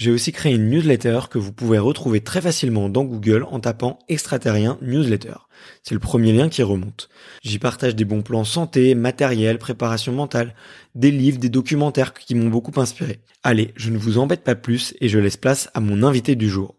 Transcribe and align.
j'ai 0.00 0.10
aussi 0.10 0.32
créé 0.32 0.54
une 0.54 0.70
newsletter 0.70 1.20
que 1.28 1.36
vous 1.36 1.52
pouvez 1.52 1.78
retrouver 1.78 2.22
très 2.22 2.40
facilement 2.40 2.88
dans 2.88 3.04
Google 3.04 3.44
en 3.50 3.60
tapant 3.60 3.98
extraterrien 4.08 4.78
newsletter. 4.80 5.34
C'est 5.82 5.92
le 5.92 6.00
premier 6.00 6.32
lien 6.32 6.48
qui 6.48 6.62
remonte. 6.62 7.10
J'y 7.42 7.58
partage 7.58 7.94
des 7.94 8.06
bons 8.06 8.22
plans 8.22 8.44
santé, 8.44 8.94
matériel, 8.94 9.58
préparation 9.58 10.14
mentale, 10.14 10.54
des 10.94 11.10
livres, 11.10 11.38
des 11.38 11.50
documentaires 11.50 12.14
qui 12.14 12.34
m'ont 12.34 12.48
beaucoup 12.48 12.80
inspiré. 12.80 13.20
Allez, 13.42 13.74
je 13.76 13.90
ne 13.90 13.98
vous 13.98 14.16
embête 14.16 14.42
pas 14.42 14.54
plus 14.54 14.94
et 15.02 15.10
je 15.10 15.18
laisse 15.18 15.36
place 15.36 15.68
à 15.74 15.80
mon 15.80 16.02
invité 16.02 16.34
du 16.34 16.48
jour. 16.48 16.76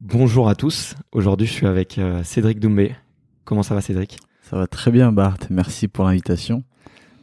Bonjour 0.00 0.48
à 0.48 0.56
tous. 0.56 0.96
Aujourd'hui, 1.12 1.46
je 1.46 1.52
suis 1.52 1.68
avec 1.68 1.98
euh, 1.98 2.24
Cédric 2.24 2.58
Doumbé. 2.58 2.96
Comment 3.44 3.62
ça 3.62 3.76
va 3.76 3.80
Cédric? 3.80 4.18
Ça 4.42 4.56
va 4.56 4.66
très 4.66 4.90
bien 4.90 5.12
Bart, 5.12 5.38
merci 5.50 5.86
pour 5.86 6.04
l'invitation. 6.04 6.64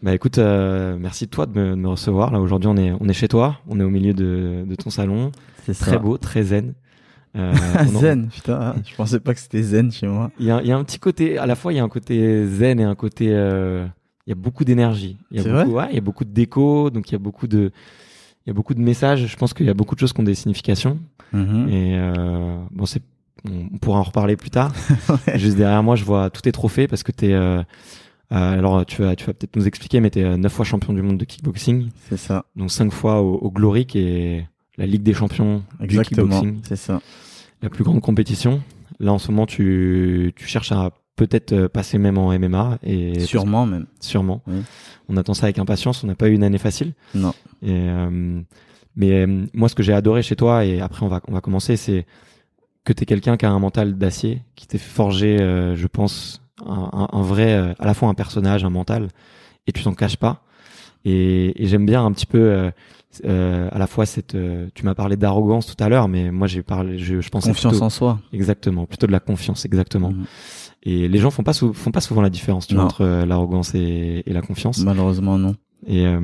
Bah 0.06 0.14
écoute, 0.14 0.38
euh, 0.38 0.98
merci 1.00 1.26
de 1.26 1.32
toi 1.32 1.48
de 1.48 1.60
me, 1.60 1.72
de 1.72 1.76
me 1.76 1.88
recevoir. 1.88 2.32
Là 2.32 2.40
aujourd'hui, 2.40 2.68
on 2.70 2.78
est 2.78 2.92
on 3.00 3.10
est 3.10 3.14
chez 3.14 3.28
toi, 3.28 3.58
on 3.68 3.80
est 3.80 3.84
au 3.84 3.90
milieu 3.90 4.14
de, 4.14 4.64
de 4.64 4.76
ton 4.76 4.92
salon. 4.92 5.32
C'est 5.66 5.74
Très 5.74 5.98
beau, 5.98 6.20
très 6.20 6.44
zen. 6.44 6.76
Euh, 7.36 7.52
en- 7.80 8.00
zen, 8.00 8.28
putain, 8.28 8.60
ah, 8.62 8.76
je 8.88 8.94
pensais 8.96 9.20
pas 9.20 9.34
que 9.34 9.40
c'était 9.40 9.64
zen 9.64 9.92
chez 9.92 10.06
moi. 10.06 10.30
Il 10.40 10.46
y, 10.46 10.50
y 10.50 10.72
a 10.72 10.78
un 10.78 10.84
petit 10.84 11.00
côté, 11.00 11.40
à 11.40 11.48
la 11.48 11.56
fois 11.56 11.74
il 11.74 11.78
y 11.78 11.80
a 11.80 11.84
un 11.84 11.90
côté 11.90 12.46
zen 12.46 12.80
et 12.80 12.84
un 12.84 12.94
côté, 12.94 13.30
euh, 13.32 13.88
il 14.28 14.30
y 14.30 14.34
a 14.34 14.36
beaucoup 14.36 14.64
d'énergie. 14.64 15.18
Il 15.32 15.42
y 15.42 15.50
a 15.50 15.64
beaucoup, 15.64 15.76
ouais, 15.78 15.88
il 15.90 15.96
y 15.96 15.98
a 15.98 16.02
beaucoup 16.02 16.24
de 16.24 16.30
déco, 16.30 16.92
donc 16.92 17.10
il 17.10 17.14
y 17.14 17.16
a 17.16 17.20
beaucoup 17.20 17.48
de, 17.48 17.72
il 18.46 18.50
y 18.50 18.52
a 18.52 18.54
beaucoup 18.54 18.76
de 18.76 18.82
messages. 18.82 19.26
Je 19.26 19.36
pense 19.38 19.56
qu'il 19.56 19.66
y 19.66 19.72
a 19.72 19.74
beaucoup 19.74 19.96
de 19.96 20.00
choses 20.00 20.14
qui 20.14 20.20
ont 20.20 20.24
des 20.24 20.36
significations. 20.36 21.00
Mhm. 21.34 21.68
Et 21.68 21.98
euh, 21.98 22.58
bon, 22.70 22.86
c'est, 22.86 23.02
on 23.50 23.70
on 23.74 23.78
pourra 23.80 23.98
en 23.98 24.04
reparler 24.04 24.36
plus 24.38 24.52
tard. 24.52 24.72
Juste 25.34 25.58
derrière 25.58 25.82
moi, 25.82 25.96
je 25.96 26.06
vois 26.06 26.30
tous 26.30 26.44
tes 26.44 26.52
trophées 26.52 26.88
parce 26.88 27.02
que 27.02 27.12
t'es, 27.12 27.34
euh, 27.34 27.64
euh, 28.32 28.58
alors 28.58 28.86
tu 28.86 29.02
vas, 29.02 29.16
tu 29.16 29.26
vas 29.26 29.34
peut-être 29.34 29.56
nous 29.56 29.68
expliquer, 29.68 30.00
mais 30.00 30.10
t'es 30.10 30.24
euh, 30.24 30.38
neuf 30.38 30.52
fois 30.54 30.66
champion 30.66 30.94
du 30.94 31.02
monde 31.02 31.18
de 31.18 31.26
kickboxing, 31.26 31.90
C'est 32.10 32.18
ça, 32.18 32.46
donc 32.56 32.72
cinq 32.72 32.92
fois 32.92 33.22
au, 33.22 33.36
au 33.36 33.52
Glory, 33.52 33.86
qui 33.86 34.00
est 34.00 34.48
la 34.78 34.86
Ligue 34.86 35.04
des 35.04 35.14
champions 35.14 35.64
du 35.80 36.00
kickboxing. 36.02 36.60
c'est 36.64 36.76
ça. 36.76 37.02
la 37.62 37.70
plus 37.70 37.84
grande 37.84 38.02
compétition. 38.02 38.62
Là, 39.00 39.12
en 39.14 39.20
ce 39.20 39.30
moment, 39.32 39.46
tu, 39.46 40.32
tu 40.36 40.48
cherches 40.48 40.72
à 40.72 40.92
peut-être 41.18 41.54
euh, 41.54 41.68
passer 41.70 41.98
même 41.98 42.18
en 42.18 42.38
MMA 42.38 42.80
et 42.84 43.20
Sûrement 43.20 43.66
même. 43.66 43.86
sûrement. 44.00 44.42
Oui. 44.48 44.56
On 45.10 45.18
attend 45.18 45.34
ça 45.34 45.46
avec 45.46 45.60
impatience. 45.60 46.04
On 46.04 46.08
n'a 46.08 46.16
pas 46.16 46.28
eu 46.30 46.34
une 46.34 46.44
année 46.44 46.58
facile. 46.58 46.94
Non. 47.14 47.34
Et 47.62 47.72
euh, 47.72 48.42
mais 48.96 49.12
euh, 49.26 49.46
moi, 49.54 49.68
ce 49.70 49.76
que 49.76 49.84
j'ai 49.84 49.94
adoré 49.94 50.24
chez 50.24 50.36
toi, 50.36 50.66
et 50.66 50.80
après 50.82 51.06
on 51.06 51.10
va 51.10 51.22
on 51.28 51.34
va 51.34 51.42
commencer, 51.42 51.76
c'est 51.78 52.06
que 52.86 52.94
t'es 52.94 53.06
quelqu'un 53.06 53.36
qui 53.38 53.46
a 53.46 53.52
un 53.52 53.60
mental 53.60 53.98
d'acier, 53.98 54.42
qui 54.56 54.68
t'est 54.68 54.78
forgé, 54.78 55.40
euh, 55.42 55.76
je 55.76 55.88
pense, 55.88 56.42
un, 56.66 56.90
un- 56.94 57.08
un 57.12 57.22
vrai, 57.22 57.54
euh, 57.54 57.74
à 57.80 57.86
la 57.86 57.94
fois 57.94 58.10
un 58.10 58.14
personnage, 58.14 58.64
un 58.64 58.70
mental, 58.70 59.08
et 59.68 59.72
tu 59.72 59.84
t'en 59.84 59.94
caches 59.94 60.18
pas. 60.18 60.44
Et, 61.04 61.64
et 61.64 61.68
j'aime 61.68 61.86
bien 61.86 62.04
un 62.06 62.12
petit 62.12 62.26
peu 62.26 62.40
euh, 62.40 62.72
euh, 63.26 63.70
à 63.72 63.78
la 63.80 63.88
fois 63.88 64.06
cette. 64.06 64.36
euh, 64.36 64.68
tu 64.74 64.86
m'as 64.86 64.96
parlé 64.96 65.18
d'arrogance 65.18 65.68
tout 65.68 65.82
à 65.84 65.88
l'heure, 65.90 66.08
mais 66.08 66.32
moi 66.32 66.48
j'ai 66.48 66.64
parlé, 66.64 66.98
je, 66.98 67.22
je 67.22 67.30
pensais 67.30 67.50
Confiance 67.50 67.74
plutôt- 67.74 67.86
en 67.86 67.90
soi. 67.90 68.20
Exactement, 68.34 68.86
plutôt 68.86 69.06
de 69.08 69.12
la 69.12 69.20
confiance, 69.20 69.66
exactement. 69.66 70.12
Mhm. 70.12 70.26
Et 70.84 71.08
les 71.08 71.18
gens 71.20 71.32
font 71.32 71.44
pas 71.44 71.54
sou- 71.54 71.74
font 71.74 71.92
pas 71.92 72.02
souvent 72.02 72.22
la 72.22 72.30
différence 72.30 72.68
tu 72.68 72.76
vois, 72.76 72.84
entre 72.86 73.02
euh, 73.02 73.26
l'arrogance 73.26 73.74
et, 73.76 74.24
et 74.26 74.34
la 74.34 74.42
confiance. 74.42 74.84
Malheureusement 74.84 75.38
non. 75.38 75.56
Et 75.88 76.06
euh, 76.08 76.20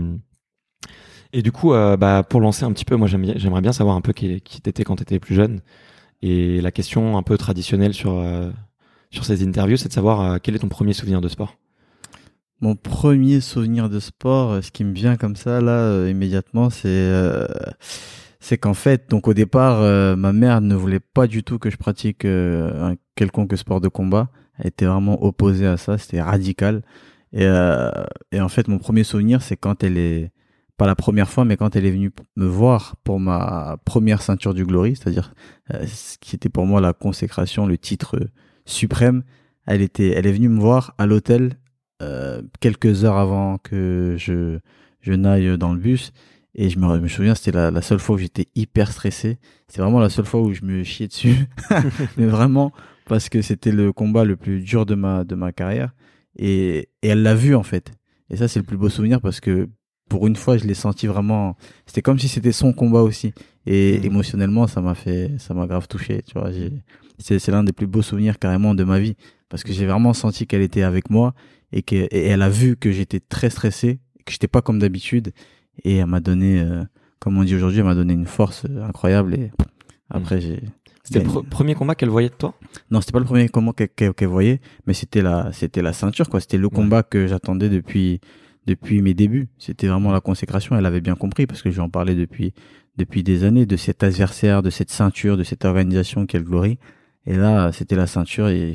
et 1.33 1.41
du 1.41 1.51
coup, 1.51 1.69
bah 1.71 2.23
pour 2.27 2.41
lancer 2.41 2.65
un 2.65 2.71
petit 2.73 2.83
peu, 2.85 2.95
moi 2.97 3.07
j'aimerais 3.07 3.61
bien 3.61 3.71
savoir 3.71 3.95
un 3.95 4.01
peu 4.01 4.11
qui, 4.13 4.41
qui 4.41 4.59
t'étais 4.61 4.83
quand 4.83 4.97
t'étais 4.97 5.19
plus 5.19 5.35
jeune. 5.35 5.61
Et 6.21 6.59
la 6.61 6.71
question 6.71 7.17
un 7.17 7.23
peu 7.23 7.37
traditionnelle 7.37 7.93
sur 7.93 8.13
euh, 8.19 8.51
sur 9.11 9.25
ces 9.25 9.45
interviews, 9.45 9.77
c'est 9.77 9.89
de 9.89 9.93
savoir 9.93 10.21
euh, 10.21 10.37
quel 10.41 10.55
est 10.55 10.59
ton 10.59 10.69
premier 10.69 10.93
souvenir 10.93 11.21
de 11.21 11.27
sport? 11.27 11.57
Mon 12.61 12.75
premier 12.75 13.41
souvenir 13.41 13.89
de 13.89 13.99
sport, 13.99 14.51
euh, 14.51 14.61
ce 14.61 14.71
qui 14.71 14.83
me 14.83 14.93
vient 14.93 15.17
comme 15.17 15.35
ça 15.35 15.61
là 15.61 15.71
euh, 15.71 16.09
immédiatement, 16.09 16.69
c'est 16.69 17.11
c'est 18.39 18.57
qu'en 18.57 18.73
fait, 18.73 19.07
donc 19.09 19.27
au 19.27 19.35
départ, 19.35 19.81
ma 20.17 20.33
mère 20.33 20.61
ne 20.61 20.73
voulait 20.73 20.99
pas 20.99 21.27
du 21.27 21.43
tout 21.43 21.59
que 21.59 21.69
je 21.69 21.77
pratique 21.77 22.25
un 22.25 22.95
quelconque 23.13 23.55
sport 23.55 23.81
de 23.81 23.87
combat. 23.87 24.29
Elle 24.57 24.67
était 24.67 24.87
vraiment 24.87 25.23
opposée 25.23 25.67
à 25.67 25.77
ça, 25.77 25.99
c'était 25.99 26.23
radical. 26.23 26.81
Et, 27.33 27.45
et 28.31 28.41
en 28.41 28.49
fait, 28.49 28.67
mon 28.67 28.79
premier 28.79 29.03
souvenir, 29.03 29.43
c'est 29.43 29.57
quand 29.57 29.83
elle 29.83 29.95
est 29.95 30.31
pas 30.75 30.87
la 30.87 30.95
première 30.95 31.29
fois, 31.29 31.45
mais 31.45 31.55
quand 31.55 31.75
elle 31.75 31.85
est 31.85 31.91
venue 31.91 32.11
me 32.35 32.47
voir 32.47 32.95
pour 33.03 33.19
ma 33.19 33.77
première 33.85 34.23
ceinture 34.23 34.55
du 34.55 34.65
Glory, 34.65 34.95
c'est-à-dire 34.95 35.35
ce 35.69 36.17
qui 36.17 36.35
était 36.35 36.49
pour 36.49 36.65
moi 36.65 36.81
la 36.81 36.93
consécration, 36.93 37.67
le 37.67 37.77
titre 37.77 38.17
suprême. 38.65 39.23
Elle 39.65 39.81
était, 39.81 40.09
elle 40.09 40.25
est 40.27 40.31
venue 40.31 40.49
me 40.49 40.59
voir 40.59 40.93
à 40.97 41.05
l'hôtel 41.05 41.53
euh, 42.01 42.41
quelques 42.59 43.05
heures 43.05 43.17
avant 43.17 43.57
que 43.57 44.15
je 44.17 44.59
je 45.01 45.13
n'aille 45.13 45.57
dans 45.57 45.73
le 45.73 45.79
bus. 45.79 46.11
Et 46.53 46.69
je 46.69 46.77
me, 46.79 46.95
je 46.95 46.99
me 47.01 47.07
souviens 47.07 47.33
c'était 47.35 47.51
la, 47.57 47.71
la 47.71 47.81
seule 47.81 47.99
fois 47.99 48.15
où 48.15 48.19
j'étais 48.19 48.47
hyper 48.55 48.91
stressé. 48.91 49.37
C'est 49.67 49.81
vraiment 49.81 49.99
la 49.99 50.09
seule 50.09 50.25
fois 50.25 50.41
où 50.41 50.53
je 50.53 50.63
me 50.63 50.83
chiais 50.83 51.07
dessus. 51.07 51.35
Mais 52.17 52.25
vraiment 52.25 52.71
parce 53.05 53.29
que 53.29 53.41
c'était 53.41 53.71
le 53.71 53.93
combat 53.93 54.25
le 54.25 54.35
plus 54.35 54.61
dur 54.61 54.85
de 54.85 54.95
ma 54.95 55.23
de 55.23 55.35
ma 55.35 55.51
carrière. 55.51 55.91
Et, 56.37 56.89
et 57.01 57.07
elle 57.09 57.23
l'a 57.23 57.35
vu 57.35 57.55
en 57.55 57.63
fait. 57.63 57.91
Et 58.29 58.35
ça 58.37 58.47
c'est 58.47 58.59
le 58.59 58.65
plus 58.65 58.77
beau 58.77 58.89
souvenir 58.89 59.21
parce 59.21 59.39
que 59.39 59.69
pour 60.09 60.27
une 60.27 60.35
fois 60.35 60.57
je 60.57 60.65
l'ai 60.65 60.73
senti 60.73 61.07
vraiment 61.07 61.55
c'était 61.85 62.01
comme 62.01 62.19
si 62.19 62.27
c'était 62.27 62.51
son 62.51 62.73
combat 62.73 63.01
aussi. 63.01 63.33
Et 63.65 63.97
Mhm. 63.99 64.05
émotionnellement 64.05 64.67
ça 64.67 64.81
m'a 64.81 64.95
fait 64.95 65.31
ça 65.37 65.53
m'a 65.53 65.67
grave 65.67 65.87
touché 65.87 66.21
tu 66.23 66.37
vois 66.37 66.51
j'ai 66.51 66.71
c'est 67.21 67.47
l'un 67.51 67.63
des 67.63 67.73
plus 67.73 67.87
beaux 67.87 68.01
souvenirs 68.01 68.37
carrément 68.39 68.75
de 68.75 68.83
ma 68.83 68.99
vie 68.99 69.15
parce 69.49 69.63
que 69.63 69.73
j'ai 69.73 69.85
vraiment 69.85 70.13
senti 70.13 70.47
qu'elle 70.47 70.61
était 70.61 70.83
avec 70.83 71.09
moi 71.09 71.33
et 71.71 71.81
que 71.83 71.95
et 71.95 72.25
elle 72.27 72.41
a 72.41 72.49
vu 72.49 72.75
que 72.77 72.91
j'étais 72.91 73.19
très 73.19 73.49
stressé 73.49 73.99
que 74.25 74.31
j'étais 74.31 74.47
pas 74.47 74.61
comme 74.61 74.79
d'habitude. 74.79 75.31
Et 75.83 75.97
elle 75.97 76.05
m'a 76.05 76.19
donné, 76.19 76.59
euh, 76.61 76.83
comme 77.19 77.37
on 77.37 77.43
dit 77.43 77.55
aujourd'hui, 77.55 77.79
elle 77.79 77.85
m'a 77.85 77.95
donné 77.95 78.13
une 78.13 78.27
force 78.27 78.65
euh, 78.69 78.83
incroyable. 78.83 79.33
Et 79.35 79.51
après, 80.09 80.37
Mm. 80.37 80.41
j'ai. 80.41 80.59
C'était 81.03 81.23
le 81.23 81.41
premier 81.49 81.73
combat 81.73 81.95
qu'elle 81.95 82.09
voyait 82.09 82.29
de 82.29 82.35
toi? 82.35 82.53
Non, 82.91 83.01
c'était 83.01 83.13
pas 83.13 83.19
le 83.19 83.25
premier 83.25 83.49
combat 83.49 83.73
qu'elle 83.73 83.89
qu'elle- 83.89 84.13
qu'elle 84.13 84.27
voyait, 84.27 84.61
mais 84.85 84.93
c'était 84.93 85.23
la, 85.23 85.51
c'était 85.51 85.81
la 85.81 85.93
ceinture, 85.93 86.29
quoi. 86.29 86.39
C'était 86.39 86.59
le 86.59 86.69
combat 86.69 87.01
que 87.01 87.25
j'attendais 87.25 87.69
depuis, 87.69 88.19
depuis 88.67 89.01
mes 89.01 89.15
débuts. 89.15 89.49
C'était 89.57 89.87
vraiment 89.87 90.11
la 90.11 90.21
consécration. 90.21 90.77
Elle 90.77 90.85
avait 90.85 91.01
bien 91.01 91.15
compris 91.15 91.47
parce 91.47 91.63
que 91.63 91.71
je 91.71 91.75
lui 91.75 91.81
en 91.81 91.89
parlais 91.89 92.13
depuis, 92.13 92.53
depuis 92.97 93.23
des 93.23 93.43
années 93.43 93.65
de 93.65 93.77
cet 93.77 94.03
adversaire, 94.03 94.61
de 94.61 94.69
cette 94.69 94.91
ceinture, 94.91 95.35
de 95.37 95.43
cette 95.43 95.65
organisation 95.65 96.27
qu'elle 96.27 96.43
glorie. 96.43 96.77
Et 97.27 97.35
là, 97.35 97.71
c'était 97.71 97.95
la 97.95 98.07
ceinture 98.07 98.49
et, 98.49 98.71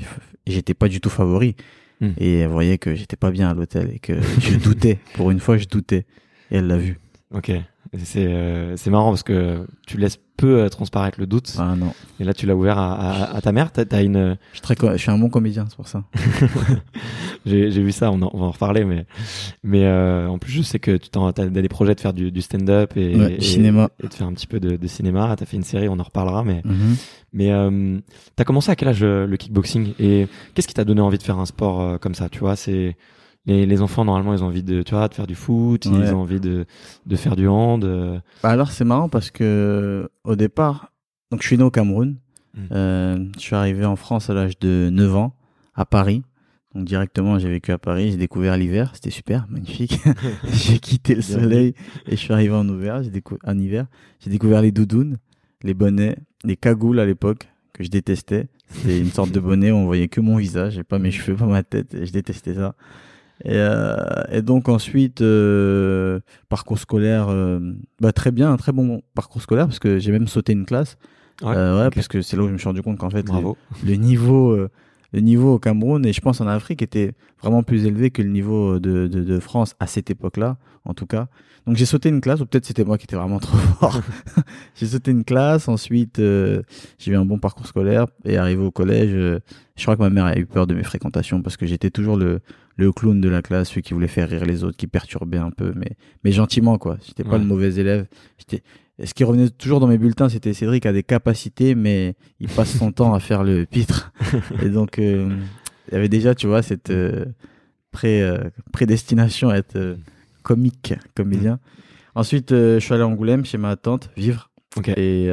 et 0.46 0.52
j'étais 0.52 0.74
pas 0.74 0.88
du 0.88 1.00
tout 1.00 1.10
favori. 1.10 1.56
Hmm. 2.00 2.10
Et 2.18 2.40
elle 2.40 2.50
voyait 2.50 2.78
que 2.78 2.94
j'étais 2.94 3.16
pas 3.16 3.30
bien 3.30 3.48
à 3.48 3.54
l'hôtel 3.54 3.90
et 3.94 3.98
que 3.98 4.20
je 4.40 4.56
doutais. 4.56 4.98
Pour 5.14 5.30
une 5.30 5.40
fois, 5.40 5.56
je 5.56 5.66
doutais. 5.66 6.06
Et 6.50 6.56
elle 6.58 6.66
l'a 6.66 6.76
vu. 6.76 6.98
Ok. 7.34 7.50
C'est 7.98 8.26
euh, 8.26 8.76
c'est 8.76 8.90
marrant 8.90 9.10
parce 9.10 9.22
que 9.22 9.66
tu 9.86 9.96
laisses 9.96 10.18
peu 10.36 10.60
euh, 10.60 10.68
transparaître 10.68 11.18
le 11.20 11.26
doute. 11.26 11.54
Ah 11.58 11.74
non. 11.76 11.92
Et 12.20 12.24
là, 12.24 12.34
tu 12.34 12.46
l'as 12.46 12.54
ouvert 12.56 12.78
à, 12.78 12.94
à, 12.94 13.36
à 13.36 13.40
ta 13.40 13.52
mère. 13.52 13.72
T'as 13.72 13.84
as 13.90 14.02
une. 14.02 14.36
Je 14.52 14.56
suis 14.56 14.60
très, 14.62 14.76
co- 14.76 14.92
je 14.92 14.96
suis 14.98 15.10
un 15.10 15.18
bon 15.18 15.28
comédien, 15.30 15.64
c'est 15.68 15.76
pour 15.76 15.88
ça. 15.88 16.04
J'ai 17.44 17.70
j'ai 17.70 17.82
vu 17.82 17.92
ça. 17.92 18.10
On, 18.10 18.20
en- 18.22 18.30
on 18.32 18.38
va 18.40 18.46
en 18.46 18.50
reparler, 18.50 18.84
mais 18.84 19.06
mais 19.62 19.84
euh, 19.84 20.28
en 20.28 20.38
plus, 20.38 20.50
je 20.52 20.62
sais 20.62 20.78
que 20.78 20.96
tu 20.96 21.08
t'en- 21.10 21.32
t'as 21.32 21.46
des 21.46 21.68
projets 21.68 21.94
de 21.94 22.00
faire 22.00 22.12
du, 22.12 22.32
du 22.32 22.42
stand-up 22.42 22.92
et, 22.96 23.14
Ouais, 23.16 23.34
et- 23.36 23.40
cinéma. 23.40 23.88
et 24.02 24.08
de 24.08 24.12
faire 24.14 24.26
un 24.26 24.32
petit 24.32 24.46
peu 24.46 24.58
de, 24.60 24.76
de 24.76 24.86
cinéma. 24.86 25.34
T'as 25.38 25.46
fait 25.46 25.56
une 25.56 25.62
série. 25.62 25.88
On 25.88 25.98
en 25.98 26.02
reparlera, 26.02 26.42
mais 26.44 26.62
Mhm. 26.64 26.96
mais 27.32 27.52
euh, 27.52 27.98
t'as 28.34 28.44
commencé 28.44 28.70
à 28.70 28.76
quel 28.76 28.88
âge 28.88 29.02
euh, 29.02 29.26
le 29.26 29.36
kickboxing? 29.36 29.92
Et 30.00 30.26
qu'est-ce 30.54 30.66
qui 30.68 30.74
t'a 30.74 30.84
donné 30.84 31.00
envie 31.00 31.18
de 31.18 31.22
faire 31.22 31.38
un 31.38 31.46
sport 31.46 31.80
euh, 31.80 31.98
comme 31.98 32.14
ça 32.14 32.28
Tu 32.28 32.40
vois, 32.40 32.56
c'est 32.56 32.96
les, 33.46 33.64
les 33.66 33.80
enfants 33.82 34.04
normalement 34.04 34.34
ils 34.34 34.42
ont 34.42 34.46
envie 34.48 34.62
de 34.62 34.82
tu 34.82 34.94
vois 34.94 35.08
de 35.08 35.14
faire 35.14 35.26
du 35.26 35.34
foot, 35.34 35.86
Ouais. 35.86 35.92
ils 36.00 36.14
ont 36.14 36.20
envie 36.20 36.40
de 36.40 36.64
de 37.06 37.16
faire 37.16 37.36
du 37.36 37.46
hand. 37.48 37.84
euh, 37.84 38.18
Bah 38.42 38.50
alors 38.50 38.70
c'est 38.72 38.84
marrant 38.84 39.08
parce 39.08 39.30
que 39.30 40.08
au 40.24 40.36
départ, 40.36 40.92
donc 41.30 41.42
je 41.42 41.46
suis 41.46 41.56
né 41.58 41.64
au 41.64 41.70
Cameroun. 41.70 42.16
Mm. 42.54 42.60
Euh, 42.72 43.24
je 43.36 43.40
suis 43.40 43.54
arrivé 43.54 43.84
en 43.84 43.96
France 43.96 44.30
à 44.30 44.34
l'âge 44.34 44.58
de 44.58 44.88
9 44.92 45.14
ans 45.16 45.34
à 45.74 45.84
Paris. 45.84 46.22
Donc 46.74 46.84
directement 46.84 47.38
j'ai 47.38 47.48
vécu 47.48 47.72
à 47.72 47.78
Paris, 47.78 48.10
j'ai 48.10 48.16
découvert 48.16 48.56
l'hiver, 48.56 48.90
c'était 48.94 49.10
super, 49.10 49.46
magnifique. 49.48 49.98
j'ai 50.52 50.78
quitté 50.78 51.14
le 51.14 51.22
soleil 51.22 51.74
et 52.06 52.12
je 52.12 52.16
suis 52.16 52.32
arrivé 52.32 52.54
en 52.54 52.68
hiver, 52.68 53.02
j'ai 53.02 53.10
décou- 53.10 53.38
en 53.44 53.58
hiver, 53.58 53.86
j'ai 54.20 54.30
découvert 54.30 54.60
les 54.62 54.72
doudounes, 54.72 55.18
les 55.62 55.72
bonnets, 55.74 56.16
les 56.44 56.56
cagoules 56.56 56.98
à 57.00 57.06
l'époque 57.06 57.48
que 57.72 57.82
je 57.84 57.88
détestais. 57.90 58.48
C'était 58.68 58.98
une 59.00 59.10
sorte 59.10 59.30
de 59.30 59.38
bonnet 59.40 59.70
où 59.70 59.76
on 59.76 59.84
voyait 59.86 60.08
que 60.08 60.20
mon 60.20 60.36
visage 60.38 60.76
et 60.76 60.82
pas 60.82 60.98
mes 60.98 61.10
cheveux, 61.12 61.36
pas 61.36 61.46
ma 61.46 61.62
tête, 61.62 61.94
et 61.94 62.04
je 62.04 62.12
détestais 62.12 62.54
ça. 62.54 62.74
Et, 63.44 63.50
euh, 63.52 63.96
et 64.30 64.42
donc 64.42 64.68
ensuite, 64.68 65.20
euh, 65.20 66.20
parcours 66.48 66.78
scolaire, 66.78 67.26
euh, 67.28 67.60
bah 68.00 68.12
très 68.12 68.30
bien, 68.30 68.50
un 68.50 68.56
très 68.56 68.72
bon 68.72 69.02
parcours 69.14 69.42
scolaire 69.42 69.66
parce 69.66 69.78
que 69.78 69.98
j'ai 69.98 70.12
même 70.12 70.28
sauté 70.28 70.52
une 70.52 70.64
classe. 70.64 70.96
Ouais, 71.42 71.90
parce 71.94 72.08
que 72.08 72.22
c'est 72.22 72.34
là 72.36 72.44
où 72.44 72.48
je 72.48 72.52
me 72.54 72.58
suis 72.58 72.66
rendu 72.66 72.80
compte 72.80 72.96
qu'en 72.96 73.10
fait, 73.10 73.18
le, 73.18 73.24
Bravo. 73.24 73.58
le 73.84 73.94
niveau, 73.96 74.56
le 75.12 75.20
niveau 75.20 75.54
au 75.54 75.58
Cameroun 75.58 76.06
et 76.06 76.14
je 76.14 76.20
pense 76.22 76.40
en 76.40 76.46
Afrique 76.46 76.80
était 76.80 77.12
vraiment 77.42 77.62
plus 77.62 77.84
élevé 77.84 78.10
que 78.10 78.22
le 78.22 78.30
niveau 78.30 78.78
de, 78.78 79.06
de, 79.06 79.22
de 79.22 79.38
France 79.38 79.74
à 79.78 79.86
cette 79.86 80.08
époque-là, 80.08 80.56
en 80.86 80.94
tout 80.94 81.04
cas. 81.04 81.28
Donc 81.66 81.76
j'ai 81.76 81.84
sauté 81.84 82.08
une 82.08 82.22
classe, 82.22 82.40
ou 82.40 82.46
peut-être 82.46 82.64
c'était 82.64 82.84
moi 82.84 82.96
qui 82.96 83.04
étais 83.04 83.16
vraiment 83.16 83.38
trop 83.40 83.58
fort. 83.58 84.00
j'ai 84.76 84.86
sauté 84.86 85.10
une 85.10 85.24
classe, 85.24 85.68
ensuite 85.68 86.16
j'ai 86.16 87.12
eu 87.12 87.16
un 87.16 87.26
bon 87.26 87.38
parcours 87.38 87.66
scolaire 87.66 88.06
et 88.24 88.38
arrivé 88.38 88.64
au 88.64 88.70
collège, 88.70 89.10
je 89.10 89.82
crois 89.82 89.94
que 89.94 90.00
ma 90.00 90.08
mère 90.08 90.24
a 90.24 90.38
eu 90.38 90.46
peur 90.46 90.66
de 90.66 90.72
mes 90.72 90.84
fréquentations 90.84 91.42
parce 91.42 91.58
que 91.58 91.66
j'étais 91.66 91.90
toujours 91.90 92.16
le, 92.16 92.40
le 92.76 92.92
clown 92.92 93.20
de 93.20 93.28
la 93.28 93.42
classe, 93.42 93.70
celui 93.70 93.82
qui 93.82 93.94
voulait 93.94 94.06
faire 94.08 94.28
rire 94.28 94.44
les 94.44 94.64
autres, 94.64 94.76
qui 94.76 94.86
perturbait 94.86 95.38
un 95.38 95.50
peu, 95.50 95.72
mais, 95.74 95.92
mais 96.24 96.32
gentiment 96.32 96.78
quoi. 96.78 96.98
J'étais 97.06 97.24
pas 97.24 97.32
Ouais. 97.32 97.38
le 97.38 97.44
mauvais 97.44 97.74
élève. 97.76 98.06
J'étais 98.38 98.62
ce 99.04 99.12
qui 99.12 99.24
revenait 99.24 99.50
toujours 99.50 99.78
dans 99.80 99.86
mes 99.88 99.98
bulletins, 99.98 100.30
c'était 100.30 100.54
Cédric 100.54 100.86
a 100.86 100.92
des 100.92 101.02
capacités, 101.02 101.74
mais 101.74 102.14
il 102.40 102.48
passe 102.48 102.76
son 102.78 102.92
temps 102.92 103.12
à 103.12 103.20
faire 103.20 103.44
le 103.44 103.66
pitre. 103.66 104.10
Et 104.62 104.70
donc, 104.70 104.98
euh, 104.98 105.36
il 105.88 105.94
y 105.94 105.96
avait 105.98 106.08
déjà, 106.08 106.34
tu 106.34 106.46
vois, 106.46 106.62
cette 106.62 106.88
euh, 106.88 107.26
pré, 107.90 108.22
euh, 108.22 108.38
prédestination 108.72 109.50
à 109.50 109.56
être 109.58 109.98
comique, 110.42 110.94
comédien. 111.14 111.58
Ensuite, 112.14 112.52
je 112.52 112.78
suis 112.78 112.94
allé 112.94 113.02
à 113.02 113.06
Angoulême 113.06 113.44
chez 113.44 113.58
ma 113.58 113.76
tante 113.76 114.08
vivre. 114.16 114.50
Et, 114.96 115.28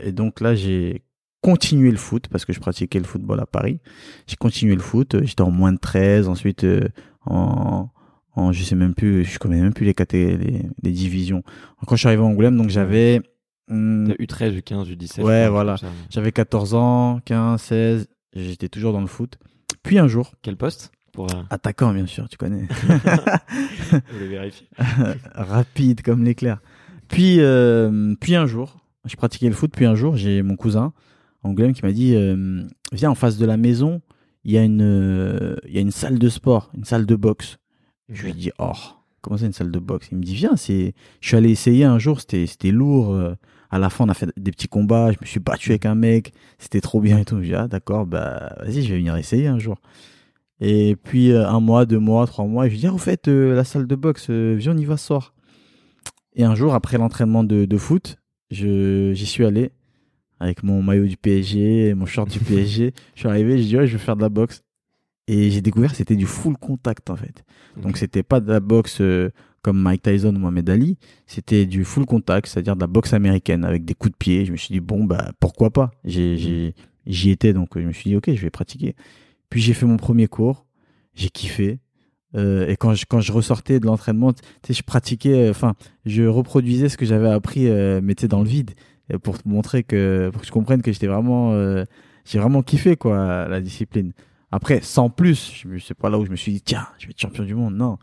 et 0.00 0.12
donc 0.12 0.40
là, 0.40 0.54
j'ai 0.56 1.02
continué 1.42 1.90
le 1.90 1.96
foot 1.98 2.28
parce 2.28 2.44
que 2.46 2.52
je 2.54 2.60
pratiquais 2.60 2.98
le 2.98 3.04
football 3.04 3.38
à 3.40 3.46
Paris. 3.46 3.80
J'ai 4.26 4.36
continué 4.36 4.74
le 4.74 4.80
foot. 4.80 5.16
J'étais 5.22 5.42
en 5.42 5.50
moins 5.50 5.72
de 5.72 5.78
13. 5.78 6.28
Ensuite, 6.28 6.64
euh, 6.64 6.88
en, 7.26 7.90
en, 8.34 8.52
je 8.52 8.62
sais 8.64 8.74
même 8.74 8.94
plus, 8.94 9.24
je 9.24 9.38
connais 9.38 9.60
même 9.60 9.74
plus 9.74 9.84
les, 9.84 9.92
caté- 9.92 10.38
les, 10.38 10.62
les 10.82 10.90
divisions. 10.92 11.42
Quand 11.86 11.96
je 11.96 12.00
suis 12.00 12.08
arrivé 12.08 12.22
à 12.22 12.26
Angoulême, 12.26 12.56
donc 12.56 12.70
j'avais, 12.70 13.20
hum, 13.68 14.06
T'as 14.16 14.24
U13, 14.24 14.58
U15, 14.60 14.96
U17. 14.96 15.22
Ouais, 15.22 15.48
voilà. 15.48 15.76
j'avais 16.10 16.32
14 16.32 16.74
ans, 16.74 17.20
15, 17.24 17.60
16. 17.60 18.08
J'étais 18.34 18.68
toujours 18.68 18.92
dans 18.94 19.00
le 19.02 19.06
foot. 19.06 19.36
Puis 19.82 19.98
un 19.98 20.08
jour, 20.08 20.32
Quel 20.42 20.56
poste 20.56 20.90
pour 21.12 21.26
euh, 21.34 21.42
attaquant 21.50 21.92
bien 21.92 22.06
sûr, 22.06 22.26
tu 22.30 22.38
connais. 22.38 22.66
je 23.90 24.16
vais 24.18 24.28
vérifier. 24.28 24.66
rapide 25.34 26.00
comme 26.02 26.24
l'éclair. 26.24 26.60
Puis, 27.08 27.36
euh, 27.40 28.14
puis 28.20 28.34
un 28.36 28.46
jour, 28.46 28.78
je 29.04 29.14
pratiquais 29.16 29.48
le 29.48 29.54
foot, 29.54 29.72
puis 29.74 29.84
un 29.84 29.94
jour, 29.94 30.16
j'ai 30.16 30.40
mon 30.42 30.56
cousin, 30.56 30.92
Angoulême, 31.42 31.72
qui 31.72 31.82
m'a 31.84 31.92
dit 31.92 32.14
euh, 32.14 32.62
Viens, 32.92 33.10
en 33.10 33.14
face 33.14 33.36
de 33.38 33.46
la 33.46 33.56
maison, 33.56 34.00
il 34.44 34.52
y, 34.52 34.58
a 34.58 34.62
une, 34.64 34.82
euh, 34.82 35.56
y 35.68 35.78
a 35.78 35.80
une 35.80 35.90
salle 35.90 36.18
de 36.18 36.28
sport, 36.28 36.70
une 36.76 36.84
salle 36.84 37.06
de 37.06 37.16
boxe. 37.16 37.58
Je 38.08 38.22
lui 38.22 38.30
ai 38.30 38.34
dit 38.34 38.50
Oh, 38.58 38.72
comment 39.20 39.36
ça, 39.36 39.46
une 39.46 39.52
salle 39.52 39.70
de 39.70 39.78
boxe? 39.78 40.08
Il 40.12 40.18
me 40.18 40.22
dit 40.22 40.34
Viens, 40.34 40.56
c'est... 40.56 40.94
je 41.20 41.28
suis 41.28 41.36
allé 41.36 41.50
essayer 41.50 41.84
un 41.84 41.98
jour, 41.98 42.20
c'était, 42.20 42.70
lourd. 42.70 43.12
euh, 43.12 43.34
À 43.70 43.78
la 43.78 43.90
fin, 43.90 44.04
on 44.04 44.08
a 44.08 44.14
fait 44.14 44.28
des 44.36 44.50
petits 44.50 44.68
combats, 44.68 45.12
je 45.12 45.18
me 45.20 45.26
suis 45.26 45.40
battu 45.40 45.70
avec 45.70 45.86
un 45.86 45.94
mec, 45.94 46.32
c'était 46.58 46.80
trop 46.80 47.00
bien 47.00 47.18
et 47.18 47.24
tout. 47.24 47.38
Je 47.40 47.46
dis 47.46 47.54
Ah, 47.54 47.68
d'accord, 47.68 48.06
bah, 48.06 48.56
vas-y, 48.60 48.82
je 48.82 48.92
vais 48.92 48.98
venir 48.98 49.16
essayer 49.16 49.46
un 49.46 49.58
jour. 49.58 49.76
Et 50.60 50.94
puis 50.96 51.32
un 51.32 51.58
mois, 51.58 51.86
deux 51.86 51.98
mois, 51.98 52.24
trois 52.26 52.46
mois, 52.46 52.66
je 52.66 52.72
lui 52.72 52.78
dis 52.78 52.86
ah, 52.86 52.92
au 52.94 52.98
fait, 52.98 53.26
la 53.26 53.64
salle 53.64 53.86
de 53.88 53.96
boxe, 53.96 54.30
viens, 54.30 54.74
on 54.74 54.78
y 54.78 54.84
va 54.84 54.96
soir. 54.96 55.34
Et 56.34 56.44
un 56.44 56.54
jour, 56.54 56.74
après 56.74 56.98
l'entraînement 56.98 57.44
de, 57.44 57.76
foot, 57.76 58.18
j'y 58.50 59.26
suis 59.26 59.44
allé 59.44 59.72
avec 60.42 60.62
mon 60.64 60.82
maillot 60.82 61.06
du 61.06 61.16
PSG, 61.16 61.94
mon 61.94 62.06
short 62.06 62.28
du 62.30 62.40
PSG. 62.40 62.92
Je 63.14 63.20
suis 63.20 63.28
arrivé, 63.28 63.58
je 63.58 63.62
dis 63.62 63.76
ouais, 63.76 63.86
je 63.86 63.92
veux 63.92 63.98
faire 63.98 64.16
de 64.16 64.22
la 64.22 64.28
boxe. 64.28 64.62
Et 65.28 65.50
j'ai 65.50 65.60
découvert 65.60 65.92
que 65.92 65.96
c'était 65.96 66.16
du 66.16 66.26
full 66.26 66.56
contact 66.56 67.08
en 67.08 67.16
fait. 67.16 67.44
Donc 67.76 67.92
Ok. 67.92 67.96
c'était 67.98 68.24
pas 68.24 68.40
de 68.40 68.50
la 68.50 68.58
boxe 68.58 69.00
euh, 69.00 69.30
comme 69.62 69.80
Mike 69.80 70.02
Tyson 70.02 70.34
ou 70.34 70.38
Mohamed 70.38 70.68
Ali, 70.68 70.98
c'était 71.26 71.64
du 71.64 71.84
full 71.84 72.04
contact, 72.06 72.48
c'est-à-dire 72.48 72.74
de 72.74 72.80
la 72.80 72.88
boxe 72.88 73.12
américaine 73.12 73.64
avec 73.64 73.84
des 73.84 73.94
coups 73.94 74.10
de 74.12 74.16
pied. 74.16 74.44
Je 74.44 74.50
me 74.50 74.56
suis 74.56 74.72
dit 74.72 74.80
bon 74.80 75.04
bah 75.04 75.30
pourquoi 75.38 75.70
pas? 75.70 75.92
J'ai, 76.04 76.36
j'ai, 76.36 76.74
j'y 77.06 77.30
étais 77.30 77.52
donc 77.52 77.70
je 77.76 77.86
me 77.86 77.92
suis 77.92 78.10
dit 78.10 78.16
ok, 78.16 78.34
je 78.34 78.42
vais 78.42 78.50
pratiquer. 78.50 78.96
Puis 79.48 79.60
j'ai 79.60 79.74
fait 79.74 79.86
mon 79.86 79.96
premier 79.96 80.26
cours, 80.26 80.66
j'ai 81.14 81.28
kiffé. 81.28 81.78
Euh, 82.34 82.66
et 82.66 82.76
quand 82.76 82.94
je, 82.94 83.04
quand 83.06 83.20
je 83.20 83.30
ressortais 83.30 83.78
de 83.78 83.86
l'entraînement, 83.86 84.32
je 84.68 84.82
pratiquais, 84.82 85.48
euh, 85.48 85.50
enfin, 85.50 85.74
je 86.06 86.22
reproduisais 86.24 86.88
ce 86.88 86.96
que 86.96 87.04
j'avais 87.04 87.28
appris, 87.28 87.68
euh, 87.68 88.00
mais 88.02 88.14
dans 88.14 88.40
le 88.42 88.48
vide, 88.48 88.70
pour 89.18 89.40
te 89.40 89.48
montrer 89.48 89.82
que, 89.82 90.30
pour 90.32 90.42
que 90.42 90.46
tu 90.46 90.52
comprennes 90.52 90.82
que 90.82 90.92
j'étais 90.92 91.06
vraiment, 91.06 91.52
euh, 91.52 91.84
j'ai 92.24 92.38
vraiment 92.38 92.62
kiffé, 92.62 92.96
quoi, 92.96 93.48
la 93.48 93.60
discipline. 93.60 94.12
Après, 94.50 94.80
sans 94.82 95.10
plus, 95.10 95.64
c'est 95.80 95.94
pas 95.94 96.10
là 96.10 96.18
où 96.18 96.26
je 96.26 96.30
me 96.30 96.36
suis 96.36 96.52
dit, 96.52 96.62
tiens, 96.62 96.86
je 96.98 97.06
vais 97.06 97.10
être 97.10 97.20
champion 97.20 97.44
du 97.44 97.54
monde, 97.54 97.74
non. 97.74 97.98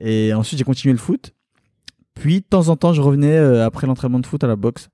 Et 0.00 0.32
ensuite, 0.34 0.58
j'ai 0.58 0.64
continué 0.64 0.92
le 0.92 0.98
foot. 0.98 1.34
Puis, 2.14 2.40
de 2.40 2.46
temps 2.46 2.68
en 2.68 2.76
temps, 2.76 2.92
je 2.92 3.00
revenais 3.00 3.36
euh, 3.36 3.64
après 3.64 3.86
l'entraînement 3.86 4.20
de 4.20 4.26
foot 4.26 4.42
à 4.44 4.46
la 4.46 4.56
boxe. 4.56 4.90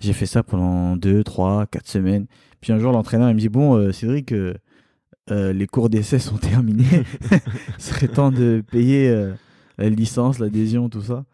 J'ai 0.00 0.12
fait 0.12 0.26
ça 0.26 0.42
pendant 0.42 0.96
deux, 0.96 1.24
trois, 1.24 1.66
quatre 1.66 1.88
semaines. 1.88 2.26
Puis 2.60 2.72
un 2.72 2.78
jour, 2.78 2.92
l'entraîneur, 2.92 3.30
il 3.30 3.34
me 3.34 3.40
dit, 3.40 3.48
bon, 3.48 3.76
euh, 3.76 3.92
Cédric, 3.92 4.34
les 5.30 5.66
cours 5.66 5.88
d'essai 5.88 6.18
sont 6.18 6.36
terminés. 6.38 7.04
Il 7.30 7.82
serait 7.82 8.08
temps 8.08 8.30
de 8.30 8.62
payer 8.70 9.32
la 9.78 9.88
licence, 9.88 10.38
l'adhésion, 10.38 10.88
tout 10.88 11.02
ça. 11.02 11.24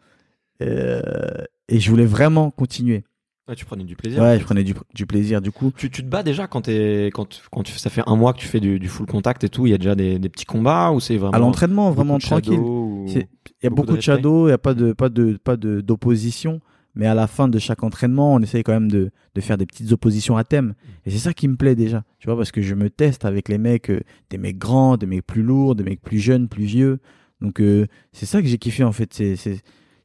Et 0.59 1.79
je 1.79 1.89
voulais 1.89 2.05
vraiment 2.05 2.51
continuer. 2.51 3.03
Ouais, 3.51 3.55
tu 3.57 3.65
prenais 3.65 3.83
du 3.83 3.97
plaisir. 3.97 4.21
Ouais, 4.21 4.39
je 4.39 4.45
prenais 4.45 4.63
du, 4.63 4.73
du 4.95 5.05
plaisir. 5.05 5.41
Du 5.41 5.51
coup, 5.51 5.73
Tu, 5.75 5.91
tu 5.91 6.03
te 6.03 6.07
bats 6.07 6.23
déjà 6.23 6.47
quand 6.47 6.69
quand 6.69 7.41
quand 7.51 7.63
tu, 7.63 7.73
ça 7.73 7.89
fait 7.89 8.01
un 8.07 8.15
mois 8.15 8.31
que 8.31 8.39
tu 8.39 8.47
fais 8.47 8.61
du, 8.61 8.79
du 8.79 8.87
full 8.87 9.05
contact 9.07 9.43
et 9.43 9.49
tout. 9.49 9.67
Il 9.67 9.71
y 9.71 9.73
a 9.73 9.77
déjà 9.77 9.93
des, 9.93 10.19
des 10.19 10.29
petits 10.29 10.45
combats 10.45 10.91
ou 10.91 11.01
c'est 11.01 11.17
vraiment 11.17 11.33
à 11.33 11.39
l'entraînement, 11.39 11.91
vraiment 11.91 12.17
tranquille. 12.17 12.61
Il 12.63 13.27
y 13.63 13.67
a 13.67 13.69
beaucoup 13.69 13.81
beaucoup, 13.81 13.91
de 13.91 13.97
de 13.97 14.01
shadow, 14.01 14.45
il 14.45 14.51
n'y 14.51 14.53
a 14.53 14.57
pas 14.57 14.73
de 14.73 14.93
pas 14.93 15.09
de 15.09 15.37
pas 15.43 15.57
de 15.57 15.81
d'opposition, 15.81 16.61
mais 16.95 17.07
à 17.07 17.13
la 17.13 17.27
fin 17.27 17.49
de 17.49 17.59
chaque 17.59 17.83
entraînement, 17.83 18.33
on 18.35 18.39
essaye 18.39 18.63
quand 18.63 18.71
même 18.71 18.89
de, 18.89 19.11
de 19.35 19.41
faire 19.41 19.57
des 19.57 19.65
petites 19.65 19.91
oppositions 19.91 20.37
à 20.37 20.45
thème. 20.45 20.73
Et 21.05 21.11
c'est 21.11 21.17
ça 21.17 21.33
qui 21.33 21.49
me 21.49 21.57
plaît 21.57 21.75
déjà, 21.75 22.05
tu 22.19 22.27
vois, 22.27 22.37
parce 22.37 22.53
que 22.53 22.61
je 22.61 22.73
me 22.73 22.89
teste 22.89 23.25
avec 23.25 23.49
les 23.49 23.57
mecs, 23.57 23.89
euh, 23.91 23.99
des 24.29 24.37
mecs 24.37 24.57
grands, 24.57 24.95
des 24.95 25.07
mecs 25.07 25.27
plus 25.27 25.43
lourds, 25.43 25.75
des 25.75 25.83
mecs 25.83 26.01
plus 26.01 26.19
jeunes, 26.19 26.47
plus 26.47 26.63
vieux. 26.63 26.99
Donc 27.41 27.59
euh, 27.59 27.85
c'est 28.13 28.25
ça 28.25 28.41
que 28.41 28.47
j'ai 28.47 28.57
kiffé 28.57 28.85
en 28.85 28.93
fait. 28.93 29.13
C'est 29.13 29.35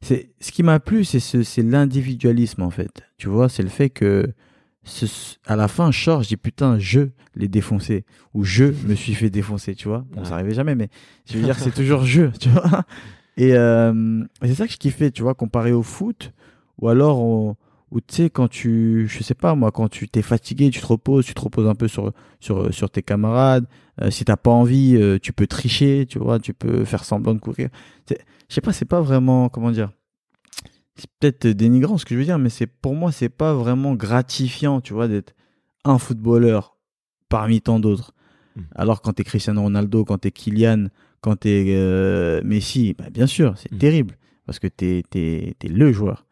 c'est 0.01 0.29
ce 0.39 0.51
qui 0.51 0.63
m'a 0.63 0.79
plu, 0.79 1.03
c'est 1.05 1.19
ce, 1.19 1.43
c'est 1.43 1.63
l'individualisme 1.63 2.61
en 2.61 2.69
fait. 2.69 3.03
Tu 3.17 3.27
vois, 3.29 3.49
c'est 3.49 3.63
le 3.63 3.69
fait 3.69 3.89
que 3.89 4.27
ce- 4.83 5.35
à 5.45 5.55
la 5.55 5.67
fin, 5.67 5.91
sors, 5.91 6.23
je 6.23 6.29
dis 6.29 6.37
putain, 6.37 6.79
je 6.79 7.01
l'ai 7.35 7.47
défoncé 7.47 8.05
ou 8.33 8.43
je 8.43 8.65
me 8.87 8.95
suis 8.95 9.13
fait 9.15 9.29
défoncer, 9.29 9.75
tu 9.75 9.87
vois. 9.87 10.05
Bon, 10.11 10.21
Ouais. 10.21 10.25
ça 10.27 10.35
arrivait 10.35 10.53
jamais, 10.53 10.75
mais 10.75 10.89
je 11.25 11.37
veux 11.37 11.43
dire, 11.43 11.57
c'est 11.59 11.71
toujours 11.71 12.03
je, 12.05 12.23
tu 12.39 12.49
vois. 12.49 12.83
Et 13.37 13.53
euh, 13.53 14.23
c'est 14.43 14.55
ça 14.55 14.65
que 14.65 14.71
je 14.73 14.77
kiffais, 14.77 15.11
tu 15.11 15.21
vois, 15.23 15.33
comparé 15.35 15.71
au 15.71 15.83
foot, 15.83 16.31
ou 16.79 16.87
alors, 16.89 17.19
on- 17.21 17.55
ou 17.91 18.01
tu 18.01 18.15
sais, 18.15 18.29
quand 18.29 18.49
tu, 18.49 19.07
je 19.07 19.23
sais 19.23 19.33
pas 19.33 19.55
moi, 19.55 19.71
quand 19.71 19.87
tu 19.87 20.09
t'es 20.09 20.21
fatigué, 20.21 20.69
tu 20.71 20.81
te 20.81 20.85
reposes, 20.85 21.25
tu 21.25 21.33
te 21.33 21.39
reposes 21.39 21.67
un 21.67 21.75
peu 21.75 21.87
sur, 21.87 22.11
sur, 22.41 22.73
sur 22.73 22.89
tes 22.89 23.01
camarades. 23.01 23.65
Euh, 24.01 24.11
si 24.11 24.25
t'as 24.25 24.35
pas 24.35 24.51
envie, 24.51 24.97
euh, 24.97 25.17
tu 25.21 25.31
peux 25.31 25.47
tricher, 25.47 26.05
tu 26.07 26.19
vois, 26.19 26.37
tu 26.39 26.53
peux 26.53 26.83
faire 26.83 27.03
semblant 27.05 27.33
de 27.33 27.39
courir. 27.39 27.69
Je 28.49 28.55
sais 28.55 28.61
pas, 28.61 28.73
c'est 28.73 28.85
pas 28.85 29.01
vraiment, 29.01 29.49
comment 29.49 29.71
dire, 29.71 29.91
c'est 30.95 31.09
peut-être 31.19 31.47
dénigrant 31.47 31.97
ce 31.97 32.05
que 32.05 32.15
je 32.15 32.19
veux 32.19 32.25
dire, 32.25 32.39
mais 32.39 32.49
c'est 32.49 32.67
pour 32.67 32.95
moi, 32.95 33.11
c'est 33.11 33.29
pas 33.29 33.53
vraiment 33.53 33.93
gratifiant, 33.95 34.81
tu 34.81 34.93
vois, 34.93 35.07
d'être 35.07 35.35
un 35.83 35.97
footballeur 35.99 36.77
parmi 37.29 37.61
tant 37.61 37.79
d'autres. 37.79 38.13
Mm. 38.55 38.61
Alors 38.75 39.01
quand 39.01 39.13
t'es 39.13 39.23
Cristiano 39.23 39.61
Ronaldo, 39.61 40.05
quand 40.05 40.17
t'es 40.19 40.31
Kylian, 40.31 40.87
quand 41.21 41.35
t'es 41.35 41.65
euh, 41.69 42.41
Messi, 42.43 42.93
bah, 42.97 43.09
bien 43.11 43.27
sûr, 43.27 43.53
c'est 43.57 43.71
Mm. 43.71 43.77
terrible 43.77 44.17
parce 44.45 44.59
que 44.59 44.67
t'es 44.67 45.03
t'es 45.09 45.55
le 45.67 45.91
joueur. 45.91 46.25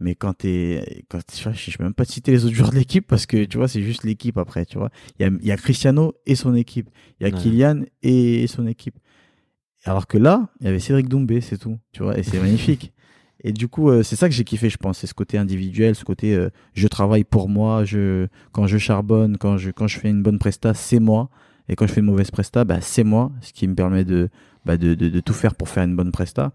Mais 0.00 0.14
quand 0.14 0.32
t'es 0.32 1.04
quand 1.10 1.18
je 1.30 1.50
sais- 1.52 1.82
même 1.82 1.92
pas 1.92 2.06
te 2.06 2.12
citer 2.12 2.30
les 2.30 2.44
autres 2.44 2.54
joueurs 2.54 2.70
de 2.70 2.76
l'équipe 2.76 3.04
parce 3.06 3.26
que 3.26 3.44
tu 3.44 3.56
vois 3.58 3.66
c'est 3.66 3.82
juste 3.82 4.04
l'équipe 4.04 4.38
après 4.38 4.64
tu 4.64 4.78
vois 4.78 4.90
il 5.18 5.22
y 5.22 5.24
a, 5.28 5.30
il 5.40 5.44
y 5.44 5.50
a 5.50 5.56
Cristiano 5.56 6.14
et 6.24 6.36
son 6.36 6.54
équipe 6.54 6.88
il 7.18 7.26
y 7.26 7.30
a 7.30 7.34
Ouais. 7.34 7.42
Kylian 7.42 7.82
et 8.04 8.46
son 8.46 8.68
équipe 8.68 8.96
alors 9.88 10.06
que 10.06 10.18
là 10.18 10.48
il 10.60 10.66
y 10.66 10.68
avait 10.70 10.80
Cédric 10.80 11.08
Doumbé 11.08 11.40
c'est 11.40 11.58
tout 11.58 11.78
tu 11.92 12.02
vois 12.02 12.18
et 12.18 12.22
c'est 12.22 12.38
magnifique. 12.40 12.92
Et 13.44 13.52
du 13.52 13.68
coup 13.68 13.88
euh, 13.88 14.02
c'est 14.02 14.16
ça 14.16 14.28
que 14.28 14.34
j'ai 14.34 14.42
kiffé 14.42 14.68
je 14.68 14.78
pense 14.78 14.98
c'est 14.98 15.06
ce 15.06 15.14
côté 15.14 15.38
individuel 15.38 15.94
ce 15.94 16.04
côté 16.04 16.34
euh, 16.34 16.50
je 16.74 16.88
travaille 16.88 17.22
pour 17.22 17.48
moi 17.48 17.84
je 17.84 18.26
quand 18.50 18.66
je 18.66 18.78
charbonne 18.78 19.36
quand 19.38 19.56
je 19.58 19.70
quand 19.70 19.86
je 19.86 19.98
fais 20.00 20.10
une 20.10 20.22
bonne 20.22 20.38
presta 20.38 20.74
c'est 20.74 21.00
moi. 21.00 21.30
Et 21.70 21.76
quand 21.76 21.86
je 21.86 21.92
fais 21.92 22.00
une 22.00 22.06
mauvaise 22.06 22.30
presta 22.30 22.64
bah 22.64 22.80
c'est 22.80 23.04
moi 23.04 23.30
ce 23.40 23.52
qui 23.52 23.68
me 23.68 23.74
permet 23.74 24.04
de 24.04 24.28
bah, 24.64 24.76
de, 24.76 24.94
de, 24.94 25.08
de 25.08 25.20
tout 25.20 25.34
faire 25.34 25.54
pour 25.54 25.68
faire 25.68 25.84
une 25.84 25.94
bonne 25.94 26.10
presta. 26.10 26.52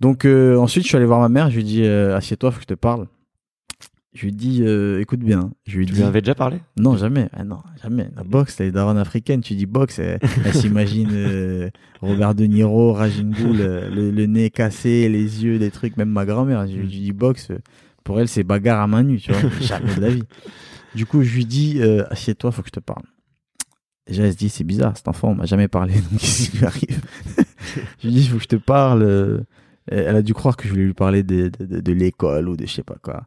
Donc 0.00 0.24
euh, 0.24 0.56
ensuite, 0.56 0.82
je 0.84 0.88
suis 0.88 0.96
allé 0.96 1.06
voir 1.06 1.20
ma 1.20 1.28
mère, 1.28 1.50
je 1.50 1.56
lui 1.56 1.60
ai 1.60 1.64
dit 1.64 1.86
assieds-toi, 1.86 2.50
faut 2.50 2.56
que 2.56 2.62
je 2.62 2.66
te 2.68 2.74
parle. 2.74 3.06
Je 4.12 4.22
lui 4.24 4.32
dit 4.32 4.62
euh, 4.64 5.00
écoute 5.00 5.20
bien. 5.20 5.52
Je 5.66 5.78
lui 5.78 5.86
Tu 5.86 5.92
lui 5.92 6.02
avais 6.02 6.20
déjà 6.20 6.34
parlé? 6.34 6.58
Non 6.76 6.96
jamais, 6.96 7.28
ah 7.32 7.44
non 7.44 7.58
jamais. 7.80 8.08
La 8.16 8.24
boxe, 8.24 8.58
les 8.58 8.72
darons 8.72 8.96
africaines, 8.96 9.40
tu 9.40 9.54
dis 9.54 9.66
boxe, 9.66 10.00
elle, 10.00 10.18
elle 10.44 10.52
s'imagine 10.54 11.10
euh, 11.12 11.70
Robert 12.00 12.34
De 12.34 12.44
Niro, 12.44 12.94
Bull, 12.94 13.60
euh, 13.60 13.88
le, 13.88 14.10
le 14.10 14.26
nez 14.26 14.50
cassé, 14.50 15.08
les 15.08 15.44
yeux, 15.44 15.60
des 15.60 15.70
trucs. 15.70 15.96
Même 15.96 16.10
ma 16.10 16.26
grand-mère, 16.26 16.66
je 16.66 16.74
lui 16.74 16.88
dis 16.88 17.12
boxe. 17.12 17.52
Pour 18.02 18.18
elle, 18.18 18.26
c'est 18.26 18.42
bagarre 18.42 18.80
à 18.80 18.88
main 18.88 19.04
nue, 19.04 19.20
tu 19.20 19.30
vois. 19.32 19.48
Jamais 19.60 19.94
de 19.94 20.00
la 20.00 20.08
vie. 20.10 20.24
Du 20.96 21.06
coup, 21.06 21.22
je 21.22 21.32
lui 21.36 21.44
dis 21.44 21.76
euh, 21.80 22.02
assieds-toi, 22.10 22.50
faut 22.50 22.62
que 22.62 22.68
je 22.68 22.72
te 22.72 22.80
parle. 22.80 23.04
Déjà, 24.08 24.24
elle 24.24 24.32
se 24.32 24.36
dit 24.38 24.48
c'est 24.48 24.64
bizarre, 24.64 24.96
cet 24.96 25.06
enfant, 25.06 25.28
on 25.30 25.34
m'a 25.36 25.46
jamais 25.46 25.68
parlé, 25.68 25.94
donc 25.94 26.10
qu'est-ce 26.18 26.50
qui 26.50 26.56
lui 26.58 26.66
arrive? 26.66 27.00
Je 28.02 28.08
lui 28.08 28.14
dis 28.14 28.26
faut 28.26 28.38
que 28.38 28.42
je 28.42 28.48
te 28.48 28.56
parle. 28.56 29.44
elle 29.86 30.16
a 30.16 30.22
dû 30.22 30.34
croire 30.34 30.56
que 30.56 30.64
je 30.64 30.70
voulais 30.70 30.86
lui 30.86 30.94
parler 30.94 31.22
de, 31.22 31.48
de, 31.60 31.64
de- 31.64 31.80
de 31.80 31.92
l'école 31.92 32.48
ou 32.48 32.56
de 32.56 32.66
je 32.66 32.72
sais 32.72 32.82
pas 32.82 32.96
quoi. 33.00 33.26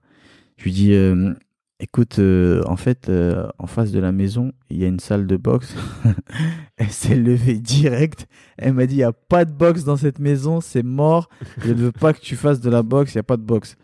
Je 0.57 0.63
lui 0.63 0.71
dis, 0.71 0.93
euh, 0.93 1.33
écoute, 1.79 2.19
euh, 2.19 2.63
en 2.65 2.77
fait, 2.77 3.09
euh, 3.09 3.47
en 3.59 3.67
face 3.67 3.91
de 3.91 3.99
la 3.99 4.11
maison, 4.11 4.53
il 4.69 4.77
y 4.77 4.85
a 4.85 4.87
une 4.87 4.99
salle 4.99 5.27
de 5.27 5.37
boxe. 5.37 5.75
elle 6.77 6.91
s'est 6.91 7.15
levée 7.15 7.59
direct. 7.59 8.27
Elle 8.57 8.73
m'a 8.73 8.85
dit, 8.85 8.95
il 8.95 8.99
n'y 8.99 9.03
a 9.03 9.13
pas 9.13 9.45
de 9.45 9.51
boxe 9.51 9.83
dans 9.83 9.97
cette 9.97 10.19
maison, 10.19 10.61
c'est 10.61 10.83
mort. 10.83 11.29
Je 11.59 11.69
ne 11.69 11.77
veux 11.77 11.91
pas 11.91 12.13
que 12.13 12.21
tu 12.21 12.35
fasses 12.35 12.61
de 12.61 12.69
la 12.69 12.83
boxe, 12.83 13.13
il 13.13 13.17
n'y 13.17 13.21
a 13.21 13.23
pas 13.23 13.37
de 13.37 13.43
boxe. 13.43 13.75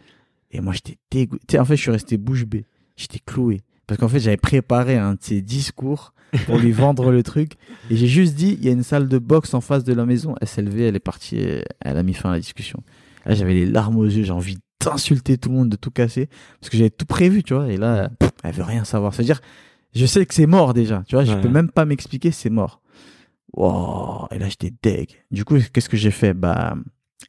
Et 0.51 0.61
moi, 0.61 0.73
j'étais 0.73 0.97
dégoûté. 1.11 1.59
En 1.59 1.65
fait, 1.65 1.75
je 1.75 1.81
suis 1.81 1.91
resté 1.91 2.17
bouche 2.17 2.45
bée. 2.45 2.65
J'étais 2.95 3.19
cloué. 3.19 3.61
Parce 3.85 3.99
qu'en 3.99 4.07
fait, 4.07 4.19
j'avais 4.19 4.37
préparé 4.37 4.97
un 4.97 5.13
de 5.13 5.19
ses 5.21 5.41
discours 5.41 6.13
pour 6.45 6.57
lui 6.57 6.71
vendre 6.71 7.11
le 7.11 7.23
truc. 7.23 7.53
Et 7.89 7.95
j'ai 7.95 8.07
juste 8.07 8.35
dit, 8.35 8.57
il 8.59 8.65
y 8.65 8.69
a 8.69 8.71
une 8.71 8.83
salle 8.83 9.07
de 9.07 9.17
boxe 9.17 9.53
en 9.53 9.61
face 9.61 9.83
de 9.83 9.93
la 9.93 10.05
maison. 10.05 10.35
Elle 10.41 10.47
s'est 10.47 10.61
levée, 10.61 10.83
elle 10.83 10.95
est 10.95 10.99
partie, 10.99 11.37
elle 11.81 11.97
a 11.97 12.03
mis 12.03 12.13
fin 12.13 12.29
à 12.29 12.33
la 12.33 12.39
discussion. 12.39 12.81
Là, 13.25 13.35
j'avais 13.35 13.53
les 13.53 13.65
larmes 13.65 13.97
aux 13.97 14.05
yeux, 14.05 14.23
j'ai 14.23 14.31
envie 14.31 14.57
d'insulter 14.83 15.37
tout 15.37 15.49
le 15.49 15.55
monde, 15.55 15.69
de 15.69 15.75
tout 15.75 15.91
casser. 15.91 16.29
Parce 16.59 16.69
que 16.69 16.77
j'avais 16.77 16.89
tout 16.89 17.05
prévu, 17.05 17.43
tu 17.43 17.53
vois. 17.53 17.71
Et 17.71 17.77
là, 17.77 18.09
pff, 18.19 18.31
elle 18.43 18.53
veut 18.53 18.63
rien 18.63 18.83
savoir. 18.85 19.13
C'est-à-dire, 19.13 19.41
je 19.93 20.05
sais 20.05 20.25
que 20.25 20.33
c'est 20.33 20.45
mort 20.45 20.73
déjà. 20.73 21.03
Tu 21.07 21.15
vois, 21.15 21.25
je 21.25 21.33
Ouais. 21.33 21.41
peux 21.41 21.49
même 21.49 21.69
pas 21.71 21.85
m'expliquer, 21.85 22.31
c'est 22.31 22.49
mort. 22.49 22.81
Wow. 23.53 24.27
Et 24.31 24.39
là, 24.39 24.47
j'étais 24.49 24.71
deg. 24.83 25.23
Du 25.31 25.43
coup, 25.45 25.57
qu'est-ce 25.73 25.89
que 25.89 25.97
j'ai 25.97 26.11
fait? 26.11 26.33
Bah, 26.33 26.75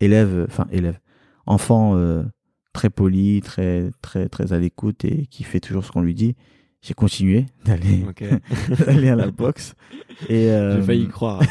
élève, 0.00 0.46
enfin, 0.48 0.66
élève. 0.70 0.98
Enfant, 1.46 1.96
euh, 1.96 2.22
très 2.72 2.90
poli, 2.90 3.40
très, 3.40 3.90
très, 4.02 4.28
très 4.28 4.52
à 4.52 4.58
l'écoute 4.58 5.04
et 5.04 5.26
qui 5.26 5.42
fait 5.44 5.60
toujours 5.60 5.84
ce 5.84 5.90
qu'on 5.92 6.02
lui 6.02 6.14
dit. 6.14 6.36
J'ai 6.82 6.94
continué 6.94 7.46
d'aller, 7.66 9.08
à 9.08 9.14
la 9.16 9.30
boxe. 9.30 9.74
Et, 10.28 10.50
euh, 10.50 10.76
J'ai 10.80 10.82
failli 10.86 11.02
y 11.04 11.08
croire. 11.08 11.42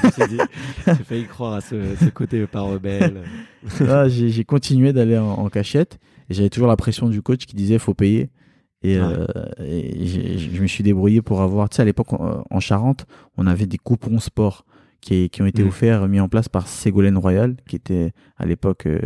J'ai 0.87 1.03
failli 1.03 1.25
croire 1.25 1.53
à 1.53 1.61
ce, 1.61 1.95
ce 1.95 2.09
côté 2.09 2.45
pas 2.47 2.61
rebelle. 2.61 3.21
là, 3.79 4.07
j'ai 4.09 4.43
continué 4.43 4.91
d'aller 4.91 5.17
en, 5.17 5.27
en 5.31 5.49
cachette 5.49 5.99
et 6.29 6.33
j'avais 6.33 6.49
toujours 6.49 6.67
la 6.67 6.75
pression 6.77 7.09
du 7.09 7.21
coach 7.21 7.45
qui 7.45 7.55
disait 7.55 7.77
faut 7.79 7.93
payer. 7.93 8.29
Et, 8.81 8.97
Ouais. 8.99 9.05
euh, 9.05 9.25
et 9.63 10.07
je 10.37 10.61
me 10.61 10.67
suis 10.67 10.83
débrouillé 10.83 11.21
pour 11.21 11.41
avoir, 11.41 11.69
tu 11.69 11.75
sais, 11.75 11.81
à 11.81 11.85
l'époque 11.85 12.13
en, 12.13 12.43
en 12.49 12.59
Charente, 12.59 13.05
on 13.37 13.45
avait 13.45 13.65
des 13.67 13.77
coupons 13.77 14.19
sport 14.19 14.65
qui, 15.01 15.29
qui 15.29 15.41
ont 15.41 15.45
été 15.45 15.63
Mm. 15.63 15.67
offerts, 15.67 16.07
mis 16.07 16.19
en 16.21 16.29
place 16.29 16.49
par 16.49 16.67
Ségolène 16.67 17.17
Royal, 17.17 17.55
qui 17.67 17.75
était 17.75 18.13
à 18.37 18.45
l'époque, 18.45 18.85
euh, 18.87 18.99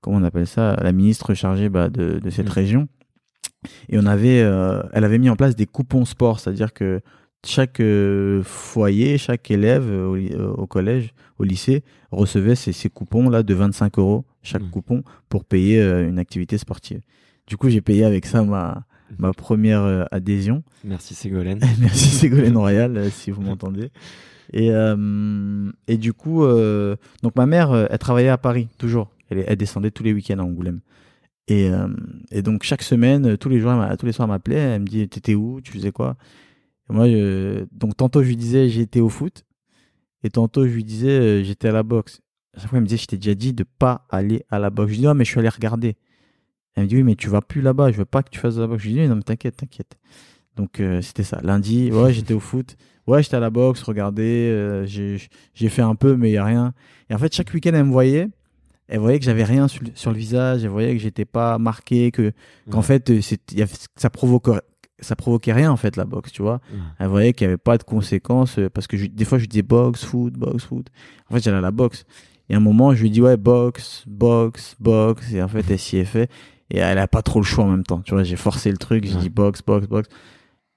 comment 0.00 0.18
on 0.18 0.24
appelle 0.24 0.46
ça, 0.48 0.76
la 0.82 0.92
ministre 0.92 1.32
chargée 1.34 1.68
bah, 1.68 1.88
de, 1.88 2.18
de 2.18 2.30
cette 2.30 2.48
Mm. 2.48 2.52
région. 2.52 2.88
Et 3.88 3.98
on 3.98 4.06
avait, 4.06 4.40
euh, 4.40 4.82
elle 4.92 5.04
avait 5.04 5.18
mis 5.18 5.30
en 5.30 5.36
place 5.36 5.56
des 5.56 5.66
coupons 5.66 6.04
sport, 6.04 6.40
c'est-à-dire 6.40 6.72
que 6.72 7.00
chaque 7.46 7.80
euh, 7.80 8.42
foyer, 8.42 9.18
chaque 9.18 9.50
élève 9.50 9.86
euh, 9.88 10.52
au, 10.56 10.66
collège, 10.66 11.12
au 11.38 11.44
lycée, 11.44 11.82
recevait 12.10 12.54
ces, 12.54 12.72
ces 12.72 12.88
coupons 12.88 13.28
là 13.30 13.42
de 13.42 13.54
25 13.54 13.98
euros 13.98 14.24
chaque 14.42 14.62
Mm. 14.62 14.70
coupon 14.70 15.02
pour 15.28 15.44
payer 15.44 15.82
une 15.82 16.18
activité 16.18 16.58
sportive. 16.58 17.00
Du 17.46 17.56
coup, 17.56 17.68
j'ai 17.68 17.80
payé 17.80 18.04
avec 18.04 18.26
ça 18.26 18.42
ma 18.42 18.84
ma 19.18 19.32
première 19.32 20.06
adhésion. 20.10 20.62
Merci 20.84 21.14
Ségolène. 21.14 21.60
Merci 21.80 22.10
Ségolène 22.10 22.56
Royal 22.58 23.10
si 23.10 23.30
vous 23.30 23.40
m'entendez. 23.40 23.90
Et 24.52 24.70
euh, 24.70 25.70
et 25.86 25.96
du 25.96 26.12
coup, 26.12 26.44
euh, 26.44 26.96
donc 27.22 27.36
ma 27.36 27.46
mère, 27.46 27.74
elle 27.90 27.98
travaillait 27.98 28.28
à 28.30 28.38
Paris 28.38 28.68
toujours. 28.78 29.10
Elle, 29.30 29.44
elle 29.46 29.56
descendait 29.56 29.90
tous 29.90 30.02
les 30.02 30.12
week-ends 30.12 30.38
à 30.38 30.42
Angoulême. 30.42 30.80
Et, 31.48 31.70
euh, 31.70 31.88
et 32.30 32.42
donc 32.42 32.62
chaque 32.62 32.82
semaine, 32.82 33.26
euh, 33.26 33.36
tous 33.36 33.48
les 33.48 33.58
jours, 33.58 33.72
tous 33.98 34.06
les 34.06 34.12
soirs, 34.12 34.28
elle 34.28 34.32
m'appelait. 34.32 34.56
Elle 34.56 34.82
me 34.82 34.86
dit, 34.86 35.08
t'étais 35.08 35.34
où? 35.34 35.60
Tu 35.60 35.72
faisais 35.72 35.92
quoi? 35.92 36.16
Et 36.88 36.92
moi, 36.92 37.06
donc 37.72 37.96
tantôt 37.96 38.22
je 38.22 38.28
lui 38.28 38.36
disais, 38.36 38.68
j'étais 38.68 39.00
au 39.00 39.08
foot, 39.08 39.44
et 40.24 40.30
tantôt 40.30 40.66
je 40.66 40.72
lui 40.72 40.84
disais, 40.84 41.08
euh, 41.08 41.42
j'étais 41.42 41.68
à 41.68 41.72
la 41.72 41.82
boxe. 41.82 42.20
À 42.54 42.60
chaque 42.60 42.70
fois, 42.70 42.78
elle 42.78 42.82
me 42.82 42.86
disait, 42.86 43.02
je 43.02 43.06
t'ai 43.06 43.16
déjà 43.16 43.34
dit 43.34 43.52
de 43.52 43.64
pas 43.64 44.06
aller 44.10 44.44
à 44.50 44.58
la 44.58 44.70
boxe. 44.70 44.88
Je 44.90 44.94
lui 44.94 45.00
dis, 45.00 45.06
ah, 45.06 45.14
mais 45.14 45.24
je 45.24 45.30
suis 45.30 45.38
allé 45.38 45.48
regarder. 45.48 45.96
Elle 46.74 46.84
me 46.84 46.88
dit, 46.88 46.96
oui, 46.96 47.02
mais 47.02 47.14
tu 47.14 47.28
vas 47.28 47.40
plus 47.40 47.60
là-bas. 47.60 47.92
Je 47.92 47.98
veux 47.98 48.04
pas 48.04 48.22
que 48.22 48.30
tu 48.30 48.38
fasses 48.38 48.56
la 48.56 48.66
boxe. 48.66 48.82
Je 48.82 48.88
lui 48.88 48.94
dis, 48.94 49.08
non, 49.08 49.16
mais 49.16 49.22
t'inquiète, 49.22 49.56
t'inquiète. 49.56 49.98
Donc 50.56 50.80
euh, 50.80 51.00
c'était 51.02 51.22
ça. 51.22 51.40
Lundi, 51.42 51.92
ouais, 51.92 52.12
j'étais 52.12 52.34
au 52.34 52.40
foot. 52.40 52.76
Ouais, 53.06 53.22
j'étais 53.22 53.36
à 53.36 53.40
la 53.40 53.50
boxe, 53.50 53.82
regardez, 53.82 54.84
j'ai 54.86 55.68
fait 55.68 55.82
un 55.82 55.94
peu, 55.94 56.14
mais 56.16 56.30
il 56.30 56.34
y 56.34 56.36
a 56.36 56.44
rien. 56.44 56.74
Et 57.08 57.14
en 57.14 57.18
fait, 57.18 57.34
chaque 57.34 57.54
week-end, 57.54 57.72
elle 57.72 57.84
me 57.84 57.92
voyait. 57.92 58.28
Elle 58.88 59.00
voyait 59.00 59.18
que 59.18 59.24
j'avais 59.24 59.44
rien 59.44 59.68
sur, 59.68 59.84
le- 59.84 59.90
sur 59.94 60.10
le 60.10 60.16
visage. 60.18 60.64
Elle 60.64 60.70
voyait 60.70 60.92
que 60.94 60.98
j'étais 61.02 61.24
pas 61.26 61.58
marqué, 61.58 62.10
que 62.10 62.32
qu'en 62.70 62.78
Ouais. 62.78 62.82
fait, 62.84 63.10
euh, 63.10 63.20
y 63.52 63.64
ça 63.96 64.10
provoquait 64.10 64.60
ça 65.00 65.14
provoquait 65.14 65.52
rien 65.52 65.70
en 65.70 65.76
fait 65.76 65.94
la 65.96 66.04
boxe, 66.04 66.32
tu 66.32 66.42
vois. 66.42 66.60
Ouais. 66.72 66.78
Elle 66.98 67.06
voyait 67.08 67.32
qu'il 67.32 67.44
y 67.44 67.48
avait 67.48 67.56
pas 67.56 67.78
de 67.78 67.84
conséquences 67.84 68.58
euh, 68.58 68.68
parce 68.68 68.86
que 68.88 68.96
je- 68.96 69.06
des 69.06 69.24
fois 69.24 69.38
je 69.38 69.46
disais 69.46 69.62
boxe, 69.62 70.04
foot, 70.04 70.32
boxe, 70.34 70.64
foot. 70.64 70.88
En 71.30 71.34
fait, 71.34 71.42
j'allais 71.44 71.58
à 71.58 71.60
la 71.60 71.70
boxe. 71.70 72.04
Et 72.48 72.54
à 72.54 72.56
un 72.56 72.60
moment, 72.60 72.92
je 72.94 73.02
lui 73.02 73.10
dis 73.10 73.20
ouais, 73.22 73.36
boxe, 73.36 74.02
boxe, 74.08 74.74
boxe. 74.80 75.32
Et 75.32 75.40
en 75.42 75.48
fait, 75.48 75.64
elle 75.70 75.78
s'y 75.78 75.98
est 75.98 76.04
fait. 76.04 76.28
Et 76.70 76.78
elle 76.78 76.98
a 76.98 77.06
pas 77.06 77.22
trop 77.22 77.38
le 77.40 77.44
choix 77.44 77.64
en 77.64 77.68
même 77.70 77.84
temps. 77.84 78.00
Tu 78.00 78.12
vois, 78.14 78.24
j'ai 78.24 78.36
forcé 78.36 78.70
le 78.70 78.78
truc. 78.78 79.04
J'ai 79.06 79.14
Ouais. 79.14 79.20
dit 79.20 79.28
boxe, 79.30 79.62
boxe, 79.62 79.86
boxe. 79.86 80.08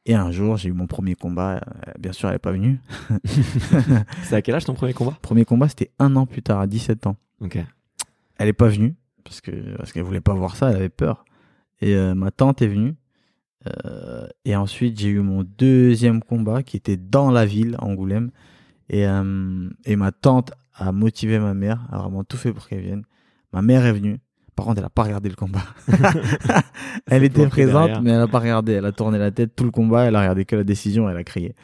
Et 0.06 0.14
un 0.16 0.32
jour, 0.32 0.58
j'ai 0.58 0.70
eu 0.70 0.74
mon 0.74 0.86
premier 0.88 1.16
combat. 1.16 1.56
Euh, 1.88 1.92
Bien 2.00 2.12
sûr, 2.12 2.30
elle 2.30 2.36
est 2.36 2.40
pas 2.40 2.52
venue. 2.52 2.80
C'est 4.24 4.36
à 4.36 4.42
quel 4.42 4.56
âge 4.56 4.66
ton 4.66 4.74
premier 4.74 4.94
combat? 4.94 5.18
Premier 5.22 5.46
combat, 5.46 5.68
c'était 5.70 5.92
un 6.00 6.16
an 6.16 6.26
plus 6.26 6.42
tard, 6.44 6.60
à 6.60 6.68
17 6.68 7.08
ans. 7.08 7.16
Ok. 7.40 7.58
Elle 8.42 8.48
est 8.48 8.54
pas 8.54 8.70
venue 8.70 8.96
parce 9.24 9.40
que 9.40 9.52
parce 9.78 9.92
qu'elle 9.92 10.02
voulait 10.02 10.20
pas 10.20 10.34
voir 10.34 10.56
ça. 10.56 10.72
Elle 10.72 10.78
avait 10.78 10.90
peur. 10.90 11.26
Et 11.80 11.96
euh, 11.96 12.16
ma 12.16 12.32
tante 12.32 12.64
est 12.64 12.68
venue. 12.68 12.96
Euh, 13.86 14.28
et 14.46 14.56
ensuite, 14.56 15.00
j'ai 15.00 15.10
eu 15.10 15.20
mon 15.20 15.44
deuxième 15.44 16.24
combat 16.24 16.64
qui 16.64 16.76
était 16.76 16.98
dans 16.98 17.30
la 17.30 17.46
ville, 17.46 17.76
à 17.78 17.86
Angoulême. 17.86 18.32
Et, 18.90 19.06
euh, 19.06 19.70
et 19.86 19.96
ma 19.96 20.12
tante 20.12 20.54
a 20.74 20.92
motivé 20.92 21.38
ma 21.38 21.54
mère, 21.54 21.88
a 21.92 22.00
vraiment 22.00 22.24
tout 22.24 22.38
fait 22.38 22.52
pour 22.52 22.68
qu'elle 22.68 22.82
vienne. 22.82 23.04
Ma 23.54 23.62
mère 23.62 23.86
est 23.86 23.94
venue. 23.94 24.20
Par 24.56 24.66
contre, 24.66 24.80
elle 24.80 24.86
a 24.86 24.90
pas 24.90 25.04
regardé 25.04 25.30
le 25.30 25.36
combat. 25.36 25.62
elle 27.08 27.24
était 27.24 27.48
présente, 27.48 28.02
mais 28.02 28.10
elle 28.10 28.22
a 28.22 28.28
pas 28.28 28.40
regardé. 28.40 28.74
Elle 28.74 28.86
a 28.86 28.92
tourné 28.92 29.20
la 29.20 29.30
tête 29.30 29.56
tout 29.56 29.66
le 29.66 29.72
combat. 29.72 30.06
Elle 30.06 30.16
a 30.16 30.22
regardé 30.22 30.46
que 30.46 30.56
la 30.56 30.64
décision. 30.64 31.08
Elle 31.08 31.18
a 31.18 31.24
crié. 31.24 31.56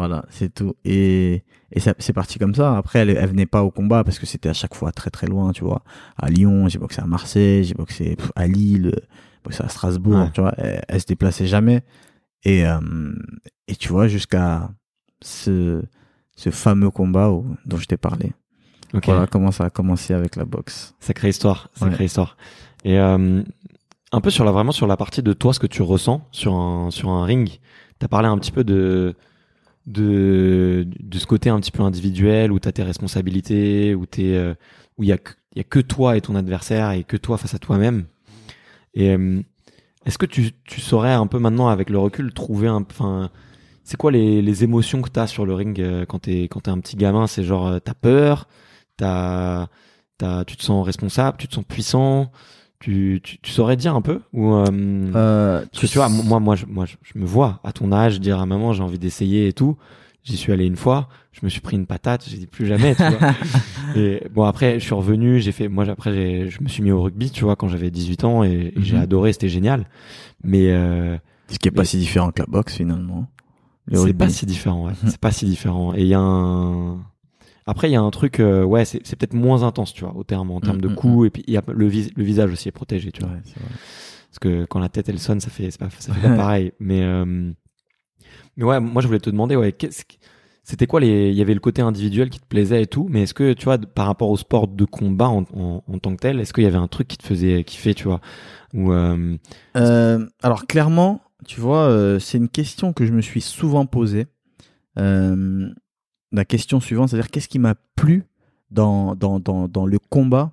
Voilà, 0.00 0.24
c'est 0.30 0.54
tout. 0.54 0.74
Et, 0.84 1.44
et 1.72 1.80
c'est 1.80 2.12
parti 2.14 2.38
comme 2.38 2.54
ça. 2.54 2.74
Après, 2.76 3.00
elle, 3.00 3.10
elle 3.10 3.28
venait 3.28 3.44
pas 3.44 3.62
au 3.62 3.70
combat 3.70 4.02
parce 4.02 4.18
que 4.18 4.24
c'était 4.24 4.48
à 4.48 4.54
chaque 4.54 4.74
fois 4.74 4.92
très 4.92 5.10
très 5.10 5.26
loin, 5.26 5.52
tu 5.52 5.62
vois. 5.62 5.82
À 6.16 6.30
Lyon, 6.30 6.68
j'ai 6.68 6.78
boxé 6.78 7.02
à 7.02 7.06
Marseille, 7.06 7.64
j'ai 7.64 7.74
boxé 7.74 8.16
à 8.34 8.46
Lille, 8.46 8.92
j'ai 8.94 9.40
boxé 9.44 9.62
à 9.62 9.68
Strasbourg, 9.68 10.18
Ouais. 10.20 10.30
tu 10.32 10.40
vois. 10.40 10.54
Elle, 10.56 10.82
elle 10.88 11.00
se 11.00 11.06
déplaçait 11.06 11.46
jamais. 11.46 11.82
Et, 12.44 12.66
euh, 12.66 12.80
et 13.68 13.76
tu 13.76 13.88
vois, 13.88 14.08
jusqu'à 14.08 14.70
ce, 15.20 15.82
ce 16.34 16.48
fameux 16.50 16.90
combat 16.90 17.30
où- 17.30 17.54
dont 17.66 17.76
je 17.76 17.84
t'ai 17.86 17.98
parlé. 17.98 18.32
Voilà 19.04 19.26
comment 19.26 19.50
ça 19.52 19.64
a 19.66 19.70
commencé 19.70 20.14
avec 20.14 20.34
la 20.36 20.44
boxe. 20.46 20.94
Sacrée 20.98 21.28
histoire, 21.28 21.68
sacrée 21.74 22.06
histoire. 22.06 22.36
Et 22.84 22.98
euh, 22.98 23.42
un 24.12 24.20
peu 24.22 24.30
sur 24.30 24.44
la 24.44 24.50
vraiment 24.50 24.72
sur 24.72 24.86
la 24.86 24.96
partie 24.96 25.22
de 25.22 25.32
toi, 25.34 25.52
ce 25.52 25.60
que 25.60 25.66
tu 25.68 25.82
ressens 25.82 26.26
sur 26.32 26.54
un 26.54 26.90
sur 26.90 27.10
un 27.10 27.24
ring. 27.24 27.60
T'as 28.00 28.08
parlé 28.08 28.26
un 28.28 28.38
petit 28.38 28.50
peu 28.50 28.64
de 28.64 29.14
de 29.86 30.86
de 31.00 31.18
ce 31.18 31.26
côté 31.26 31.50
un 31.50 31.58
petit 31.60 31.70
peu 31.70 31.82
individuel 31.82 32.52
où 32.52 32.58
t'as 32.58 32.72
tes 32.72 32.82
responsabilités, 32.82 33.92
euh, 33.92 34.54
où 34.98 35.02
il 35.02 35.08
y 35.08 35.12
a 35.12 35.18
y 35.56 35.60
a 35.60 35.64
que 35.64 35.80
toi 35.80 36.16
et 36.16 36.20
ton 36.20 36.36
adversaire 36.36 36.92
et 36.92 37.04
que 37.04 37.16
toi 37.16 37.38
face 37.38 37.54
à 37.54 37.58
toi-même. 37.58 38.06
Et 38.94 39.10
euh, 39.10 39.42
est-ce 40.06 40.18
que 40.18 40.26
tu 40.26 40.52
tu 40.64 40.80
saurais 40.80 41.12
un 41.12 41.26
peu 41.26 41.38
maintenant 41.38 41.68
avec 41.68 41.90
le 41.90 41.98
recul 41.98 42.32
trouver 42.32 42.68
un 42.68 42.84
enfin 42.90 43.30
c'est 43.84 43.96
quoi 43.96 44.12
les, 44.12 44.42
les 44.42 44.64
émotions 44.64 45.02
que 45.02 45.10
t'as 45.10 45.26
sur 45.26 45.46
le 45.46 45.54
ring 45.54 45.80
euh, 45.80 46.04
quand 46.06 46.20
t'es 46.20 46.44
quand 46.44 46.60
t'es 46.60 46.70
un 46.70 46.78
petit 46.80 46.96
gamin? 46.96 47.26
C'est 47.26 47.44
genre 47.44 47.80
t'as 47.82 47.94
peur, 47.94 48.48
t'as 48.96 49.68
t'as 50.18 50.44
tu 50.44 50.56
te 50.56 50.62
sens 50.62 50.84
responsable, 50.84 51.38
tu 51.38 51.48
te 51.48 51.54
sens 51.54 51.64
puissant 51.66 52.30
tu, 52.80 53.20
tu, 53.22 53.38
tu, 53.38 53.50
saurais 53.50 53.76
dire 53.76 53.94
un 53.94 54.00
peu 54.00 54.20
ou 54.32 54.54
euh, 54.54 54.64
euh, 55.14 55.64
tu, 55.70 55.86
vois 55.86 56.08
moi 56.08 56.40
moi 56.40 56.56
je, 56.56 56.64
moi 56.66 56.86
je, 56.86 56.96
me 57.18 57.26
vois 57.26 57.60
à 57.62 57.72
ton 57.72 57.92
âge 57.92 58.20
dire 58.20 58.40
à 58.40 58.46
maman 58.46 58.72
j'ai 58.72 58.82
envie 58.82 58.98
d'essayer 58.98 59.48
et 59.48 59.52
tout. 59.52 59.76
J'y 60.22 60.36
suis 60.36 60.52
allé 60.52 60.66
une 60.66 60.76
fois 60.76 61.08
je 61.32 61.40
me 61.42 61.50
suis 61.50 61.60
pris 61.60 61.76
une 61.76 61.86
patate 61.86 62.26
j'ai 62.28 62.38
dit 62.38 62.46
plus 62.46 62.66
jamais 62.66 62.94
tu 62.94 63.02
vois. 63.02 63.34
Et 63.96 64.22
bon 64.32 64.44
après 64.44 64.80
je 64.80 64.84
suis 64.84 64.94
revenu 64.94 65.40
j'ai 65.40 65.52
fait 65.52 65.68
moi 65.68 65.86
après 65.88 66.48
je 66.48 66.62
me 66.62 66.68
suis 66.68 66.82
mis 66.82 66.90
au 66.90 67.02
rugby 67.02 67.30
tu 67.30 67.44
vois 67.44 67.56
quand 67.56 67.68
j'avais 67.68 67.90
18 67.90 68.24
ans 68.24 68.44
et, 68.44 68.72
j'ai 68.76 68.96
mhm. 68.96 69.02
adoré 69.02 69.32
c'était 69.32 69.48
génial. 69.48 69.86
Mais 70.42 70.70
euh, 70.70 71.16
ce 71.48 71.58
qui 71.58 71.68
est 71.68 71.72
pas 71.72 71.84
si 71.84 71.98
différent 71.98 72.30
que 72.30 72.40
la 72.40 72.46
boxe 72.46 72.74
finalement. 72.74 73.26
C'est 73.92 74.14
pas 74.14 74.28
si 74.28 74.46
différent 74.46 74.86
ouais. 74.86 74.92
c'est 75.06 75.18
pas 75.18 75.32
si 75.32 75.44
différent. 75.44 75.94
Et 75.94 76.02
il 76.02 76.08
y 76.08 76.14
a 76.14 76.20
un 76.20 76.98
après, 77.70 77.88
il 77.88 77.92
y 77.92 77.96
a 77.96 78.00
un 78.00 78.10
truc, 78.10 78.40
euh, 78.40 78.64
ouais, 78.64 78.84
c'est, 78.84 78.98
peut-être 78.98 79.32
moins 79.32 79.62
intense, 79.62 79.94
tu 79.94 80.04
vois, 80.04 80.16
au 80.16 80.24
terme, 80.24 80.50
en 80.50 80.60
termes 80.60 80.78
mm, 80.78 80.82
de 80.82 80.88
mm, 80.88 80.94
coups, 80.96 81.22
mm. 81.22 81.26
et 81.26 81.30
puis 81.30 81.44
il 81.46 81.54
y 81.54 81.56
a 81.56 81.62
le, 81.68 81.88
le 81.88 82.24
visage 82.24 82.50
aussi 82.52 82.68
est 82.68 82.72
protégé, 82.72 83.12
tu 83.12 83.20
vois. 83.20 83.30
Parce 83.30 84.38
que 84.40 84.64
quand 84.64 84.80
la 84.80 84.88
tête 84.88 85.08
elle 85.08 85.20
sonne, 85.20 85.38
ça 85.38 85.50
fait, 85.50 85.70
ça 85.70 85.88
fait 85.88 86.28
pas 86.28 86.34
pareil. 86.36 86.72
Mais, 86.80 87.02
euh, 87.02 87.52
mais 88.56 88.64
ouais, 88.64 88.80
moi 88.80 89.02
je 89.02 89.06
voulais 89.06 89.20
te 89.20 89.30
demander, 89.30 89.54
ouais, 89.54 89.70
qu'est-ce 89.70 90.02
c'était 90.62 90.86
quoi 90.86 91.00
les, 91.00 91.30
il 91.30 91.34
y 91.34 91.42
avait 91.42 91.54
le 91.54 91.60
côté 91.60 91.80
individuel 91.80 92.28
qui 92.28 92.38
te 92.38 92.46
plaisait 92.46 92.82
et 92.82 92.86
tout, 92.86 93.08
mais 93.08 93.22
est-ce 93.22 93.34
que 93.34 93.52
tu 93.54 93.64
vois, 93.64 93.78
par 93.78 94.06
rapport 94.06 94.30
au 94.30 94.36
sport 94.36 94.68
de 94.68 94.84
combat 94.84 95.28
en, 95.28 95.44
en, 95.54 95.98
tant 95.98 96.14
que 96.14 96.20
tel, 96.20 96.38
est-ce 96.38 96.52
qu'il 96.52 96.64
y 96.64 96.66
avait 96.66 96.76
un 96.76 96.86
truc 96.86 97.08
qui 97.08 97.18
te 97.18 97.24
faisait 97.24 97.64
kiffer, 97.64 97.94
tu 97.94 98.04
vois, 98.04 98.20
ou 98.74 98.92
euh... 98.92 99.36
Alors 99.74 100.66
clairement, 100.66 101.22
tu 101.46 101.60
vois, 101.60 102.18
c'est 102.20 102.38
une 102.38 102.48
question 102.48 102.92
que 102.92 103.06
je 103.06 103.12
me 103.12 103.20
suis 103.20 103.40
souvent 103.40 103.86
posée. 103.86 104.26
Euh, 104.98 105.70
la 106.32 106.44
question 106.44 106.80
suivante, 106.80 107.10
c'est-à-dire 107.10 107.30
qu'est-ce 107.30 107.48
qui 107.48 107.58
m'a 107.58 107.74
plu 107.96 108.24
dans, 108.70 109.14
dans, 109.14 109.40
dans, 109.40 109.68
dans 109.68 109.86
le 109.86 109.98
combat 109.98 110.52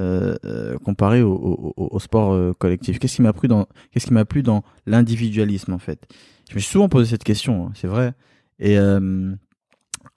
euh, 0.00 0.36
euh, 0.44 0.76
comparé 0.78 1.22
au, 1.22 1.32
au, 1.32 1.74
au 1.76 1.98
sport 2.00 2.32
euh, 2.32 2.52
collectif? 2.52 2.98
Qu'est-ce 2.98 3.16
qui 3.16 3.22
m'a 3.22 3.32
plu 3.32 3.48
dans 3.48 3.66
qu'est-ce 3.90 4.06
qui 4.06 4.12
m'a 4.12 4.24
plu 4.26 4.42
dans 4.42 4.62
l'individualisme 4.86 5.72
en 5.72 5.78
fait? 5.78 6.06
Je 6.50 6.54
me 6.54 6.60
suis 6.60 6.70
souvent 6.70 6.88
posé 6.88 7.10
cette 7.10 7.24
question, 7.24 7.66
hein, 7.66 7.72
c'est 7.74 7.88
vrai. 7.88 8.12
Et 8.58 8.76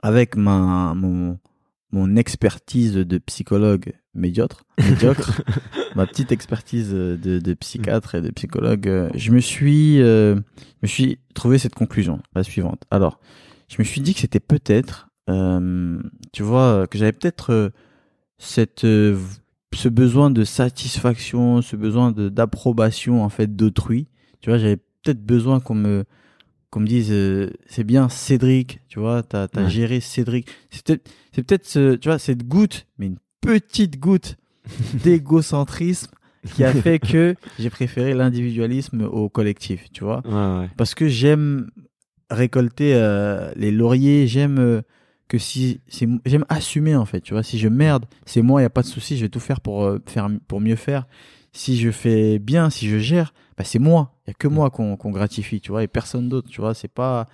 avec 0.01 0.36
ma 0.36 0.94
mon 0.96 1.39
mon 1.91 2.15
expertise 2.15 2.94
de 2.94 3.18
psychologue 3.18 3.94
médiocre, 4.13 4.63
médiocre 4.77 5.41
ma 5.96 6.06
petite 6.06 6.32
expertise 6.32 6.91
de, 6.91 7.15
de 7.15 7.53
psychiatre 7.53 8.15
et 8.15 8.22
de 8.22 8.29
psychologue, 8.32 9.10
je 9.15 9.32
me 9.32 9.39
suis 9.39 9.98
je 9.98 10.36
me 10.84 10.88
suis 10.88 11.20
trouvé 11.34 11.58
cette 11.58 11.75
conclusion 11.75 12.22
la 12.36 12.44
suivante. 12.44 12.84
Alors 12.91 13.20
je 13.69 13.75
me 13.77 13.83
suis 13.83 14.01
dit 14.01 14.13
que 14.13 14.19
c'était 14.19 14.39
peut-être, 14.39 15.09
euh, 15.29 16.01
tu 16.33 16.43
vois, 16.43 16.88
que 16.88 16.97
j'avais 16.97 17.13
peut-être 17.13 17.53
euh, 17.53 17.69
cette 18.38 18.83
euh, 18.83 19.17
ce 19.73 19.88
besoin 19.88 20.31
de 20.31 20.43
satisfaction, 20.43 21.61
ce 21.61 21.75
besoin 21.75 22.11
de 22.11 22.29
d'approbation 22.29 23.23
en 23.23 23.29
fait 23.29 23.55
d'autrui. 23.55 24.08
Tu 24.41 24.49
vois, 24.49 24.58
j'avais 24.58 24.77
peut-être 24.77 25.23
besoin 25.23 25.60
qu'on 25.60 25.75
me 25.75 26.03
qu'on 26.71 26.79
me 26.82 26.88
dise 26.88 27.13
c'est 27.67 27.84
bien 27.84 28.10
Cédric, 28.10 28.82
tu 28.88 28.99
vois, 28.99 29.21
t'as 29.21 29.47
as 29.55 29.69
géré 29.69 29.99
Cédric. 29.99 30.47
C'est 30.71 30.84
peut-être 30.86 31.10
c'est 31.32 31.43
peut-être 31.43 31.99
tu 31.99 32.10
vois 32.10 32.19
cette 32.19 32.47
goutte, 32.47 32.88
mais 32.97 33.05
une 33.05 33.19
petite 33.41 33.99
goutte 33.99 34.38
d'égocentrisme 35.03 36.12
qui 36.55 36.63
a 36.63 36.73
fait 36.73 36.97
que 37.12 37.36
j'ai 37.60 37.69
préféré 37.69 38.15
l'individualisme 38.15 39.01
au 39.03 39.29
collectif, 39.29 39.91
tu 39.91 40.03
vois. 40.03 40.21
Ouais, 40.25 40.62
ouais. 40.62 40.69
Parce 40.77 40.95
que 40.95 41.08
j'aime 41.08 41.69
récolter 42.30 42.94
euh, 42.96 43.52
les 43.56 43.72
lauriers. 43.72 44.28
J'aime 44.28 44.60
euh, 44.60 44.82
que 45.28 45.38
si 45.38 45.82
c'est 45.88 46.08
j'aime 46.26 46.46
assumer 46.50 46.96
en 46.96 47.06
fait. 47.06 47.22
Tu 47.22 47.34
vois, 47.34 47.44
si 47.44 47.60
je 47.60 47.68
merde, 47.68 48.06
c'est 48.26 48.42
moi. 48.42 48.62
Il 48.62 48.63
y 48.63 48.68
a 48.68 48.70
pas 48.70 48.82
de 48.82 48.88
souci. 48.88 49.18
Je 49.18 49.24
vais 49.24 49.30
tout 49.30 49.39
faire 49.39 49.62
pour 49.62 49.84
euh, 49.84 50.02
faire 50.06 50.30
pour 50.48 50.62
mieux 50.62 50.76
faire. 50.76 51.08
Si 51.52 51.78
je 51.78 51.92
fais 51.92 52.39
bien, 52.39 52.70
si 52.70 52.88
je 52.88 52.98
gère, 53.00 53.34
bah 53.58 53.63
c'est 53.63 53.80
moi. 53.80 54.13
Il 54.26 54.30
y 54.30 54.32
a 54.32 54.34
que 54.34 54.48
moi 54.48 54.70
qu'on 54.70 54.98
qu'on 54.98 55.12
gratifie. 55.12 55.62
Tu 55.62 55.72
vois, 55.72 55.84
et 55.84 55.88
personne 55.88 56.30
d'autre. 56.30 56.50
Tu 56.50 56.62
vois, 56.62 56.74
c'est 56.74 56.92
pas 56.92 57.28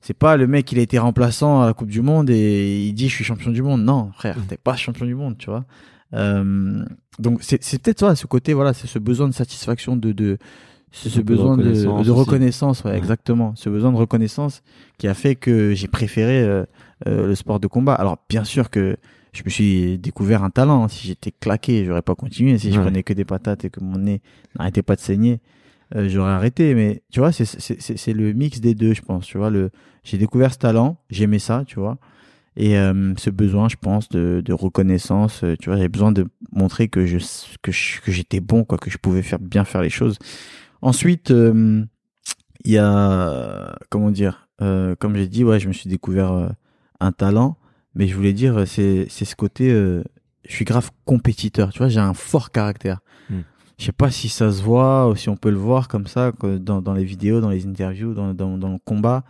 c'est 0.00 0.14
pas 0.14 0.36
le 0.36 0.46
mec 0.46 0.70
il 0.72 0.78
a 0.78 0.82
été 0.82 0.98
remplaçant 0.98 1.62
à 1.62 1.66
la 1.66 1.74
Coupe 1.74 1.90
du 1.90 2.02
Monde 2.02 2.30
et 2.30 2.86
il 2.86 2.92
dit 2.92 3.08
je 3.08 3.14
suis 3.14 3.24
champion 3.24 3.50
du 3.50 3.62
monde. 3.62 3.82
Non, 3.82 4.10
frère, 4.12 4.36
t'es 4.48 4.56
pas 4.56 4.76
champion 4.76 5.06
du 5.06 5.14
monde. 5.14 5.38
Tu 5.38 5.50
vois. 5.50 5.64
Donc 7.18 7.42
c'est 7.42 7.62
c'est 7.62 7.80
peut-être 7.80 8.00
ça, 8.00 8.16
ce 8.16 8.26
côté 8.26 8.52
voilà, 8.52 8.74
c'est 8.74 8.86
ce 8.86 8.98
besoin 8.98 9.28
de 9.28 9.34
satisfaction 9.34 9.96
de 9.96 10.12
de 10.12 10.38
c'est 11.02 11.10
ce 11.10 11.20
besoin 11.20 11.56
de 11.56 11.62
reconnaissance, 11.62 12.06
de, 12.06 12.10
reconnaissance 12.10 12.84
ouais, 12.84 12.96
exactement. 12.96 13.52
Ce 13.54 13.68
besoin 13.68 13.92
de 13.92 13.96
reconnaissance 13.96 14.62
qui 14.96 15.08
a 15.08 15.14
fait 15.14 15.34
que 15.34 15.74
j'ai 15.74 15.88
préféré 15.88 16.42
euh, 16.42 16.64
euh, 17.06 17.26
le 17.26 17.34
sport 17.34 17.60
de 17.60 17.66
combat. 17.66 17.94
Alors 17.94 18.16
bien 18.30 18.44
sûr 18.44 18.70
que 18.70 18.96
je 19.32 19.42
me 19.44 19.50
suis 19.50 19.98
découvert 19.98 20.42
un 20.42 20.48
talent. 20.48 20.88
Si 20.88 21.06
j'étais 21.06 21.32
claqué, 21.32 21.84
j'aurais 21.84 22.02
pas 22.02 22.14
continué. 22.14 22.56
Si 22.56 22.72
je 22.72 22.80
prenais 22.80 23.02
que 23.02 23.12
des 23.12 23.26
patates 23.26 23.66
et 23.66 23.70
que 23.70 23.80
mon 23.80 23.98
nez 23.98 24.22
n'arrêtait 24.58 24.82
pas 24.82 24.96
de 24.96 25.00
saigner, 25.00 25.40
euh, 25.94 26.08
j'aurais 26.08 26.32
arrêté. 26.32 26.74
Mais 26.74 27.02
tu 27.12 27.20
vois, 27.20 27.30
c'est 27.30 27.44
c'est 27.44 28.12
le 28.14 28.32
mix 28.32 28.60
des 28.60 28.74
deux, 28.74 28.94
je 28.94 29.02
pense. 29.02 29.26
Tu 29.26 29.36
vois, 29.36 29.50
le 29.50 29.70
j'ai 30.02 30.16
découvert 30.16 30.52
ce 30.52 30.58
talent, 30.58 30.96
j'aimais 31.10 31.40
ça, 31.40 31.64
tu 31.66 31.78
vois. 31.78 31.98
Et 32.58 32.72
ce 32.72 33.28
besoin, 33.28 33.68
je 33.68 33.76
pense, 33.78 34.08
de, 34.08 34.40
de 34.42 34.52
reconnaissance, 34.54 35.44
tu 35.60 35.68
vois, 35.68 35.76
j'avais 35.76 35.90
besoin 35.90 36.10
de 36.10 36.26
montrer 36.52 36.88
que 36.88 37.04
je 37.04 37.18
que 37.60 37.70
j'étais 38.10 38.40
bon, 38.40 38.64
quoi, 38.64 38.78
que 38.78 38.88
je 38.88 38.96
pouvais 38.96 39.20
faire 39.20 39.38
bien 39.38 39.66
faire 39.66 39.82
les 39.82 39.90
choses. 39.90 40.18
Ensuite, 40.82 41.30
euh, 41.30 41.84
il 42.64 42.72
y 42.72 42.78
a, 42.78 43.76
comment 43.90 44.10
dire, 44.10 44.48
euh, 44.60 44.94
comme 44.98 45.16
j'ai 45.16 45.28
dit, 45.28 45.44
ouais, 45.44 45.60
je 45.60 45.68
me 45.68 45.72
suis 45.72 45.88
découvert 45.88 46.32
euh, 46.32 46.48
un 47.00 47.12
talent, 47.12 47.56
mais 47.94 48.06
je 48.08 48.14
voulais 48.14 48.32
dire, 48.32 48.66
c'est, 48.66 49.08
ce 49.08 49.36
côté, 49.36 49.70
je 49.70 50.02
suis 50.52 50.64
grave 50.64 50.90
compétiteur, 51.04 51.70
tu 51.72 51.78
vois, 51.78 51.88
j'ai 51.88 52.00
un 52.00 52.14
fort 52.14 52.50
caractère. 52.50 53.00
Hmm. 53.30 53.40
Je 53.78 53.84
sais 53.84 53.92
pas 53.92 54.10
si 54.10 54.28
ça 54.28 54.50
se 54.52 54.62
voit 54.62 55.08
ou 55.08 55.16
si 55.16 55.28
on 55.28 55.36
peut 55.36 55.50
le 55.50 55.56
voir 55.56 55.88
comme 55.88 56.06
ça 56.06 56.32
dans, 56.40 56.82
dans 56.82 56.94
les 56.94 57.04
vidéos, 57.04 57.40
dans 57.40 57.50
les 57.50 57.66
interviews, 57.66 58.14
dans, 58.14 58.34
dans, 58.34 58.58
dans 58.58 58.72
le 58.72 58.78
combat. 58.84 59.24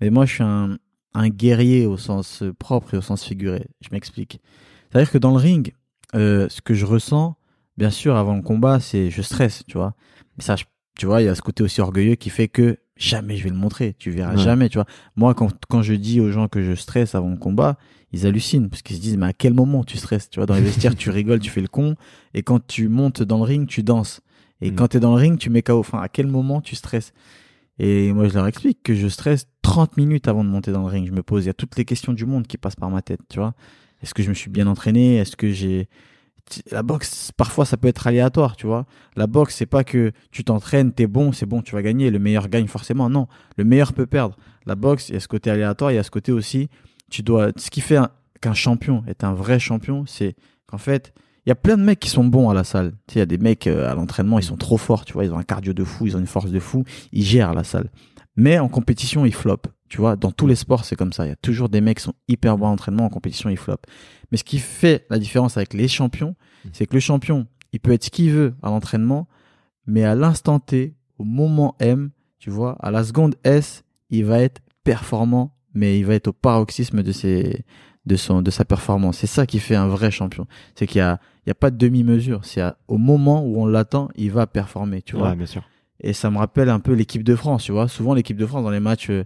Mais 0.00 0.10
moi, 0.10 0.24
je 0.24 0.34
suis 0.34 0.42
un, 0.42 0.76
un 1.14 1.28
guerrier 1.28 1.86
au 1.86 1.96
sens 1.96 2.42
propre 2.58 2.94
et 2.94 2.96
au 2.96 3.02
sens 3.02 3.24
figuré. 3.24 3.66
Je 3.80 3.88
m'explique. 3.92 4.40
C'est-à-dire 4.90 5.10
que 5.10 5.18
dans 5.18 5.30
le 5.30 5.38
ring, 5.38 5.72
euh, 6.14 6.48
ce 6.48 6.60
que 6.60 6.74
je 6.74 6.84
ressens, 6.84 7.36
bien 7.76 7.90
sûr, 7.90 8.16
avant 8.16 8.34
le 8.34 8.42
combat, 8.42 8.80
c'est 8.80 9.10
je 9.10 9.22
stresse, 9.22 9.64
tu 9.66 9.78
vois. 9.78 9.94
Mais 10.36 10.44
ça, 10.44 10.56
je 10.56 10.64
tu 10.98 11.06
vois, 11.06 11.22
il 11.22 11.26
y 11.26 11.28
a 11.28 11.34
ce 11.34 11.42
côté 11.42 11.62
aussi 11.62 11.80
orgueilleux 11.80 12.14
qui 12.14 12.30
fait 12.30 12.48
que 12.48 12.78
jamais 12.96 13.36
je 13.36 13.44
vais 13.44 13.50
le 13.50 13.56
montrer. 13.56 13.94
Tu 13.98 14.10
verras 14.10 14.36
jamais, 14.36 14.68
tu 14.68 14.78
vois. 14.78 14.86
Moi, 15.16 15.34
quand, 15.34 15.52
quand 15.68 15.82
je 15.82 15.94
dis 15.94 16.20
aux 16.20 16.30
gens 16.30 16.48
que 16.48 16.62
je 16.62 16.74
stresse 16.74 17.14
avant 17.14 17.30
le 17.30 17.36
combat, 17.36 17.78
ils 18.12 18.26
hallucinent 18.26 18.68
parce 18.68 18.82
qu'ils 18.82 18.96
se 18.96 19.00
disent, 19.00 19.16
mais 19.16 19.26
à 19.26 19.32
quel 19.32 19.54
moment 19.54 19.84
tu 19.84 19.96
stresses? 19.96 20.28
Tu 20.30 20.38
vois, 20.38 20.46
dans 20.46 20.54
les 20.54 20.60
vestiaires, 20.60 20.94
tu 20.94 21.10
rigoles, 21.10 21.40
tu 21.40 21.50
fais 21.50 21.62
le 21.62 21.68
con. 21.68 21.96
Et 22.34 22.42
quand 22.42 22.64
tu 22.66 22.88
montes 22.88 23.22
dans 23.22 23.38
le 23.38 23.44
ring, 23.44 23.66
tu 23.66 23.82
danses. 23.82 24.20
Et 24.60 24.70
mm. 24.70 24.74
quand 24.76 24.88
tu 24.88 24.96
es 24.98 25.00
dans 25.00 25.14
le 25.14 25.20
ring, 25.20 25.38
tu 25.38 25.50
mets 25.50 25.62
KO. 25.62 25.78
Enfin, 25.78 26.00
à 26.00 26.08
quel 26.08 26.26
moment 26.26 26.60
tu 26.60 26.76
stresses? 26.76 27.12
Et 27.78 28.12
moi, 28.12 28.28
je 28.28 28.34
leur 28.34 28.46
explique 28.46 28.82
que 28.82 28.94
je 28.94 29.08
stresse 29.08 29.48
30 29.62 29.96
minutes 29.96 30.28
avant 30.28 30.44
de 30.44 30.50
monter 30.50 30.72
dans 30.72 30.82
le 30.82 30.88
ring. 30.88 31.06
Je 31.06 31.12
me 31.12 31.22
pose, 31.22 31.44
il 31.44 31.46
y 31.46 31.50
a 31.50 31.54
toutes 31.54 31.76
les 31.76 31.84
questions 31.84 32.12
du 32.12 32.26
monde 32.26 32.46
qui 32.46 32.58
passent 32.58 32.76
par 32.76 32.90
ma 32.90 33.02
tête, 33.02 33.20
tu 33.28 33.38
vois. 33.38 33.54
Est-ce 34.02 34.14
que 34.14 34.22
je 34.22 34.28
me 34.28 34.34
suis 34.34 34.50
bien 34.50 34.66
entraîné? 34.66 35.16
Est-ce 35.16 35.36
que 35.36 35.50
j'ai, 35.50 35.88
la 36.70 36.82
boxe, 36.82 37.32
parfois, 37.36 37.64
ça 37.64 37.76
peut 37.76 37.88
être 37.88 38.06
aléatoire, 38.06 38.56
tu 38.56 38.66
vois. 38.66 38.86
La 39.16 39.26
boxe, 39.26 39.56
c'est 39.56 39.66
pas 39.66 39.84
que 39.84 40.12
tu 40.30 40.44
t'entraînes, 40.44 40.92
t'es 40.92 41.06
bon, 41.06 41.32
c'est 41.32 41.46
bon, 41.46 41.62
tu 41.62 41.74
vas 41.74 41.82
gagner, 41.82 42.10
le 42.10 42.18
meilleur 42.18 42.48
gagne 42.48 42.66
forcément. 42.66 43.08
Non, 43.08 43.26
le 43.56 43.64
meilleur 43.64 43.92
peut 43.92 44.06
perdre. 44.06 44.36
La 44.66 44.74
boxe, 44.74 45.08
il 45.08 45.14
y 45.14 45.16
a 45.16 45.20
ce 45.20 45.28
côté 45.28 45.50
aléatoire, 45.50 45.92
il 45.92 45.96
y 45.96 45.98
a 45.98 46.02
ce 46.02 46.10
côté 46.10 46.32
aussi, 46.32 46.68
tu 47.10 47.22
dois, 47.22 47.50
ce 47.56 47.70
qui 47.70 47.80
fait 47.80 47.98
qu'un 48.40 48.54
champion 48.54 49.02
est 49.06 49.24
un 49.24 49.34
vrai 49.34 49.58
champion, 49.58 50.04
c'est 50.06 50.36
qu'en 50.66 50.78
fait, 50.78 51.12
il 51.44 51.48
y 51.48 51.52
a 51.52 51.56
plein 51.56 51.76
de 51.76 51.82
mecs 51.82 51.98
qui 51.98 52.08
sont 52.08 52.24
bons 52.24 52.50
à 52.50 52.54
la 52.54 52.62
salle. 52.62 52.92
Tu 53.08 53.16
il 53.16 53.18
y 53.18 53.22
a 53.22 53.26
des 53.26 53.38
mecs 53.38 53.66
euh, 53.66 53.90
à 53.90 53.94
l'entraînement, 53.94 54.38
ils 54.38 54.44
sont 54.44 54.56
trop 54.56 54.76
forts, 54.76 55.04
tu 55.04 55.12
vois, 55.12 55.24
ils 55.24 55.32
ont 55.32 55.38
un 55.38 55.42
cardio 55.42 55.72
de 55.72 55.84
fou, 55.84 56.06
ils 56.06 56.16
ont 56.16 56.20
une 56.20 56.26
force 56.26 56.50
de 56.50 56.60
fou, 56.60 56.84
ils 57.12 57.24
gèrent 57.24 57.54
la 57.54 57.64
salle. 57.64 57.90
Mais 58.36 58.58
en 58.58 58.68
compétition, 58.68 59.26
ils 59.26 59.34
flopent. 59.34 59.68
Tu 59.88 59.98
vois, 59.98 60.16
dans 60.16 60.32
tous 60.32 60.46
les 60.46 60.54
sports, 60.54 60.84
c'est 60.84 60.96
comme 60.96 61.12
ça. 61.12 61.26
Il 61.26 61.28
y 61.28 61.32
a 61.32 61.36
toujours 61.36 61.68
des 61.68 61.80
mecs 61.80 61.98
qui 61.98 62.04
sont 62.04 62.14
hyper 62.28 62.56
bons 62.56 62.66
en 62.66 62.72
entraînement, 62.72 63.04
en 63.04 63.10
compétition, 63.10 63.50
ils 63.50 63.58
flopent. 63.58 63.86
Mais 64.30 64.38
ce 64.38 64.44
qui 64.44 64.58
fait 64.58 65.06
la 65.10 65.18
différence 65.18 65.56
avec 65.56 65.74
les 65.74 65.88
champions, 65.88 66.34
mmh. 66.64 66.68
c'est 66.72 66.86
que 66.86 66.94
le 66.94 67.00
champion, 67.00 67.46
il 67.72 67.80
peut 67.80 67.92
être 67.92 68.04
ce 68.04 68.10
qu'il 68.10 68.30
veut 68.30 68.54
à 68.62 68.70
l'entraînement, 68.70 69.28
mais 69.86 70.04
à 70.04 70.14
l'instant 70.14 70.60
T, 70.60 70.94
au 71.18 71.24
moment 71.24 71.76
M, 71.78 72.10
tu 72.38 72.48
vois, 72.48 72.76
à 72.80 72.90
la 72.90 73.04
seconde 73.04 73.34
S, 73.44 73.84
il 74.08 74.24
va 74.24 74.40
être 74.40 74.62
performant, 74.82 75.54
mais 75.74 75.98
il 75.98 76.06
va 76.06 76.14
être 76.14 76.28
au 76.28 76.32
paroxysme 76.32 77.02
de 77.02 77.12
ses, 77.12 77.64
de 78.06 78.16
son 78.16 78.42
de 78.42 78.50
sa 78.50 78.64
performance. 78.64 79.18
C'est 79.18 79.26
ça 79.26 79.46
qui 79.46 79.58
fait 79.58 79.76
un 79.76 79.88
vrai 79.88 80.10
champion. 80.10 80.46
C'est 80.74 80.86
qu'il 80.86 80.98
y 80.98 81.02
a 81.02 81.20
il 81.44 81.50
y 81.50 81.52
a 81.52 81.54
pas 81.54 81.70
de 81.70 81.76
demi-mesure. 81.76 82.44
C'est 82.44 82.62
au 82.88 82.98
moment 82.98 83.44
où 83.44 83.60
on 83.60 83.66
l'attend, 83.66 84.08
il 84.14 84.30
va 84.30 84.46
performer, 84.46 85.02
tu 85.02 85.16
vois. 85.16 85.30
Ouais, 85.30 85.36
bien 85.36 85.46
sûr. 85.46 85.62
Et 86.02 86.12
ça 86.12 86.30
me 86.30 86.38
rappelle 86.38 86.68
un 86.68 86.80
peu 86.80 86.92
l'équipe 86.92 87.22
de 87.24 87.36
France, 87.36 87.64
tu 87.64 87.72
vois. 87.72 87.88
Souvent 87.88 88.14
l'équipe 88.14 88.36
de 88.36 88.46
France 88.46 88.64
dans 88.64 88.70
les 88.70 88.80
matchs 88.80 89.10
euh, 89.10 89.24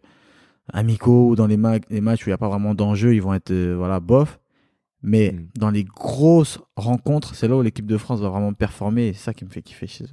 amicaux 0.72 1.30
ou 1.30 1.36
dans 1.36 1.46
les, 1.46 1.56
ma- 1.56 1.78
les 1.90 2.00
matchs 2.00 2.26
où 2.26 2.28
il 2.28 2.32
n'y 2.32 2.34
a 2.34 2.38
pas 2.38 2.48
vraiment 2.48 2.74
d'enjeu, 2.74 3.14
ils 3.14 3.22
vont 3.22 3.34
être 3.34 3.50
euh, 3.52 3.74
voilà 3.76 4.00
bof. 4.00 4.38
Mais 5.08 5.30
Mm. 5.30 5.46
dans 5.56 5.70
les 5.70 5.84
grosses 5.84 6.58
rencontres, 6.74 7.36
c'est 7.36 7.46
là 7.46 7.56
où 7.56 7.62
l'équipe 7.62 7.86
de 7.86 7.96
France 7.96 8.20
va 8.20 8.28
vraiment 8.28 8.52
performer. 8.52 9.06
Et 9.06 9.12
c'est 9.12 9.22
ça 9.22 9.34
qui 9.34 9.44
me 9.44 9.50
fait 9.50 9.62
kiffer 9.62 9.86
chez 9.86 10.04
eux. 10.04 10.08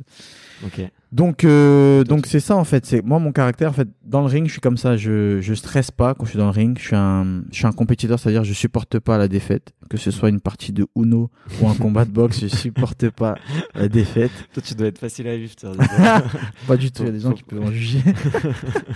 Donc, 1.12 1.44
euh, 1.44 2.04
donc 2.04 2.28
c'est 2.28 2.40
ça 2.40 2.56
en 2.56 2.64
fait. 2.64 2.86
C'est 2.86 3.04
moi 3.04 3.18
mon 3.18 3.32
caractère 3.32 3.72
en 3.72 3.74
fait. 3.74 3.88
Dans 4.06 4.22
le 4.22 4.28
ring, 4.28 4.46
je 4.46 4.52
suis 4.52 4.62
comme 4.62 4.78
ça. 4.78 4.96
Je 4.96 5.42
je 5.42 5.54
stresse 5.56 5.90
pas 5.90 6.14
quand 6.14 6.26
je 6.26 6.30
suis 6.30 6.38
dans 6.40 6.46
le 6.46 6.52
ring. 6.52 6.78
Je 6.80 6.86
suis 6.86 6.96
un 6.96 7.44
je 7.52 7.56
suis 7.58 7.66
un 7.66 7.72
compétiteur, 7.72 8.20
c'est-à-dire 8.20 8.44
je 8.44 8.54
supporte 8.54 9.00
pas 9.00 9.18
la 9.18 9.28
défaite, 9.28 9.74
que 9.90 9.98
ce 9.98 10.12
soit 10.12 10.30
une 10.30 10.42
partie 10.42 10.72
de 10.72 10.86
Uno 10.96 11.32
ou 11.60 11.68
un 11.68 11.74
combat 11.76 12.06
de 12.06 12.12
boxe, 12.12 12.40
je 12.42 12.48
supporte 12.48 13.10
pas 13.10 13.36
la 13.74 13.88
défaite. 13.90 14.32
Toi, 14.54 14.62
tu 14.64 14.76
dois 14.76 14.88
être 14.88 15.00
facile 15.00 15.28
à 15.28 15.36
vivre. 15.36 15.56
Pas 16.68 16.78
du 16.78 16.92
tout. 16.92 17.02
Il 17.02 17.08
y 17.08 17.10
a 17.10 17.14
des 17.14 17.20
gens 17.20 17.34
qui 17.34 17.44
peuvent 17.44 17.64
en 17.64 17.72
juger. 17.72 18.00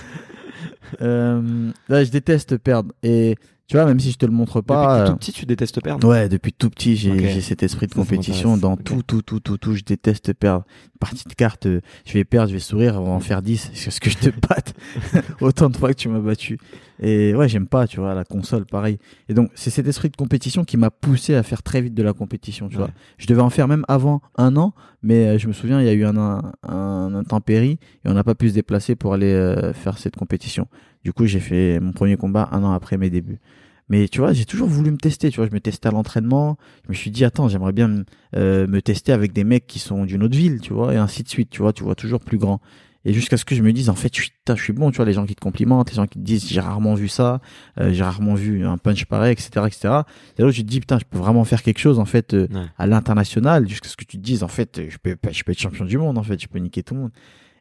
euh, 1.02 1.72
là, 1.90 2.04
je 2.04 2.12
déteste 2.12 2.58
perdre. 2.58 2.94
Et 3.04 3.36
tu 3.68 3.76
vois, 3.76 3.86
même 3.86 4.00
si 4.00 4.12
je 4.12 4.18
te 4.18 4.26
le 4.26 4.32
montre 4.32 4.58
Depuis 4.60 4.68
pas. 4.68 4.96
t'es 4.98 5.02
euh, 5.04 5.08
tout 5.12 5.18
petit, 5.18 5.32
tu 5.34 5.46
détestes 5.46 5.82
perdre. 5.82 6.08
Ouais, 6.08 6.30
depuis 6.30 6.54
tout 6.54 6.70
petit, 6.70 6.96
j'ai 6.96 7.12
Ok. 7.12 7.20
j'ai 7.20 7.42
cet 7.42 7.64
esprit 7.64 7.88
de 7.88 7.92
Ça, 7.94 8.00
compétition 8.00 8.58
dans 8.58 8.78
tout, 8.78 9.04
tout, 9.06 9.22
tout, 9.22 9.40
tout, 9.40 9.58
tout. 9.58 9.74
Je 9.76 9.84
déteste 9.84 10.34
perdre. 10.34 10.66
Une 10.86 11.00
partie 11.00 11.28
de 11.28 11.34
cartes, 11.34 11.66
euh, 11.66 11.82
je 12.06 12.14
vais 12.14 12.24
perdre, 12.24 12.48
je 12.50 12.54
vais 12.54 12.60
sourire, 12.62 12.96
on 13.00 13.04
va 13.06 13.12
en 13.12 13.20
faire 13.20 13.42
10. 13.42 13.72
C'est 13.74 13.92
ce 13.92 14.00
que 14.00 14.10
je 14.10 14.18
te 14.18 14.30
batte 14.50 14.74
autant 15.42 15.70
de 15.70 15.78
fois 15.78 15.90
que 15.94 15.98
tu 16.00 16.08
m'as 16.10 16.20
battu. 16.20 16.58
Et 17.00 17.36
ouais, 17.36 17.48
j'aime 17.48 17.68
pas, 17.68 17.88
tu 17.88 18.00
vois, 18.00 18.14
la 18.16 18.24
console, 18.24 18.66
pareil. 18.66 18.98
Et 19.30 19.34
donc, 19.34 19.52
c'est 19.54 19.70
cet 19.70 19.86
esprit 19.88 20.10
de 20.10 20.16
compétition 20.16 20.64
qui 20.64 20.78
m'a 20.78 20.90
poussé 20.90 21.36
à 21.36 21.44
faire 21.44 21.62
très 21.62 21.82
vite 21.82 21.94
de 21.94 22.02
la 22.04 22.14
compétition, 22.14 22.70
tu 22.70 22.78
Ouais. 22.78 22.84
vois. 22.86 22.92
Je 23.18 23.28
devais 23.28 23.42
en 23.42 23.50
faire 23.52 23.68
même 23.68 23.84
avant 23.88 24.22
un 24.38 24.56
an, 24.56 24.74
mais 25.04 25.28
euh, 25.28 25.38
je 25.38 25.48
me 25.48 25.54
souviens, 25.54 25.80
il 25.82 25.86
y 25.86 25.90
a 25.90 25.94
eu 25.94 26.06
un, 26.06 26.18
un, 26.18 26.42
un 26.68 27.14
intempérie 27.14 27.78
et 28.06 28.10
on 28.10 28.14
n'a 28.14 28.24
pas 28.24 28.34
pu 28.34 28.50
se 28.50 28.54
déplacer 28.56 28.96
pour 28.96 29.14
aller 29.14 29.32
euh, 29.32 29.74
faire 29.74 29.98
cette 30.00 30.16
compétition. 30.16 30.68
Du 31.08 31.14
coup, 31.14 31.26
j'ai 31.26 31.40
fait 31.40 31.80
mon 31.80 31.94
premier 31.94 32.18
combat 32.18 32.50
un 32.52 32.62
an 32.66 32.74
après 32.74 32.98
mes 32.98 33.10
débuts. 33.10 33.40
Mais 33.88 34.10
tu 34.10 34.20
vois, 34.20 34.34
j'ai 34.34 34.44
toujours 34.44 34.68
voulu 34.68 34.92
me 34.92 34.98
tester. 34.98 35.30
Tu 35.30 35.38
vois, 35.38 35.48
je 35.48 35.54
me 35.54 35.62
testais 35.62 35.88
à 35.88 35.92
l'entraînement. 35.92 36.58
Je 36.84 36.90
me 36.90 36.94
suis 36.94 37.12
dit, 37.12 37.24
attends, 37.24 37.48
j'aimerais 37.48 37.72
bien 37.72 37.88
me- 37.88 38.04
euh, 38.36 38.68
me 38.68 38.82
tester 38.82 39.14
avec 39.14 39.32
des 39.32 39.46
mecs 39.46 39.68
qui 39.68 39.80
sont 39.80 40.04
d'une 40.04 40.22
autre 40.22 40.36
ville, 40.36 40.60
tu 40.60 40.74
vois, 40.74 40.94
et 40.94 40.98
ainsi 40.98 41.24
de 41.24 41.30
suite. 41.30 41.50
Tu 41.50 41.62
vois, 41.62 41.72
tu 41.72 41.86
vois 41.86 41.96
toujours 41.96 42.20
plus 42.20 42.38
grand. 42.38 42.60
Et 43.06 43.14
jusqu'à 43.14 43.38
ce 43.38 43.46
que 43.46 43.56
je 43.56 43.64
me 43.64 43.72
dise, 43.72 43.90
en 43.90 43.96
fait, 43.96 44.14
je 44.14 44.22
suis, 44.24 44.32
putain, 44.32 44.58
je 44.58 44.64
suis 44.64 44.74
bon. 44.74 44.92
Tu 44.92 44.98
vois, 44.98 45.06
les 45.06 45.14
gens 45.14 45.26
qui 45.26 45.34
te 45.34 45.40
complimentent, 45.40 45.90
les 45.92 45.96
gens 45.96 46.08
qui 46.08 46.20
te 46.20 46.26
disent, 46.26 46.46
j'ai 46.46 46.60
rarement 46.60 46.94
vu 46.94 47.08
ça, 47.08 47.40
euh, 47.80 47.94
j'ai 47.94 48.04
rarement 48.04 48.34
vu 48.36 48.66
un 48.66 48.78
punch 48.78 49.06
pareil, 49.06 49.32
etc., 49.32 49.66
etc. 49.66 49.90
Et 50.38 50.42
là, 50.42 50.50
je 50.52 50.62
te 50.62 50.68
dis, 50.68 50.82
putain, 50.82 51.00
je 51.00 51.06
peux 51.10 51.20
vraiment 51.20 51.46
faire 51.46 51.64
quelque 51.64 51.80
chose, 51.80 52.00
en 52.00 52.06
fait, 52.06 52.34
euh, 52.34 52.48
Ouais. 52.54 52.66
à 52.78 52.86
l'international, 52.86 53.66
jusqu'à 53.70 53.88
ce 53.88 53.96
que 53.96 54.04
tu 54.04 54.18
te 54.18 54.22
dises, 54.22 54.44
en 54.44 54.50
fait, 54.50 54.82
je 54.90 54.98
peux, 55.02 55.16
je 55.32 55.44
peux 55.44 55.54
être 55.54 55.58
champion 55.60 55.86
du 55.86 55.98
monde, 55.98 56.18
en 56.18 56.24
fait, 56.24 56.42
je 56.42 56.50
peux 56.50 56.60
niquer 56.60 56.84
tout 56.84 56.96
le 56.96 57.00
monde. 57.00 57.12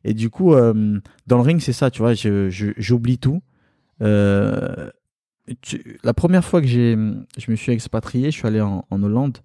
Et 0.06 0.14
du 0.14 0.30
coup, 0.30 0.54
euh, 0.54 1.00
dans 1.26 1.36
le 1.36 1.42
ring, 1.42 1.60
c'est 1.60 1.72
ça, 1.74 1.90
tu 1.90 2.00
vois, 2.00 2.14
je, 2.14 2.48
je- 2.48 2.72
j'oublie 2.78 3.18
tout. 3.18 3.42
Euh, 4.02 4.90
la 6.02 6.14
première 6.14 6.44
fois 6.44 6.60
que 6.60 6.66
je 6.66 6.94
me 7.50 7.56
suis 7.56 7.72
expatrié, 7.72 8.30
je 8.30 8.36
suis 8.38 8.46
allé 8.48 8.60
en 8.60 8.84
Hollande 8.90 9.38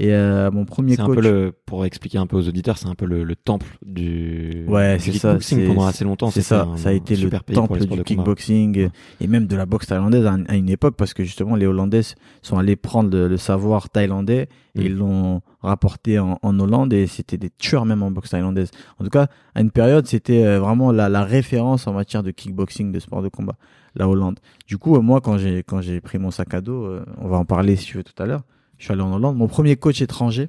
et 0.00 0.14
euh, 0.14 0.48
mon 0.52 0.64
premier 0.64 0.94
C'est 0.94 1.00
un 1.02 1.06
coach. 1.06 1.16
peu 1.16 1.22
le, 1.22 1.52
pour 1.66 1.84
expliquer 1.84 2.18
un 2.18 2.26
peu 2.28 2.36
aux 2.36 2.46
auditeurs, 2.48 2.78
c'est 2.78 2.86
un 2.86 2.94
peu 2.94 3.04
le, 3.04 3.24
le 3.24 3.34
temple 3.34 3.66
du, 3.84 4.64
Ouais, 4.68 4.96
du 4.96 5.12
ça, 5.12 5.30
kickboxing 5.30 5.66
pendant 5.66 5.86
assez 5.86 6.04
longtemps. 6.04 6.30
C'est 6.30 6.40
ça, 6.40 6.62
un- 6.72 6.76
ça 6.76 6.90
a 6.90 6.92
été 6.92 7.16
le 7.16 7.28
temple 7.30 7.80
du 7.84 8.04
kickboxing 8.04 8.78
Ouais. 8.84 8.90
et 9.20 9.26
même 9.26 9.46
de 9.48 9.56
la 9.56 9.66
boxe 9.66 9.88
thaïlandaise 9.88 10.24
à, 10.24 10.36
à 10.46 10.54
une 10.54 10.70
époque 10.70 10.94
parce 10.96 11.14
que 11.14 11.24
justement 11.24 11.56
les 11.56 11.66
Hollandaises 11.66 12.14
sont 12.42 12.58
allés 12.58 12.76
prendre 12.76 13.10
le, 13.10 13.26
le 13.28 13.36
savoir 13.36 13.90
thaïlandais 13.90 14.48
et 14.76 14.80
Mm. 14.80 14.82
ils 14.86 14.96
l'ont 14.96 15.40
rapporté 15.62 16.20
en, 16.20 16.38
en 16.40 16.60
Hollande 16.60 16.92
et 16.92 17.08
c'était 17.08 17.36
des 17.38 17.50
tueurs 17.50 17.84
même 17.84 18.04
en 18.04 18.12
boxe 18.12 18.30
thaïlandaise. 18.30 18.70
En 19.00 19.04
tout 19.04 19.10
cas, 19.10 19.26
à 19.56 19.60
une 19.60 19.72
période, 19.72 20.06
c'était 20.06 20.44
euh, 20.44 20.60
vraiment 20.60 20.92
la, 20.92 21.08
la 21.08 21.24
référence 21.24 21.88
en 21.88 21.92
matière 21.92 22.22
de 22.22 22.30
kickboxing, 22.30 22.92
de 22.92 23.00
sport 23.00 23.20
de 23.22 23.28
combat, 23.28 23.56
la 23.96 24.08
Hollande. 24.08 24.38
Du 24.68 24.78
coup, 24.78 24.94
euh, 24.94 25.00
moi, 25.00 25.20
quand 25.20 25.38
j'ai 25.38 25.64
quand 25.64 25.80
j'ai 25.80 26.00
pris 26.00 26.18
mon 26.18 26.30
sac 26.30 26.54
à 26.54 26.60
dos, 26.60 26.84
euh, 26.84 27.04
on 27.20 27.26
va 27.26 27.38
en 27.38 27.44
parler 27.44 27.74
si 27.74 27.86
tu 27.86 27.96
veux 27.96 28.04
tout 28.04 28.22
à 28.22 28.26
l'heure. 28.26 28.42
Je 28.78 28.84
suis 28.84 28.92
allé 28.92 29.02
en 29.02 29.12
Hollande. 29.12 29.36
Mon 29.36 29.48
premier 29.48 29.76
coach 29.76 30.00
étranger 30.00 30.48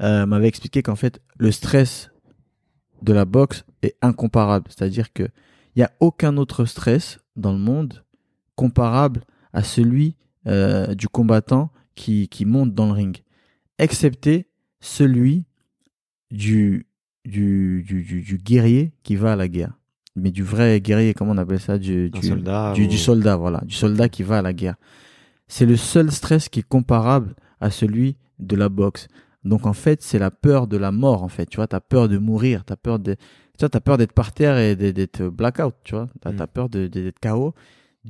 euh, 0.00 0.26
m'avait 0.26 0.48
expliqué 0.48 0.82
qu'en 0.82 0.96
fait, 0.96 1.20
le 1.38 1.50
stress 1.52 2.10
de 3.02 3.12
la 3.12 3.24
boxe 3.24 3.64
est 3.82 3.96
incomparable. 4.02 4.66
C'est-à-dire 4.68 5.12
que 5.12 5.24
il 5.76 5.80
y 5.80 5.82
a 5.82 5.90
aucun 6.00 6.36
autre 6.36 6.64
stress 6.66 7.18
dans 7.36 7.52
le 7.52 7.58
monde 7.58 8.04
comparable 8.54 9.22
à 9.52 9.62
celui 9.62 10.16
euh, 10.46 10.94
du 10.94 11.08
combattant 11.08 11.70
qui, 11.96 12.28
qui 12.28 12.44
monte 12.44 12.74
dans 12.74 12.86
le 12.86 12.92
ring, 12.92 13.18
excepté 13.78 14.46
celui 14.80 15.44
du, 16.30 16.86
du, 17.24 17.82
du, 17.86 18.02
du, 18.02 18.22
du 18.22 18.38
guerrier 18.38 18.92
qui 19.02 19.16
va 19.16 19.32
à 19.32 19.36
la 19.36 19.48
guerre. 19.48 19.72
Mais 20.16 20.30
du 20.30 20.42
vrai 20.44 20.80
guerrier, 20.80 21.12
comment 21.14 21.32
on 21.32 21.38
appelle 21.38 21.58
ça 21.60 21.78
du, 21.78 22.08
soldat. 22.28 22.72
ou- 22.84 22.88
du 22.88 22.98
soldat, 22.98 23.36
voilà, 23.36 23.60
du 23.64 23.74
soldat 23.74 24.08
qui 24.08 24.22
va 24.22 24.38
à 24.38 24.42
la 24.42 24.52
guerre. 24.52 24.76
C'est 25.48 25.66
le 25.66 25.76
seul 25.76 26.12
stress 26.12 26.48
qui 26.48 26.60
est 26.60 26.68
comparable 26.68 27.34
à 27.64 27.70
celui 27.70 28.16
de 28.38 28.56
la 28.56 28.68
boxe. 28.68 29.08
Donc 29.44 29.66
en 29.66 29.72
fait, 29.72 30.02
c'est 30.02 30.18
la 30.18 30.30
peur 30.30 30.66
de 30.66 30.76
la 30.76 30.90
mort 30.92 31.22
en 31.22 31.28
fait. 31.28 31.46
Tu 31.46 31.56
vois, 31.56 31.66
t'as 31.66 31.80
peur 31.80 32.08
de 32.08 32.18
mourir, 32.18 32.64
t'as 32.64 32.76
peur 32.76 32.98
de, 32.98 33.14
tu 33.14 33.60
vois, 33.60 33.68
t'as 33.68 33.80
peur 33.80 33.96
d'être 33.98 34.12
par 34.12 34.32
terre 34.32 34.58
et 34.58 34.74
d'être- 34.76 34.94
d'être 34.96 35.22
blackout. 35.28 35.74
Tu 35.84 35.94
vois, 35.94 36.06
t'as 36.20 36.32
Mm. 36.32 36.36
t'as 36.36 36.46
peur 36.46 36.68
de- 36.68 36.86
de- 36.88 37.02
d'être 37.04 37.18
KO 37.20 37.54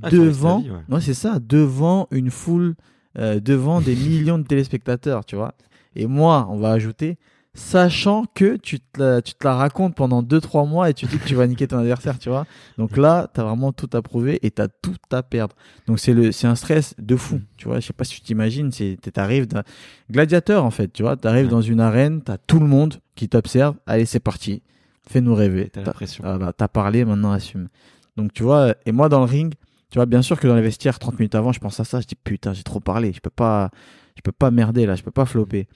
Ah, 0.02 0.10
tu 0.10 0.16
devant. 0.18 0.60
vie, 0.60 0.70
ouais. 0.70 1.00
c'est 1.00 1.14
ça, 1.14 1.38
devant 1.40 2.08
une 2.10 2.30
foule, 2.30 2.74
euh, 3.18 3.38
devant 3.40 3.80
des 3.80 3.94
millions 4.34 4.38
de 4.38 4.44
téléspectateurs. 4.46 5.24
Tu 5.24 5.36
vois. 5.36 5.54
Et 5.96 6.06
moi, 6.06 6.46
on 6.50 6.56
va 6.58 6.70
ajouter, 6.72 7.16
sachant 7.54 8.24
que 8.34 8.56
tu 8.56 8.80
te 8.80 9.00
la, 9.00 9.22
tu 9.22 9.34
te 9.34 9.44
la 9.46 9.54
racontes 9.54 9.94
pendant 9.94 10.22
2-3 10.22 10.68
mois 10.68 10.90
et 10.90 10.94
tu 10.94 11.06
dis 11.06 11.18
que 11.18 11.26
tu 11.26 11.34
vas 11.34 11.46
niquer 11.46 11.66
ton 11.68 11.78
adversaire. 11.78 12.18
Tu 12.18 12.28
vois. 12.28 12.46
Donc 12.78 12.96
là, 12.96 13.28
t'as 13.32 13.44
vraiment 13.44 13.72
tout 13.72 13.88
à 13.92 14.02
prouver 14.02 14.44
et 14.44 14.50
t'as 14.50 14.68
tout 14.68 14.94
à 15.12 15.22
perdre. 15.22 15.54
Donc 15.86 15.98
c'est 16.00 16.12
le, 16.14 16.32
c'est 16.32 16.46
un 16.46 16.56
stress 16.56 16.94
de 16.98 17.16
fou. 17.16 17.36
Mm. 17.36 17.42
Tu 17.56 17.68
vois, 17.68 17.80
je 17.80 17.86
sais 17.86 17.92
pas 17.92 18.04
si 18.04 18.16
tu 18.16 18.20
t'imagines, 18.22 18.72
c'est, 18.72 18.96
t'arrives 19.12 19.46
d'un 19.46 19.62
gladiateur 20.10 20.64
en 20.64 20.70
fait. 20.70 20.92
Tu 20.92 21.02
vois, 21.02 21.16
t'arrives 21.16 21.44
Ouais. 21.46 21.50
dans 21.50 21.60
une 21.62 21.80
arène, 21.80 22.22
t'as 22.22 22.38
tout 22.38 22.58
le 22.60 22.66
monde 22.66 22.94
qui 23.14 23.28
t'observe. 23.28 23.76
Allez, 23.86 24.06
c'est 24.06 24.20
parti. 24.20 24.62
Fais-nous 25.08 25.34
rêver. 25.34 25.68
T'as 25.72 25.80
T'as- 25.82 25.86
la 25.88 25.92
pression. 25.92 26.24
voilà, 26.24 26.52
t'as 26.52 26.68
parlé, 26.68 27.04
maintenant 27.04 27.32
assume. 27.32 27.68
Donc 28.16 28.32
tu 28.32 28.42
vois, 28.42 28.74
et 28.86 28.92
moi 28.92 29.08
dans 29.08 29.18
le 29.20 29.26
ring, 29.26 29.54
tu 29.90 29.98
vois, 29.98 30.06
bien 30.06 30.22
sûr 30.22 30.40
que 30.40 30.46
dans 30.48 30.56
les 30.56 30.62
vestiaires, 30.62 30.98
30 30.98 31.18
minutes 31.18 31.34
avant, 31.34 31.52
je 31.52 31.60
pense 31.60 31.78
à 31.78 31.84
ça, 31.84 32.00
je 32.00 32.06
dis 32.06 32.14
putain, 32.16 32.52
j'ai 32.52 32.62
trop 32.62 32.80
parlé, 32.80 33.12
je 33.12 33.20
peux 33.20 33.30
pas, 33.30 33.70
je 34.16 34.22
peux 34.22 34.32
pas 34.32 34.50
merder 34.50 34.86
là, 34.86 34.94
je 34.96 35.02
peux 35.02 35.10
pas 35.10 35.24
flopper. 35.24 35.68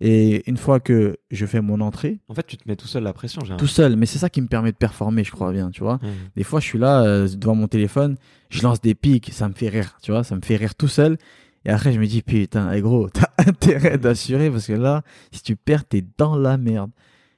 Et 0.00 0.48
une 0.50 0.56
fois 0.56 0.80
que 0.80 1.16
je 1.30 1.46
fais 1.46 1.60
mon 1.60 1.80
entrée, 1.80 2.18
En 2.28 2.34
fait, 2.34 2.46
tu 2.46 2.56
te 2.56 2.68
mets 2.68 2.76
tout 2.76 2.86
seul 2.88 3.04
la 3.04 3.12
pression. 3.12 3.42
j'ai 3.44 3.56
tout 3.56 3.66
seul, 3.68 3.96
mais 3.96 4.06
c'est 4.06 4.18
ça 4.18 4.28
qui 4.28 4.40
me 4.42 4.48
permet 4.48 4.72
de 4.72 4.76
performer, 4.76 5.22
je 5.24 5.30
crois 5.30 5.52
bien, 5.52 5.70
tu 5.70 5.82
vois. 5.82 6.00
Des 6.36 6.42
fois, 6.44 6.58
je 6.60 6.66
suis 6.66 6.78
là 6.78 7.02
euh, 7.04 7.28
devant 7.28 7.54
mon 7.54 7.68
téléphone, 7.68 8.16
je 8.50 8.62
lance 8.62 8.80
des 8.80 8.94
pics, 8.94 9.30
ça 9.32 9.48
me 9.48 9.54
fait 9.54 9.68
rire, 9.68 9.96
tu 10.02 10.10
vois, 10.10 10.24
ça 10.24 10.34
me 10.36 10.40
fait 10.42 10.56
rire 10.56 10.74
tout 10.74 10.88
seul. 10.88 11.16
Et 11.64 11.70
après, 11.70 11.92
je 11.92 12.00
me 12.00 12.06
dis, 12.06 12.22
putain, 12.22 12.70
eh 12.72 12.80
gros, 12.80 13.08
t'as 13.08 13.30
intérêt 13.46 13.96
d'assurer 13.96 14.50
parce 14.50 14.66
que 14.66 14.72
là, 14.74 15.02
si 15.32 15.42
tu 15.42 15.54
perds, 15.56 15.84
t'es 15.86 16.04
dans 16.18 16.36
la 16.36 16.58
merde. 16.58 16.90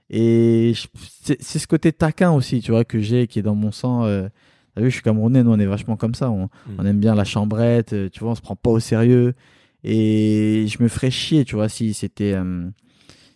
Et 0.09 0.73
c'est 1.25 1.59
ce 1.59 1.67
côté 1.67 1.93
taquin 1.93 2.31
aussi, 2.33 2.61
tu 2.61 2.71
vois, 2.71 2.85
que 2.85 3.01
j'ai, 3.01 3.27
qui 3.27 3.39
est 3.41 3.43
dans 3.43 3.55
mon 3.55 3.71
sang. 3.73 4.05
Euh, 4.05 4.29
T'as 4.75 4.83
vu, 4.83 4.91
je 4.91 4.95
suis 4.97 5.03
camerounais, 5.03 5.43
nous, 5.43 5.53
on 5.53 5.59
est 5.59 5.65
vachement 5.67 5.97
comme 5.97 6.15
ça. 6.15 6.31
On, 6.31 6.45
Mm. 6.67 6.77
on 6.79 6.85
aime 6.87 7.01
bien 7.01 7.15
la 7.15 7.25
chambrette, 7.25 7.95
euh, 7.95 8.09
tu 8.11 8.21
vois, 8.21 8.33
on 8.33 8.35
se 8.35 8.43
prend 8.43 8.57
pas 8.57 8.69
au 8.71 8.79
sérieux. 8.79 9.35
Et 9.89 10.67
je 10.69 10.83
me 10.83 10.89
ferais 10.89 11.11
chier, 11.11 11.45
tu 11.45 11.55
vois, 11.55 11.69
si 11.69 11.95
c'était 11.95 12.33
euh, 12.35 12.69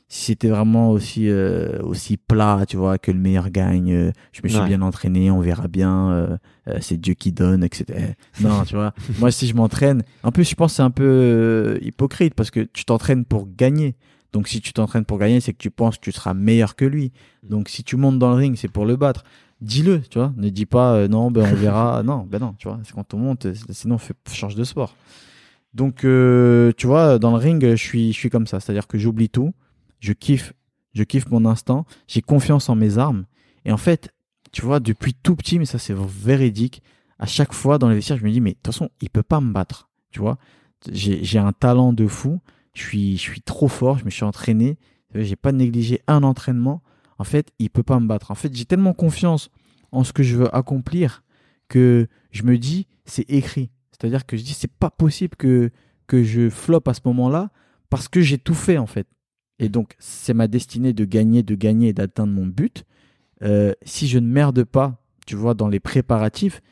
si 0.08 0.24
c'était 0.24 0.48
vraiment 0.48 0.90
aussi 0.90 1.28
euh, 1.28 1.78
aussi 1.82 2.16
plat, 2.16 2.64
tu 2.66 2.76
vois, 2.76 2.98
que 2.98 3.12
le 3.12 3.18
meilleur 3.20 3.50
gagne. 3.50 3.92
euh, 3.92 4.10
je 4.32 4.40
me 4.42 4.48
suis 4.48 4.58
Ouais. 4.58 4.66
bien 4.66 4.82
entraîné, 4.82 5.30
on 5.30 5.40
verra 5.40 5.68
bien. 5.68 6.38
c'est 6.80 7.00
Dieu 7.00 7.14
qui 7.14 7.30
donne, 7.32 7.62
etc. 7.64 8.14
Non, 8.40 8.64
tu 8.64 8.74
vois. 8.74 8.92
Moi, 9.20 9.30
si 9.30 9.46
je 9.46 9.54
m'entraîne, 9.54 10.02
en 10.24 10.32
plus, 10.32 10.48
je 10.48 10.54
pense 10.56 10.72
que 10.72 10.76
c'est 10.76 10.82
un 10.82 10.90
peu 10.90 11.78
hypocrite 11.82 12.34
parce 12.34 12.50
que 12.50 12.60
tu 12.72 12.84
t'entraînes 12.84 13.24
pour 13.24 13.48
gagner. 13.56 13.94
Donc, 14.32 14.46
si 14.48 14.60
tu 14.60 14.72
t'entraînes 14.72 15.04
pour 15.04 15.18
gagner, 15.18 15.40
c'est 15.40 15.52
que 15.52 15.58
tu 15.58 15.70
penses 15.72 15.96
que 15.96 16.02
tu 16.02 16.12
seras 16.12 16.34
meilleur 16.34 16.74
que 16.76 16.84
lui. 16.84 17.12
Donc, 17.48 17.68
si 17.68 17.82
tu 17.84 17.96
montes 17.96 18.18
dans 18.18 18.30
le 18.30 18.36
ring, 18.36 18.56
c'est 18.56 18.68
pour 18.70 18.86
le 18.86 18.94
battre. 18.96 19.24
Dis-le, 19.60 20.00
tu 20.00 20.18
vois. 20.18 20.32
Ne 20.36 20.48
dis 20.48 20.66
pas 20.66 20.94
euh, 20.94 21.08
non, 21.08 21.30
ben 21.30 21.48
on 21.52 21.54
verra. 21.56 22.02
non, 22.04 22.26
ben 22.28 22.38
non, 22.40 22.54
tu 22.58 22.66
vois. 22.68 22.78
C'est 22.84 22.94
quand 22.94 23.12
on 23.14 23.18
monte, 23.18 23.46
sinon, 23.70 23.98
change 24.32 24.54
de 24.54 24.64
sport. 24.64 24.94
Donc, 25.74 26.04
euh, 26.04 26.72
tu 26.76 26.86
vois, 26.86 27.18
dans 27.18 27.30
le 27.30 27.36
ring, 27.36 27.62
je 27.62 27.76
suis, 27.76 28.12
je 28.12 28.18
suis 28.18 28.30
comme 28.30 28.46
ça. 28.46 28.60
C'est-à-dire 28.60 28.86
que 28.86 28.98
j'oublie 28.98 29.28
tout. 29.28 29.54
Je 30.00 30.12
kiffe, 30.12 30.52
je 30.94 31.04
kiffe 31.04 31.28
mon 31.30 31.44
instant. 31.44 31.86
J'ai 32.08 32.22
confiance 32.22 32.68
en 32.68 32.74
mes 32.74 32.98
armes. 32.98 33.26
Et 33.64 33.72
en 33.72 33.76
fait, 33.76 34.10
tu 34.52 34.62
vois, 34.62 34.80
depuis 34.80 35.14
tout 35.14 35.36
petit, 35.36 35.58
mais 35.58 35.64
ça 35.64 35.78
c'est 35.78 35.94
véridique, 35.94 36.82
à 37.18 37.26
chaque 37.26 37.52
fois 37.52 37.78
dans 37.78 37.88
les 37.88 37.94
vestiaires, 37.94 38.16
je 38.16 38.24
me 38.24 38.30
dis, 38.30 38.40
mais 38.40 38.50
de 38.50 38.54
toute 38.56 38.66
façon, 38.66 38.90
il 39.00 39.10
peut 39.10 39.22
pas 39.22 39.40
me 39.40 39.52
battre. 39.52 39.90
Tu 40.10 40.20
vois, 40.20 40.38
j'ai 40.90 41.38
un 41.38 41.52
talent 41.52 41.92
de 41.92 42.06
fou. 42.06 42.40
Je 42.72 42.82
suis, 42.82 43.16
je 43.16 43.22
suis 43.22 43.42
trop 43.42 43.68
fort. 43.68 43.98
Je 43.98 44.04
me 44.04 44.10
suis 44.10 44.24
entraîné. 44.24 44.78
J'ai 45.14 45.36
pas 45.36 45.52
négligé 45.52 46.00
un 46.06 46.22
entraînement. 46.22 46.82
En 47.18 47.24
fait, 47.24 47.52
il 47.58 47.68
peut 47.68 47.82
pas 47.82 48.00
me 48.00 48.06
battre. 48.06 48.30
En 48.30 48.34
fait, 48.34 48.54
j'ai 48.54 48.64
tellement 48.64 48.94
confiance 48.94 49.50
en 49.92 50.04
ce 50.04 50.12
que 50.12 50.22
je 50.22 50.36
veux 50.36 50.54
accomplir 50.54 51.22
que 51.68 52.08
je 52.30 52.42
me 52.44 52.58
dis, 52.58 52.86
c'est 53.04 53.28
écrit. 53.30 53.70
C'est-à-dire 54.00 54.26
que 54.26 54.36
je 54.36 54.42
dis, 54.42 54.54
c'est 54.54 54.72
pas 54.72 54.90
possible 54.90 55.36
que, 55.36 55.70
que 56.06 56.22
je 56.22 56.48
floppe 56.48 56.88
à 56.88 56.94
ce 56.94 57.00
moment-là 57.04 57.50
parce 57.90 58.08
que 58.08 58.20
j'ai 58.20 58.38
tout 58.38 58.54
fait, 58.54 58.78
en 58.78 58.86
fait. 58.86 59.06
Et 59.58 59.68
donc, 59.68 59.94
c'est 59.98 60.32
ma 60.32 60.48
destinée 60.48 60.92
de 60.92 61.04
gagner, 61.04 61.42
de 61.42 61.54
gagner 61.54 61.88
et 61.88 61.92
d'atteindre 61.92 62.32
mon 62.32 62.46
but. 62.46 62.84
Euh, 63.42 63.72
si 63.82 64.08
je 64.08 64.18
ne 64.18 64.26
merde 64.26 64.64
pas, 64.64 65.02
tu 65.26 65.36
vois, 65.36 65.54
dans 65.54 65.68
les 65.68 65.80
préparatifs, 65.80 66.62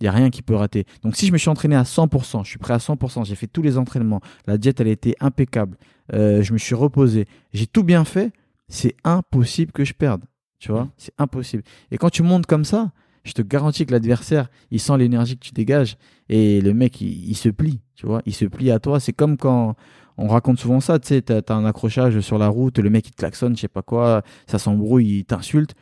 il 0.00 0.02
n'y 0.02 0.08
a 0.08 0.12
rien 0.12 0.30
qui 0.30 0.42
peut 0.42 0.54
rater. 0.54 0.84
Donc, 1.02 1.16
si 1.16 1.26
je 1.26 1.32
me 1.32 1.38
suis 1.38 1.48
entraîné 1.48 1.76
à 1.76 1.84
100%, 1.84 2.44
je 2.44 2.50
suis 2.50 2.58
prêt 2.58 2.74
à 2.74 2.78
100%, 2.78 3.24
j'ai 3.24 3.34
fait 3.36 3.46
tous 3.46 3.62
les 3.62 3.78
entraînements, 3.78 4.20
la 4.46 4.58
diète, 4.58 4.80
elle 4.80 4.88
a 4.88 4.90
été 4.90 5.14
impeccable, 5.20 5.76
euh, 6.12 6.42
je 6.42 6.52
me 6.52 6.58
suis 6.58 6.74
reposé, 6.74 7.26
j'ai 7.52 7.66
tout 7.66 7.84
bien 7.84 8.04
fait, 8.04 8.32
c'est 8.68 8.96
impossible 9.04 9.72
que 9.72 9.84
je 9.84 9.94
perde. 9.94 10.24
Tu 10.58 10.72
vois, 10.72 10.88
c'est 10.96 11.14
impossible. 11.18 11.62
Et 11.92 11.98
quand 11.98 12.10
tu 12.10 12.24
montes 12.24 12.46
comme 12.46 12.64
ça, 12.64 12.90
je 13.24 13.32
te 13.32 13.42
garantis 13.42 13.86
que 13.86 13.92
l'adversaire, 13.92 14.48
il 14.70 14.80
sent 14.80 14.96
l'énergie 14.98 15.36
que 15.36 15.44
tu 15.44 15.52
dégages 15.52 15.96
et 16.28 16.60
le 16.60 16.74
mec, 16.74 17.00
il, 17.00 17.34
se 17.34 17.48
plie, 17.48 17.80
tu 17.94 18.06
vois, 18.06 18.22
il 18.26 18.34
se 18.34 18.44
plie 18.44 18.70
à 18.70 18.78
toi. 18.78 19.00
C'est 19.00 19.12
comme 19.12 19.36
quand 19.36 19.76
on 20.16 20.28
raconte 20.28 20.58
souvent 20.58 20.80
ça, 20.80 20.98
tu 20.98 21.08
sais, 21.08 21.22
t'as 21.22 21.40
as 21.48 21.54
un 21.54 21.64
accrochage 21.64 22.20
sur 22.20 22.38
la 22.38 22.48
route, 22.48 22.78
le 22.78 22.90
mec 22.90 23.06
il 23.08 23.12
te 23.12 23.16
klaxonne, 23.16 23.56
je 23.56 23.62
sais 23.62 23.68
pas 23.68 23.82
quoi, 23.82 24.22
ça 24.46 24.58
s'embrouille, 24.58 25.18
il 25.18 25.24
t'insulte. 25.24 25.74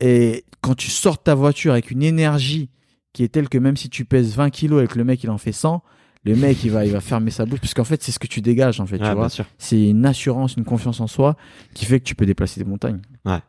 Et 0.00 0.44
quand 0.60 0.74
tu 0.74 0.90
sors 0.90 1.16
de 1.16 1.22
ta 1.22 1.34
voiture 1.34 1.72
avec 1.72 1.90
une 1.90 2.02
énergie 2.02 2.70
qui 3.12 3.24
est 3.24 3.28
telle 3.28 3.48
que 3.48 3.58
même 3.58 3.76
si 3.76 3.88
tu 3.88 4.04
pèses 4.04 4.34
20 4.34 4.50
kilos 4.50 4.82
et 4.82 4.86
que 4.88 4.98
le 4.98 5.04
mec 5.04 5.22
il 5.22 5.30
en 5.30 5.38
fait 5.38 5.52
100, 5.52 5.82
le 6.24 6.36
mec 6.36 6.62
il 6.64 6.70
va 6.70 6.84
il 6.84 6.92
va 6.92 7.00
fermer 7.00 7.30
sa 7.30 7.44
bouche 7.44 7.60
parce 7.60 7.74
qu'en 7.74 7.84
fait 7.84 8.02
c'est 8.02 8.12
ce 8.12 8.18
que 8.18 8.26
tu 8.26 8.40
dégages 8.40 8.80
en 8.80 8.86
fait 8.86 8.98
tu 8.98 9.04
vois. 9.10 9.28
c'est 9.58 9.88
une 9.88 10.06
assurance 10.06 10.56
une 10.56 10.64
confiance 10.64 11.00
en 11.00 11.06
soi 11.06 11.36
qui 11.74 11.84
fait 11.84 11.98
que 11.98 12.04
tu 12.04 12.14
peux 12.14 12.26
déplacer 12.26 12.62
des 12.62 12.68
montagnes. 12.68 13.00
Ouais. 13.24 13.40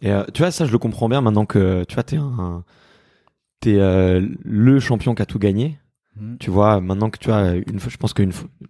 Et 0.00 0.10
euh, 0.10 0.24
tu 0.32 0.42
vois 0.42 0.50
ça 0.50 0.64
je 0.64 0.72
le 0.72 0.78
comprends 0.78 1.08
bien 1.08 1.20
maintenant 1.20 1.44
que 1.46 1.84
tu 1.84 1.94
vois 1.94 2.02
t'es 2.02 2.16
un 2.16 2.64
t'es 3.60 3.76
euh, 3.78 4.26
le 4.42 4.80
champion 4.80 5.14
qui 5.14 5.22
a 5.22 5.26
tout 5.26 5.38
gagné. 5.38 5.78
Mhm. 6.16 6.38
tu 6.38 6.48
vois 6.48 6.80
maintenant 6.80 7.10
que 7.10 7.18
tu 7.18 7.32
as 7.32 7.54
une 7.54 7.80
fois 7.80 7.90
je 7.90 7.96
pense 7.96 8.12
que 8.12 8.22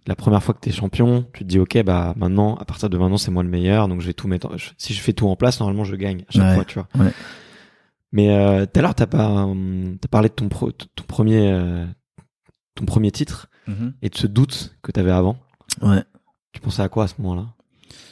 la 0.07 0.15
première 0.15 0.41
fois 0.41 0.55
que 0.55 0.59
t'es 0.59 0.71
champion 0.71 1.27
tu 1.31 1.43
te 1.43 1.47
dis 1.47 1.59
ok 1.59 1.83
bah 1.83 2.15
maintenant 2.17 2.55
à 2.55 2.65
partir 2.65 2.89
de 2.89 2.97
maintenant 2.97 3.17
c'est 3.17 3.29
moi 3.29 3.43
le 3.43 3.49
meilleur 3.49 3.87
donc 3.87 4.01
je 4.01 4.07
vais 4.07 4.13
tout 4.13 4.27
mettre 4.27 4.49
si 4.79 4.95
je 4.95 4.99
fais 4.99 5.13
tout 5.13 5.27
en 5.27 5.35
place 5.35 5.59
normalement 5.59 5.83
je 5.83 5.95
gagne 5.95 6.25
à 6.27 6.31
chaque 6.31 6.55
fois 6.55 6.65
tu 6.65 6.79
vois. 6.79 6.87
Ouais. 6.95 7.11
mais 8.11 8.35
euh, 8.35 8.65
tout 8.65 8.79
à 8.79 8.81
l'heure 8.81 8.95
t'as 8.95 9.05
pas 9.05 9.47
t'as 10.01 10.07
parlé 10.07 10.29
de 10.29 10.33
ton 10.33 10.49
pro, 10.49 10.71
ton 10.71 11.03
premier 11.07 11.51
ton 12.75 12.85
premier 12.85 13.11
titre 13.11 13.47
mhm. 13.67 13.93
et 14.01 14.09
de 14.09 14.15
ce 14.15 14.27
doute 14.27 14.75
que 14.81 14.91
tu 14.91 14.99
avais 14.99 15.11
avant. 15.11 15.37
Ouais. 15.81 16.03
Tu 16.51 16.61
pensais 16.61 16.81
à 16.81 16.89
quoi 16.89 17.05
à 17.05 17.07
ce 17.07 17.15
moment-là? 17.19 17.47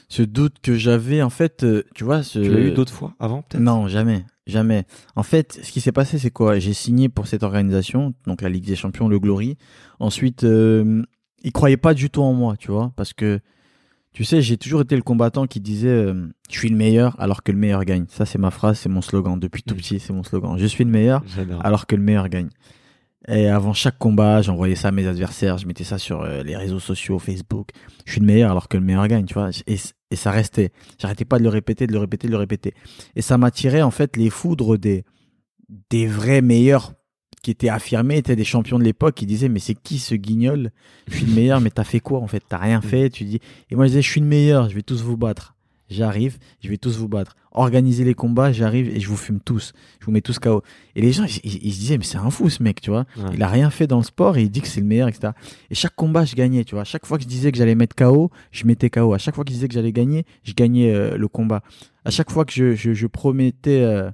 Ce 0.10 0.22
doute 0.22 0.58
que 0.62 0.76
j'avais, 0.76 1.22
en 1.22 1.30
fait, 1.30 1.64
euh, 1.64 1.84
tu 1.96 2.04
vois. 2.04 2.24
Ce... 2.24 2.40
Tu 2.40 2.50
l'as 2.50 2.60
eu 2.60 2.72
d'autres 2.72 2.94
fois 2.94 3.16
avant, 3.20 3.42
peut-être? 3.42 3.62
Non, 3.62 3.88
jamais. 3.88 4.26
Jamais. 4.46 4.86
En 5.16 5.24
fait, 5.24 5.60
ce 5.64 5.72
qui 5.72 5.82
s'est 5.82 5.92
passé, 5.92 6.20
c'est 6.20 6.30
quoi? 6.30 6.60
J'ai 6.60 6.74
signé 6.74 7.10
pour 7.10 7.28
cette 7.28 7.44
organisation, 7.44 8.14
donc 8.28 8.42
la 8.42 8.50
Ligue 8.50 8.66
des 8.66 8.76
Champions, 8.76 9.08
le 9.08 9.18
Glory. 9.20 9.58
Ensuite, 10.00 10.44
euh, 10.44 11.02
ils 11.44 11.52
croyaient 11.52 11.78
pas 11.78 11.94
du 11.94 12.10
tout 12.10 12.22
en 12.22 12.34
moi, 12.34 12.58
tu 12.58 12.72
vois, 12.72 12.92
parce 12.96 13.14
que 13.14 13.40
tu 14.14 14.24
sais, 14.26 14.42
j'ai 14.42 14.58
toujours 14.58 14.82
été 14.82 14.96
le 14.96 15.02
combattant 15.02 15.48
qui 15.48 15.60
disait 15.60 15.88
euh, 15.88 16.28
je 16.50 16.60
suis 16.60 16.70
le 16.70 16.76
meilleur 16.76 17.20
alors 17.20 17.42
que 17.42 17.52
le 17.52 17.58
meilleur 17.58 17.84
gagne. 17.84 18.06
Ça, 18.10 18.26
c'est 18.26 18.38
ma 18.38 18.52
phrase, 18.52 18.78
c'est 18.78 18.90
mon 18.90 19.02
slogan 19.02 19.40
depuis 19.40 19.64
tout 19.64 19.76
petit, 19.76 20.00
c'est 20.00 20.14
mon 20.14 20.24
slogan. 20.24 20.56
Je 20.58 20.66
suis 20.68 20.84
le 20.84 20.92
meilleur 20.92 21.24
alors 21.62 21.88
que 21.88 21.96
le 21.96 22.04
meilleur 22.04 22.30
gagne. 22.30 22.50
Et 23.28 23.48
avant 23.48 23.74
chaque 23.74 23.98
combat, 23.98 24.42
j'envoyais 24.42 24.76
ça 24.76 24.90
à 24.90 24.92
mes 24.92 25.08
adversaires, 25.08 25.58
je 25.58 25.66
mettais 25.66 25.86
ça 25.86 25.98
sur 25.98 26.22
euh, 26.22 26.44
les 26.44 26.58
réseaux 26.58 26.80
sociaux, 26.80 27.20
Facebook. 27.20 27.70
Je 28.06 28.14
suis 28.14 28.22
le 28.22 28.28
meilleur 28.28 28.52
alors 28.52 28.68
que 28.68 28.78
le 28.78 28.84
meilleur 28.84 29.08
gagne, 29.08 29.26
tu 29.26 29.34
vois. 29.34 29.50
Et, 29.66 29.78
et 30.12 30.16
ça 30.16 30.32
restait. 30.32 30.72
J'arrêtais 31.00 31.24
pas 31.24 31.40
de 31.40 31.44
le 31.44 31.50
répéter, 31.50 31.88
de 31.88 31.94
le 31.94 32.00
répéter, 32.00 32.28
de 32.28 32.34
le 32.34 32.38
répéter. 32.38 32.74
Et 33.16 33.22
ça 33.22 33.38
m'attirait 33.38 33.82
en 33.82 33.92
fait 33.92 34.18
les 34.18 34.30
foudres 34.30 34.78
des 34.78 35.06
des 35.90 36.06
vrais 36.06 36.42
meilleurs 36.42 36.94
qui 37.42 37.52
étaient 37.52 37.70
affirmés, 37.70 38.18
étaient 38.18 38.36
des 38.36 38.44
champions 38.44 38.78
de 38.78 38.84
l'époque 38.84 39.16
qui 39.16 39.26
disaient 39.26 39.50
mais 39.50 39.60
c'est 39.60 39.74
qui 39.74 40.00
ce 40.00 40.16
guignol? 40.16 40.72
Je 41.08 41.18
suis 41.18 41.26
le 41.26 41.34
meilleur, 41.34 41.62
mais 41.62 41.70
t'as 41.70 41.84
fait 41.86 42.02
quoi 42.02 42.20
en 42.20 42.28
fait? 42.28 42.44
T'as 42.48 42.58
rien 42.58 42.82
fait. 42.82 43.10
Tu 43.10 43.24
dis. 43.24 43.40
Et 43.70 43.76
moi 43.76 43.86
je 43.86 43.92
disais 43.92 44.02
je 44.02 44.10
suis 44.10 44.22
le 44.22 44.28
meilleur, 44.28 44.70
je 44.70 44.76
vais 44.76 44.84
tous 44.84 45.02
vous 45.02 45.18
battre 45.18 45.53
j'arrive, 45.90 46.38
je 46.62 46.70
vais 46.70 46.78
tous 46.78 46.98
vous 46.98 47.08
battre. 47.08 47.36
Organisez 47.52 48.04
les 48.04 48.16
combats, 48.16 48.52
j'arrive 48.52 48.90
et 48.90 49.00
je 49.00 49.08
vous 49.08 49.18
fume 49.18 49.40
tous. 49.40 49.74
Je 50.00 50.06
vous 50.06 50.12
mets 50.12 50.22
tous 50.22 50.40
KO. 50.40 50.64
Et 50.96 51.02
les 51.02 51.12
gens, 51.12 51.26
ils, 51.26 51.52
se 51.52 51.80
disaient, 51.80 51.98
mais 51.98 52.04
c'est 52.04 52.18
un 52.18 52.30
fou 52.32 52.50
ce 52.50 52.64
mec, 52.64 52.82
tu 52.82 52.90
vois. 52.90 53.06
Il 53.34 53.44
a 53.44 53.48
rien 53.48 53.70
fait 53.70 53.86
dans 53.86 53.98
le 53.98 54.04
sport 54.04 54.38
et 54.38 54.44
il 54.44 54.50
dit 54.50 54.62
que 54.62 54.68
c'est 54.68 54.82
le 54.82 54.88
meilleur, 54.88 55.08
etc. 55.08 55.34
Et 55.70 55.76
chaque 55.76 55.96
combat, 55.96 56.26
je 56.26 56.36
gagnais, 56.36 56.64
tu 56.64 56.74
vois. 56.74 56.82
À 56.82 56.86
chaque 56.86 57.06
fois 57.06 57.18
que 57.18 57.24
je 57.24 57.30
disais 57.30 57.52
que 57.52 57.58
j'allais 57.58 57.76
mettre 57.76 57.96
KO, 57.96 58.32
je 58.52 58.66
mettais 58.66 58.90
KO. 58.90 59.14
À 59.14 59.20
chaque 59.20 59.36
fois 59.36 59.44
que 59.44 59.52
je 59.52 59.56
disais 59.56 59.68
que 59.68 59.74
j'allais 59.74 59.92
gagner, 59.92 60.26
je 60.44 60.54
gagnais 60.54 60.94
euh, 60.94 61.16
le 61.16 61.28
combat. 61.28 61.62
À 62.06 62.10
chaque 62.10 62.32
fois 62.32 62.44
que 62.46 62.54
je, 62.54 62.74
je, 62.74 63.08
promettais 63.08 63.82
euh, 63.82 64.10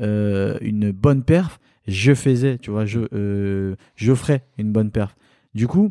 euh, 0.00 0.56
une 0.60 0.92
bonne 0.92 1.24
perf, 1.24 1.58
je 1.88 2.14
faisais, 2.14 2.58
tu 2.58 2.70
vois, 2.70 2.86
je, 2.86 3.74
je 3.96 4.14
ferais 4.14 4.44
une 4.56 4.72
bonne 4.72 4.90
perf. 4.90 5.16
Du 5.54 5.66
coup, 5.66 5.90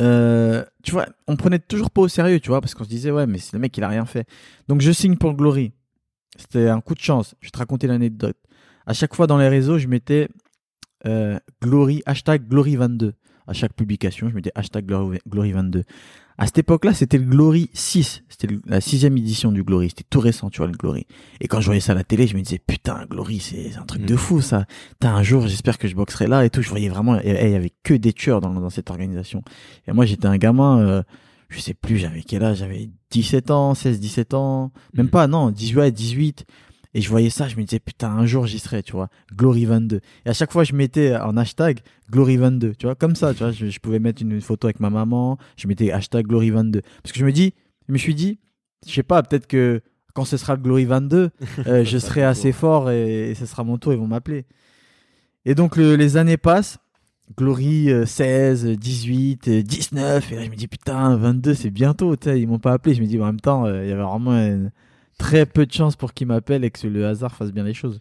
euh, 0.00 0.64
tu 0.82 0.92
vois, 0.92 1.06
on 1.26 1.36
prenait 1.36 1.58
toujours 1.58 1.90
pas 1.90 2.02
au 2.02 2.08
sérieux, 2.08 2.40
tu 2.40 2.48
vois, 2.48 2.60
parce 2.60 2.74
qu'on 2.74 2.84
se 2.84 2.88
disait, 2.88 3.10
ouais, 3.10 3.26
mais 3.26 3.38
c'est 3.38 3.54
le 3.54 3.58
mec, 3.58 3.76
il 3.76 3.84
a 3.84 3.88
rien 3.88 4.04
fait. 4.04 4.26
Donc 4.68 4.80
je 4.80 4.92
signe 4.92 5.16
pour 5.16 5.34
Glory. 5.34 5.72
C'était 6.36 6.68
un 6.68 6.80
coup 6.80 6.94
de 6.94 7.00
chance. 7.00 7.34
Je 7.40 7.48
vais 7.48 7.50
te 7.50 7.58
raconter 7.58 7.86
l'anecdote. 7.86 8.36
À 8.86 8.92
chaque 8.92 9.14
fois 9.14 9.26
dans 9.26 9.38
les 9.38 9.48
réseaux, 9.48 9.78
je 9.78 9.88
mettais 9.88 10.28
euh, 11.06 11.38
Glory, 11.62 12.02
hashtag 12.06 12.48
Glory22. 12.48 13.12
À 13.46 13.52
chaque 13.52 13.72
publication, 13.72 14.28
je 14.28 14.34
mettais 14.34 14.52
hashtag 14.54 14.86
Glory22. 14.86 15.84
À 16.40 16.46
cette 16.46 16.58
époque-là, 16.58 16.94
c'était 16.94 17.18
le 17.18 17.24
Glory 17.24 17.68
6. 17.74 18.22
C'était 18.28 18.54
la 18.64 18.80
sixième 18.80 19.16
édition 19.16 19.50
du 19.50 19.64
Glory. 19.64 19.88
C'était 19.88 20.04
tout 20.08 20.20
récent, 20.20 20.50
tu 20.50 20.58
vois, 20.58 20.68
le 20.68 20.72
Glory. 20.72 21.04
Et 21.40 21.48
quand 21.48 21.60
je 21.60 21.66
voyais 21.66 21.80
ça 21.80 21.92
à 21.92 21.94
la 21.96 22.04
télé, 22.04 22.28
je 22.28 22.36
me 22.36 22.42
disais, 22.42 22.60
putain, 22.64 23.06
Glory, 23.10 23.40
c'est 23.40 23.76
un 23.76 23.84
truc 23.84 24.04
de 24.04 24.14
mm. 24.14 24.18
fou, 24.18 24.40
ça. 24.40 24.64
T'as 25.00 25.10
un 25.10 25.24
jour, 25.24 25.48
j'espère 25.48 25.78
que 25.78 25.88
je 25.88 25.96
boxerai 25.96 26.28
là 26.28 26.44
et 26.44 26.50
tout. 26.50 26.62
Je 26.62 26.68
voyais 26.68 26.88
vraiment, 26.88 27.18
il 27.20 27.32
y 27.32 27.54
avait 27.56 27.72
que 27.82 27.92
des 27.92 28.12
tueurs 28.12 28.40
dans, 28.40 28.54
dans 28.54 28.70
cette 28.70 28.88
organisation. 28.88 29.42
Et 29.88 29.92
moi, 29.92 30.06
j'étais 30.06 30.26
un 30.26 30.38
gamin, 30.38 30.78
euh, 30.78 31.02
je 31.48 31.58
sais 31.58 31.74
plus, 31.74 31.98
j'avais 31.98 32.22
quel 32.22 32.44
âge? 32.44 32.58
J'avais 32.58 32.88
17 33.10 33.50
ans, 33.50 33.74
16, 33.74 33.98
17 33.98 34.34
ans. 34.34 34.70
Même 34.94 35.06
mm. 35.06 35.10
pas, 35.10 35.26
non, 35.26 35.50
18, 35.50 35.90
18. 35.90 36.46
Et 36.94 37.00
je 37.00 37.08
voyais 37.10 37.30
ça, 37.30 37.48
je 37.48 37.56
me 37.56 37.62
disais, 37.64 37.80
putain, 37.80 38.10
un 38.10 38.24
jour 38.24 38.46
j'y 38.46 38.58
serai, 38.58 38.82
tu 38.82 38.92
vois, 38.92 39.08
Glory 39.36 39.66
22. 39.66 40.00
Et 40.24 40.28
à 40.28 40.32
chaque 40.32 40.52
fois, 40.52 40.64
je 40.64 40.72
mettais 40.72 41.14
en 41.16 41.36
hashtag 41.36 41.80
Glory 42.10 42.38
22, 42.38 42.74
tu 42.74 42.86
vois, 42.86 42.94
comme 42.94 43.14
ça, 43.14 43.34
tu 43.34 43.40
vois, 43.40 43.52
je, 43.52 43.78
pouvais 43.78 43.98
mettre 43.98 44.22
une 44.22 44.40
photo 44.40 44.66
avec 44.66 44.80
ma 44.80 44.88
maman, 44.88 45.38
je 45.56 45.68
mettais 45.68 45.92
hashtag 45.92 46.26
Glory 46.26 46.50
22. 46.50 46.80
Parce 47.02 47.12
que 47.12 47.18
je 47.18 47.24
me 47.24 47.32
dis, 47.32 47.52
je 47.86 47.92
me 47.92 47.98
suis 47.98 48.14
dit, 48.14 48.38
je 48.86 48.92
sais 48.92 49.02
pas, 49.02 49.22
peut-être 49.22 49.46
que 49.46 49.82
quand 50.14 50.24
ce 50.24 50.36
sera 50.38 50.54
le 50.54 50.62
Glory 50.62 50.86
22, 50.86 51.30
euh, 51.66 51.84
je 51.84 51.98
serai 51.98 52.22
assez 52.22 52.52
fort 52.52 52.90
et, 52.90 53.34
ce 53.38 53.44
sera 53.44 53.64
mon 53.64 53.76
tour, 53.76 53.92
ils 53.92 53.98
vont 53.98 54.06
m'appeler. 54.06 54.46
Et 55.44 55.54
donc, 55.54 55.76
les 55.76 56.16
années 56.16 56.38
passent. 56.38 56.78
Glory 57.36 57.90
16, 58.06 58.64
18, 58.78 59.50
19, 59.50 60.32
et 60.32 60.36
là 60.36 60.44
je 60.44 60.50
me 60.50 60.56
dis 60.56 60.66
putain 60.66 61.14
22 61.14 61.52
c'est 61.52 61.68
bientôt, 61.68 62.16
ils 62.24 62.48
m'ont 62.48 62.58
pas 62.58 62.72
appelé, 62.72 62.94
je 62.94 63.02
me 63.02 63.06
dis 63.06 63.20
en 63.20 63.26
même 63.26 63.38
temps 63.38 63.66
euh, 63.66 63.84
il 63.84 63.90
y 63.90 63.92
avait 63.92 64.02
vraiment 64.02 64.32
une, 64.32 64.70
très 65.18 65.44
peu 65.44 65.66
de 65.66 65.72
chances 65.72 65.96
pour 65.96 66.14
qu'il 66.14 66.28
m'appelle 66.28 66.64
et 66.64 66.70
que 66.70 66.86
le 66.86 67.06
hasard 67.06 67.34
fasse 67.34 67.52
bien 67.52 67.64
les 67.64 67.74
choses. 67.74 68.00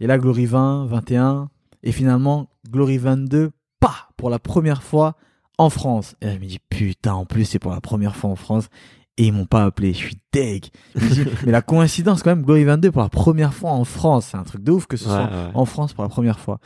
Et 0.00 0.06
là, 0.06 0.18
Glory 0.18 0.46
20, 0.46 0.86
21, 0.86 1.50
et 1.82 1.92
finalement, 1.92 2.48
Glory 2.70 2.98
22, 2.98 3.50
pas 3.80 4.08
pour 4.16 4.30
la 4.30 4.38
première 4.38 4.82
fois 4.82 5.16
en 5.58 5.70
France. 5.70 6.14
Et 6.20 6.26
là, 6.26 6.34
je 6.34 6.38
me 6.38 6.46
dis, 6.46 6.60
putain, 6.70 7.14
en 7.14 7.26
plus, 7.26 7.44
c'est 7.44 7.58
pour 7.58 7.72
la 7.72 7.80
première 7.80 8.16
fois 8.16 8.30
en 8.30 8.36
France. 8.36 8.68
Et 9.18 9.26
ils 9.26 9.32
m'ont 9.32 9.46
pas 9.46 9.64
appelé. 9.64 9.92
Je 9.92 9.98
suis 9.98 10.18
deg. 10.32 10.66
mais 11.44 11.52
la 11.52 11.60
coïncidence, 11.60 12.22
quand 12.22 12.30
même, 12.30 12.44
Glory 12.44 12.64
22 12.64 12.90
pour 12.90 13.02
la 13.02 13.10
première 13.10 13.52
fois 13.52 13.72
en 13.72 13.84
France. 13.84 14.28
C'est 14.30 14.38
un 14.38 14.44
truc 14.44 14.62
de 14.62 14.72
ouf 14.72 14.86
que 14.86 14.96
ce 14.96 15.04
soit 15.04 15.30
en 15.54 15.66
France 15.66 15.92
pour 15.92 16.02
la 16.02 16.08
première 16.08 16.38
fois. 16.38 16.60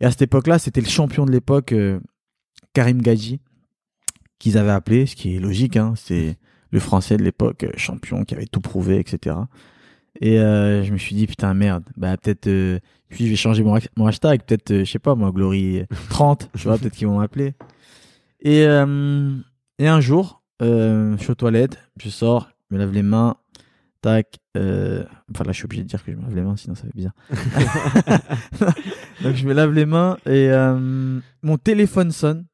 Et 0.00 0.06
à 0.06 0.10
cette 0.10 0.22
époque-là, 0.22 0.58
c'était 0.58 0.80
le 0.80 0.88
champion 0.88 1.26
de 1.26 1.32
l'époque, 1.32 1.72
euh, 1.72 2.00
Karim 2.72 3.00
Gadji, 3.00 3.40
qu'ils 4.38 4.58
avaient 4.58 4.70
appelé, 4.70 5.06
ce 5.06 5.16
qui 5.16 5.36
est 5.36 5.38
logique, 5.38 5.76
hein. 5.76 5.94
C'est, 5.96 6.36
le 6.70 6.80
français 6.80 7.16
de 7.16 7.22
l'époque, 7.22 7.64
euh, 7.64 7.70
champion, 7.76 8.24
qui 8.24 8.34
avait 8.34 8.46
tout 8.46 8.60
prouvé, 8.60 8.98
etc. 8.98 9.36
Et 10.20 10.38
euh, 10.38 10.84
je 10.84 10.92
me 10.92 10.98
suis 10.98 11.14
dit, 11.14 11.26
putain, 11.26 11.52
merde, 11.54 11.84
bah 11.96 12.16
peut-être, 12.16 12.46
euh, 12.46 12.78
puis 13.08 13.24
je 13.26 13.30
vais 13.30 13.36
changer 13.36 13.62
mon, 13.62 13.78
mon 13.96 14.06
hashtag, 14.06 14.42
peut-être, 14.44 14.70
euh, 14.70 14.84
je 14.84 14.90
sais 14.90 14.98
pas, 14.98 15.14
moi, 15.14 15.30
Glory 15.30 15.82
30, 16.10 16.50
tu 16.56 16.68
vois, 16.68 16.78
peut-être 16.78 16.94
qu'ils 16.94 17.06
vont 17.06 17.18
m'appeler. 17.18 17.54
Et, 18.40 18.60
et 18.62 19.88
un 19.88 20.00
jour, 20.00 20.42
je 20.60 21.16
suis 21.18 21.30
aux 21.30 21.34
toilettes, 21.34 21.78
je 22.00 22.08
sors, 22.10 22.50
je 22.70 22.76
me 22.76 22.80
lave 22.80 22.92
les 22.92 23.02
mains, 23.02 23.36
tac, 24.02 24.38
enfin 24.54 25.44
là, 25.44 25.52
je 25.52 25.52
suis 25.52 25.64
obligé 25.64 25.82
de 25.82 25.88
dire 25.88 26.04
que 26.04 26.12
je 26.12 26.16
me 26.16 26.22
lave 26.22 26.36
les 26.36 26.42
mains, 26.42 26.56
sinon 26.56 26.76
ça 26.76 26.82
fait 26.84 26.94
bizarre. 26.94 27.14
Donc 29.24 29.34
je 29.34 29.46
me 29.48 29.52
lave 29.52 29.72
les 29.72 29.86
mains 29.86 30.16
et 30.26 30.50
mon 31.42 31.56
téléphone 31.56 32.12
sonne, 32.12 32.44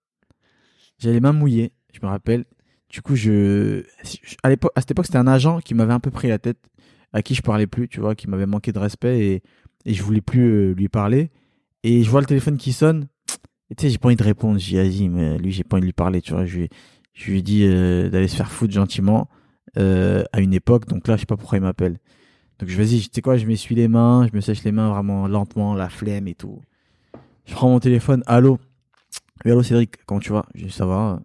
j'ai 0.98 1.12
les 1.12 1.20
mains 1.20 1.32
mouillées, 1.32 1.72
je 1.92 1.98
me 2.02 2.10
rappelle, 2.10 2.44
du 2.92 3.00
coup, 3.00 3.16
je, 3.16 3.84
à 4.44 4.50
cette 4.80 4.90
époque, 4.90 5.06
c'était 5.06 5.18
un 5.18 5.26
agent 5.26 5.60
qui 5.60 5.74
m'avait 5.74 5.94
un 5.94 6.00
peu 6.00 6.10
pris 6.10 6.28
la 6.28 6.38
tête, 6.38 6.58
à 7.14 7.22
qui 7.22 7.34
je 7.34 7.40
parlais 7.40 7.66
plus, 7.66 7.88
tu 7.88 8.00
vois, 8.00 8.14
qui 8.14 8.28
m'avait 8.28 8.46
manqué 8.46 8.70
de 8.70 8.78
respect 8.78 9.26
et, 9.26 9.42
et 9.86 9.94
je 9.94 10.02
voulais 10.02 10.20
plus 10.20 10.42
euh, 10.42 10.74
lui 10.74 10.88
parler. 10.88 11.30
Et 11.84 12.02
je 12.04 12.10
vois 12.10 12.20
le 12.20 12.26
téléphone 12.26 12.58
qui 12.58 12.72
sonne. 12.72 13.08
Et 13.70 13.74
tu 13.74 13.82
sais, 13.82 13.90
j'ai 13.90 13.98
pas 13.98 14.08
envie 14.08 14.16
de 14.16 14.22
répondre. 14.22 14.58
J'ai 14.58 14.82
dit, 14.88 15.08
vas-y, 15.08 15.08
mais 15.08 15.38
lui, 15.38 15.50
j'ai 15.52 15.64
pas 15.64 15.76
envie 15.76 15.82
de 15.82 15.86
lui 15.86 15.92
parler, 15.94 16.20
tu 16.20 16.32
vois. 16.32 16.44
Je 16.44 16.58
lui, 16.58 16.68
je 17.14 17.30
lui 17.30 17.38
ai 17.38 17.42
dit 17.42 17.64
euh, 17.64 18.10
d'aller 18.10 18.28
se 18.28 18.36
faire 18.36 18.52
foutre 18.52 18.74
gentiment 18.74 19.28
euh, 19.78 20.22
à 20.32 20.40
une 20.40 20.52
époque. 20.52 20.86
Donc 20.86 21.08
là, 21.08 21.16
je 21.16 21.20
sais 21.20 21.26
pas 21.26 21.38
pourquoi 21.38 21.56
il 21.56 21.62
m'appelle. 21.62 21.98
Donc 22.58 22.68
je 22.68 22.76
vas-y, 22.76 23.00
tu 23.00 23.08
sais 23.10 23.22
quoi, 23.22 23.38
je 23.38 23.46
m'essuie 23.46 23.74
les 23.74 23.88
mains, 23.88 24.28
je 24.30 24.36
me 24.36 24.42
sèche 24.42 24.62
les 24.64 24.70
mains 24.72 24.90
vraiment 24.90 25.26
lentement, 25.26 25.74
la 25.74 25.88
flemme 25.88 26.28
et 26.28 26.34
tout. 26.34 26.60
Je 27.46 27.54
prends 27.54 27.70
mon 27.70 27.80
téléphone, 27.80 28.22
allô? 28.26 28.58
Oui, 29.44 29.50
allô 29.50 29.62
Cédric, 29.62 30.04
comment 30.04 30.20
tu 30.20 30.32
vas? 30.32 30.44
J'ai 30.54 30.66
dit, 30.66 30.72
Ça 30.72 30.86
va. 30.86 31.20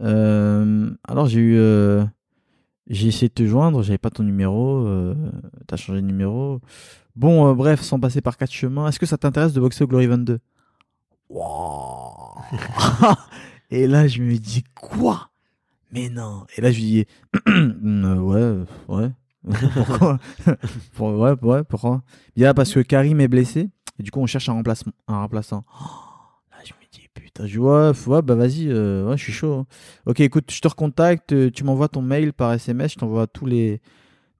Euh, 0.00 0.90
alors 1.06 1.26
j'ai 1.26 1.40
eu, 1.40 1.56
euh, 1.58 2.04
j'ai 2.88 3.08
essayé 3.08 3.28
de 3.28 3.34
te 3.34 3.46
joindre, 3.46 3.82
j'avais 3.82 3.98
pas 3.98 4.10
ton 4.10 4.22
numéro, 4.22 4.86
euh, 4.86 5.14
t'as 5.66 5.76
changé 5.76 6.00
de 6.00 6.06
numéro. 6.06 6.60
Bon, 7.16 7.54
bref, 7.54 7.82
sans 7.82 8.00
passer 8.00 8.20
par 8.20 8.36
quatre 8.36 8.52
chemins, 8.52 8.88
est-ce 8.88 8.98
que 9.00 9.06
ça 9.06 9.18
t'intéresse 9.18 9.52
de 9.52 9.60
boxer 9.60 9.84
au 9.84 9.86
Glory 9.88 10.06
22 10.06 10.38
Wouah 11.28 12.34
Et 13.70 13.86
là, 13.86 14.08
je 14.08 14.22
me 14.22 14.36
dis 14.36 14.64
quoi? 14.74 15.30
Mais 15.92 16.08
non. 16.08 16.46
Et 16.56 16.60
là, 16.60 16.70
je 16.72 16.78
lui 16.80 16.84
dis 16.86 17.06
ouais, 17.46 18.56
ouais. 18.88 19.10
pourquoi? 19.74 20.18
Pour- 20.94 21.18
Ouais, 21.18 21.34
ouais, 21.42 21.64
pourquoi? 21.64 22.02
Ah, 22.44 22.54
parce 22.54 22.72
que 22.74 22.80
Karim 22.80 23.20
est 23.20 23.28
blessé 23.28 23.70
et 23.98 24.02
du 24.02 24.10
coup 24.10 24.20
on 24.20 24.26
cherche 24.26 24.48
un 24.48 24.52
remplacement, 24.54 24.92
un 25.08 25.18
remplaçant. 25.20 25.64
Putain, 27.14 27.46
je 27.46 27.52
dis 27.52 27.58
ouais, 27.58 28.22
bah 28.22 28.34
vas-y, 28.34 28.68
euh, 28.68 29.08
ouais, 29.08 29.16
je 29.16 29.22
suis 29.24 29.32
chaud. 29.32 29.52
hein. 29.54 29.66
Ok, 30.06 30.20
écoute, 30.20 30.50
je 30.52 30.60
te 30.60 30.68
recontacte, 30.68 31.32
euh, 31.32 31.50
tu 31.50 31.64
m'envoies 31.64 31.88
ton 31.88 32.02
mail 32.02 32.32
par 32.32 32.52
SMS, 32.52 32.92
je 32.92 32.98
t'envoie 32.98 33.26
tous 33.26 33.46
les 33.46 33.80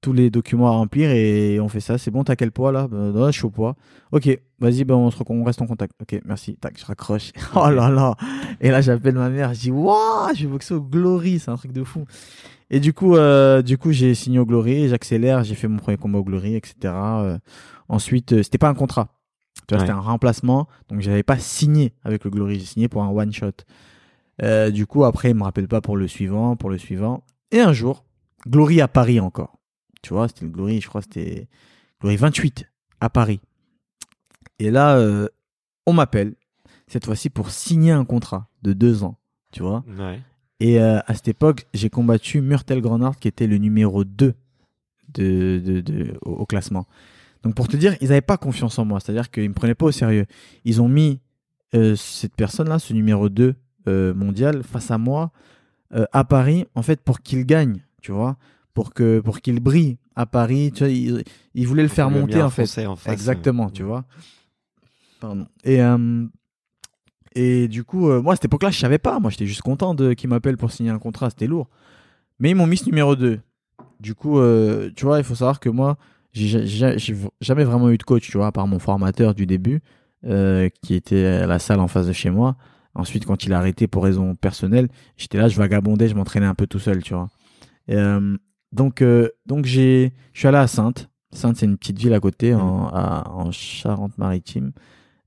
tous 0.02 0.12
les 0.12 0.30
documents 0.30 0.68
à 0.68 0.72
remplir 0.72 1.11
et 1.11 1.61
on 1.61 1.68
fait 1.68 1.80
ça. 1.80 1.98
C'est 1.98 2.11
bon, 2.11 2.24
t'as 2.24 2.37
quel 2.37 2.52
poids 2.52 2.72
là? 2.72 2.88
Bah, 2.88 3.12
Je 3.30 3.33
suis 3.38 3.44
au 3.46 3.50
poids. 3.50 3.76
Ok, 4.12 4.28
vas-y, 4.61 4.85
bah, 4.85 4.96
on, 4.96 5.11
se 5.11 5.18
recon- 5.18 5.35
on 5.40 5.44
reste 5.44 5.62
en 5.62 5.66
contact. 5.66 5.94
Ok, 6.02 6.20
merci. 6.24 6.56
Tac, 6.56 6.78
je 6.78 6.87
raccroche. 6.87 7.33
oh 7.56 7.70
là 7.70 7.90
là. 7.90 8.16
Et 8.61 8.70
là, 8.70 8.80
j'appelle 8.80 9.14
ma 9.16 9.30
mère. 9.30 9.54
Je 9.54 9.61
dis, 9.61 9.70
waouh, 9.70 10.35
je 10.35 10.42
vais 10.44 10.48
boxer 10.52 10.74
au 10.74 10.80
Glory. 10.83 11.38
C'est 11.38 11.50
un 11.50 11.56
truc 11.56 11.72
de 11.72 11.85
fou. 11.85 12.04
Et 12.70 12.80
du 12.80 12.92
coup, 12.94 13.16
euh, 13.16 13.62
du 13.62 13.78
coup, 13.78 13.92
j'ai 13.92 14.14
signé 14.14 14.38
au 14.38 14.46
Glory. 14.46 14.88
J'accélère. 14.88 15.44
J'ai 15.44 15.54
fait 15.54 15.68
mon 15.68 15.78
premier 15.78 15.98
combat 15.98 16.18
au 16.18 16.24
Glory, 16.24 16.54
etc. 16.56 16.74
Euh, 16.94 17.38
ensuite, 17.88 18.42
c'était 18.42 18.59
pas 18.59 18.68
un 18.70 18.74
contrat. 18.74 19.09
Tu 19.70 19.74
vois, 19.76 19.83
Ouais. 19.85 19.87
c'était 19.87 19.96
un 19.96 20.00
remplacement. 20.02 20.66
Donc, 20.88 21.00
j'avais 21.00 21.22
pas 21.22 21.38
signé 21.38 21.92
avec 22.02 22.24
le 22.24 22.30
Glory. 22.30 22.59
J'ai 22.59 22.66
signé 22.66 22.88
pour 22.88 23.04
un 23.04 23.09
one 23.09 23.33
shot. 23.33 23.52
Euh, 24.42 24.72
du 24.72 24.85
coup, 24.85 25.04
après, 25.04 25.30
il 25.30 25.37
me 25.37 25.44
rappelle 25.44 25.68
pas 25.68 25.80
pour 25.80 25.96
le 25.96 26.09
suivant, 26.09 26.56
pour 26.56 26.70
le 26.70 26.76
suivant. 26.76 27.22
Et 27.52 27.61
un 27.61 27.72
jour, 27.72 28.04
Glory 28.48 28.80
à 28.80 28.88
Paris 28.88 29.20
encore. 29.20 29.61
Tu 30.02 30.12
vois, 30.12 30.26
c'était 30.26 30.44
le 30.46 30.50
Glory, 30.50 30.80
je 30.80 30.88
crois, 30.88 31.02
c'était 31.02 31.46
Glory 32.00 32.16
28 32.16 32.64
à 33.00 33.11
Paris. 33.11 33.40
Et 34.59 34.72
là, 34.72 34.96
euh, 34.96 35.28
on 35.87 35.92
m'appelle, 35.92 36.35
cette 36.88 37.04
fois-ci 37.04 37.30
pour 37.30 37.50
signer 37.50 37.92
un 37.92 38.04
contrat 38.04 38.48
de 38.62 38.72
deux 38.72 39.04
ans, 39.04 39.18
tu 39.52 39.62
vois. 39.62 39.85
Ouais. 39.98 40.20
Et 40.59 40.80
euh, 40.80 40.98
à 41.06 41.14
cette 41.14 41.28
époque, 41.28 41.66
j'ai 41.74 41.90
combattu 41.90 42.40
Murtel 42.40 42.80
Grenard, 42.80 43.16
qui 43.20 43.28
était 43.28 43.46
le 43.46 43.59
numéro 43.59 44.02
2 44.02 44.35
de, 45.14 45.62
de, 45.64 45.80
de- 45.80 46.18
au, 46.22 46.33
au 46.33 46.46
classement. 46.46 46.87
Donc 47.42 47.55
pour 47.55 47.68
te 47.68 47.76
dire, 47.76 47.96
ils 48.00 48.09
n'avaient 48.09 48.20
pas 48.20 48.37
confiance 48.37 48.79
en 48.79 48.85
moi, 48.85 49.00
c'est-à-dire 49.00 49.31
qu'ils 49.31 49.48
me 49.48 49.55
prenaient 49.55 49.74
pas 49.74 49.87
au 49.87 49.92
sérieux. 49.92 50.26
Ils 50.64 50.83
ont 50.83 50.88
mis 50.88 51.20
euh, 51.74 51.96
cette 51.96 52.35
personne-là, 52.35 52.79
ce 52.79 52.92
numéro 52.92 53.29
2 53.29 53.55
euh, 53.88 54.14
mondial, 54.14 54.62
face 54.62 54.90
à 54.90 54.98
moi, 54.98 55.31
euh, 55.94 56.05
à 56.12 56.24
Paris, 56.24 56.66
en 56.74 56.83
fait, 56.83 57.00
pour 57.00 57.20
qu'il 57.20 57.46
gagne, 57.46 57.83
tu 58.03 58.12
vois, 58.12 58.37
pour 58.74 58.92
que 58.92 59.20
pour 59.20 59.40
qu'il 59.40 59.61
brille 59.61 59.98
à 60.16 60.26
Paris. 60.26 60.72
Tu 60.74 60.85
vois, 60.85 60.92
ils, 60.92 61.24
ils 61.55 61.66
voulaient 61.66 61.83
le 61.83 61.88
faire 61.88 62.11
Le 62.11 62.20
monter, 62.20 62.42
en 62.42 62.50
fait. 62.50 62.87
En 62.87 62.96
face, 62.96 63.12
Exactement, 63.12 63.70
tu 63.70 63.83
vois. 63.83 64.05
Pardon. 65.20 65.46
Et, 65.64 65.81
et 67.35 67.68
du 67.68 67.85
coup, 67.85 68.11
moi, 68.20 68.33
à 68.33 68.37
cette 68.37 68.46
époque-là, 68.46 68.70
je 68.70 68.79
savais 68.79 68.98
pas. 68.98 69.18
Moi, 69.20 69.31
j'étais 69.31 69.46
juste 69.46 69.62
content 69.62 69.94
de 69.94 70.12
qu'ils 70.14 70.31
m'appellent 70.31 70.57
pour 70.57 70.72
signer 70.72 70.90
un 70.90 70.98
contrat. 70.98 71.31
C'était 71.31 71.46
lourd. 71.46 71.68
Mais 72.38 72.50
ils 72.50 72.55
m'ont 72.55 72.66
mis 72.66 72.79
ce 72.79 72.87
numéro 72.87 73.16
2. 73.16 73.38
Du 74.00 74.14
coup, 74.14 74.40
tu 74.96 75.05
vois, 75.05 75.18
il 75.18 75.24
faut 75.24 75.35
savoir 75.35 75.61
que 75.61 75.68
moi, 75.68 75.98
j'ai 76.32 77.14
jamais 77.40 77.64
vraiment 77.64 77.90
eu 77.90 77.98
de 77.98 78.02
coach, 78.02 78.30
tu 78.30 78.36
vois, 78.36 78.48
à 78.48 78.52
part 78.52 78.66
mon 78.66 78.78
formateur 78.78 79.34
du 79.34 79.46
début, 79.46 79.80
euh, 80.24 80.68
qui 80.82 80.94
était 80.94 81.24
à 81.26 81.46
la 81.46 81.58
salle 81.58 81.80
en 81.80 81.88
face 81.88 82.06
de 82.06 82.12
chez 82.12 82.30
moi. 82.30 82.56
Ensuite, 82.94 83.24
quand 83.24 83.44
il 83.44 83.52
a 83.52 83.58
arrêté 83.58 83.86
pour 83.86 84.04
raison 84.04 84.34
personnelle, 84.34 84.88
j'étais 85.16 85.38
là, 85.38 85.48
je 85.48 85.56
vagabondais, 85.56 86.08
je 86.08 86.14
m'entraînais 86.14 86.46
un 86.46 86.54
peu 86.54 86.66
tout 86.66 86.78
seul, 86.80 87.02
tu 87.02 87.14
vois. 87.14 87.28
Et, 87.88 87.96
euh, 87.96 88.36
donc, 88.72 89.02
euh, 89.02 89.28
donc 89.46 89.64
j'ai, 89.64 90.12
je 90.32 90.38
suis 90.40 90.48
allé 90.48 90.58
à 90.58 90.66
Sainte. 90.66 91.08
Sainte, 91.32 91.56
c'est 91.56 91.66
une 91.66 91.76
petite 91.76 91.98
ville 91.98 92.12
à 92.14 92.20
côté, 92.20 92.54
en, 92.54 92.88
à- 92.88 93.28
en 93.30 93.50
Charente-Maritime. 93.52 94.72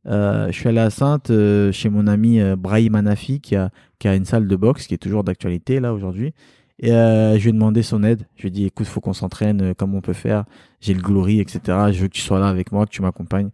Euh, 0.05 0.47
je 0.47 0.51
suis 0.51 0.67
allé 0.67 0.79
à 0.79 0.89
Sainte 0.89 1.31
chez 1.71 1.89
mon 1.89 2.07
ami 2.07 2.41
Brahim 2.57 2.95
Anafi 2.95 3.39
qui 3.39 3.55
a, 3.55 3.69
qui 3.99 4.09
a 4.09 4.15
une 4.15 4.25
salle 4.25 4.47
de 4.47 4.55
boxe 4.57 4.85
qui 4.87 4.93
est 4.93 4.97
toujours 4.97 5.23
d'actualité 5.23 5.79
là 5.79 5.93
aujourd'hui. 5.93 6.33
Et 6.79 6.91
euh, 6.91 7.38
je 7.38 7.43
lui 7.43 7.49
ai 7.49 7.53
demandé 7.53 7.83
son 7.83 8.03
aide. 8.03 8.27
Je 8.36 8.43
lui 8.43 8.47
ai 8.49 8.51
dit 8.51 8.65
écoute, 8.65 8.88
faut 8.88 8.99
qu'on 8.99 9.13
s'entraîne, 9.13 9.62
euh, 9.62 9.73
comment 9.75 9.99
on 9.99 10.01
peut 10.01 10.13
faire? 10.13 10.45
J'ai 10.81 10.93
le 10.93 11.01
glory, 11.01 11.39
etc. 11.39 11.62
Je 11.91 12.01
veux 12.01 12.07
que 12.07 12.13
tu 12.13 12.21
sois 12.21 12.39
là 12.39 12.47
avec 12.47 12.71
moi, 12.71 12.86
que 12.86 12.91
tu 12.91 13.01
m'accompagnes. 13.01 13.49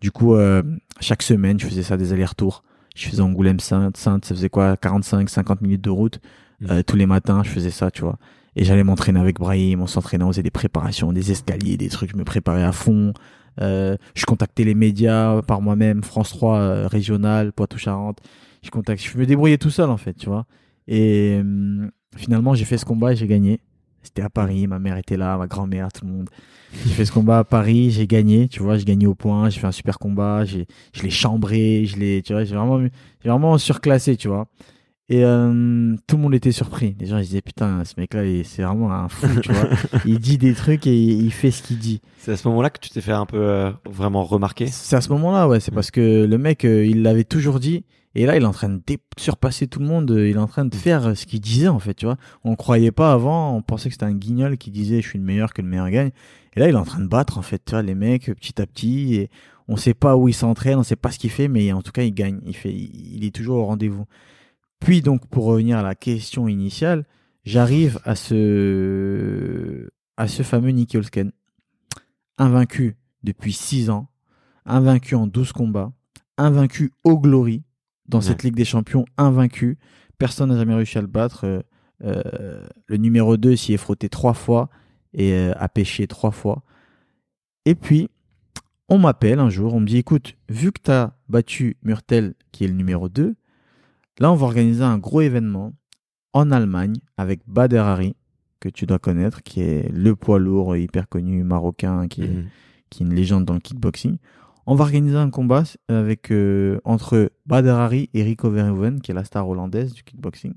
Du 0.00 0.10
coup, 0.10 0.34
euh, 0.34 0.62
chaque 1.00 1.22
semaine, 1.22 1.58
je 1.58 1.66
faisais 1.66 1.82
ça 1.82 1.96
des 1.96 2.12
allers-retours. 2.12 2.62
Je 2.94 3.08
faisais 3.08 3.22
Angoulême-Sainte, 3.22 3.96
Sainte, 3.96 4.24
ça 4.24 4.34
faisait 4.34 4.48
quoi? 4.48 4.76
45, 4.76 5.28
50 5.28 5.62
minutes 5.62 5.82
de 5.82 5.90
route. 5.90 6.20
Euh, 6.70 6.82
tous 6.82 6.96
les 6.96 7.06
matins, 7.06 7.42
je 7.42 7.50
faisais 7.50 7.70
ça, 7.70 7.90
tu 7.90 8.02
vois. 8.02 8.18
Et 8.56 8.64
j'allais 8.64 8.84
m'entraîner 8.84 9.18
avec 9.18 9.38
Brahim, 9.38 9.80
on 9.82 9.86
s'entraînait, 9.86 10.24
on 10.24 10.28
faisait 10.28 10.42
des 10.42 10.50
préparations, 10.50 11.12
des 11.12 11.32
escaliers, 11.32 11.76
des 11.76 11.88
trucs, 11.88 12.12
je 12.12 12.16
me 12.16 12.24
préparais 12.24 12.62
à 12.62 12.72
fond. 12.72 13.12
Euh, 13.60 13.96
je 14.14 14.24
contactais 14.24 14.64
les 14.64 14.74
médias 14.74 15.42
par 15.42 15.60
moi-même, 15.60 16.02
France 16.04 16.30
3 16.30 16.58
euh, 16.58 16.86
régional, 16.86 17.52
Poitou-Charentes. 17.52 18.20
Je 18.62 18.70
contacte, 18.70 19.02
je 19.02 19.18
me 19.18 19.26
débrouillais 19.26 19.58
tout 19.58 19.70
seul 19.70 19.90
en 19.90 19.96
fait, 19.96 20.14
tu 20.14 20.28
vois. 20.28 20.46
Et 20.86 21.38
hum, 21.40 21.90
finalement, 22.16 22.54
j'ai 22.54 22.64
fait 22.64 22.78
ce 22.78 22.84
combat 22.84 23.12
et 23.12 23.16
j'ai 23.16 23.26
gagné. 23.26 23.60
C'était 24.02 24.22
à 24.22 24.28
Paris, 24.28 24.66
ma 24.66 24.78
mère 24.78 24.98
était 24.98 25.16
là, 25.16 25.38
ma 25.38 25.46
grand-mère, 25.46 25.90
tout 25.92 26.04
le 26.04 26.12
monde. 26.12 26.30
J'ai 26.84 26.92
fait 26.92 27.04
ce 27.04 27.12
combat 27.12 27.38
à 27.38 27.44
Paris, 27.44 27.90
j'ai 27.90 28.06
gagné, 28.06 28.48
tu 28.48 28.60
vois, 28.62 28.76
j'ai 28.76 28.84
gagné 28.84 29.06
au 29.06 29.14
point, 29.14 29.48
j'ai 29.48 29.60
fait 29.60 29.66
un 29.66 29.72
super 29.72 29.98
combat, 29.98 30.44
j'ai, 30.44 30.66
je 30.92 31.02
l'ai 31.02 31.10
chambré, 31.10 31.86
je 31.86 31.96
l'ai, 31.96 32.20
tu 32.22 32.32
vois, 32.32 32.44
j'ai 32.44 32.54
vraiment, 32.54 32.80
j'ai 32.80 33.28
vraiment 33.30 33.56
surclassé, 33.56 34.16
tu 34.16 34.28
vois. 34.28 34.46
Et 35.10 35.22
euh, 35.22 35.94
tout 36.06 36.16
le 36.16 36.22
monde 36.22 36.34
était 36.34 36.50
surpris. 36.52 36.96
Les 36.98 37.06
gens 37.06 37.18
ils 37.18 37.24
disaient 37.26 37.42
putain, 37.42 37.84
ce 37.84 37.92
mec-là, 37.98 38.22
c'est 38.44 38.62
vraiment 38.62 38.90
un 38.90 39.08
fou, 39.08 39.26
tu 39.42 39.52
vois. 39.52 39.68
il 40.06 40.18
dit 40.18 40.38
des 40.38 40.54
trucs 40.54 40.86
et 40.86 40.96
il 40.96 41.30
fait 41.30 41.50
ce 41.50 41.62
qu'il 41.62 41.78
dit. 41.78 42.00
C'est 42.18 42.32
à 42.32 42.36
ce 42.38 42.48
moment-là 42.48 42.70
que 42.70 42.80
tu 42.80 42.88
t'es 42.88 43.02
fait 43.02 43.12
un 43.12 43.26
peu 43.26 43.36
euh, 43.36 43.70
vraiment 43.84 44.24
remarquer? 44.24 44.66
C'est 44.66 44.96
à 44.96 45.02
ce 45.02 45.10
moment-là, 45.10 45.46
ouais. 45.46 45.60
C'est 45.60 45.72
parce 45.72 45.90
que 45.90 46.24
le 46.24 46.38
mec, 46.38 46.64
euh, 46.64 46.86
il 46.86 47.02
l'avait 47.02 47.24
toujours 47.24 47.60
dit. 47.60 47.84
Et 48.16 48.26
là, 48.26 48.36
il 48.36 48.42
est 48.44 48.46
en 48.46 48.52
train 48.52 48.68
de 48.70 48.80
surpasser 49.18 49.66
tout 49.66 49.80
le 49.80 49.86
monde. 49.86 50.10
euh, 50.10 50.28
Il 50.30 50.36
est 50.36 50.40
en 50.40 50.46
train 50.46 50.64
de 50.64 50.74
faire 50.74 51.08
euh, 51.08 51.14
ce 51.14 51.26
qu'il 51.26 51.40
disait, 51.40 51.68
en 51.68 51.80
fait, 51.80 51.94
tu 51.94 52.06
vois. 52.06 52.16
On 52.44 52.54
croyait 52.56 52.92
pas 52.92 53.12
avant. 53.12 53.54
On 53.54 53.60
pensait 53.60 53.88
que 53.90 53.94
c'était 53.94 54.06
un 54.06 54.14
guignol 54.14 54.56
qui 54.56 54.70
disait 54.70 55.02
je 55.02 55.08
suis 55.08 55.18
le 55.18 55.24
meilleur 55.24 55.52
que 55.52 55.60
le 55.60 55.68
meilleur 55.68 55.90
gagne. 55.90 56.12
Et 56.56 56.60
là, 56.60 56.68
il 56.68 56.74
est 56.74 56.78
en 56.78 56.84
train 56.84 57.00
de 57.00 57.08
battre, 57.08 57.36
en 57.36 57.42
fait, 57.42 57.60
tu 57.62 57.72
vois, 57.72 57.82
les 57.82 57.94
mecs, 57.96 58.26
petit 58.40 58.62
à 58.62 58.66
petit. 58.66 59.16
Et 59.16 59.30
on 59.68 59.76
sait 59.76 59.94
pas 59.94 60.16
où 60.16 60.28
il 60.28 60.32
s'entraîne, 60.34 60.78
on 60.78 60.82
sait 60.84 60.96
pas 60.96 61.10
ce 61.10 61.18
qu'il 61.18 61.30
fait, 61.30 61.48
mais 61.48 61.72
en 61.72 61.82
tout 61.82 61.92
cas, 61.92 62.04
il 62.04 62.14
gagne. 62.14 62.38
Il 62.46 62.54
fait, 62.56 62.72
il 62.72 63.22
est 63.24 63.34
toujours 63.34 63.58
au 63.58 63.66
rendez-vous. 63.66 64.06
Puis, 64.80 65.02
donc, 65.02 65.26
pour 65.26 65.44
revenir 65.44 65.78
à 65.78 65.82
la 65.82 65.94
question 65.94 66.48
initiale, 66.48 67.04
j'arrive 67.44 67.98
à 68.04 68.14
ce, 68.14 69.88
à 70.16 70.28
ce 70.28 70.42
fameux 70.42 70.70
Nicky 70.70 70.96
Olsken. 70.96 71.32
Invaincu 72.38 72.96
depuis 73.22 73.52
6 73.52 73.90
ans, 73.90 74.08
invaincu 74.66 75.14
en 75.14 75.26
12 75.26 75.52
combats, 75.52 75.92
invaincu 76.36 76.92
au 77.04 77.18
Glory, 77.18 77.62
dans 78.08 78.20
cette 78.20 78.42
Ligue 78.42 78.54
des 78.54 78.64
Champions, 78.64 79.04
invaincu. 79.16 79.78
Personne 80.18 80.50
n'a 80.50 80.56
jamais 80.56 80.74
réussi 80.74 80.98
à 80.98 81.00
le 81.00 81.06
battre. 81.06 81.44
Euh, 81.44 81.62
euh, 82.02 82.66
le 82.86 82.96
numéro 82.96 83.36
2 83.36 83.56
s'y 83.56 83.72
est 83.72 83.78
frotté 83.78 84.08
trois 84.08 84.34
fois 84.34 84.68
et 85.12 85.32
euh, 85.32 85.52
a 85.56 85.68
pêché 85.68 86.06
trois 86.06 86.30
fois. 86.30 86.62
Et 87.64 87.74
puis, 87.74 88.10
on 88.88 88.98
m'appelle 88.98 89.38
un 89.38 89.48
jour, 89.48 89.74
on 89.74 89.80
me 89.80 89.86
dit 89.86 89.98
écoute, 89.98 90.34
vu 90.48 90.70
que 90.72 90.80
tu 90.82 90.90
as 90.90 91.16
battu 91.28 91.78
Murtel, 91.82 92.34
qui 92.52 92.64
est 92.64 92.68
le 92.68 92.74
numéro 92.74 93.08
2, 93.08 93.34
là, 94.20 94.30
on 94.32 94.36
va 94.36 94.46
organiser 94.46 94.82
un 94.82 94.98
gros 94.98 95.20
événement 95.20 95.72
en 96.32 96.50
Allemagne 96.50 96.96
avec 97.16 97.40
Bader 97.46 97.78
Hari, 97.78 98.16
que 98.60 98.68
tu 98.68 98.86
dois 98.86 98.98
connaître, 98.98 99.42
qui 99.42 99.60
est 99.60 99.90
le 99.92 100.16
poids 100.16 100.38
lourd 100.38 100.76
hyper 100.76 101.08
connu 101.08 101.44
marocain, 101.44 102.08
qui 102.08 102.22
est, 102.22 102.28
Mhm. 102.28 102.46
qui 102.90 103.02
est 103.02 103.06
une 103.06 103.14
légende 103.14 103.44
dans 103.44 103.54
le 103.54 103.60
kickboxing. 103.60 104.16
On 104.66 104.74
va 104.74 104.84
organiser 104.84 105.16
un 105.16 105.28
combat 105.30 105.64
avec, 105.88 106.30
euh, 106.32 106.80
entre 106.84 107.30
Bader 107.46 107.70
Hari 107.70 108.08
et 108.14 108.22
Rico 108.22 108.48
Verhoeven, 108.50 109.00
qui 109.02 109.10
est 109.10 109.14
la 109.14 109.24
star 109.24 109.46
hollandaise 109.48 109.92
du 109.92 110.02
kickboxing. 110.02 110.54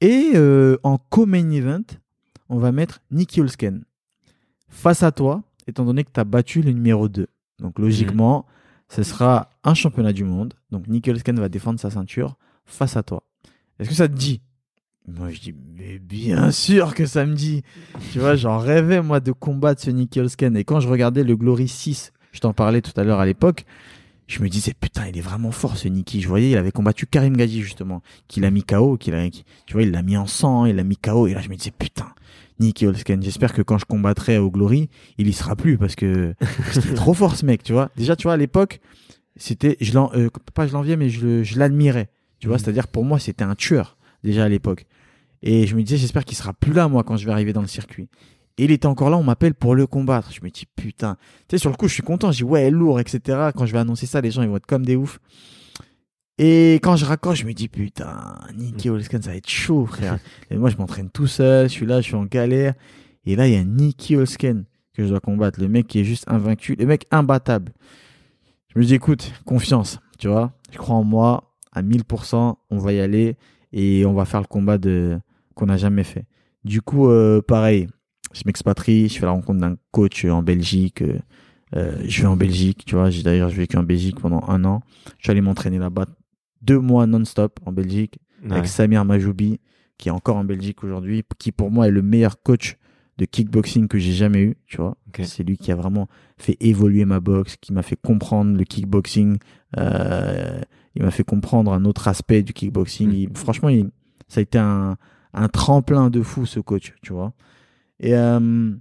Et 0.00 0.32
euh, 0.34 0.76
en 0.82 0.98
co-main 0.98 1.50
event, 1.50 1.84
on 2.48 2.58
va 2.58 2.72
mettre 2.72 3.00
Nicky 3.10 3.40
Olsken 3.40 3.84
face 4.68 5.02
à 5.02 5.12
toi, 5.12 5.42
étant 5.66 5.84
donné 5.84 6.04
que 6.04 6.10
tu 6.12 6.20
as 6.20 6.24
battu 6.24 6.62
le 6.62 6.72
numéro 6.72 7.08
2. 7.08 7.28
Donc 7.60 7.78
logiquement, 7.78 8.44
ce 8.88 9.02
sera 9.02 9.50
un 9.64 9.74
championnat 9.74 10.12
du 10.12 10.24
monde. 10.24 10.54
Donc 10.70 10.86
Nicky 10.88 11.10
Olsken 11.10 11.38
va 11.38 11.48
défendre 11.48 11.78
sa 11.80 11.90
ceinture 11.90 12.36
face 12.66 12.96
à 12.96 13.02
toi. 13.02 13.22
Est-ce 13.78 13.88
que 13.88 13.94
ça 13.94 14.08
te 14.08 14.14
dit? 14.14 14.40
Moi 15.08 15.30
je 15.30 15.40
dis, 15.40 15.54
mais 15.76 15.98
bien 15.98 16.50
sûr 16.50 16.94
que 16.94 17.06
ça 17.06 17.24
me 17.26 17.34
dit. 17.34 17.62
tu 18.12 18.18
vois, 18.18 18.34
j'en 18.36 18.58
rêvais 18.58 19.02
moi 19.02 19.20
de 19.20 19.32
combattre 19.32 19.80
ce 19.82 19.90
Nicky 19.90 20.20
Olsken. 20.20 20.56
Et 20.56 20.64
quand 20.64 20.80
je 20.80 20.88
regardais 20.88 21.22
le 21.22 21.36
Glory 21.36 21.68
6, 21.68 22.12
je 22.32 22.40
t'en 22.40 22.52
parlais 22.52 22.80
tout 22.82 22.92
à 22.98 23.04
l'heure 23.04 23.20
à 23.20 23.26
l'époque, 23.26 23.64
je 24.26 24.42
me 24.42 24.48
disais, 24.48 24.74
putain, 24.78 25.06
il 25.06 25.16
est 25.16 25.20
vraiment 25.22 25.52
fort 25.52 25.76
ce 25.76 25.86
Nicky. 25.86 26.20
Je 26.20 26.26
voyais, 26.28 26.50
il 26.50 26.56
avait 26.56 26.72
combattu 26.72 27.06
Karim 27.06 27.36
Gaji 27.36 27.62
justement, 27.62 28.02
qu'il 28.26 28.44
a 28.44 28.50
mis 28.50 28.64
KO, 28.64 28.96
qu'il 28.96 29.14
a, 29.14 29.30
qui- 29.30 29.44
tu 29.66 29.74
vois, 29.74 29.82
il 29.84 29.92
l'a 29.92 30.02
mis 30.02 30.16
en 30.16 30.26
sang, 30.26 30.66
il 30.66 30.74
l'a 30.74 30.82
mis 30.82 30.96
KO. 30.96 31.28
Et 31.28 31.34
là, 31.34 31.40
je 31.40 31.48
me 31.48 31.54
disais, 31.54 31.70
putain, 31.70 32.08
Nicky 32.58 32.86
Olsken, 32.86 33.22
j'espère 33.22 33.52
que 33.52 33.62
quand 33.62 33.78
je 33.78 33.84
combattrai 33.84 34.38
au 34.38 34.50
Glory, 34.50 34.88
il 35.18 35.28
y 35.28 35.32
sera 35.32 35.54
plus 35.54 35.78
parce 35.78 35.94
que 35.94 36.34
c'était 36.72 36.94
trop 36.94 37.14
fort 37.14 37.36
ce 37.36 37.46
mec, 37.46 37.62
tu 37.62 37.72
vois. 37.72 37.90
Déjà, 37.96 38.16
tu 38.16 38.24
vois, 38.24 38.32
à 38.32 38.36
l'époque, 38.36 38.80
c'était, 39.36 39.76
je 39.80 39.92
l'en, 39.94 40.10
euh, 40.14 40.28
pas 40.54 40.66
je 40.66 40.72
l'enviais, 40.72 40.96
mais 40.96 41.08
je, 41.08 41.44
je 41.44 41.58
l'admirais. 41.58 42.08
Tu 42.38 42.46
vois, 42.48 42.56
Mhm. 42.56 42.62
c'est-à-dire 42.64 42.88
pour 42.88 43.04
moi, 43.04 43.18
c'était 43.18 43.44
un 43.44 43.54
tueur 43.54 43.96
déjà 44.22 44.44
à 44.44 44.48
l'époque. 44.48 44.86
Et 45.42 45.66
je 45.66 45.76
me 45.76 45.82
disais, 45.82 45.96
j'espère 45.98 46.24
qu'il 46.24 46.36
sera 46.36 46.52
plus 46.52 46.72
là 46.72 46.88
moi 46.88 47.04
quand 47.04 47.16
je 47.16 47.26
vais 47.26 47.32
arriver 47.32 47.52
dans 47.52 47.60
le 47.60 47.66
circuit. 47.68 48.08
Et 48.58 48.64
il 48.64 48.70
était 48.70 48.86
encore 48.86 49.10
là, 49.10 49.16
on 49.18 49.22
m'appelle 49.22 49.52
pour 49.54 49.74
le 49.74 49.86
combattre. 49.86 50.32
Je 50.32 50.40
me 50.42 50.48
dis 50.50 50.64
putain. 50.76 51.16
Tu 51.48 51.56
sais, 51.56 51.58
sur 51.58 51.70
le 51.70 51.76
coup, 51.76 51.88
je 51.88 51.94
suis 51.94 52.02
content. 52.02 52.32
Je 52.32 52.38
dis 52.38 52.44
ouais, 52.44 52.70
lourd, 52.70 52.98
etc. 53.00 53.50
Quand 53.54 53.66
je 53.66 53.72
vais 53.72 53.78
annoncer 53.78 54.06
ça, 54.06 54.20
les 54.22 54.30
gens 54.30 54.42
ils 54.42 54.48
vont 54.48 54.56
être 54.56 54.66
comme 54.66 54.84
des 54.86 54.96
oufs. 54.96 55.20
Et 56.38 56.74
quand 56.82 56.96
je 56.96 57.04
raccroche, 57.06 57.40
je 57.40 57.46
me 57.46 57.52
dis 57.54 57.68
putain, 57.68 58.38
Nicky 58.54 58.90
Olsken, 58.90 59.22
ça 59.22 59.30
va 59.30 59.36
être 59.36 59.48
chaud, 59.48 59.86
frère. 59.86 60.18
Et 60.50 60.56
moi, 60.56 60.70
je 60.70 60.76
m'entraîne 60.76 61.10
tout 61.10 61.26
seul. 61.26 61.68
Je 61.68 61.72
suis 61.72 61.86
là, 61.86 62.00
je 62.00 62.06
suis 62.06 62.14
en 62.14 62.24
galère. 62.24 62.74
Et 63.24 63.36
là, 63.36 63.46
il 63.46 63.54
y 63.54 63.56
a 63.56 63.64
Nicky 63.64 64.16
Olsken 64.16 64.64
que 64.94 65.02
je 65.02 65.08
dois 65.08 65.20
combattre. 65.20 65.60
Le 65.60 65.68
mec 65.68 65.86
qui 65.86 66.00
est 66.00 66.04
juste 66.04 66.24
invaincu, 66.26 66.76
le 66.78 66.86
mec 66.86 67.06
imbattable. 67.10 67.72
Je 68.74 68.78
me 68.78 68.84
dis 68.84 68.94
écoute, 68.94 69.32
confiance, 69.44 69.98
tu 70.18 70.28
vois. 70.28 70.52
Je 70.72 70.78
crois 70.78 70.96
en 70.96 71.04
moi 71.04 71.45
à 71.76 71.82
1000%. 71.82 72.56
On 72.70 72.78
va 72.78 72.92
y 72.92 73.00
aller 73.00 73.36
et 73.72 74.04
on 74.06 74.14
va 74.14 74.24
faire 74.24 74.40
le 74.40 74.46
combat 74.46 74.78
de 74.78 75.18
qu'on 75.54 75.66
n'a 75.66 75.76
jamais 75.76 76.04
fait. 76.04 76.24
Du 76.64 76.82
coup, 76.82 77.08
euh, 77.08 77.40
pareil, 77.40 77.86
je 78.32 78.42
m'expatrie, 78.46 79.08
je 79.08 79.18
fais 79.18 79.26
la 79.26 79.32
rencontre 79.32 79.60
d'un 79.60 79.76
coach 79.92 80.24
en 80.24 80.42
Belgique. 80.42 81.02
euh, 81.02 81.18
euh, 81.74 81.96
je 82.06 82.22
vais 82.22 82.28
en 82.28 82.36
Belgique, 82.36 82.84
tu 82.86 82.94
vois. 82.94 83.10
J'ai 83.10 83.22
d'ailleurs 83.22 83.48
vécu 83.48 83.76
en 83.76 83.82
Belgique 83.82 84.20
pendant 84.20 84.42
un 84.48 84.64
an. 84.64 84.82
Je 85.18 85.24
suis 85.24 85.30
allé 85.30 85.40
m'entraîner 85.40 85.78
là-bas 85.78 86.06
deux 86.62 86.78
mois 86.80 87.06
non-stop 87.06 87.60
en 87.66 87.72
Belgique 87.72 88.18
Ouais. 88.44 88.52
avec 88.52 88.66
Samir 88.66 89.04
Majoubi, 89.04 89.58
qui 89.98 90.08
est 90.08 90.12
encore 90.12 90.36
en 90.36 90.44
Belgique 90.44 90.84
aujourd'hui, 90.84 91.22
qui 91.38 91.52
pour 91.52 91.70
moi 91.70 91.88
est 91.88 91.90
le 91.90 92.02
meilleur 92.02 92.42
coach 92.42 92.76
de 93.18 93.24
kickboxing 93.24 93.88
que 93.88 93.98
j'ai 93.98 94.12
jamais 94.12 94.40
eu, 94.42 94.56
tu 94.66 94.76
vois. 94.76 94.96
C'est 95.22 95.42
lui 95.42 95.56
qui 95.56 95.72
a 95.72 95.74
vraiment 95.76 96.06
fait 96.36 96.56
évoluer 96.60 97.06
ma 97.06 97.18
boxe, 97.18 97.56
qui 97.56 97.72
m'a 97.72 97.82
fait 97.82 97.96
comprendre 97.96 98.54
le 98.56 98.64
kickboxing. 98.64 99.38
Euh, 99.78 100.60
il 100.96 101.02
m'a 101.02 101.10
fait 101.10 101.24
comprendre 101.24 101.72
un 101.72 101.84
autre 101.84 102.08
aspect 102.08 102.42
du 102.42 102.52
kickboxing. 102.52 103.08
Mm. 103.10 103.14
Il- 103.14 103.30
franchement, 103.36 103.68
il- 103.68 103.90
ça 104.28 104.40
a 104.40 104.42
été 104.42 104.58
un, 104.58 104.96
un 105.34 105.48
tremplin 105.48 106.10
de 106.10 106.22
fou, 106.22 106.46
ce 106.46 106.58
coach, 106.60 106.94
tu 107.02 107.12
vois. 107.12 107.32
Et 108.00 108.14
euh, 108.14 108.72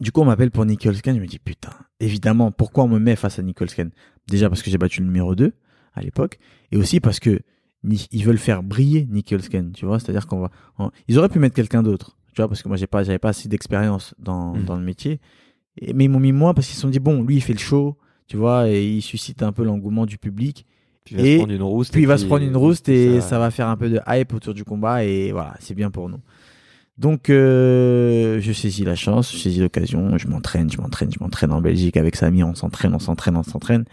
du 0.00 0.12
coup, 0.12 0.20
on 0.20 0.24
m'appelle 0.26 0.50
pour 0.50 0.64
Nicholsken. 0.66 1.16
Je 1.16 1.20
me 1.20 1.26
dis, 1.26 1.38
putain, 1.38 1.70
évidemment, 2.00 2.50
pourquoi 2.52 2.84
on 2.84 2.88
me 2.88 2.98
met 2.98 3.16
face 3.16 3.38
à 3.38 3.42
Nicholsken 3.42 3.90
Déjà 4.28 4.48
parce 4.48 4.62
que 4.62 4.70
j'ai 4.70 4.78
battu 4.78 5.00
le 5.00 5.06
numéro 5.06 5.34
2 5.34 5.52
à 5.94 6.02
l'époque, 6.02 6.38
et 6.72 6.76
aussi 6.76 7.00
parce 7.00 7.20
que 7.20 7.40
ils 8.10 8.24
veulent 8.24 8.36
faire 8.38 8.62
briller 8.62 9.06
Nicholsken, 9.08 9.72
tu 9.72 9.86
vois. 9.86 9.98
C'est-à-dire 10.00 10.26
qu'on 10.26 10.40
va. 10.40 10.50
on- 10.78 10.90
ils 11.08 11.18
auraient 11.18 11.28
pu 11.28 11.38
mettre 11.38 11.54
quelqu'un 11.54 11.82
d'autre, 11.82 12.18
tu 12.34 12.42
vois, 12.42 12.48
parce 12.48 12.62
que 12.62 12.68
moi, 12.68 12.76
j'ai 12.76 12.86
pas, 12.88 13.02
j'avais 13.04 13.18
pas 13.20 13.28
assez 13.30 13.48
d'expérience 13.48 14.14
dans, 14.18 14.54
Mm. 14.56 14.64
dans 14.64 14.76
le 14.76 14.82
métier. 14.84 15.20
Et- 15.80 15.92
mais 15.94 16.04
ils 16.04 16.08
m'ont 16.08 16.18
mis 16.20 16.32
moi 16.32 16.52
parce 16.52 16.66
qu'ils 16.66 16.74
se 16.76 16.82
sont 16.82 16.88
dit, 16.90 16.98
bon, 16.98 17.22
lui, 17.22 17.36
il 17.36 17.40
fait 17.40 17.52
le 17.52 17.58
show, 17.60 17.96
tu 18.26 18.36
vois, 18.36 18.68
et 18.68 18.84
il 18.96 19.02
suscite 19.02 19.42
un 19.42 19.52
peu 19.52 19.62
l'engouement 19.64 20.04
du 20.04 20.18
public. 20.18 20.66
Puis 21.06 21.14
il 21.14 21.20
va 21.22 21.26
Et 21.26 21.32
se 21.32 21.38
prendre 21.38 21.52
une 21.54 21.62
rouste. 21.62 21.92
Puis 21.92 22.02
il 22.02 22.06
va 22.06 22.18
se 22.18 22.26
prendre 22.26 22.44
une 22.44 22.56
rouste 22.56 22.88
et 22.90 23.20
ça- 23.22 23.28
ça... 23.28 23.38
va 23.38 23.50
faire 23.50 23.68
un 23.68 23.76
peu 23.78 23.88
de 23.88 24.00
hype 24.06 24.34
autour 24.34 24.52
du 24.52 24.64
combat 24.64 25.04
et 25.04 25.32
voilà, 25.32 25.54
c'est 25.60 25.74
bien 25.74 25.90
pour 25.90 26.10
nous. 26.10 26.20
Donc 26.98 27.30
euh, 27.30 28.40
je 28.40 28.52
saisis 28.52 28.84
la 28.84 28.94
chance, 28.96 29.32
je 29.32 29.38
saisis 29.38 29.60
l'occasion, 29.60 30.18
je 30.18 30.28
m'entraîne, 30.28 30.70
je 30.70 30.78
m'entraîne, 30.78 31.10
je 31.12 31.18
m'entraîne 31.20 31.52
en 31.52 31.60
Belgique 31.60 31.96
avec 31.96 32.16
Samy, 32.16 32.42
on 32.42 32.54
s'entraîne, 32.54 32.94
on 32.94 32.98
s'entraîne, 32.98 33.36
on 33.36 33.42
s'entraîne. 33.42 33.84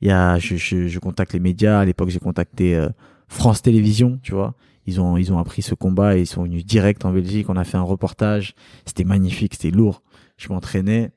Il 0.00 0.08
y 0.08 0.10
a, 0.10 0.38
je, 0.38 0.56
je, 0.56 0.88
je 0.88 0.98
contacte 0.98 1.32
les 1.32 1.40
médias. 1.40 1.78
À 1.80 1.84
l'époque, 1.84 2.08
j'ai 2.08 2.18
contacté 2.18 2.74
euh, 2.74 2.88
France 3.28 3.62
Télévisions, 3.62 4.18
tu 4.22 4.32
vois. 4.32 4.54
Ils 4.86 5.00
ont, 5.00 5.16
ils 5.16 5.32
ont 5.32 5.38
appris 5.38 5.62
ce 5.62 5.74
combat 5.76 6.16
et 6.16 6.22
ils 6.22 6.26
sont 6.26 6.42
venus 6.42 6.66
direct 6.66 7.04
en 7.04 7.12
Belgique. 7.12 7.48
On 7.48 7.56
a 7.56 7.62
fait 7.64 7.76
un 7.76 7.82
reportage. 7.82 8.54
C'était 8.84 9.04
magnifique, 9.04 9.54
c'était 9.54 9.70
lourd. 9.70 10.02
Je 10.38 10.48
m'entraînais. 10.48 11.12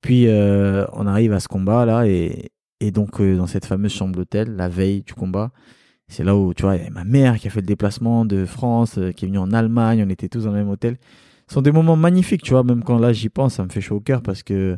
Puis 0.00 0.28
euh, 0.28 0.86
on 0.92 1.06
arrive 1.08 1.32
à 1.32 1.40
ce 1.40 1.48
combat 1.48 1.84
là 1.84 2.06
et, 2.06 2.50
et 2.80 2.90
donc 2.90 3.20
euh, 3.20 3.36
dans 3.36 3.46
cette 3.46 3.66
fameuse 3.66 3.92
chambre 3.92 4.14
d'hôtel, 4.16 4.56
la 4.56 4.68
veille 4.68 5.02
du 5.02 5.14
combat, 5.14 5.50
c'est 6.08 6.24
là 6.24 6.36
où 6.36 6.54
tu 6.54 6.62
vois, 6.62 6.74
il 6.76 6.78
y 6.78 6.80
avait 6.82 6.90
ma 6.90 7.04
mère 7.04 7.38
qui 7.38 7.46
a 7.46 7.50
fait 7.50 7.60
le 7.60 7.66
déplacement 7.66 8.24
de 8.24 8.44
France, 8.44 8.98
euh, 8.98 9.12
qui 9.12 9.24
est 9.24 9.28
venue 9.28 9.38
en 9.38 9.52
Allemagne. 9.52 10.02
On 10.06 10.10
était 10.10 10.28
tous 10.28 10.44
dans 10.44 10.50
le 10.50 10.56
même 10.58 10.68
hôtel. 10.68 10.96
Ce 11.46 11.54
sont 11.54 11.62
des 11.62 11.72
moments 11.72 11.96
magnifiques, 11.96 12.42
tu 12.42 12.50
vois. 12.52 12.64
Même 12.64 12.82
quand 12.82 12.98
là 12.98 13.12
j'y 13.12 13.28
pense, 13.28 13.54
ça 13.54 13.64
me 13.64 13.68
fait 13.68 13.80
chaud 13.80 13.96
au 13.96 14.00
cœur 14.00 14.22
parce 14.22 14.42
que 14.42 14.76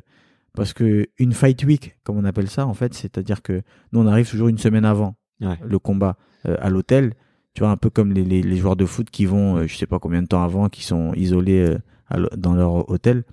parce 0.55 0.72
que 0.74 1.07
une 1.18 1.32
fight 1.32 1.64
week, 1.64 1.96
comme 2.05 2.18
on 2.18 2.24
appelle 2.24 2.48
ça, 2.50 2.66
en 2.66 2.74
fait, 2.74 2.92
c'est-à-dire 2.92 3.40
que 3.40 3.62
nous 3.92 4.00
on 4.00 4.07
arrive 4.07 4.28
toujours 4.28 4.48
une 4.48 4.59
semaine 4.59 4.84
avant 4.84 5.14
Ouais. 5.40 5.59
le 5.64 5.78
combat 5.80 6.16
euh, 6.46 6.57
à 6.61 6.70
l'hôtel. 6.70 7.14
Tu 7.55 7.61
vois, 7.62 7.70
un 7.70 7.76
peu 7.76 7.90
comme 7.90 8.12
les, 8.12 8.24
les, 8.24 8.42
les 8.42 8.57
joueurs 8.57 8.76
de 8.76 8.84
foot 8.86 9.11
qui 9.11 9.26
vont, 9.26 9.66
je 9.66 9.76
sais 9.76 9.86
pas 9.86 9.98
combien 9.98 10.22
de 10.22 10.28
temps 10.28 10.42
avant, 10.42 10.68
qui 10.68 10.84
sont 10.84 11.12
isolés 11.14 11.76
dans 12.36 12.55
leur 12.55 12.88
hôtel. 12.88 13.24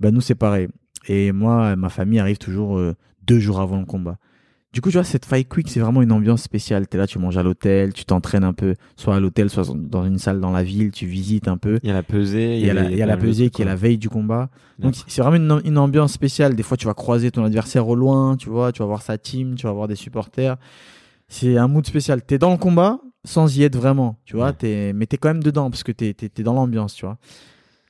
Ben 0.00 0.12
nous 0.12 0.20
c'est 0.20 0.34
pareil. 0.34 0.68
Et 1.08 1.30
moi, 1.32 1.76
ma 1.76 1.90
famille 1.90 2.18
arrive 2.18 2.38
toujours 2.38 2.80
deux 3.26 3.38
jours 3.38 3.60
avant 3.60 3.78
le 3.78 3.86
combat. 3.86 4.18
Du 4.72 4.80
coup, 4.80 4.90
tu 4.90 4.96
vois, 4.96 5.04
cette 5.04 5.24
fight 5.24 5.48
quick, 5.48 5.68
c'est 5.68 5.78
vraiment 5.78 6.02
une 6.02 6.10
ambiance 6.10 6.42
spéciale. 6.42 6.88
Tu 6.88 6.96
es 6.96 6.98
là, 6.98 7.06
tu 7.06 7.20
manges 7.20 7.36
à 7.36 7.44
l'hôtel, 7.44 7.92
tu 7.92 8.04
t'entraînes 8.04 8.42
un 8.42 8.52
peu, 8.52 8.74
soit 8.96 9.14
à 9.14 9.20
l'hôtel, 9.20 9.48
soit 9.48 9.72
dans 9.72 10.04
une 10.04 10.18
salle 10.18 10.40
dans 10.40 10.50
la 10.50 10.64
ville, 10.64 10.90
tu 10.90 11.06
visites 11.06 11.46
un 11.46 11.56
peu. 11.56 11.78
Il 11.84 11.88
y 11.88 11.92
a 11.92 11.94
la 11.94 12.02
pesée. 12.02 12.58
Il 12.58 12.66
y 12.66 12.70
a 12.70 12.74
la, 12.74 12.90
y 12.90 13.00
a 13.00 13.16
pesée 13.16 13.50
qui 13.50 13.62
est 13.62 13.64
la 13.64 13.76
veille 13.76 13.98
du 13.98 14.08
combat. 14.08 14.50
Donc 14.80 14.96
c'est 15.06 15.22
vraiment 15.22 15.36
une, 15.36 15.68
une 15.68 15.78
ambiance 15.78 16.12
spéciale. 16.12 16.56
Des 16.56 16.64
fois, 16.64 16.76
tu 16.76 16.86
vas 16.86 16.94
croiser 16.94 17.30
ton 17.30 17.44
adversaire 17.44 17.86
au 17.86 17.94
loin, 17.94 18.36
tu 18.36 18.48
vois, 18.48 18.72
tu 18.72 18.80
vas 18.80 18.86
voir 18.86 19.02
sa 19.02 19.16
team, 19.16 19.54
tu 19.54 19.66
vas 19.66 19.72
voir 19.72 19.86
des 19.86 19.94
supporters. 19.94 20.56
C'est 21.28 21.56
un 21.56 21.68
mood 21.68 21.86
spécial. 21.86 22.22
T'es 22.22 22.38
dans 22.38 22.50
le 22.50 22.58
combat 22.58 22.98
sans 23.24 23.56
y 23.56 23.62
être 23.62 23.76
vraiment, 23.76 24.18
tu 24.24 24.34
vois. 24.34 24.52
Ouais. 24.60 24.92
Mais 24.92 25.06
t'es 25.06 25.18
quand 25.18 25.28
même 25.28 25.42
dedans 25.42 25.70
parce 25.70 25.84
que 25.84 25.92
t'es, 25.92 26.14
t'es 26.14 26.42
dans 26.42 26.52
l'ambiance, 26.52 26.94
tu 26.94 27.06
vois. 27.06 27.16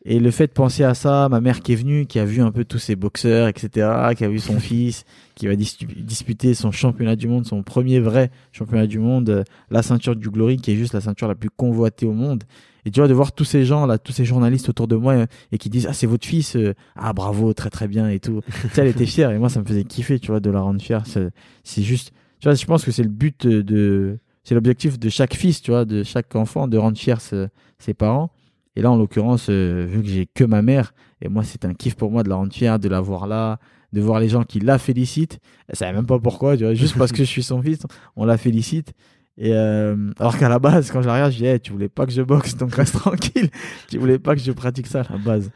Et 0.07 0.21
le 0.21 0.31
fait 0.31 0.49
de 0.49 0.53
penser 0.53 0.85
à 0.85 0.93
ça, 0.93 1.29
ma 1.31 1.41
mère 1.41 1.61
qui 1.61 1.73
est 1.73 1.77
venue, 1.77 2.05
qui 2.05 2.19
a 2.19 2.27
vu 2.27 2.43
un 2.43 2.53
peu 2.53 2.65
tous 2.67 2.79
ces 2.79 2.95
boxeurs, 2.95 3.49
etc., 3.49 3.89
qui 4.17 4.25
a 4.25 4.29
vu 4.29 4.39
son 4.39 4.61
fils, 4.61 5.05
qui 5.35 5.47
va 5.47 5.57
dis- 5.57 5.79
disputer 5.97 6.53
son 6.53 6.71
championnat 6.73 7.17
du 7.17 7.27
monde, 7.27 7.47
son 7.47 7.63
premier 7.63 8.01
vrai 8.01 8.31
championnat 8.53 8.87
du 8.87 8.99
monde, 8.99 9.31
euh, 9.31 9.45
la 9.71 9.83
ceinture 9.83 10.15
du 10.15 10.29
Glory, 10.29 10.59
qui 10.59 10.73
est 10.73 10.77
juste 10.77 10.93
la 10.93 11.01
ceinture 11.01 11.27
la 11.27 11.35
plus 11.35 11.49
convoitée 11.49 12.05
au 12.05 12.13
monde. 12.13 12.45
Et 12.85 12.91
tu 12.91 13.01
vois, 13.01 13.09
de 13.09 13.15
voir 13.15 13.33
tous 13.33 13.45
ces 13.45 13.65
gens 13.65 13.87
là, 13.87 13.97
tous 13.97 14.13
ces 14.13 14.27
journalistes 14.27 14.69
autour 14.69 14.89
de 14.89 14.97
moi 14.97 15.15
euh, 15.15 15.27
et 15.53 15.57
qui 15.57 15.71
disent 15.71 15.87
ah 15.89 15.95
c'est 15.95 16.07
votre 16.07 16.27
fils, 16.27 16.55
euh, 16.55 16.75
ah 16.97 17.15
bravo, 17.15 17.55
très 17.55 17.71
très 17.71 17.89
bien 17.89 18.11
et 18.11 18.21
tout. 18.21 18.43
tu 18.63 18.69
sais, 18.69 18.83
elle 18.83 18.89
était 18.89 19.07
fière 19.07 19.31
et 19.31 19.39
moi 19.39 19.49
ça 19.49 19.61
me 19.61 19.65
faisait 19.65 19.85
kiffer, 19.85 20.19
tu 20.19 20.33
vois, 20.33 20.41
de 20.41 20.51
la 20.51 20.61
rendre 20.61 20.83
fière. 20.83 21.05
C'est 21.07 21.83
juste, 21.83 22.13
tu 22.41 22.49
vois, 22.49 22.55
je 22.55 22.67
pense 22.67 22.85
que 22.85 22.91
c'est 22.91 23.03
le 23.03 23.09
but 23.09 23.47
de, 23.47 24.19
c'est 24.43 24.55
l'objectif 24.55 24.99
de 24.99 25.09
chaque 25.09 25.33
fils, 25.35 25.63
tu 25.63 25.71
vois, 25.71 25.87
de 25.87 26.03
chaque 26.03 26.37
enfant, 26.37 26.69
de 26.69 26.77
rendre 26.77 26.99
fier 26.99 27.23
ses 27.23 27.95
parents. 27.95 28.31
Et 28.77 28.83
là, 28.83 28.91
en 28.91 28.97
l'occurrence, 28.97 29.47
euh, 29.51 29.87
vu 29.89 30.03
que 30.03 30.09
j'ai 30.09 30.27
que 30.27 30.45
ma 30.45 30.63
mère, 30.63 30.95
et 31.23 31.29
moi 31.29 31.43
c'est 31.45 31.65
un 31.65 31.75
kiff 31.75 31.95
pour 31.95 32.11
moi 32.11 32.23
de 32.23 32.29
la 32.29 32.35
rendre 32.37 32.53
fière, 32.53 32.79
de 32.79 32.89
la 32.89 33.01
voir 33.01 33.27
là, 33.27 33.59
de 33.93 34.01
voir 34.01 34.19
les 34.21 34.29
gens 34.29 34.43
qui 34.43 34.59
la 34.61 34.79
félicitent. 34.79 35.39
Elle 35.69 35.77
savait 35.77 35.93
même 35.93 36.07
pas 36.07 36.19
pourquoi, 36.19 36.57
tu 36.57 36.65
vois, 36.65 36.75
juste 36.75 36.97
parce 36.99 37.13
que 37.13 37.19
je 37.19 37.29
suis 37.29 37.43
son 37.45 37.63
fils, 37.63 37.81
on 38.17 38.25
la 38.25 38.37
félicite. 38.37 38.93
Et 39.37 39.53
euh, 39.53 39.97
alors 40.21 40.39
qu'à 40.39 40.49
la 40.49 40.59
base, 40.61 40.91
quand 40.93 41.03
je 41.03 41.07
la 41.09 41.15
regarde, 41.15 41.33
je 41.33 41.39
dis, 41.39 41.45
Hey, 41.47 41.59
tu 41.59 41.73
voulais 41.73 41.89
pas 41.89 42.07
que 42.07 42.13
je 42.13 42.23
boxe, 42.23 42.57
donc 42.57 42.73
reste 42.75 42.95
tranquille. 42.99 43.51
Tu 43.91 43.99
voulais 43.99 44.19
pas 44.21 44.35
que 44.37 44.41
je 44.41 44.53
pratique 44.53 44.87
ça 44.87 45.01
à 45.03 45.13
la 45.13 45.19
base. 45.19 45.51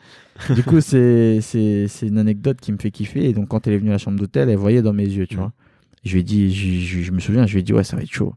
Du 0.55 0.63
coup, 0.65 0.81
c'est 0.81 1.41
c'est 1.41 1.87
c'est 1.89 2.07
une 2.09 2.19
anecdote 2.19 2.61
qui 2.61 2.73
me 2.73 2.79
fait 2.79 2.91
kiffer. 2.91 3.29
Et 3.29 3.33
donc, 3.33 3.49
quand 3.49 3.67
elle 3.67 3.75
est 3.75 3.79
venue 3.79 3.91
à 3.91 3.93
la 3.95 3.99
chambre 3.99 4.19
d'hôtel, 4.19 4.49
elle 4.49 4.57
voyait 4.57 4.83
dans 4.83 4.93
mes 4.93 5.05
yeux, 5.07 5.27
tu 5.29 5.37
vois. 5.37 5.53
Je 6.05 6.13
lui 6.13 6.21
ai 6.21 6.23
dit, 6.25 6.53
je, 6.55 6.99
je- 6.99 7.03
je 7.03 7.11
me 7.13 7.19
souviens, 7.21 7.47
je 7.47 7.53
lui 7.55 7.61
ai 7.61 7.63
dit, 7.63 7.73
ouais, 7.73 7.85
ça 7.85 7.97
va 7.97 8.03
être 8.03 8.11
chaud. 8.13 8.35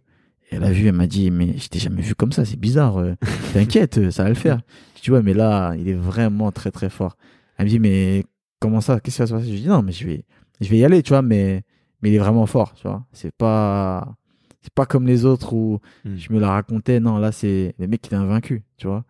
Elle 0.51 0.63
a 0.65 0.71
vu, 0.71 0.85
elle 0.87 0.93
m'a 0.93 1.07
dit, 1.07 1.31
mais 1.31 1.57
je 1.57 1.67
t'ai 1.69 1.79
jamais 1.79 2.01
vu 2.01 2.13
comme 2.13 2.31
ça, 2.33 2.43
c'est 2.45 2.59
bizarre. 2.59 2.97
euh, 2.97 3.15
T'inquiète, 3.53 3.97
euh, 3.97 4.11
ça 4.11 4.23
va 4.23 4.29
le 4.29 4.35
faire. 4.35 4.59
Je 4.97 5.01
dis, 5.01 5.11
ouais, 5.11 5.21
mais 5.21 5.33
là, 5.33 5.73
il 5.77 5.87
est 5.87 5.93
vraiment 5.93 6.51
très 6.51 6.71
très 6.71 6.89
fort. 6.89 7.15
Elle 7.57 7.65
me 7.65 7.69
dit, 7.69 7.79
mais 7.79 8.25
comment 8.59 8.81
ça 8.81 8.99
Qu'est-ce 8.99 9.15
qui 9.15 9.21
va 9.21 9.27
se 9.27 9.33
passer? 9.33 9.45
Je 9.47 9.51
lui 9.53 9.61
dis, 9.61 9.67
non, 9.67 9.81
mais 9.81 9.91
je 9.93 10.05
vais, 10.05 10.25
je 10.59 10.69
vais 10.69 10.77
y 10.77 10.85
aller, 10.85 11.01
tu 11.03 11.09
vois, 11.09 11.21
mais, 11.21 11.63
mais 12.01 12.09
il 12.09 12.15
est 12.15 12.19
vraiment 12.19 12.45
fort, 12.45 12.73
tu 12.75 12.87
vois. 12.87 13.05
C'est 13.13 13.33
pas, 13.33 14.13
c'est 14.61 14.73
pas 14.73 14.85
comme 14.85 15.07
les 15.07 15.23
autres 15.25 15.53
où 15.53 15.79
Mm. 16.05 16.15
je 16.17 16.33
me 16.33 16.39
la 16.39 16.49
racontais. 16.49 16.99
Non, 16.99 17.17
là, 17.17 17.31
c'est 17.31 17.73
le 17.79 17.87
mec 17.87 18.01
qui 18.01 18.13
est 18.13 18.17
invaincu, 18.17 18.63
tu 18.77 18.87
vois. 18.87 19.05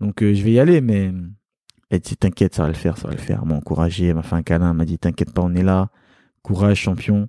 Donc, 0.00 0.22
euh, 0.22 0.32
je 0.34 0.42
vais 0.42 0.52
y 0.52 0.58
aller, 0.60 0.80
mais 0.80 1.12
elle 1.90 2.00
dit, 2.00 2.16
t'inquiète, 2.16 2.54
ça 2.54 2.62
va 2.62 2.68
le 2.68 2.74
faire, 2.74 2.96
ça 2.96 3.06
va 3.08 3.12
le 3.14 3.20
faire. 3.20 3.40
Elle 3.42 3.48
m'a 3.50 3.54
encouragé, 3.56 4.06
elle 4.06 4.14
m'a 4.14 4.22
fait 4.22 4.34
un 4.36 4.42
câlin, 4.42 4.70
elle 4.70 4.76
m'a 4.76 4.84
dit, 4.86 4.98
t'inquiète 4.98 5.32
pas, 5.34 5.42
on 5.42 5.54
est 5.54 5.62
là. 5.62 5.90
Courage, 6.42 6.78
champion. 6.78 7.28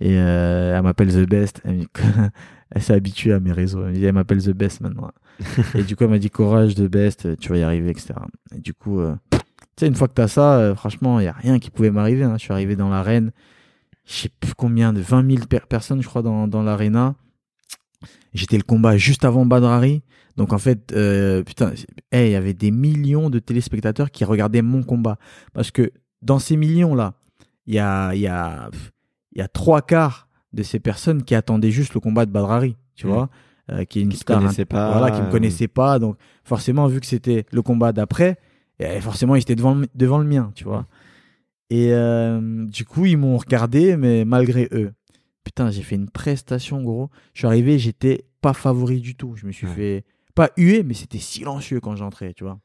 Et 0.00 0.16
euh, 0.18 0.76
elle 0.76 0.82
m'appelle 0.82 1.12
The 1.12 1.28
Best. 1.28 1.60
Elle, 1.64 1.74
me 1.74 1.80
dit- 1.82 1.88
elle 2.74 2.82
s'est 2.82 2.94
habituée 2.94 3.32
à 3.32 3.40
mes 3.40 3.52
réseaux. 3.52 3.86
Elle 3.86 4.12
m'appelle 4.12 4.42
The 4.42 4.50
Best 4.50 4.80
maintenant. 4.80 5.10
et 5.74 5.82
du 5.82 5.94
coup, 5.96 6.04
elle 6.04 6.10
m'a 6.10 6.18
dit, 6.18 6.30
courage, 6.30 6.74
The 6.74 6.82
Best, 6.82 7.38
tu 7.38 7.48
vas 7.50 7.58
y 7.58 7.62
arriver, 7.62 7.90
etc. 7.90 8.14
Et 8.54 8.60
du 8.60 8.74
coup, 8.74 9.00
euh, 9.00 9.14
tu 9.30 9.38
sais, 9.80 9.86
une 9.86 9.94
fois 9.94 10.08
que 10.08 10.14
t'as 10.14 10.28
ça, 10.28 10.58
euh, 10.58 10.74
franchement, 10.74 11.20
il 11.20 11.24
y 11.24 11.28
a 11.28 11.32
rien 11.32 11.58
qui 11.58 11.70
pouvait 11.70 11.90
m'arriver. 11.90 12.24
hein. 12.24 12.34
Je 12.38 12.44
suis 12.44 12.52
arrivé 12.52 12.76
dans 12.76 12.88
l'arène. 12.88 13.30
Je 14.06 14.12
sais 14.14 14.28
plus 14.40 14.54
combien 14.54 14.92
de 14.92 15.00
20 15.00 15.30
000 15.36 15.46
per- 15.46 15.60
personnes, 15.68 16.02
je 16.02 16.08
crois, 16.08 16.22
dans, 16.22 16.48
dans 16.48 16.62
l'aréna. 16.62 17.14
J'étais 18.34 18.56
le 18.56 18.62
combat 18.62 18.96
juste 18.96 19.24
avant 19.24 19.44
Badrari. 19.46 20.02
Donc 20.36 20.52
en 20.54 20.58
fait, 20.58 20.92
euh, 20.92 21.42
putain, 21.42 21.72
hey, 22.10 22.30
il 22.30 22.32
y 22.32 22.36
avait 22.36 22.54
des 22.54 22.70
millions 22.70 23.28
de 23.28 23.38
téléspectateurs 23.38 24.10
qui 24.10 24.24
regardaient 24.24 24.62
mon 24.62 24.82
combat. 24.82 25.18
Parce 25.52 25.70
que 25.70 25.92
dans 26.22 26.38
ces 26.38 26.56
millions-là, 26.56 27.14
il 27.66 27.74
y 27.74 27.78
a, 27.78 28.14
y, 28.14 28.26
a, 28.26 28.70
il 29.32 29.38
y 29.38 29.42
a 29.42 29.48
trois 29.48 29.82
quarts 29.82 30.28
de 30.52 30.62
ces 30.62 30.80
personnes 30.80 31.22
qui 31.22 31.34
attendaient 31.34 31.70
juste 31.70 31.94
le 31.94 32.00
combat 32.00 32.26
de 32.26 32.30
Badrari, 32.30 32.76
tu 32.94 33.06
Mm. 33.06 33.10
vois, 33.10 33.30
euh, 33.70 33.84
qui 33.84 34.00
est 34.00 34.02
une 34.02 34.10
Qui 34.10 34.18
star, 34.18 34.40
connaissaient 34.40 34.64
pas, 34.64 34.92
voilà, 34.98 35.10
qui 35.10 35.20
me 35.22 35.26
euh. 35.26 35.30
connaissait 35.30 35.68
pas. 35.68 35.98
Donc 35.98 36.16
forcément, 36.44 36.86
vu 36.86 37.00
que 37.00 37.06
c'était 37.06 37.46
le 37.52 37.62
combat 37.62 37.92
d'après, 37.92 38.38
eh, 38.78 39.00
forcément, 39.00 39.34
ils 39.36 39.40
étaient 39.42 39.54
devant 39.54 39.74
le, 39.74 39.86
devant 39.94 40.18
le 40.18 40.26
mien, 40.26 40.50
tu 40.54 40.64
vois. 40.64 40.86
Et 41.70 41.92
euh, 41.92 42.66
du 42.66 42.84
coup, 42.84 43.06
ils 43.06 43.16
m'ont 43.16 43.38
regardé, 43.38 43.96
mais 43.96 44.24
malgré 44.24 44.68
eux. 44.72 44.92
putain, 45.44 45.70
j'ai 45.70 45.82
fait 45.82 45.96
une 45.96 46.10
prestation, 46.10 46.82
gros. 46.82 47.08
Je 47.34 47.40
suis 47.40 47.46
arrivé, 47.46 47.78
j'étais 47.78 48.26
pas 48.40 48.52
favori 48.52 49.00
du 49.00 49.14
tout. 49.16 49.34
Je 49.36 49.46
me 49.46 49.52
suis 49.52 49.66
fait 49.66 50.04
pas 50.34 50.50
huer, 50.56 50.82
mais 50.82 50.94
c'était 50.94 51.18
silencieux 51.18 51.80
quand 51.80 51.96
j'entrais, 51.96 52.32
tu 52.34 52.44
vois. 52.44 52.58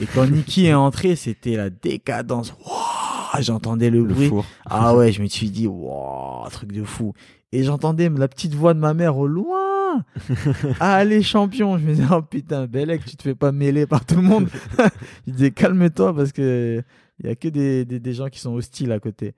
Et 0.00 0.06
quand 0.14 0.26
Niki 0.30 0.66
est 0.66 0.74
entré, 0.74 1.14
c'était 1.16 1.56
la 1.56 1.70
décadence. 1.70 2.54
J'entendais 3.40 3.90
le, 3.90 4.04
bruit. 4.04 4.30
Ah 4.66 4.94
ouais, 4.94 5.12
je 5.12 5.22
me 5.22 5.26
suis 5.26 5.50
dit, 5.50 5.66
wow, 5.66 6.48
truc 6.50 6.72
de 6.72 6.84
fou. 6.84 7.12
Et 7.52 7.62
j'entendais 7.62 8.08
la 8.08 8.28
petite 8.28 8.54
voix 8.54 8.74
de 8.74 8.80
ma 8.80 8.94
mère 8.94 9.16
au 9.16 9.26
loin. 9.26 10.04
ah, 10.80 10.94
allez, 10.94 11.22
champion. 11.22 11.78
Je 11.78 11.84
me 11.84 11.94
disais, 11.94 12.06
oh 12.10 12.22
putain, 12.22 12.66
Belek, 12.66 13.04
tu 13.04 13.16
te 13.16 13.22
fais 13.22 13.34
pas 13.34 13.52
mêler 13.52 13.86
par 13.86 14.04
tout 14.04 14.16
le 14.16 14.22
monde. 14.22 14.48
je 15.26 15.32
disais, 15.32 15.50
calme-toi 15.50 16.14
parce 16.14 16.32
que 16.32 16.82
il 17.20 17.26
y 17.26 17.28
a 17.28 17.36
que 17.36 17.48
des, 17.48 17.84
des, 17.84 18.00
des, 18.00 18.12
gens 18.12 18.28
qui 18.28 18.40
sont 18.40 18.54
hostiles 18.54 18.90
à 18.90 18.98
côté. 18.98 19.34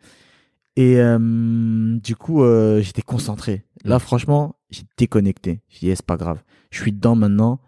Et 0.77 0.99
euh, 0.99 1.99
du 1.99 2.17
coup, 2.17 2.43
euh, 2.43 2.83
j'étais 2.83 3.03
concentré. 3.03 3.65
Là, 3.85 3.99
franchement, 3.99 4.57
j'ai 4.71 4.83
déconnecté. 4.99 5.61
J'ai 5.69 5.79
dit, 5.81 5.91
eh, 5.91 5.97
c'est 5.97 6.05
pas 6.05 6.19
grave. 6.19 6.43
Je 6.71 6.81
suis 6.81 6.93
dedans 6.93 7.17
maintenant. 7.17 7.61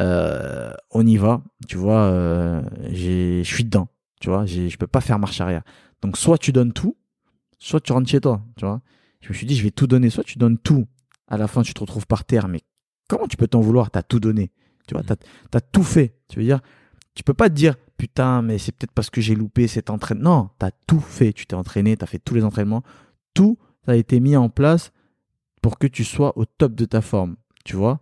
Euh, 0.00 0.72
on 0.90 1.06
y 1.06 1.16
va. 1.16 1.42
Tu 1.68 1.76
vois, 1.76 2.10
je 2.90 3.42
suis 3.44 3.64
dedans. 3.64 3.88
Tu 4.20 4.28
vois, 4.28 4.46
je 4.46 4.76
peux 4.76 4.86
pas 4.86 5.00
faire 5.00 5.18
marche 5.18 5.40
arrière. 5.40 5.62
Donc, 6.02 6.16
soit 6.16 6.38
tu 6.38 6.52
donnes 6.52 6.72
tout, 6.72 6.96
soit 7.58 7.80
tu 7.80 7.92
rentres 7.92 8.08
chez 8.08 8.20
toi. 8.20 8.42
Tu 8.56 8.64
vois, 8.64 8.80
je 9.20 9.28
me 9.30 9.34
suis 9.34 9.46
dit, 9.46 9.56
je 9.56 9.62
vais 9.62 9.70
tout 9.70 9.86
donner. 9.86 10.10
Soit 10.10 10.24
tu 10.24 10.38
donnes 10.38 10.58
tout. 10.58 10.86
À 11.26 11.36
la 11.36 11.48
fin, 11.48 11.62
tu 11.62 11.74
te 11.74 11.80
retrouves 11.80 12.06
par 12.06 12.24
terre. 12.24 12.46
Mais 12.48 12.60
comment 13.08 13.26
tu 13.26 13.36
peux 13.36 13.48
t'en 13.48 13.60
vouloir? 13.60 13.90
T'as 13.90 14.02
tout 14.02 14.20
donné. 14.20 14.52
Tu 14.86 14.94
vois, 14.94 15.02
t'as 15.02 15.16
as 15.56 15.60
tout 15.60 15.82
fait. 15.82 16.16
Tu 16.28 16.38
veux 16.38 16.44
dire, 16.44 16.60
tu 17.14 17.22
peux 17.22 17.34
pas 17.34 17.48
te 17.48 17.54
dire, 17.54 17.76
putain, 17.96 18.42
mais 18.42 18.58
c'est 18.58 18.72
peut-être 18.72 18.92
parce 18.92 19.10
que 19.10 19.20
j'ai 19.20 19.34
loupé 19.34 19.66
cet 19.68 19.88
entraînement. 19.88 20.42
Non, 20.42 20.50
t'as 20.58 20.70
tout 20.86 21.00
fait. 21.00 21.32
Tu 21.32 21.46
t'es 21.46 21.54
entraîné, 21.54 21.96
t'as 21.96 22.06
fait 22.06 22.18
tous 22.18 22.34
les 22.34 22.44
entraînements. 22.44 22.82
Tout 23.32 23.58
a 23.86 23.96
été 23.96 24.20
mis 24.20 24.36
en 24.36 24.50
place 24.50 24.92
pour 25.62 25.78
que 25.78 25.86
tu 25.86 26.04
sois 26.04 26.36
au 26.36 26.44
top 26.44 26.74
de 26.74 26.84
ta 26.84 27.00
forme. 27.00 27.36
Tu 27.64 27.74
vois? 27.76 28.00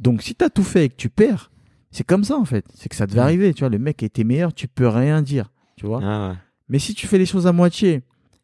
Donc, 0.00 0.22
si 0.22 0.34
t'as 0.34 0.50
tout 0.50 0.64
fait 0.64 0.86
et 0.86 0.88
que 0.88 0.96
tu 0.96 1.08
perds, 1.08 1.51
c'est 1.92 2.04
comme 2.04 2.24
ça 2.24 2.36
en 2.36 2.44
fait. 2.44 2.64
C'est 2.74 2.88
que 2.88 2.96
ça 2.96 3.06
devait 3.06 3.20
arriver. 3.20 3.54
Tu 3.54 3.60
vois, 3.60 3.68
le 3.68 3.78
mec 3.78 4.02
été 4.02 4.24
meilleur, 4.24 4.52
tu 4.52 4.66
peux 4.66 4.88
rien 4.88 5.22
dire. 5.22 5.52
Tu 5.76 5.86
vois 5.86 6.00
ah 6.02 6.36
Mais 6.68 6.78
si 6.78 6.94
tu 6.94 7.06
fais 7.06 7.18
les 7.18 7.26
choses 7.26 7.46
à 7.46 7.52
moitié 7.52 8.02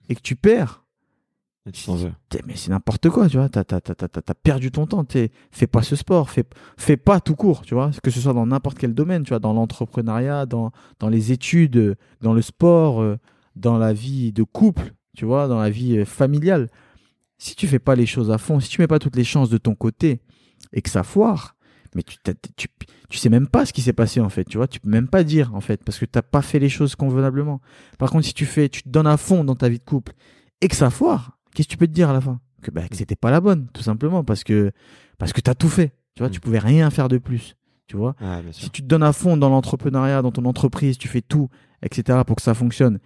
et 0.08 0.14
que 0.14 0.20
tu 0.20 0.36
perds, 0.36 0.84
mais 2.46 2.56
c'est 2.56 2.70
n'importe 2.70 3.10
quoi, 3.10 3.28
tu 3.28 3.36
vois. 3.36 3.48
T'as 3.48 3.62
as, 3.62 4.34
perdu 4.34 4.70
ton 4.70 4.86
temps. 4.86 5.04
Fais 5.50 5.66
pas 5.66 5.82
ce 5.82 5.96
sport. 5.96 6.30
Fais, 6.30 6.44
fais 6.76 6.96
pas 6.96 7.20
tout 7.20 7.34
court, 7.34 7.62
tu 7.62 7.74
vois. 7.74 7.90
Que 8.02 8.10
ce 8.10 8.20
soit 8.20 8.32
dans 8.32 8.46
n'importe 8.46 8.78
quel 8.78 8.94
domaine, 8.94 9.24
tu 9.24 9.30
vois, 9.30 9.38
dans 9.38 9.52
l'entrepreneuriat, 9.52 10.46
dans, 10.46 10.70
dans 10.98 11.08
les 11.08 11.32
études, 11.32 11.96
dans 12.20 12.32
le 12.32 12.42
sport, 12.42 13.02
euh, 13.02 13.18
dans 13.56 13.78
la 13.78 13.92
vie 13.92 14.32
de 14.32 14.42
couple, 14.42 14.94
tu 15.16 15.24
vois, 15.24 15.48
dans 15.48 15.58
la 15.58 15.70
vie 15.70 15.98
euh, 15.98 16.04
familiale. 16.04 16.68
Si 17.38 17.54
tu 17.54 17.66
fais 17.66 17.78
pas 17.78 17.94
les 17.94 18.06
choses 18.06 18.30
à 18.30 18.38
fond, 18.38 18.60
si 18.60 18.68
tu 18.68 18.80
mets 18.80 18.88
pas 18.88 18.98
toutes 18.98 19.16
les 19.16 19.24
chances 19.24 19.50
de 19.50 19.58
ton 19.58 19.74
côté 19.74 20.20
et 20.72 20.82
que 20.82 20.90
ça 20.90 21.02
foire, 21.02 21.54
mais 21.94 22.02
tu, 22.02 22.16
tu, 22.56 22.68
tu 23.08 23.18
sais 23.18 23.28
même 23.28 23.46
pas 23.46 23.66
ce 23.66 23.72
qui 23.72 23.82
s'est 23.82 23.92
passé 23.92 24.20
en 24.20 24.28
fait, 24.28 24.44
tu 24.44 24.56
vois, 24.56 24.68
tu 24.68 24.80
peux 24.80 24.90
même 24.90 25.08
pas 25.08 25.24
dire 25.24 25.54
en 25.54 25.60
fait, 25.60 25.82
parce 25.82 25.98
que 25.98 26.04
t'as 26.04 26.22
pas 26.22 26.42
fait 26.42 26.58
les 26.58 26.68
choses 26.68 26.96
convenablement. 26.96 27.60
Par 27.98 28.10
contre, 28.10 28.26
si 28.26 28.34
tu 28.34 28.46
fais, 28.46 28.68
tu 28.68 28.82
te 28.82 28.88
donnes 28.88 29.06
à 29.06 29.16
fond 29.16 29.44
dans 29.44 29.54
ta 29.54 29.68
vie 29.68 29.78
de 29.78 29.84
couple 29.84 30.12
et 30.60 30.68
que 30.68 30.76
ça 30.76 30.90
foire, 30.90 31.38
qu'est-ce 31.54 31.68
que 31.68 31.72
tu 31.72 31.78
peux 31.78 31.86
te 31.86 31.92
dire 31.92 32.10
à 32.10 32.12
la 32.12 32.20
fin? 32.20 32.40
Que, 32.62 32.70
bah, 32.70 32.88
que 32.88 32.96
c'était 32.96 33.16
pas 33.16 33.30
la 33.30 33.40
bonne, 33.40 33.68
tout 33.72 33.82
simplement, 33.82 34.24
parce 34.24 34.44
que 34.44 34.72
parce 35.18 35.32
que 35.32 35.40
t'as 35.40 35.54
tout 35.54 35.68
fait. 35.68 35.92
Tu 36.14 36.22
vois, 36.22 36.30
tu 36.30 36.38
mm. 36.38 36.40
pouvais 36.40 36.58
rien 36.58 36.90
faire 36.90 37.08
de 37.08 37.18
plus. 37.18 37.56
Tu 37.86 37.96
vois, 37.96 38.14
si 38.50 38.68
tu 38.68 38.82
te 38.82 38.86
donnes 38.86 39.02
à 39.02 39.14
fond 39.14 39.38
dans 39.38 39.48
l'entrepreneuriat, 39.48 40.20
dans 40.20 40.30
ton 40.30 40.44
entreprise, 40.44 40.98
tu 40.98 41.08
fais 41.08 41.22
tout, 41.22 41.48
etc. 41.80 42.18
pour 42.26 42.36
que 42.36 42.42
ça 42.42 42.52
fonctionne 42.52 42.98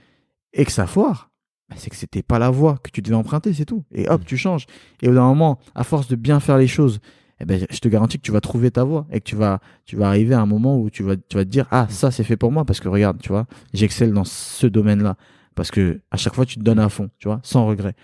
et 0.53 0.65
que 0.65 0.73
ça 0.73 0.89
foire, 0.89 1.31
bah, 1.69 1.77
c'est 1.79 1.89
que 1.89 1.95
c'était 1.95 2.23
pas 2.25 2.41
la 2.41 2.51
voie 2.51 2.79
que 2.83 2.91
tu 2.91 3.01
devais 3.01 3.15
emprunter, 3.15 3.53
c'est 3.53 3.65
tout. 3.65 3.85
Et 3.93 4.09
hop, 4.09 4.23
mm. 4.23 4.25
tu 4.25 4.37
changes. 4.37 4.67
Et 5.01 5.09
au 5.09 5.15
d'un 5.15 5.27
moment, 5.27 5.61
à 5.75 5.85
force 5.85 6.09
de 6.09 6.17
bien 6.17 6.41
faire 6.41 6.59
les 6.59 6.67
choses, 6.67 6.99
eh 7.43 7.45
ben, 7.45 7.67
je 7.69 7.79
te 7.81 7.89
garantis 7.89 8.19
que 8.19 8.23
tu 8.23 8.31
vas 8.31 8.41
trouver 8.41 8.71
ta 8.71 8.85
voie 8.85 9.07
et 9.11 9.21
que 9.21 9.25
tu 9.25 9.35
vas, 9.35 9.61
arriver 10.01 10.35
à 10.35 10.41
un 10.41 10.47
moment 10.47 10.79
où 10.79 10.91
tu 10.91 11.03
vas, 11.03 11.17
tu 11.17 11.37
vas 11.37 11.45
te 11.45 11.51
dire, 11.51 11.67
ah, 11.71 11.87
ça, 11.91 12.11
c'est 12.13 12.23
fait 12.23 12.37
pour 12.37 12.53
moi 12.53 12.65
parce 12.65 12.79
que 12.79 12.89
regarde, 12.89 13.21
tu 13.21 13.31
vois, 13.31 13.47
j'excelle 13.75 14.13
dans 14.13 14.25
ce 14.25 14.67
domaine-là 14.67 15.17
parce 15.55 15.71
que 15.71 16.01
à 16.11 16.17
chaque 16.17 16.35
fois, 16.35 16.47
tu 16.47 16.57
te 16.57 16.63
donnes 16.63 16.79
à 16.79 16.89
fond, 16.89 17.11
tu 17.19 17.29
vois, 17.29 17.41
sans 17.43 17.67
regret. 17.67 17.95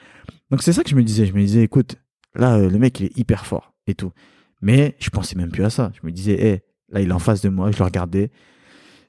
Donc 0.51 0.63
c'est 0.63 0.73
ça 0.73 0.83
que 0.83 0.91
je 0.91 0.97
me 0.97 1.05
disais. 1.05 1.25
Je 1.25 1.33
me 1.33 1.41
disais, 1.41 1.63
écoute, 1.63 1.97
là, 2.35 2.57
euh, 2.57 2.69
le 2.69 2.79
mec, 2.79 2.99
il 3.01 3.07
est 3.07 3.17
hyper 3.17 3.47
fort 3.47 3.75
et 3.87 3.95
tout. 3.95 4.13
Mais 4.61 4.97
je 4.99 5.11
pensais 5.11 5.37
même 5.37 5.51
plus 5.51 5.65
à 5.65 5.71
ça. 5.71 5.93
Je 5.95 6.07
me 6.07 6.11
disais, 6.11 6.33
hé, 6.33 6.63
là, 6.89 7.01
il 7.01 7.11
est 7.11 7.13
en 7.13 7.19
face 7.19 7.41
de 7.41 7.49
moi. 7.49 7.71
Je 7.71 7.79
le 7.79 7.85
regardais. 7.85 8.31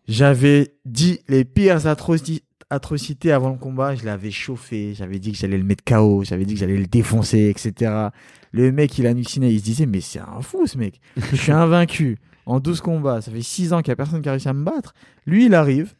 J'avais 0.07 0.75
dit 0.85 1.19
les 1.27 1.43
pires 1.43 1.87
atrocités 1.87 2.43
avant 2.69 3.49
le 3.49 3.57
combat. 3.57 3.95
Je 3.95 4.05
l'avais 4.05 4.31
chauffé. 4.31 4.93
J'avais 4.93 5.19
dit 5.19 5.31
que 5.31 5.37
j'allais 5.37 5.57
le 5.57 5.63
mettre 5.63 5.83
KO. 5.83 6.23
J'avais 6.23 6.45
dit 6.45 6.53
que 6.53 6.59
j'allais 6.59 6.77
le 6.77 6.87
défoncer, 6.87 7.49
etc. 7.49 8.09
Le 8.51 8.71
mec, 8.71 8.97
il 8.97 9.07
hallucinait. 9.07 9.51
Il 9.53 9.59
se 9.59 9.63
disait, 9.63 9.85
mais 9.85 10.01
c'est 10.01 10.19
un 10.19 10.41
fou, 10.41 10.67
ce 10.67 10.77
mec. 10.77 10.99
je 11.17 11.35
suis 11.35 11.51
invaincu 11.51 12.17
en 12.45 12.59
12 12.59 12.81
combats. 12.81 13.21
Ça 13.21 13.31
fait 13.31 13.41
6 13.41 13.73
ans 13.73 13.81
qu'il 13.81 13.91
n'y 13.91 13.93
a 13.93 13.97
personne 13.97 14.21
qui 14.21 14.29
a 14.29 14.33
réussi 14.33 14.49
à 14.49 14.53
me 14.53 14.63
battre. 14.63 14.93
Lui, 15.25 15.45
il 15.45 15.55
arrive 15.55 15.93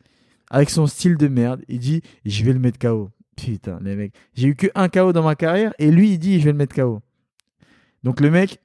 avec 0.49 0.69
son 0.69 0.87
style 0.87 1.17
de 1.17 1.27
merde. 1.27 1.61
Il 1.67 1.79
dit, 1.79 2.01
je 2.25 2.43
vais 2.43 2.53
le 2.53 2.59
mettre 2.59 2.79
KO. 2.79 3.09
Putain, 3.35 3.79
les 3.81 3.95
mecs. 3.95 4.13
J'ai 4.33 4.47
eu 4.47 4.55
que 4.55 4.67
un 4.75 4.89
KO 4.89 5.13
dans 5.13 5.23
ma 5.23 5.35
carrière 5.35 5.73
et 5.79 5.91
lui, 5.91 6.11
il 6.11 6.19
dit 6.19 6.39
je 6.39 6.45
vais 6.45 6.51
le 6.51 6.57
mettre 6.57 6.75
KO. 6.75 7.01
Donc 8.03 8.19
le 8.19 8.29
mec, 8.29 8.59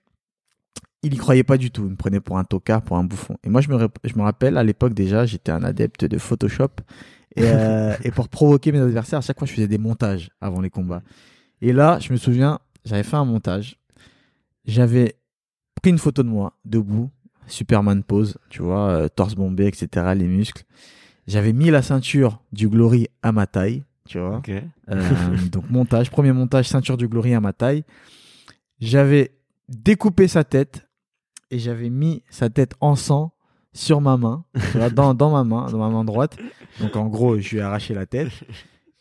il 1.03 1.15
y 1.15 1.17
croyait 1.17 1.45
pas 1.45 1.59
du 1.59 1.71
tout. 1.71 1.85
Il 1.85 1.91
me 1.91 1.97
prenait 1.97 2.21
pour 2.21 2.39
un 2.39 2.45
tocard, 2.45 2.83
pour 2.83 2.97
un 2.97 3.05
bouffon. 3.05 3.37
Et 3.45 3.51
moi, 3.51 3.61
je 3.61 3.69
me, 3.69 3.89
je 4.03 4.15
me 4.17 4.23
rappelle, 4.23 4.57
à 4.57 4.65
l'époque 4.65 4.95
déjà, 4.95 5.27
j'étais 5.27 5.53
un 5.53 5.63
adepte 5.63 6.05
de 6.05 6.19
Photoshop. 6.19 6.71
Et, 7.37 7.43
euh, 7.45 7.97
et, 8.05 8.11
pour 8.11 8.29
provoquer 8.29 8.71
mes 8.71 8.79
adversaires, 8.79 9.19
à 9.19 9.23
chaque 9.23 9.39
fois, 9.39 9.47
je 9.47 9.53
faisais 9.53 9.69
des 9.69 9.79
montages 9.79 10.31
avant 10.41 10.61
les 10.61 10.71
combats. 10.71 11.03
Et 11.61 11.73
là, 11.73 11.99
je 12.01 12.13
me 12.13 12.17
souviens, 12.17 12.61
j'avais 12.85 13.03
fait 13.03 13.17
un 13.17 13.25
montage. 13.25 13.79
J'avais 14.67 15.17
pris 15.83 15.91
une 15.91 15.99
photo 15.99 16.23
de 16.23 16.29
moi, 16.29 16.53
debout, 16.65 17.11
Superman 17.47 18.03
pose, 18.05 18.39
tu 18.51 18.63
vois, 18.63 18.89
euh, 18.89 19.09
torse 19.09 19.35
bombé, 19.35 19.67
etc., 19.67 20.13
les 20.17 20.27
muscles. 20.27 20.65
J'avais 21.27 21.53
mis 21.53 21.71
la 21.71 21.83
ceinture 21.83 22.41
du 22.53 22.69
Glory 22.69 23.09
à 23.23 23.33
ma 23.33 23.47
taille 23.47 23.83
tu 24.09 24.19
vois. 24.19 24.43
Euh, 24.91 25.37
donc 25.51 25.69
montage, 25.71 26.11
premier 26.11 26.33
montage, 26.33 26.69
ceinture 26.69 26.97
du 26.97 27.09
Glory 27.09 27.35
à 27.35 27.41
ma 27.41 27.53
taille. 27.53 27.85
J'avais 28.81 29.37
découpé 29.69 30.29
sa 30.29 30.45
tête 30.45 30.87
et 31.51 31.59
j'avais 31.59 31.91
mis 31.91 32.23
sa 32.29 32.51
tête 32.51 32.75
en 32.81 32.97
sang 32.97 33.34
sur 33.75 34.01
ma 34.01 34.17
main, 34.17 34.45
dans, 34.95 35.13
dans 35.13 35.31
ma 35.31 35.45
main, 35.45 35.71
dans 35.71 35.79
ma 35.79 35.91
main 35.91 36.05
droite. 36.05 36.37
Donc 36.81 36.97
en 36.97 37.07
gros, 37.07 37.39
je 37.39 37.51
lui 37.51 37.59
ai 37.59 37.61
arraché 37.61 37.93
la 37.93 38.07
tête. 38.07 38.31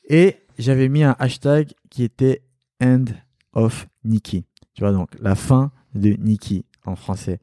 Et 0.09 0.38
j'avais 0.57 0.89
mis 0.89 1.03
un 1.03 1.15
hashtag 1.19 1.71
qui 1.89 2.03
était 2.03 2.43
End 2.82 3.05
of 3.53 3.88
Nikki. 4.03 4.45
Tu 4.74 4.82
vois, 4.82 4.91
donc 4.91 5.09
la 5.21 5.36
fin 5.36 5.71
de 5.93 6.09
Nikki 6.19 6.65
en 6.86 6.95
français. 6.95 7.39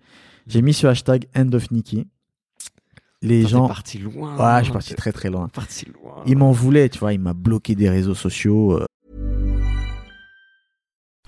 J'ai 0.47 0.61
mis 0.61 0.75
ce 0.75 0.87
hashtag 0.87 1.27
End 1.37 1.53
of 1.53 1.71
Nikki 1.71 2.07
les 3.23 3.47
gens. 3.47 3.69
parti 3.69 3.99
loin. 3.99 4.37
Ouais, 4.37 4.61
je 4.61 4.65
suis 4.65 4.73
parti 4.73 4.95
très 4.95 5.13
très 5.13 5.31
loin. 5.31 5.49
Parti 5.49 5.87
loin. 5.87 6.23
Il 6.27 6.39
m'en 6.39 6.53
voulait, 6.53 6.89
tu 6.89 6.99
vois, 6.99 7.13
il 7.13 7.21
m'a 7.21 7.35
bloqué 7.35 7.75
des 7.75 7.89
réseaux 7.89 8.15
sociaux. 8.15 8.79
Euh. 8.79 8.87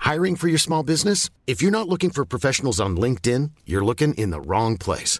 Hiring 0.05 0.35
for 0.35 0.49
your 0.49 0.59
small 0.59 0.83
business? 0.83 1.29
If 1.47 1.61
you're 1.61 1.71
not 1.71 1.87
looking 1.87 2.11
for 2.11 2.25
professionals 2.25 2.81
on 2.81 2.95
LinkedIn, 2.95 3.49
you're 3.67 3.85
looking 3.85 4.13
in 4.17 4.31
the 4.31 4.41
wrong 4.45 4.77
place. 4.77 5.19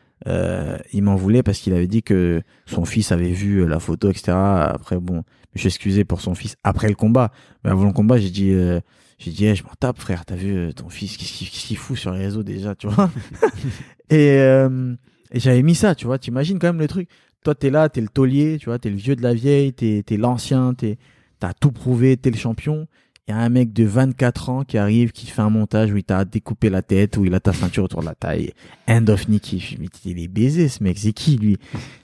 euh, 0.27 0.77
il 0.93 1.03
m'en 1.03 1.15
voulait 1.15 1.43
parce 1.43 1.59
qu'il 1.59 1.73
avait 1.73 1.87
dit 1.87 2.03
que 2.03 2.41
son 2.65 2.85
fils 2.85 3.11
avait 3.11 3.31
vu 3.31 3.67
la 3.67 3.79
photo, 3.79 4.09
etc. 4.09 4.31
Après, 4.33 4.97
bon, 4.97 5.23
je 5.53 5.59
suis 5.59 5.67
excusé 5.67 6.03
pour 6.03 6.21
son 6.21 6.35
fils 6.35 6.55
après 6.63 6.87
le 6.87 6.95
combat. 6.95 7.31
Mais 7.63 7.71
avant 7.71 7.85
le 7.85 7.93
combat, 7.93 8.17
j'ai 8.17 8.29
dit... 8.29 8.51
Euh, 8.51 8.79
j'ai 9.23 9.29
dit, 9.29 9.45
hey, 9.45 9.55
je 9.55 9.63
m'en 9.63 9.73
tape, 9.79 9.99
frère. 9.99 10.25
T'as 10.25 10.35
vu 10.35 10.55
euh, 10.55 10.71
ton 10.71 10.89
fils, 10.89 11.15
qu'est-ce 11.15 11.67
qu'il 11.67 11.77
fout 11.77 11.95
sur 11.95 12.11
les 12.11 12.21
réseaux 12.21 12.41
déjà, 12.41 12.73
tu 12.73 12.87
vois? 12.87 13.11
Et, 14.09 14.39
euh, 14.39 14.93
et 15.31 15.39
j'avais 15.39 15.61
mis 15.61 15.75
ça, 15.75 15.95
tu 15.95 16.05
vois. 16.05 16.17
T'imagines 16.17 16.59
quand 16.59 16.67
même 16.67 16.79
le 16.79 16.87
truc. 16.87 17.07
Toi, 17.43 17.55
t'es 17.55 17.69
là, 17.69 17.87
t'es 17.87 18.01
le 18.01 18.09
taulier, 18.09 18.57
tu 18.59 18.65
vois, 18.65 18.77
t'es 18.77 18.89
le 18.89 18.97
vieux 18.97 19.15
de 19.15 19.21
la 19.21 19.33
vieille, 19.33 19.73
t'es 19.73 20.03
es, 20.05 20.17
l'ancien, 20.17 20.73
t'as 21.39 21.53
tout 21.53 21.71
prouvé, 21.71 22.17
t'es 22.17 22.29
le 22.29 22.37
champion. 22.37 22.87
Y 23.31 23.33
a 23.33 23.37
un 23.37 23.47
mec 23.47 23.71
de 23.71 23.85
24 23.85 24.49
ans 24.49 24.63
qui 24.65 24.77
arrive, 24.77 25.13
qui 25.13 25.25
fait 25.25 25.41
un 25.41 25.49
montage 25.49 25.89
où 25.93 25.95
il 25.95 26.03
t'a 26.03 26.25
découpé 26.25 26.69
la 26.69 26.81
tête, 26.81 27.15
où 27.15 27.23
il 27.23 27.33
a 27.33 27.39
ta 27.39 27.53
ceinture 27.53 27.85
autour 27.85 28.01
de 28.01 28.05
la 28.05 28.13
taille. 28.13 28.51
End 28.89 29.05
of 29.07 29.29
Nicky. 29.29 29.77
Dis, 29.79 29.89
il 30.03 30.19
est 30.19 30.27
baisé, 30.27 30.67
ce 30.67 30.83
mec. 30.83 30.97
C'est 30.97 31.13
qui, 31.13 31.37
lui? 31.37 31.57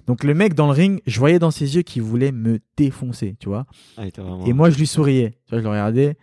Donc, 0.06 0.24
le 0.24 0.34
mec 0.34 0.54
dans 0.54 0.68
le 0.68 0.72
ring, 0.72 1.02
je 1.06 1.20
voyais 1.20 1.38
dans 1.38 1.52
ses 1.52 1.76
yeux 1.76 1.82
qu'il 1.82 2.02
voulait 2.02 2.32
me 2.32 2.62
défoncer, 2.78 3.36
tu 3.42 3.50
vois? 3.50 3.66
Ah, 3.98 4.04
et 4.46 4.54
moi, 4.54 4.70
je 4.70 4.78
lui 4.78 4.88
souriais. 4.88 5.32
Tu 5.48 5.50
vois, 5.50 5.60
je 5.60 5.64
le 5.66 5.70
regardais 5.70 6.16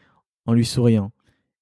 en 0.47 0.55
lui 0.55 0.65
souriant. 0.65 1.13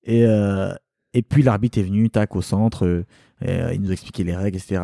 Et, 0.05 0.25
euh, 0.25 0.73
et 1.13 1.23
puis 1.23 1.43
l'arbitre 1.43 1.79
est 1.79 1.83
venu, 1.83 2.11
tac, 2.11 2.37
au 2.37 2.43
centre, 2.43 2.87
euh, 2.87 3.05
euh, 3.45 3.73
il 3.75 3.81
nous 3.81 3.91
expliquait 3.91 4.23
les 4.23 4.37
règles, 4.37 4.57
etc. 4.57 4.83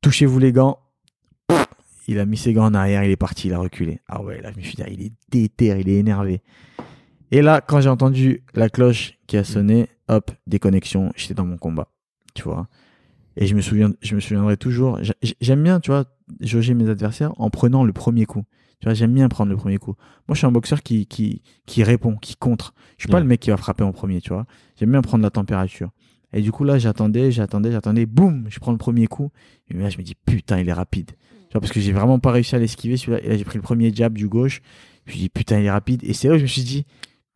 Touchez-vous 0.00 0.40
les 0.40 0.50
gants. 0.50 0.80
Il 2.08 2.18
a 2.18 2.26
mis 2.26 2.36
ses 2.36 2.52
gants 2.52 2.66
en 2.66 2.74
arrière, 2.74 3.04
il 3.04 3.10
est 3.12 3.16
parti, 3.16 3.46
il 3.46 3.54
a 3.54 3.58
reculé. 3.60 4.00
Ah 4.08 4.20
ouais, 4.20 4.40
là 4.40 4.50
je 4.50 4.58
me 4.58 4.62
suis 4.62 4.74
dit, 4.74 4.82
ah, 4.84 4.90
il 4.90 5.00
est 5.00 5.12
déter, 5.30 5.76
il 5.78 5.88
est 5.88 5.98
énervé. 5.98 6.40
Et 7.36 7.42
là, 7.42 7.60
quand 7.60 7.82
j'ai 7.82 7.90
entendu 7.90 8.42
la 8.54 8.70
cloche 8.70 9.18
qui 9.26 9.36
a 9.36 9.44
sonné, 9.44 9.90
hop, 10.08 10.30
déconnexion, 10.46 11.12
j'étais 11.16 11.34
dans 11.34 11.44
mon 11.44 11.58
combat, 11.58 11.88
tu 12.32 12.42
vois. 12.44 12.66
Et 13.36 13.46
je 13.46 13.54
me 13.54 13.60
souviens, 13.60 13.92
je 14.00 14.14
me 14.14 14.20
souviendrai 14.20 14.56
toujours. 14.56 14.98
J'aime 15.42 15.62
bien, 15.62 15.78
tu 15.78 15.90
vois, 15.90 16.06
jauger 16.40 16.72
mes 16.72 16.88
adversaires 16.88 17.34
en 17.36 17.50
prenant 17.50 17.84
le 17.84 17.92
premier 17.92 18.24
coup. 18.24 18.44
Tu 18.80 18.86
vois, 18.86 18.94
j'aime 18.94 19.12
bien 19.12 19.28
prendre 19.28 19.50
le 19.50 19.56
premier 19.58 19.76
coup. 19.76 19.96
Moi, 20.28 20.34
je 20.34 20.38
suis 20.38 20.46
un 20.46 20.50
boxeur 20.50 20.82
qui, 20.82 21.04
qui, 21.04 21.42
qui 21.66 21.82
répond, 21.82 22.16
qui 22.16 22.36
contre. 22.36 22.72
Je 22.96 23.02
suis 23.02 23.10
pas 23.10 23.20
le 23.20 23.26
mec 23.26 23.40
qui 23.40 23.50
va 23.50 23.58
frapper 23.58 23.84
en 23.84 23.92
premier, 23.92 24.22
tu 24.22 24.30
vois. 24.30 24.46
J'aime 24.80 24.92
bien 24.92 25.02
prendre 25.02 25.22
la 25.22 25.30
température. 25.30 25.90
Et 26.32 26.40
du 26.40 26.52
coup, 26.52 26.64
là, 26.64 26.78
j'attendais, 26.78 27.32
j'attendais, 27.32 27.70
j'attendais, 27.70 28.06
boum, 28.06 28.46
je 28.48 28.58
prends 28.60 28.72
le 28.72 28.78
premier 28.78 29.08
coup. 29.08 29.30
Et 29.68 29.74
là, 29.74 29.90
je 29.90 29.98
me 29.98 30.02
dis, 30.02 30.14
putain, 30.14 30.58
il 30.58 30.70
est 30.70 30.72
rapide. 30.72 31.10
Tu 31.10 31.52
vois, 31.52 31.60
parce 31.60 31.72
que 31.74 31.80
j'ai 31.80 31.92
vraiment 31.92 32.18
pas 32.18 32.30
réussi 32.30 32.56
à 32.56 32.58
l'esquiver, 32.58 32.96
celui-là. 32.96 33.22
Et 33.22 33.28
là, 33.28 33.36
j'ai 33.36 33.44
pris 33.44 33.58
le 33.58 33.62
premier 33.62 33.94
jab 33.94 34.14
du 34.14 34.26
gauche. 34.26 34.62
Je 35.04 35.12
me 35.12 35.18
dit, 35.18 35.28
putain, 35.28 35.60
il 35.60 35.66
est 35.66 35.70
rapide. 35.70 36.02
Et 36.02 36.14
c'est 36.14 36.28
là 36.28 36.36
où 36.36 36.38
je 36.38 36.44
me 36.44 36.48
suis 36.48 36.62
dit, 36.62 36.86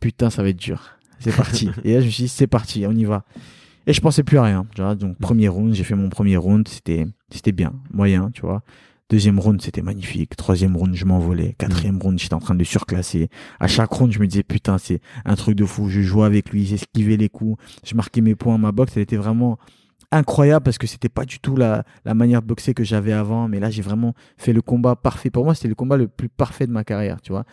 putain, 0.00 0.30
ça 0.30 0.42
va 0.42 0.48
être 0.48 0.56
dur. 0.56 0.98
C'est 1.18 1.36
parti. 1.36 1.70
et 1.84 1.94
là, 1.94 2.00
je 2.00 2.06
me 2.06 2.10
suis 2.10 2.24
dit, 2.24 2.28
c'est 2.28 2.46
parti, 2.46 2.86
on 2.86 2.92
y 2.92 3.04
va. 3.04 3.24
Et 3.86 3.92
je 3.92 4.00
pensais 4.00 4.22
plus 4.22 4.38
à 4.38 4.42
rien. 4.42 4.66
Tu 4.74 4.82
vois, 4.82 4.94
donc, 4.94 5.18
premier 5.18 5.48
round, 5.48 5.74
j'ai 5.74 5.84
fait 5.84 5.94
mon 5.94 6.08
premier 6.08 6.36
round. 6.36 6.66
C'était, 6.68 7.06
c'était 7.30 7.52
bien, 7.52 7.72
moyen, 7.92 8.30
tu 8.32 8.42
vois. 8.42 8.62
Deuxième 9.10 9.40
round, 9.40 9.60
c'était 9.60 9.82
magnifique. 9.82 10.36
Troisième 10.36 10.76
round, 10.76 10.94
je 10.94 11.04
m'envolais. 11.04 11.54
Quatrième 11.58 11.96
mm. 11.96 12.02
round, 12.02 12.18
j'étais 12.18 12.34
en 12.34 12.38
train 12.38 12.54
de 12.54 12.60
le 12.60 12.64
surclasser. 12.64 13.28
À 13.58 13.66
chaque 13.66 13.90
round, 13.90 14.12
je 14.12 14.20
me 14.20 14.26
disais, 14.26 14.44
putain, 14.44 14.78
c'est 14.78 15.00
un 15.24 15.34
truc 15.34 15.56
de 15.56 15.64
fou. 15.64 15.88
Je 15.88 16.00
jouais 16.00 16.26
avec 16.26 16.50
lui, 16.50 16.64
j'esquivais 16.64 17.16
les 17.16 17.28
coups, 17.28 17.60
je 17.84 17.94
marquais 17.96 18.20
mes 18.20 18.36
points. 18.36 18.56
Ma 18.56 18.70
boxe, 18.70 18.92
elle 18.96 19.02
était 19.02 19.16
vraiment 19.16 19.58
incroyable 20.12 20.64
parce 20.64 20.78
que 20.78 20.86
c'était 20.86 21.08
pas 21.08 21.24
du 21.24 21.40
tout 21.40 21.56
la, 21.56 21.84
la 22.04 22.14
manière 22.14 22.42
de 22.42 22.46
boxer 22.46 22.72
que 22.72 22.84
j'avais 22.84 23.12
avant. 23.12 23.48
Mais 23.48 23.58
là, 23.58 23.70
j'ai 23.70 23.82
vraiment 23.82 24.14
fait 24.36 24.52
le 24.52 24.62
combat 24.62 24.94
parfait. 24.94 25.30
Pour 25.30 25.44
moi, 25.44 25.56
c'était 25.56 25.68
le 25.68 25.74
combat 25.74 25.96
le 25.96 26.06
plus 26.06 26.28
parfait 26.28 26.68
de 26.68 26.72
ma 26.72 26.84
carrière, 26.84 27.20
tu 27.20 27.32
vois. 27.32 27.44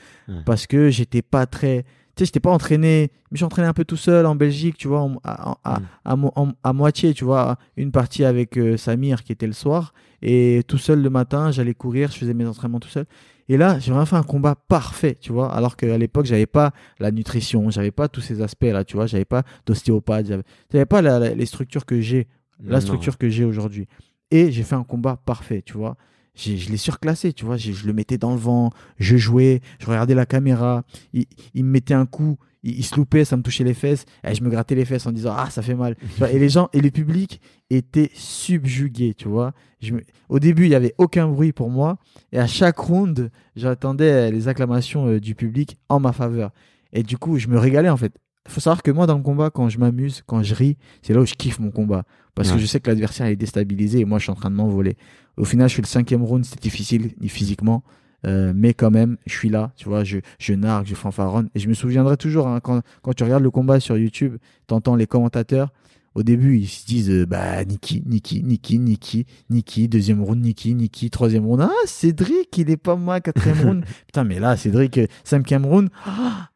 Parce 0.45 0.67
que 0.67 0.91
j'étais 0.91 1.23
pas 1.23 1.47
très, 1.47 1.85
sais, 2.20 2.26
j'étais 2.26 2.39
pas 2.39 2.51
entraîné, 2.51 3.11
mais 3.32 3.38
j'entraînais 3.38 3.68
un 3.68 3.74
peu 3.74 3.86
tout 3.86 3.97
seul 3.97 4.26
en 4.26 4.36
Belgique, 4.36 4.78
tu 4.78 4.88
vois, 4.88 5.09
à, 5.24 5.57
à, 5.63 6.15
mm. 6.15 6.53
à, 6.63 6.74
moitié, 6.74 7.13
tu 7.13 7.26
vois, 7.26 7.57
une 7.76 7.91
partie 7.91 8.24
avec 8.24 8.57
euh, 8.57 8.78
Samir 8.78 9.24
qui 9.24 9.32
était 9.32 9.47
le 9.47 9.53
soir, 9.53 9.93
et 10.22 10.63
tout 10.68 10.78
seul 10.78 11.01
le 11.01 11.09
matin, 11.09 11.51
j'allais 11.51 11.74
courir, 11.74 12.11
je 12.11 12.18
faisais 12.18 12.34
mes 12.34 12.45
entraînements 12.45 12.80
tout 12.80 12.89
seul. 12.89 13.05
Et 13.49 13.55
là, 13.55 13.80
j'ai 13.80 13.91
vraiment 13.91 14.05
fait 14.05 14.15
un 14.15 14.24
combat 14.24 14.55
parfait, 14.55 15.15
tu 15.20 15.32
vois, 15.32 15.53
alors 15.53 15.78
qu'à 15.78 15.97
l'époque, 15.97 16.26
j'avais 16.26 16.45
pas 16.45 16.72
la 16.99 17.11
nutrition, 17.11 17.70
j'avais 17.70 17.91
pas 17.91 18.07
tous 18.07 18.22
ces 18.22 18.41
aspects-là, 18.41 18.84
tu 18.84 18.97
vois, 18.97 19.05
j'avais 19.05 19.26
pas 19.26 19.43
d'ostéopathe, 19.65 20.28
j'avais 20.72 20.86
pas 20.86 21.01
les 21.01 21.45
structures 21.45 21.86
que 21.86 22.01
j'ai, 22.01 22.28
la 22.63 22.82
structure 22.82 23.18
que 23.18 23.30
j'ai 23.30 23.45
aujourd'hui. 23.45 23.88
Et 24.30 24.51
j'ai 24.51 24.63
fait 24.63 24.76
un 24.76 24.84
combat 24.84 25.15
parfait, 25.15 25.61
tu 25.65 25.74
vois 25.78 25.95
je 26.38 26.69
l'ai 26.69 26.77
surclassé, 26.77 27.33
tu 27.33 27.45
vois. 27.45 27.57
Je, 27.57 27.85
le 27.85 27.93
mettais 27.93 28.17
dans 28.17 28.31
le 28.31 28.38
vent, 28.38 28.71
je 28.97 29.17
jouais, 29.17 29.61
je 29.79 29.88
regardais 29.88 30.15
la 30.15 30.25
caméra, 30.25 30.83
il, 31.13 31.25
me 31.55 31.69
mettait 31.69 31.93
un 31.93 32.05
coup, 32.05 32.38
il, 32.63 32.83
se 32.83 32.95
loupait, 32.95 33.25
ça 33.25 33.38
me 33.38 33.41
touchait 33.41 33.63
les 33.63 33.73
fesses, 33.73 34.05
et 34.23 34.35
je 34.35 34.43
me 34.43 34.49
grattais 34.49 34.75
les 34.75 34.85
fesses 34.85 35.05
en 35.07 35.11
disant 35.11 35.33
Ah, 35.35 35.49
ça 35.49 35.61
fait 35.61 35.75
mal. 35.75 35.95
et 36.31 36.39
les 36.39 36.49
gens, 36.49 36.69
et 36.73 36.81
le 36.81 36.91
public 36.91 37.41
étaient 37.69 38.11
subjugués, 38.13 39.13
tu 39.15 39.27
vois. 39.27 39.53
Je 39.81 39.93
Au 40.29 40.39
début, 40.39 40.65
il 40.65 40.69
n'y 40.69 40.75
avait 40.75 40.93
aucun 40.97 41.27
bruit 41.27 41.51
pour 41.51 41.69
moi, 41.69 41.97
et 42.31 42.39
à 42.39 42.47
chaque 42.47 42.77
round, 42.77 43.31
j'attendais 43.55 44.31
les 44.31 44.47
acclamations 44.47 45.07
euh, 45.07 45.19
du 45.19 45.35
public 45.35 45.77
en 45.89 45.99
ma 45.99 46.13
faveur. 46.13 46.51
Et 46.93 47.03
du 47.03 47.17
coup, 47.17 47.38
je 47.38 47.47
me 47.47 47.57
régalais 47.57 47.89
en 47.89 47.97
fait. 47.97 48.13
Il 48.47 48.51
faut 48.53 48.61
savoir 48.61 48.81
que 48.81 48.91
moi, 48.91 49.07
dans 49.07 49.17
le 49.17 49.23
combat, 49.23 49.49
quand 49.49 49.67
je 49.67 49.77
m'amuse, 49.77 50.23
quand 50.25 50.41
je 50.41 50.55
ris, 50.55 50.77
c'est 51.01 51.13
là 51.13 51.19
où 51.19 51.25
je 51.25 51.33
kiffe 51.33 51.59
mon 51.59 51.69
combat. 51.69 52.03
Parce 52.33 52.51
que 52.51 52.59
je 52.59 52.65
sais 52.65 52.79
que 52.79 52.89
l'adversaire 52.89 53.25
est 53.25 53.35
déstabilisé 53.35 53.99
et 53.99 54.05
moi, 54.05 54.19
je 54.19 54.23
suis 54.23 54.31
en 54.31 54.35
train 54.35 54.51
de 54.51 54.55
m'envoler. 54.55 54.95
Au 55.38 55.45
final, 55.45 55.69
je 55.69 55.73
suis 55.73 55.81
le 55.81 55.88
cinquième 55.88 56.23
round, 56.23 56.43
c'était 56.45 56.61
difficile 56.61 57.13
physiquement. 57.27 57.83
Euh, 58.25 58.51
mais 58.55 58.73
quand 58.73 58.89
même, 58.89 59.17
je 59.27 59.33
suis 59.33 59.49
là, 59.49 59.71
tu 59.75 59.88
vois, 59.88 60.03
je, 60.03 60.17
je 60.39 60.53
nargue, 60.53 60.88
je 60.88 60.95
fanfaronne. 60.95 61.49
Et 61.53 61.59
je 61.59 61.69
me 61.69 61.73
souviendrai 61.73 62.17
toujours, 62.17 62.47
hein, 62.47 62.59
quand, 62.59 62.81
quand 63.03 63.13
tu 63.13 63.23
regardes 63.23 63.43
le 63.43 63.51
combat 63.51 63.79
sur 63.79 63.97
YouTube, 63.97 64.38
tu 64.67 64.73
entends 64.73 64.95
les 64.95 65.05
commentateurs, 65.05 65.71
au 66.15 66.23
début, 66.23 66.57
ils 66.57 66.67
se 66.67 66.83
disent, 66.88 67.11
euh, 67.11 67.25
bah, 67.27 67.63
Niki, 67.63 68.01
Niki, 68.07 68.41
Niki, 68.41 68.79
Niki, 68.79 69.25
Niki, 69.51 69.88
deuxième 69.88 70.23
round, 70.23 70.41
Niki, 70.41 70.73
Niki, 70.73 71.11
troisième 71.11 71.45
round. 71.45 71.61
Ah, 71.61 71.69
Cédric, 71.85 72.57
il 72.57 72.71
est 72.71 72.77
pas 72.77 72.95
moi, 72.95 73.21
quatrième 73.21 73.59
round. 73.59 73.85
Putain, 74.07 74.23
mais 74.23 74.39
là, 74.39 74.57
Cédric, 74.57 74.97
euh, 74.97 75.05
cinquième 75.23 75.67
round. 75.67 75.89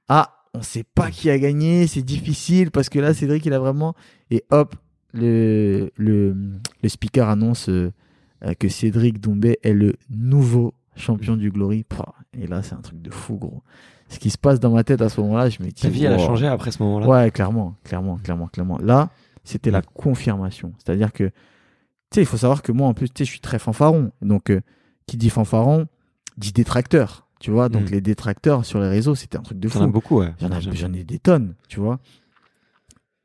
Ah, 0.09 0.33
on 0.55 0.63
sait 0.63 0.83
pas 0.83 1.11
qui 1.11 1.29
a 1.29 1.37
gagné, 1.37 1.85
c'est 1.85 2.01
difficile 2.01 2.71
parce 2.71 2.89
que 2.89 2.97
là, 2.97 3.13
Cédric, 3.13 3.45
il 3.45 3.53
a 3.53 3.59
vraiment. 3.59 3.93
Et 4.31 4.43
hop, 4.49 4.75
le, 5.13 5.91
le, 5.95 6.35
le 6.81 6.89
speaker 6.89 7.29
annonce 7.29 7.69
euh, 7.69 7.91
que 8.59 8.69
Cédric 8.69 9.19
Doumbé 9.19 9.59
est 9.63 9.73
le 9.73 9.95
nouveau 10.09 10.73
champion 10.95 11.35
du 11.35 11.51
Glory. 11.51 11.85
Et 12.37 12.47
là, 12.47 12.63
c'est 12.63 12.73
un 12.73 12.81
truc 12.81 13.01
de 13.01 13.09
fou, 13.09 13.35
gros. 13.35 13.61
Ce 14.09 14.19
qui 14.19 14.29
se 14.29 14.37
passe 14.37 14.59
dans 14.59 14.71
ma 14.71 14.83
tête 14.83 15.01
à 15.01 15.09
ce 15.09 15.21
moment-là, 15.21 15.49
je 15.49 15.63
me 15.63 15.67
dis. 15.67 15.81
Ta 15.81 15.89
vie, 15.89 16.05
elle 16.05 16.13
a 16.13 16.17
changé 16.17 16.47
après 16.47 16.71
ce 16.71 16.83
moment-là 16.83 17.07
Ouais, 17.07 17.31
clairement, 17.31 17.75
clairement, 17.83 18.17
clairement, 18.17 18.47
clairement. 18.47 18.77
Là, 18.79 19.09
c'était 19.43 19.71
la 19.71 19.81
confirmation. 19.81 20.73
C'est-à-dire 20.77 21.13
que, 21.13 21.25
tu 21.25 21.33
sais, 22.15 22.21
il 22.21 22.25
faut 22.25 22.37
savoir 22.37 22.61
que 22.61 22.71
moi, 22.71 22.87
en 22.87 22.93
plus, 22.93 23.09
tu 23.09 23.19
sais, 23.19 23.25
je 23.25 23.31
suis 23.31 23.39
très 23.39 23.59
fanfaron. 23.59 24.11
Donc, 24.21 24.49
euh, 24.49 24.61
qui 25.07 25.17
dit 25.17 25.29
fanfaron, 25.29 25.87
dit 26.37 26.51
détracteur. 26.51 27.27
Tu 27.39 27.49
vois, 27.49 27.69
donc 27.69 27.89
mm. 27.89 27.93
les 27.93 28.01
détracteurs 28.01 28.65
sur 28.65 28.79
les 28.79 28.87
réseaux, 28.87 29.15
c'était 29.15 29.37
un 29.37 29.41
truc 29.41 29.59
de 29.59 29.67
fou. 29.67 29.79
J'en 29.79 29.87
ai 29.87 29.91
beaucoup, 29.91 30.19
ouais. 30.19 30.33
J'en 30.39 30.93
ai 30.93 31.03
des 31.03 31.17
tonnes, 31.17 31.55
tu 31.67 31.79
vois. 31.79 31.99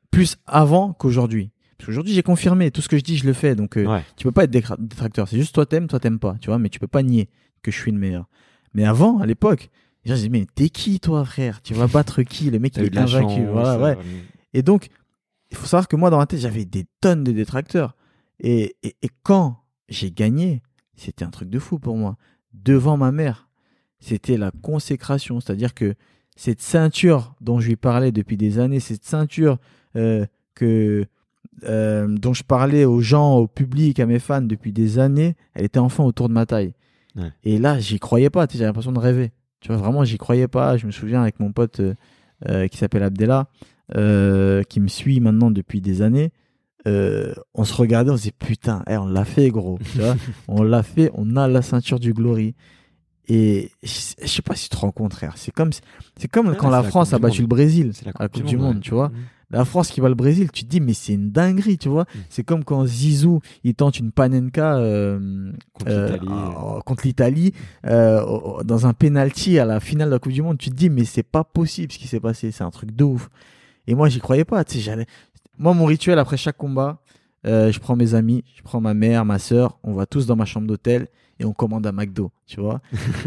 Plus 0.09 0.37
avant 0.47 0.93
qu'aujourd'hui. 0.93 1.51
Parce 1.77 1.87
qu'aujourd'hui, 1.87 2.13
j'ai 2.13 2.23
confirmé. 2.23 2.71
Tout 2.71 2.81
ce 2.81 2.89
que 2.89 2.97
je 2.97 3.03
dis, 3.03 3.17
je 3.17 3.25
le 3.25 3.33
fais. 3.33 3.55
Donc, 3.55 3.77
euh, 3.77 3.99
tu 4.15 4.23
peux 4.25 4.31
pas 4.31 4.45
être 4.45 4.51
détracteur. 4.51 5.27
C'est 5.27 5.37
juste 5.37 5.53
toi 5.53 5.65
t'aimes, 5.65 5.87
toi 5.87 5.99
t'aimes 5.99 6.19
pas. 6.19 6.35
Tu 6.41 6.49
vois, 6.49 6.57
mais 6.59 6.69
tu 6.69 6.79
peux 6.79 6.87
pas 6.87 7.03
nier 7.03 7.29
que 7.61 7.71
je 7.71 7.77
suis 7.79 7.91
le 7.91 7.99
meilleur. 7.99 8.27
Mais 8.73 8.85
avant, 8.85 9.19
à 9.19 9.25
l'époque, 9.25 9.69
je 10.05 10.13
disais, 10.13 10.29
mais 10.29 10.45
t'es 10.53 10.69
qui, 10.69 10.99
toi, 10.99 11.23
frère? 11.25 11.61
Tu 11.61 11.73
vas 11.73 11.87
battre 11.87 12.23
qui? 12.23 12.49
Le 12.49 12.59
mec, 12.59 12.75
il 12.77 12.83
est 12.85 12.97
invaincu. 12.97 13.45
Voilà, 13.45 13.79
ouais. 13.79 13.97
Et 14.53 14.63
donc, 14.63 14.89
il 15.51 15.57
faut 15.57 15.65
savoir 15.65 15.87
que 15.87 15.95
moi, 15.95 16.09
dans 16.09 16.17
ma 16.17 16.25
tête, 16.25 16.39
j'avais 16.39 16.65
des 16.65 16.85
tonnes 17.01 17.23
de 17.23 17.31
détracteurs. 17.31 17.95
Et, 18.39 18.75
et, 18.83 18.95
et 19.01 19.09
quand 19.23 19.63
j'ai 19.89 20.11
gagné, 20.11 20.61
c'était 20.95 21.25
un 21.25 21.29
truc 21.29 21.49
de 21.49 21.59
fou 21.59 21.79
pour 21.79 21.95
moi. 21.95 22.17
Devant 22.53 22.97
ma 22.97 23.11
mère, 23.11 23.49
c'était 23.99 24.37
la 24.37 24.51
consécration. 24.51 25.39
C'est-à-dire 25.39 25.73
que 25.73 25.95
cette 26.35 26.61
ceinture 26.61 27.35
dont 27.41 27.59
je 27.59 27.67
lui 27.67 27.75
parlais 27.75 28.11
depuis 28.11 28.37
des 28.37 28.59
années, 28.59 28.79
cette 28.79 29.05
ceinture 29.05 29.57
euh, 29.95 30.25
que 30.53 31.05
euh, 31.63 32.07
dont 32.07 32.33
je 32.33 32.43
parlais 32.43 32.85
aux 32.85 33.01
gens, 33.01 33.37
au 33.37 33.47
public, 33.47 33.99
à 33.99 34.05
mes 34.05 34.19
fans 34.19 34.41
depuis 34.41 34.71
des 34.71 34.99
années, 34.99 35.35
elle 35.53 35.65
était 35.65 35.79
enfin 35.79 36.03
autour 36.03 36.29
de 36.29 36.33
ma 36.33 36.45
taille. 36.45 36.73
Et 37.43 37.57
là, 37.57 37.79
j'y 37.79 37.97
croyais 37.97 38.29
pas, 38.29 38.45
j'avais 38.47 38.65
l'impression 38.65 38.91
de 38.91 38.99
rêver. 38.99 39.31
Tu 39.59 39.69
vois, 39.69 39.77
vraiment, 39.77 40.03
j'y 40.03 40.19
croyais 40.19 40.47
pas. 40.47 40.77
Je 40.77 40.85
me 40.85 40.91
souviens 40.91 41.23
avec 41.23 41.39
mon 41.39 41.51
pote 41.51 41.79
euh, 41.79 41.95
euh, 42.47 42.67
qui 42.67 42.77
s'appelle 42.77 43.01
Abdella, 43.01 43.47
qui 43.89 44.79
me 44.79 44.87
suit 44.87 45.19
maintenant 45.19 45.49
depuis 45.49 45.81
des 45.81 46.03
années. 46.03 46.31
on 46.85 47.63
se 47.63 47.73
regardait, 47.73 48.11
on 48.11 48.17
se 48.17 48.21
disait 48.21 48.35
putain, 48.37 48.83
eh, 48.87 48.97
on 48.97 49.07
l'a 49.07 49.25
fait, 49.25 49.49
gros. 49.49 49.79
Tu 49.91 49.97
vois 49.97 50.15
on 50.47 50.61
l'a 50.61 50.83
fait, 50.83 51.09
on 51.15 51.35
a 51.35 51.47
la 51.47 51.63
ceinture 51.63 51.99
du 51.99 52.13
Glory. 52.13 52.53
Et 53.29 53.71
je 53.81 53.89
sais 54.27 54.43
pas 54.43 54.55
si 54.55 54.69
tu 54.69 54.75
te 54.75 54.79
rends 54.79 54.91
compte, 54.91 55.13
frère. 55.13 55.33
C'est 55.37 55.51
comme, 55.51 55.71
c'est 56.17 56.27
comme 56.27 56.55
quand 56.55 56.69
la 56.69 56.83
France 56.83 57.13
a 57.13 57.19
battu 57.19 57.41
le 57.41 57.47
Brésil 57.47 57.93
à 58.13 58.23
la 58.23 58.29
Coupe 58.29 58.45
du 58.45 58.57
Monde, 58.57 58.79
tu 58.79 58.91
vois. 58.91 59.09
Mmh 59.09 59.15
la 59.49 59.63
France 59.63 59.89
qui 59.89 60.01
va 60.01 60.09
le 60.09 60.15
Brésil, 60.15 60.51
tu 60.51 60.63
te 60.63 60.69
dis 60.69 60.81
mais 60.81 60.93
c'est 60.93 61.13
une 61.13 61.31
dinguerie, 61.31 61.77
tu 61.77 61.89
vois. 61.89 62.03
Mm. 62.03 62.19
C'est 62.29 62.43
comme 62.43 62.63
quand 62.63 62.85
Zizou 62.85 63.39
il 63.63 63.75
tente 63.75 63.99
une 63.99 64.11
panenka 64.11 64.77
euh, 64.77 65.51
contre 66.85 67.05
l'Italie 67.05 67.53
euh, 67.85 68.21
euh, 68.21 68.63
dans 68.63 68.87
un 68.87 68.93
penalty 68.93 69.59
à 69.59 69.65
la 69.65 69.79
finale 69.79 70.09
de 70.09 70.13
la 70.13 70.19
Coupe 70.19 70.33
du 70.33 70.41
Monde. 70.41 70.57
Tu 70.57 70.69
te 70.69 70.75
dis 70.75 70.89
mais 70.89 71.05
c'est 71.05 71.23
pas 71.23 71.43
possible 71.43 71.91
ce 71.91 71.97
qui 71.97 72.07
s'est 72.07 72.19
passé, 72.19 72.51
c'est 72.51 72.63
un 72.63 72.71
truc 72.71 72.91
de 72.95 73.03
ouf. 73.03 73.29
Et 73.87 73.95
moi 73.95 74.09
j'y 74.09 74.19
croyais 74.19 74.45
pas, 74.45 74.63
tu 74.65 74.75
sais, 74.75 74.79
j'allais. 74.81 75.05
Moi 75.57 75.73
mon 75.73 75.85
rituel 75.85 76.19
après 76.19 76.37
chaque 76.37 76.57
combat, 76.57 77.01
je 77.45 77.79
prends 77.79 77.95
mes 77.95 78.15
amis, 78.15 78.43
je 78.55 78.61
prends 78.61 78.81
ma 78.81 78.93
mère, 78.93 79.23
ma 79.23 79.39
soeur, 79.39 79.79
on 79.83 79.93
va 79.93 80.05
tous 80.05 80.25
dans 80.25 80.35
ma 80.35 80.45
chambre 80.45 80.67
d'hôtel 80.67 81.07
et 81.39 81.45
on 81.45 81.53
commande 81.53 81.85
un 81.85 81.91
McDo, 81.91 82.31
tu 82.45 82.59
vois. 82.59 82.81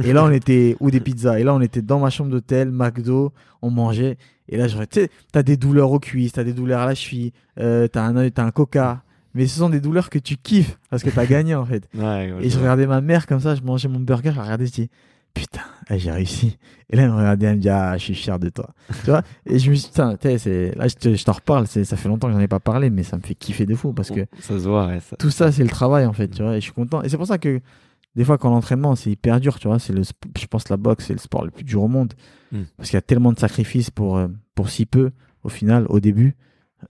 et 0.05 0.13
là, 0.13 0.25
on 0.25 0.31
était, 0.31 0.77
ou 0.81 0.91
des 0.91 1.01
pizzas. 1.01 1.39
Et 1.39 1.45
là, 1.45 1.55
on 1.55 1.61
était 1.61 1.83
dans 1.83 1.99
ma 2.01 2.11
chambre 2.11 2.31
d'hôtel, 2.31 2.71
McDo, 2.71 3.33
on 3.63 3.71
mangeait. 3.71 4.17
Et 4.49 4.57
là, 4.57 4.69
genre, 4.69 4.83
tu 4.89 5.01
sais, 5.01 5.11
t'as 5.33 5.43
des 5.43 5.57
douleurs 5.57 5.93
aux 5.93 6.01
cuisses, 6.01 6.33
t'as 6.33 6.45
des 6.45 6.53
douleurs 6.53 6.81
à 6.81 6.87
la 6.87 6.95
cheville, 6.95 7.33
euh, 7.59 7.87
t'as 7.87 8.03
un, 8.03 8.17
as 8.17 8.43
un 8.43 8.51
coca. 8.51 9.03
Mais 9.33 9.47
ce 9.47 9.59
sont 9.61 9.71
des 9.71 9.81
douleurs 9.81 10.11
que 10.11 10.19
tu 10.19 10.37
kiffes 10.37 10.77
parce 10.91 11.05
que 11.05 11.11
t'as 11.11 11.25
gagné, 11.27 11.55
en 11.55 11.65
fait. 11.65 11.89
et 12.41 12.51
je 12.51 12.59
regardais 12.59 12.87
ma 12.89 13.01
mère 13.01 13.27
comme 13.29 13.39
ça, 13.39 13.55
je 13.55 13.63
mangeais 13.63 13.89
mon 13.89 14.01
burger, 14.01 14.33
je 14.35 14.41
regardais, 14.41 14.67
je 14.67 14.73
dis, 14.73 14.91
putain, 15.35 15.61
j'ai 15.91 16.11
réussi. 16.11 16.59
Et 16.91 16.97
là, 16.97 17.05
elle 17.05 17.11
me 17.11 17.17
regardait, 17.17 17.47
elle 17.47 17.57
me 17.57 17.61
dit, 17.61 17.69
ah, 17.69 17.97
je 17.97 18.03
suis 18.03 18.15
fier 18.17 18.41
de 18.41 18.49
toi. 18.49 18.71
tu 19.05 19.11
vois? 19.11 19.23
Et 19.47 19.61
je 19.61 19.71
me 19.71 19.77
suis 19.77 19.85
dit, 19.85 19.91
putain, 19.91 20.11
là, 20.15 20.89
je 20.89 21.25
t'en 21.25 21.33
reparle, 21.33 21.69
ça 21.69 21.97
fait 21.97 22.09
longtemps 22.09 22.27
que 22.27 22.35
j'en 22.35 22.41
ai 22.41 22.49
pas 22.49 22.59
parlé, 22.59 22.91
mais 22.91 23.05
ça 23.05 23.17
me 23.17 23.23
fait 23.23 23.37
kiffer 23.37 23.67
de 23.67 23.77
fou 23.77 23.93
parce 23.93 24.11
que. 24.11 24.27
Ça 24.41 24.59
se 24.59 24.69
voit, 24.69 24.91
Tout 25.19 25.31
ça, 25.31 25.53
c'est 25.53 25.63
le 25.63 25.71
travail, 25.71 26.07
en 26.07 26.13
fait, 26.13 26.27
tu 26.29 26.43
vois. 26.43 26.53
Et 26.57 26.61
je 26.61 26.65
suis 26.65 26.73
content. 26.73 27.03
Et 27.03 27.09
c'est 27.09 27.17
pour 27.17 27.27
ça 27.27 27.39
que, 27.39 27.61
des 28.17 28.25
fois, 28.25 28.39
quand 28.39 28.51
l'entraînement, 28.51 28.97
c'est 28.97 29.11
hyper 29.11 29.41
dur, 29.41 29.59
tu 29.59 29.69
vois. 29.69 29.79
C'est 29.79 29.93
le, 29.93 30.03
je 30.03 30.47
pense 30.47 30.69
la 30.69 30.77
boxe, 30.77 31.07
c'est 31.07 31.13
le 31.13 31.19
sport 31.19 31.45
le 31.45 31.51
plus 31.51 31.65
dur 31.65 31.83
au 31.83 31.89
monde. 31.89 32.15
Hmm. 32.51 32.63
Parce 32.77 32.91
qu'il 32.91 32.97
y 32.97 32.99
a 32.99 33.03
tellement 33.03 33.33
de 33.33 33.39
sacrifices 33.39 33.91
pour, 33.91 34.17
euh, 34.17 34.29
pour 34.55 34.69
si 34.69 34.87
peu, 34.87 35.13
au 35.45 35.49
final, 35.49 35.87
au 35.89 36.01
début. 36.01 36.37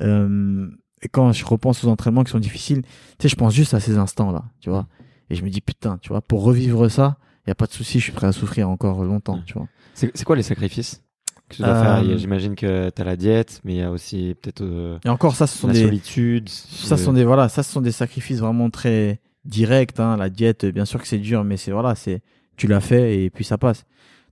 Euh, 0.00 0.68
et 1.02 1.08
quand 1.08 1.32
je 1.32 1.44
repense 1.44 1.84
aux 1.84 1.88
entraînements 1.88 2.24
qui 2.24 2.30
sont 2.30 2.38
difficiles, 2.38 2.82
tu 2.82 2.88
sais, 3.22 3.28
je 3.28 3.36
pense 3.36 3.54
juste 3.54 3.74
à 3.74 3.80
ces 3.80 3.98
instants-là, 3.98 4.44
tu 4.60 4.70
vois. 4.70 4.86
Et 5.28 5.34
je 5.34 5.44
me 5.44 5.50
dis, 5.50 5.60
putain, 5.60 5.98
tu 5.98 6.08
vois, 6.08 6.20
pour 6.20 6.42
revivre 6.42 6.90
ça, 6.90 7.16
il 7.46 7.50
y 7.50 7.52
a 7.52 7.54
pas 7.54 7.66
de 7.66 7.72
souci, 7.72 7.98
je 7.98 8.04
suis 8.04 8.12
prêt 8.12 8.26
à 8.26 8.32
souffrir 8.32 8.68
encore 8.68 9.04
longtemps, 9.04 9.40
tu 9.46 9.54
vois. 9.54 9.68
C'est 9.94 10.24
quoi 10.24 10.36
les 10.36 10.42
sacrifices 10.42 11.02
que 11.48 11.56
tu 11.56 11.62
dois 11.62 11.70
Euh, 11.70 12.02
faire 12.02 12.18
J'imagine 12.18 12.54
que 12.54 12.90
tu 12.90 13.02
as 13.02 13.04
la 13.04 13.16
diète, 13.16 13.60
mais 13.64 13.74
il 13.74 13.78
y 13.78 13.82
a 13.82 13.90
aussi 13.90 14.34
peut-être 14.40 14.62
euh, 14.62 14.98
Et 15.04 15.08
encore, 15.08 15.36
ça, 15.36 15.46
ce 15.46 15.58
sont 15.58 15.66
la 15.68 15.74
des, 15.74 15.82
solitude. 15.82 16.48
ça, 16.48 16.96
ce 16.96 17.04
sont 17.04 17.12
des, 17.12 17.24
voilà, 17.24 17.48
ça, 17.48 17.62
ce 17.62 17.72
sont 17.72 17.80
des 17.80 17.92
sacrifices 17.92 18.40
vraiment 18.40 18.70
très 18.70 19.20
directs, 19.44 19.98
hein. 19.98 20.16
La 20.16 20.30
diète, 20.30 20.66
bien 20.66 20.84
sûr 20.84 21.00
que 21.00 21.06
c'est 21.06 21.18
dur, 21.18 21.44
mais 21.44 21.56
c'est, 21.56 21.72
voilà, 21.72 21.94
c'est, 21.94 22.22
tu 22.56 22.66
l'as 22.66 22.80
fait 22.80 23.22
et 23.22 23.30
puis 23.30 23.44
ça 23.44 23.58
passe. 23.58 23.84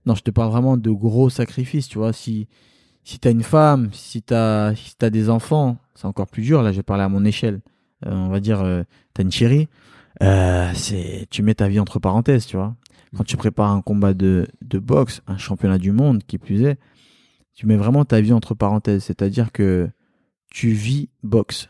Non, 0.05 0.15
je 0.15 0.21
te 0.21 0.31
parle 0.31 0.51
vraiment 0.51 0.77
de 0.77 0.89
gros 0.91 1.29
sacrifices, 1.29 1.87
tu 1.87 1.97
vois. 1.97 2.13
Si, 2.13 2.47
si 3.03 3.19
t'as 3.19 3.31
une 3.31 3.43
femme, 3.43 3.89
si 3.93 4.21
t'as, 4.21 4.75
si 4.75 4.95
t'as 4.97 5.09
des 5.09 5.29
enfants, 5.29 5.77
c'est 5.95 6.05
encore 6.05 6.27
plus 6.27 6.43
dur. 6.43 6.61
Là, 6.61 6.71
je 6.71 6.77
vais 6.77 6.83
parler 6.83 7.03
à 7.03 7.09
mon 7.09 7.25
échelle. 7.25 7.61
Euh, 8.05 8.11
on 8.11 8.29
va 8.29 8.39
dire, 8.39 8.61
euh, 8.61 8.83
t'as 9.13 9.23
une 9.23 9.31
chérie, 9.31 9.67
euh, 10.23 10.71
c'est, 10.73 11.27
tu 11.29 11.43
mets 11.43 11.55
ta 11.55 11.67
vie 11.67 11.79
entre 11.79 11.99
parenthèses, 11.99 12.45
tu 12.45 12.55
vois. 12.55 12.75
Quand 13.15 13.23
tu 13.23 13.37
prépares 13.37 13.71
un 13.71 13.81
combat 13.81 14.13
de, 14.13 14.47
de 14.61 14.79
boxe, 14.79 15.21
un 15.27 15.37
championnat 15.37 15.79
du 15.79 15.91
monde, 15.91 16.23
qui 16.25 16.37
plus 16.37 16.63
est, 16.63 16.77
tu 17.53 17.65
mets 17.65 17.75
vraiment 17.75 18.05
ta 18.05 18.21
vie 18.21 18.33
entre 18.33 18.53
parenthèses. 18.53 19.03
C'est-à-dire 19.03 19.51
que 19.51 19.89
tu 20.49 20.69
vis 20.69 21.09
boxe. 21.23 21.69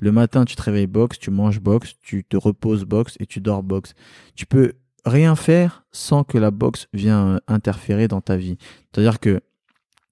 Le 0.00 0.12
matin, 0.12 0.44
tu 0.44 0.54
te 0.54 0.62
réveilles 0.62 0.86
boxe, 0.86 1.18
tu 1.18 1.30
manges 1.30 1.60
boxe, 1.60 1.94
tu 2.02 2.24
te 2.24 2.36
reposes 2.36 2.84
boxe 2.84 3.16
et 3.20 3.26
tu 3.26 3.40
dors 3.40 3.62
boxe. 3.62 3.94
Tu 4.34 4.46
peux 4.46 4.74
rien 5.04 5.34
faire 5.34 5.84
sans 5.90 6.24
que 6.24 6.38
la 6.38 6.50
boxe 6.50 6.86
vienne 6.92 7.36
euh, 7.36 7.38
interférer 7.48 8.08
dans 8.08 8.20
ta 8.20 8.36
vie. 8.36 8.58
C'est-à-dire 8.92 9.18
que 9.18 9.40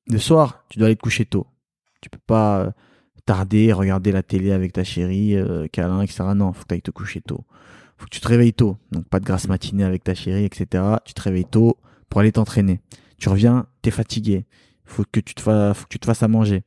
le 0.08 0.18
soir, 0.18 0.64
tu 0.68 0.78
dois 0.78 0.86
aller 0.86 0.96
te 0.96 1.02
coucher 1.02 1.24
tôt. 1.24 1.46
Tu 2.00 2.10
peux 2.10 2.20
pas 2.26 2.60
euh, 2.60 2.70
tarder, 3.24 3.72
regarder 3.72 4.12
la 4.12 4.22
télé 4.22 4.52
avec 4.52 4.72
ta 4.72 4.84
chérie, 4.84 5.36
euh, 5.36 5.66
câlin, 5.68 6.00
etc. 6.00 6.24
Non, 6.34 6.52
faut 6.52 6.62
que 6.62 6.68
tu 6.68 6.74
ailles 6.74 6.82
te 6.82 6.90
coucher 6.90 7.20
tôt. 7.20 7.44
Faut 7.96 8.06
que 8.06 8.10
tu 8.10 8.20
te 8.20 8.28
réveilles 8.28 8.54
tôt. 8.54 8.76
Donc 8.92 9.08
pas 9.08 9.20
de 9.20 9.24
grasse 9.24 9.48
matinée 9.48 9.84
avec 9.84 10.04
ta 10.04 10.14
chérie, 10.14 10.44
etc. 10.44 10.82
Tu 11.04 11.14
te 11.14 11.22
réveilles 11.22 11.46
tôt 11.46 11.76
pour 12.08 12.20
aller 12.20 12.32
t'entraîner. 12.32 12.80
Tu 13.18 13.28
reviens, 13.28 13.66
t'es 13.82 13.90
fatigué. 13.90 14.46
Faut 14.84 15.04
que 15.10 15.20
tu 15.20 15.34
te 15.34 15.40
fasses, 15.40 15.76
faut 15.76 15.84
que 15.84 15.90
tu 15.90 15.98
te 15.98 16.06
fasses 16.06 16.22
à 16.22 16.28
manger. 16.28 16.64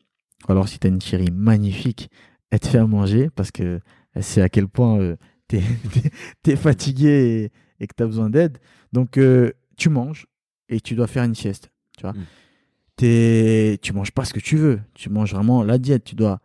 Ou 0.48 0.52
alors 0.52 0.68
si 0.68 0.80
t'as 0.80 0.90
une 0.90 1.02
chérie 1.02 1.32
magnifique, 1.32 2.10
elle 2.52 2.60
te 2.60 2.68
fait 2.68 2.78
à 2.80 2.88
manger 2.88 3.30
parce 3.36 3.52
que 3.52 3.80
elle 4.14 4.24
sait 4.24 4.42
à 4.42 4.50
quel 4.50 4.68
point 4.68 5.00
euh, 5.00 5.16
t'es, 5.48 5.62
t'es, 5.94 6.12
t'es 6.44 6.56
fatigué 6.56 7.52
et, 7.80 7.84
et 7.84 7.88
que 7.88 7.94
t'as 7.96 8.06
besoin 8.06 8.30
d'aide. 8.30 8.58
Donc 8.94 9.18
euh, 9.18 9.52
tu 9.78 9.90
manges 9.90 10.26
et 10.68 10.80
tu 10.82 10.96
dois 10.96 11.08
faire 11.08 11.24
une 11.24 11.36
sieste. 11.36 11.70
Tu 11.98 12.04
vois. 12.04 12.14
Mm. 12.14 12.26
T'es, 12.96 13.78
tu 13.82 13.94
manges 13.94 14.12
pas 14.12 14.26
ce 14.26 14.34
que 14.34 14.40
tu 14.40 14.58
veux. 14.58 14.80
Tu 14.94 15.10
manges 15.10 15.34
vraiment 15.34 15.64
la 15.64 15.78
diète. 15.78 16.04
Tu 16.04 16.16
dois, 16.16 16.42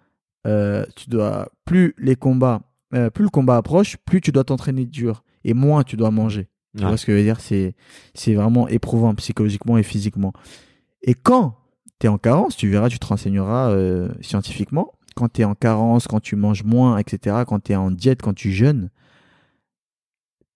euh, 0.47 0.85
tu 0.95 1.09
dois 1.11 1.49
plus 1.65 1.95
les 1.99 2.15
combats, 2.17 2.61
euh, 2.95 3.11
plus 3.11 3.25
le 3.25 3.31
combat 3.31 3.57
approche, 3.57 3.97
plus 4.05 4.21
tu 4.21 4.31
dois 4.31 4.45
t'entraîner 4.45 4.85
dur 4.87 5.25
et 5.43 5.53
moins 5.55 5.83
tu 5.83 5.97
dois 5.97 6.11
manger. 6.11 6.49
Tu 6.77 6.83
Ouais. 6.83 6.89
vois 6.89 6.97
ce 6.97 7.07
que 7.07 7.13
je 7.13 7.19
veux 7.19 7.23
dire? 7.25 7.41
C'est 7.41 7.75
c'est 8.15 8.35
vraiment 8.35 8.67
éprouvant 8.69 9.15
psychologiquement 9.15 9.79
et 9.79 9.83
physiquement. 9.85 10.33
Et 11.03 11.15
quand 11.15 11.57
tu 12.01 12.07
es 12.07 12.09
en 12.09 12.19
carence, 12.19 12.57
tu 12.57 12.69
verras, 12.69 12.89
tu 12.89 12.99
te 12.99 13.07
renseigneras 13.07 13.77
scientifiquement. 14.21 14.93
Quand 15.15 15.29
tu 15.33 15.43
es 15.43 15.45
en 15.45 15.55
carence, 15.55 16.07
quand 16.09 16.21
tu 16.21 16.37
manges 16.37 16.65
moins, 16.65 16.99
etc., 16.99 17.43
quand 17.47 17.61
tu 17.65 17.73
es 17.73 17.77
en 17.77 17.91
diète, 17.91 18.23
quand 18.23 18.35
tu 18.35 18.51
jeûnes, 18.53 18.91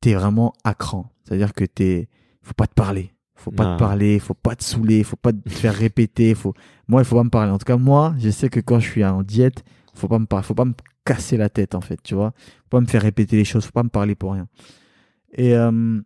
tu 0.01 0.11
es 0.11 0.15
vraiment 0.15 0.53
à 0.65 0.75
cran. 0.75 1.11
C'est-à-dire 1.25 1.53
que 1.53 1.65
tu 1.65 2.09
faut 2.43 2.55
pas 2.55 2.67
te 2.67 2.75
parler. 2.75 3.13
Faut 3.35 3.51
pas 3.53 3.73
Ah. 3.73 3.75
te 3.75 3.79
parler, 3.79 4.19
faut 4.19 4.35
pas 4.35 4.57
te 4.57 4.65
saouler, 4.65 5.05
faut 5.05 5.17
pas 5.17 5.33
te 5.33 5.49
faire 5.49 5.75
répéter. 5.75 6.35
Faut... 6.35 6.55
Moi, 6.89 7.03
il 7.03 7.05
faut 7.05 7.17
pas 7.17 7.25
me 7.25 7.31
parler. 7.31 7.53
En 7.53 7.59
tout 7.59 7.65
cas, 7.67 7.77
moi, 7.77 8.15
je 8.19 8.31
sais 8.31 8.49
que 8.49 8.59
quand 8.61 8.81
je 8.81 8.89
suis 8.91 9.05
en 9.05 9.23
diète, 9.23 9.63
faut 9.95 10.09
pas 10.09 10.19
me 10.19 10.27
parler, 10.27 10.45
faut 10.45 10.55
pas 10.55 10.65
me 10.65 10.75
casser 11.05 11.37
la 11.37 11.49
tête, 11.49 11.75
en 11.75 11.81
fait, 11.81 12.01
tu 12.03 12.15
vois. 12.15 12.33
Faut 12.65 12.69
pas 12.71 12.81
me 12.81 12.87
faire 12.87 13.03
répéter 13.03 13.37
les 13.37 13.45
choses, 13.45 13.65
faut 13.65 13.73
pas 13.73 13.83
me 13.83 13.89
parler 13.91 14.15
pour 14.15 14.33
rien. 14.33 14.49
Et 15.33 15.55
euh, 15.55 16.01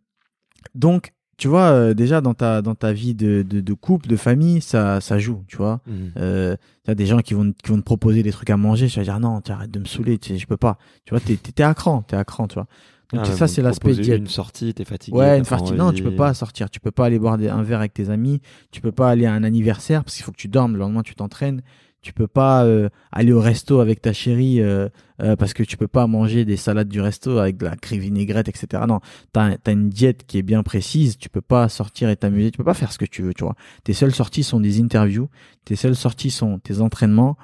donc, 0.74 1.12
tu 1.38 1.48
vois, 1.48 1.70
euh, 1.70 1.94
déjà 1.94 2.20
dans 2.20 2.34
ta, 2.34 2.62
dans 2.62 2.74
ta 2.74 2.92
vie 2.92 3.14
de, 3.14 3.42
de, 3.42 3.60
de 3.60 3.72
couple, 3.74 4.06
de 4.08 4.16
famille, 4.16 4.60
ça, 4.60 5.00
ça 5.00 5.18
joue, 5.18 5.42
tu 5.48 5.56
vois. 5.56 5.80
Mhm. 5.86 6.12
Euh, 6.18 6.56
t'as 6.84 6.94
des 6.94 7.06
gens 7.06 7.18
qui 7.18 7.34
vont, 7.34 7.52
qui 7.52 7.70
vont 7.70 7.78
te 7.78 7.82
proposer 7.84 8.22
des 8.22 8.30
trucs 8.32 8.50
à 8.50 8.56
manger, 8.56 8.86
tu 8.88 8.98
vas 8.98 9.04
dire 9.04 9.18
non, 9.20 9.40
tu 9.40 9.50
arrêtes 9.50 9.70
de 9.70 9.78
me 9.80 9.84
saouler, 9.84 10.18
je 10.22 10.46
peux 10.46 10.56
pas. 10.56 10.78
Tu 11.04 11.10
vois, 11.10 11.20
t'es, 11.20 11.36
t'es, 11.36 11.52
t'es 11.52 11.62
à 11.62 11.74
cran, 11.74 12.02
t'es 12.02 12.16
à 12.16 12.24
cran, 12.24 12.46
tu 12.46 12.54
vois. 12.54 12.66
Donc 13.12 13.22
Ah, 13.24 13.32
ça, 13.36 13.46
c'est 13.46 13.60
l'aspect 13.60 13.92
diète. 13.92 14.18
Une 14.20 14.26
sortie, 14.26 14.72
t'es 14.72 14.84
fatigué. 14.86 15.16
Ouais, 15.18 15.36
une 15.38 15.44
pas 15.44 15.50
partie. 15.58 15.72
Non, 15.74 15.92
tu 15.92 16.02
peux 16.02 16.16
pas 16.16 16.32
sortir. 16.32 16.70
Tu 16.70 16.80
peux 16.80 16.90
pas 16.90 17.04
aller 17.06 17.18
boire 17.18 17.36
des- 17.36 17.48
un 17.50 17.62
verre 17.62 17.80
avec 17.80 17.92
tes 17.92 18.08
amis. 18.08 18.40
Tu 18.70 18.80
peux 18.80 18.92
pas 18.92 19.10
aller 19.10 19.26
à 19.26 19.34
un 19.34 19.44
anniversaire 19.44 20.02
parce 20.02 20.16
qu'il 20.16 20.24
faut 20.24 20.32
que 20.32 20.38
tu 20.38 20.48
dormes. 20.48 20.72
Le 20.74 20.78
lendemain, 20.78 21.02
tu 21.02 21.14
t'entraînes. 21.14 21.60
Tu 22.02 22.12
peux 22.12 22.26
pas 22.26 22.64
euh, 22.64 22.88
aller 23.12 23.32
au 23.32 23.40
resto 23.40 23.78
avec 23.80 24.02
ta 24.02 24.12
chérie 24.12 24.60
euh, 24.60 24.88
euh, 25.22 25.36
parce 25.36 25.54
que 25.54 25.62
tu 25.62 25.76
peux 25.76 25.86
pas 25.86 26.08
manger 26.08 26.44
des 26.44 26.56
salades 26.56 26.88
du 26.88 27.00
resto 27.00 27.38
avec 27.38 27.56
de 27.56 27.66
la 27.66 27.76
vinaigrette, 27.90 28.48
etc. 28.48 28.82
Non, 28.88 28.98
t'as 29.32 29.56
as 29.64 29.70
une 29.70 29.88
diète 29.88 30.26
qui 30.26 30.38
est 30.38 30.42
bien 30.42 30.62
précise. 30.64 31.16
Tu 31.16 31.28
peux 31.28 31.40
pas 31.40 31.68
sortir 31.68 32.10
et 32.10 32.16
t'amuser. 32.16 32.50
Tu 32.50 32.58
peux 32.58 32.64
pas 32.64 32.74
faire 32.74 32.92
ce 32.92 32.98
que 32.98 33.04
tu 33.04 33.22
veux, 33.22 33.32
tu 33.34 33.44
vois. 33.44 33.54
Tes 33.84 33.92
seules 33.92 34.12
sorties 34.14 34.42
sont 34.42 34.58
des 34.58 34.80
interviews. 34.80 35.28
Tes 35.64 35.76
seules 35.76 35.94
sorties 35.96 36.30
sont 36.30 36.58
tes 36.58 36.80
entraînements 36.80 37.36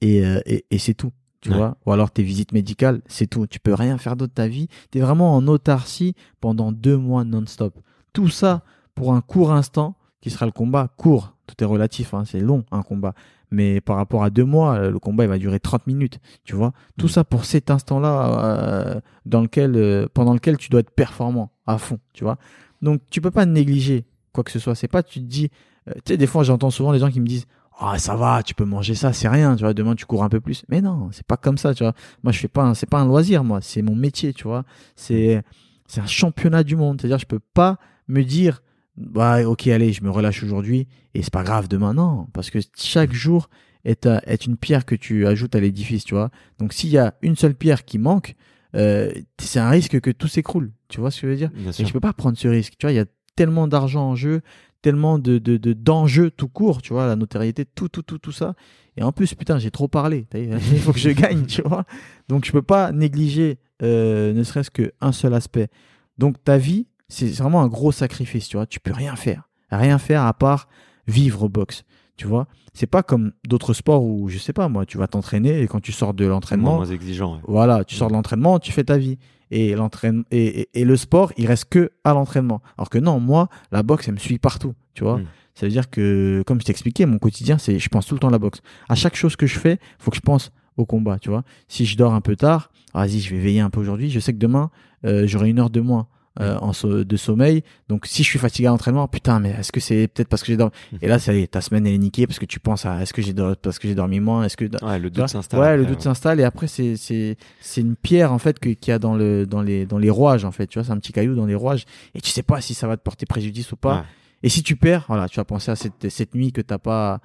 et, 0.00 0.24
euh, 0.24 0.40
et, 0.46 0.64
et 0.70 0.78
c'est 0.78 0.94
tout. 0.94 1.10
Tu 1.40 1.50
Ouais. 1.50 1.56
vois, 1.56 1.76
ou 1.84 1.92
alors 1.92 2.10
tes 2.10 2.22
visites 2.22 2.52
médicales, 2.52 3.02
c'est 3.06 3.26
tout. 3.26 3.46
Tu 3.46 3.60
peux 3.60 3.74
rien 3.74 3.98
faire 3.98 4.16
d'autre 4.16 4.30
de 4.30 4.34
ta 4.34 4.48
vie. 4.48 4.68
T'es 4.90 5.00
vraiment 5.00 5.34
en 5.36 5.46
autarcie 5.46 6.14
pendant 6.40 6.72
deux 6.72 6.96
mois 6.96 7.24
non-stop. 7.24 7.78
Tout 8.14 8.28
ça 8.28 8.62
pour 8.94 9.12
un 9.12 9.20
court 9.20 9.52
instant 9.52 9.96
qui 10.22 10.30
sera 10.30 10.46
le 10.46 10.52
combat 10.52 10.88
court. 10.96 11.36
Tout 11.46 11.56
est 11.62 11.66
relatif, 11.66 12.14
hein, 12.14 12.22
c'est 12.24 12.40
long 12.40 12.64
un 12.70 12.80
combat. 12.82 13.12
Mais 13.54 13.80
par 13.80 13.96
rapport 13.96 14.24
à 14.24 14.30
deux 14.30 14.44
mois, 14.44 14.74
euh, 14.76 14.90
le 14.90 14.98
combat 14.98 15.24
il 15.24 15.28
va 15.28 15.38
durer 15.38 15.60
30 15.60 15.86
minutes. 15.86 16.18
Tu 16.44 16.54
vois, 16.56 16.72
tout 16.98 17.06
Mm. 17.06 17.10
ça 17.10 17.24
pour 17.24 17.44
cet 17.44 17.70
instant-là 17.70 18.44
euh, 18.44 19.00
dans 19.26 19.40
lequel, 19.42 19.76
euh, 19.76 20.06
pendant 20.12 20.34
lequel 20.34 20.56
tu 20.56 20.68
dois 20.70 20.80
être 20.80 20.90
performant 20.90 21.50
à 21.66 21.78
fond. 21.78 21.98
Tu 22.12 22.24
vois, 22.24 22.36
donc 22.82 23.00
tu 23.10 23.20
peux 23.20 23.30
pas 23.30 23.46
négliger 23.46 24.04
quoi 24.32 24.44
que 24.44 24.50
ce 24.50 24.58
soit. 24.58 24.74
C'est 24.74 24.88
pas 24.88 25.02
tu 25.02 25.20
te 25.20 25.24
dis, 25.26 25.50
euh, 25.88 25.92
tu 26.04 26.12
sais, 26.12 26.16
des 26.16 26.26
fois 26.26 26.42
j'entends 26.42 26.70
souvent 26.70 26.92
les 26.92 26.98
gens 26.98 27.10
qui 27.10 27.20
me 27.20 27.26
disent. 27.26 27.46
Ah 27.80 27.98
ça 27.98 28.14
va, 28.14 28.42
tu 28.44 28.54
peux 28.54 28.64
manger 28.64 28.94
ça, 28.94 29.12
c'est 29.12 29.28
rien, 29.28 29.56
tu 29.56 29.64
vois. 29.64 29.74
Demain 29.74 29.94
tu 29.96 30.06
cours 30.06 30.22
un 30.22 30.28
peu 30.28 30.40
plus, 30.40 30.64
mais 30.68 30.80
non, 30.80 31.08
c'est 31.12 31.26
pas 31.26 31.36
comme 31.36 31.58
ça, 31.58 31.74
tu 31.74 31.82
vois. 31.82 31.92
Moi 32.22 32.32
je 32.32 32.38
fais 32.38 32.48
pas, 32.48 32.62
un- 32.62 32.74
c'est 32.74 32.88
pas 32.88 33.00
un 33.00 33.04
loisir, 33.06 33.42
moi, 33.44 33.60
c'est 33.62 33.82
mon 33.82 33.96
métier, 33.96 34.32
tu 34.32 34.44
vois. 34.44 34.64
C'est 34.96 35.42
c'est 35.86 36.00
un 36.00 36.06
championnat 36.06 36.62
du 36.64 36.76
monde. 36.76 37.00
C'est-à-dire, 37.00 37.18
je 37.18 37.26
peux 37.26 37.40
pas 37.40 37.78
me 38.08 38.22
dire, 38.22 38.62
bah, 38.96 39.46
ok, 39.48 39.66
allez, 39.68 39.92
je 39.92 40.02
me 40.04 40.10
relâche 40.10 40.42
aujourd'hui 40.42 40.86
et 41.14 41.22
c'est 41.22 41.32
pas 41.32 41.44
grave 41.44 41.68
demain. 41.68 41.94
Non, 41.94 42.26
parce 42.32 42.50
que 42.50 42.58
chaque 42.76 43.12
jour 43.12 43.48
est, 43.84 44.06
est 44.06 44.46
une 44.46 44.56
pierre 44.56 44.84
que 44.86 44.94
tu 44.94 45.26
ajoutes 45.26 45.54
à 45.54 45.60
l'édifice, 45.60 46.04
tu 46.04 46.14
vois. 46.14 46.30
Donc, 46.58 46.72
s'il 46.72 46.90
y 46.90 46.98
a 46.98 47.14
une 47.22 47.36
seule 47.36 47.54
pierre 47.54 47.84
qui 47.84 47.98
manque, 47.98 48.34
euh, 48.74 49.12
c'est 49.38 49.60
un 49.60 49.70
risque 49.70 50.00
que 50.00 50.10
tout 50.10 50.28
s'écroule. 50.28 50.72
Tu 50.88 51.00
vois 51.00 51.10
ce 51.10 51.20
que 51.20 51.26
je 51.26 51.32
veux 51.32 51.36
dire? 51.38 51.50
Bien 51.54 51.70
Et 51.70 51.72
sûr. 51.72 51.86
je 51.86 51.92
peux 51.92 52.00
pas 52.00 52.12
prendre 52.12 52.36
ce 52.38 52.48
risque. 52.48 52.74
Tu 52.78 52.86
vois, 52.86 52.92
il 52.92 52.96
y 52.96 53.00
a 53.00 53.06
tellement 53.36 53.68
d'argent 53.68 54.08
en 54.10 54.16
jeu, 54.16 54.42
tellement 54.82 55.18
de, 55.18 55.38
de, 55.38 55.56
de, 55.56 55.72
d'enjeux 55.72 56.30
tout 56.30 56.48
court, 56.48 56.82
tu 56.82 56.92
vois, 56.92 57.06
la 57.06 57.16
notoriété, 57.16 57.64
tout, 57.64 57.88
tout, 57.88 58.02
tout, 58.02 58.18
tout 58.18 58.32
ça. 58.32 58.54
Et 58.96 59.02
en 59.02 59.12
plus, 59.12 59.34
putain, 59.34 59.58
j'ai 59.58 59.70
trop 59.70 59.88
parlé. 59.88 60.26
Il 60.34 60.78
faut 60.78 60.92
que 60.92 60.98
je 61.00 61.10
gagne, 61.10 61.46
tu 61.46 61.62
vois. 61.62 61.84
Donc, 62.28 62.44
je 62.44 62.52
peux 62.52 62.62
pas 62.62 62.92
négliger, 62.92 63.58
euh, 63.82 64.32
ne 64.32 64.42
serait-ce 64.44 64.70
qu'un 64.70 65.10
seul 65.12 65.34
aspect. 65.34 65.68
Donc, 66.18 66.42
ta 66.44 66.58
vie, 66.58 66.86
c'est 67.08 67.30
vraiment 67.34 67.62
un 67.62 67.68
gros 67.68 67.92
sacrifice, 67.92 68.48
tu 68.48 68.56
vois. 68.56 68.66
Tu 68.66 68.80
peux 68.80 68.92
rien 68.92 69.16
faire. 69.16 69.48
Rien 69.70 69.98
faire 69.98 70.22
à 70.22 70.32
part 70.34 70.68
vivre 71.06 71.42
au 71.42 71.48
boxe, 71.48 71.84
tu 72.16 72.26
vois. 72.26 72.46
C'est 72.72 72.86
pas 72.86 73.02
comme 73.02 73.32
d'autres 73.46 73.72
sports 73.72 74.04
où, 74.04 74.28
je 74.28 74.38
sais 74.38 74.52
pas, 74.52 74.68
moi, 74.68 74.86
tu 74.86 74.98
vas 74.98 75.06
t'entraîner 75.06 75.60
et 75.60 75.66
quand 75.66 75.80
tu 75.80 75.92
sors 75.92 76.14
de 76.14 76.24
l'entraînement, 76.24 76.76
moins 76.76 76.86
exigeant. 76.86 77.36
ouais. 77.36 77.40
voilà, 77.46 77.84
tu 77.84 77.94
sors 77.94 78.08
de 78.08 78.14
l'entraînement, 78.14 78.58
tu 78.58 78.72
fais 78.72 78.84
ta 78.84 78.98
vie. 78.98 79.18
Et, 79.50 79.70
et, 79.70 79.76
et, 80.30 80.68
et 80.74 80.84
le 80.84 80.96
sport, 80.96 81.32
il 81.36 81.46
reste 81.46 81.66
que 81.66 81.90
à 82.02 82.14
l'entraînement. 82.14 82.62
Alors 82.76 82.90
que 82.90 82.98
non, 82.98 83.20
moi, 83.20 83.48
la 83.70 83.82
boxe, 83.82 84.08
elle 84.08 84.14
me 84.14 84.18
suit 84.18 84.38
partout, 84.38 84.74
tu 84.94 85.04
vois. 85.04 85.18
Mm. 85.18 85.26
Ça 85.54 85.66
veut 85.66 85.70
dire 85.70 85.88
que, 85.88 86.42
comme 86.46 86.60
je 86.60 86.64
t'expliquais, 86.64 87.06
mon 87.06 87.18
quotidien, 87.18 87.58
c'est, 87.58 87.78
je 87.78 87.88
pense 87.88 88.06
tout 88.06 88.14
le 88.14 88.20
temps 88.20 88.28
à 88.28 88.32
la 88.32 88.38
boxe. 88.38 88.60
À 88.88 88.96
chaque 88.96 89.14
chose 89.14 89.36
que 89.36 89.46
je 89.46 89.58
fais, 89.58 89.78
faut 89.98 90.10
que 90.10 90.16
je 90.16 90.22
pense 90.22 90.50
au 90.76 90.84
combat, 90.84 91.18
tu 91.20 91.28
vois. 91.28 91.44
Si 91.68 91.86
je 91.86 91.96
dors 91.96 92.12
un 92.12 92.20
peu 92.20 92.34
tard, 92.34 92.70
vas-y, 92.92 93.20
je 93.20 93.34
vais 93.34 93.40
veiller 93.40 93.60
un 93.60 93.70
peu 93.70 93.80
aujourd'hui. 93.80 94.10
Je 94.10 94.18
sais 94.18 94.32
que 94.32 94.38
demain, 94.38 94.70
euh, 95.04 95.26
j'aurai 95.28 95.50
une 95.50 95.60
heure 95.60 95.70
de 95.70 95.80
moins. 95.80 96.08
Euh, 96.40 96.58
en 96.58 96.72
so- 96.72 97.04
de 97.04 97.16
sommeil 97.16 97.62
donc 97.88 98.06
si 98.06 98.22
je 98.24 98.28
suis 98.28 98.38
fatigué 98.40 98.66
à 98.66 98.70
l'entraînement 98.70 99.06
putain 99.06 99.38
mais 99.38 99.50
est-ce 99.50 99.70
que 99.70 99.78
c'est 99.80 100.08
peut-être 100.08 100.28
parce 100.28 100.42
que 100.42 100.48
j'ai 100.48 100.56
dormi 100.56 100.72
et 101.00 101.06
là 101.06 101.18
ça 101.20 101.32
y 101.32 101.40
est 101.42 101.46
ta 101.46 101.60
semaine 101.60 101.86
elle 101.86 101.94
est 101.94 101.98
niquée 101.98 102.26
parce 102.26 102.40
que 102.40 102.44
tu 102.44 102.58
penses 102.58 102.86
à 102.86 103.00
est-ce 103.02 103.12
que 103.12 103.22
j'ai 103.22 103.32
dormi 103.32 103.54
parce 103.62 103.78
que 103.78 103.86
j'ai 103.86 103.94
dormi 103.94 104.18
moins 104.18 104.42
est-ce 104.44 104.56
que 104.56 104.64
Ouais, 104.84 104.98
le 104.98 105.10
doute 105.10 105.28
s'installe. 105.28 105.60
Ouais, 105.60 105.76
le 105.76 105.86
doute 105.86 106.02
s'installe 106.02 106.40
et 106.40 106.44
après 106.44 106.66
c'est 106.66 106.96
c'est 106.96 107.36
c'est 107.60 107.82
une 107.82 107.94
pierre 107.94 108.32
en 108.32 108.38
fait 108.38 108.58
que- 108.58 108.70
qu'il 108.70 108.90
y 108.90 108.94
a 108.94 108.98
dans 108.98 109.14
le 109.14 109.46
dans 109.46 109.62
les 109.62 109.86
dans 109.86 109.98
les 109.98 110.10
rouages 110.10 110.44
en 110.44 110.50
fait, 110.50 110.66
tu 110.66 110.78
vois, 110.78 110.84
c'est 110.84 110.92
un 110.92 110.98
petit 110.98 111.12
caillou 111.12 111.34
dans 111.36 111.46
les 111.46 111.54
rouages 111.54 111.84
et 112.14 112.20
tu 112.20 112.30
sais 112.30 112.42
pas 112.42 112.60
si 112.60 112.74
ça 112.74 112.88
va 112.88 112.96
te 112.96 113.02
porter 113.02 113.26
préjudice 113.26 113.70
ou 113.72 113.76
pas. 113.76 113.98
Ouais. 113.98 114.02
Et 114.42 114.48
si 114.48 114.62
tu 114.62 114.74
perds, 114.76 115.04
voilà, 115.08 115.28
tu 115.28 115.36
vas 115.36 115.44
penser 115.44 115.70
à 115.70 115.76
cette 115.76 116.08
cette 116.10 116.34
nuit 116.34 116.50
que 116.52 116.60
t'as 116.62 116.78
pas 116.78 117.20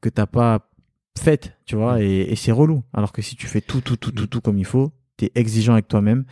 que 0.00 0.08
t'as 0.08 0.26
pas 0.26 0.60
faite, 1.18 1.54
tu 1.66 1.76
vois, 1.76 2.02
et, 2.02 2.32
et 2.32 2.36
c'est 2.36 2.52
relou. 2.52 2.82
Alors 2.92 3.12
que 3.12 3.20
si 3.22 3.34
tu 3.36 3.46
fais 3.46 3.60
tout 3.60 3.80
tout 3.80 3.96
tout 3.96 4.12
tout 4.12 4.26
tout 4.26 4.40
comme 4.40 4.58
il 4.58 4.64
faut, 4.64 4.92
t'es 5.16 5.30
exigeant 5.34 5.72
avec 5.74 5.88
toi-même 5.88 6.24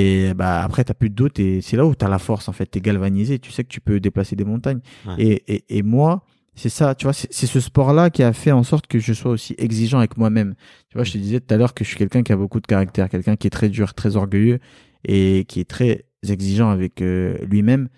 et 0.00 0.32
bah 0.34 0.62
après 0.62 0.82
t'as 0.84 0.94
plus 0.94 1.10
de 1.10 1.14
doute 1.14 1.38
et 1.38 1.60
c'est 1.60 1.76
là 1.76 1.84
où 1.84 1.94
t'as 1.94 2.08
la 2.08 2.18
force 2.18 2.48
en 2.48 2.52
fait, 2.52 2.66
t'es 2.66 2.80
galvanisé, 2.80 3.38
tu 3.38 3.50
sais 3.52 3.62
que 3.64 3.68
tu 3.68 3.80
peux 3.80 4.00
déplacer 4.00 4.34
des 4.36 4.44
montagnes. 4.44 4.80
Ouais. 5.06 5.14
Et, 5.18 5.54
et 5.54 5.78
et 5.78 5.82
moi 5.82 6.24
c'est 6.54 6.68
ça, 6.68 6.94
tu 6.94 7.04
vois, 7.06 7.14
c'est 7.14 7.46
ce 7.46 7.60
sport-là 7.60 8.10
qui 8.10 8.22
a 8.22 8.32
fait 8.34 8.52
en 8.52 8.62
sorte 8.62 8.86
que 8.86 8.98
je 8.98 9.14
sois 9.14 9.30
aussi 9.30 9.54
exigeant 9.56 9.98
avec 9.98 10.18
moi-même. 10.18 10.54
Tu 10.90 10.98
vois, 10.98 11.04
je 11.04 11.12
te 11.12 11.18
disais 11.18 11.40
tout 11.40 11.54
à 11.54 11.56
l'heure 11.56 11.72
que 11.72 11.82
je 11.82 11.88
suis 11.88 11.96
quelqu'un 11.96 12.22
qui 12.22 12.30
a 12.32 12.36
beaucoup 12.36 12.60
de 12.60 12.66
caractère, 12.66 13.08
quelqu'un 13.08 13.36
qui 13.36 13.46
est 13.46 13.50
très 13.50 13.70
dur, 13.70 13.94
très 13.94 14.16
orgueilleux 14.16 14.58
et 15.08 15.46
qui 15.48 15.60
est 15.60 15.68
très 15.68 16.04
exigeant 16.28 16.68
avec 16.68 17.00
euh, 17.00 17.38
lui-même. 17.46 17.88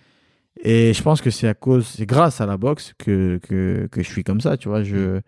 Et 0.63 0.93
je 0.95 1.03
pense 1.03 1.21
que 1.21 1.31
c'est 1.31 1.49
à 1.49 1.55
cause, 1.55 1.85
c'est 1.85 2.07
grâce 2.07 2.41
à 2.41 2.47
la 2.47 2.57
boxe 2.57 2.95
que, 2.97 3.41
que, 3.43 3.89
que 3.91 4.03
je 4.05 4.09
suis 4.09 4.23
comme 4.23 4.41
ça, 4.41 4.57
tu 4.57 4.69
vois. 4.69 4.85
Je, 4.85 5.19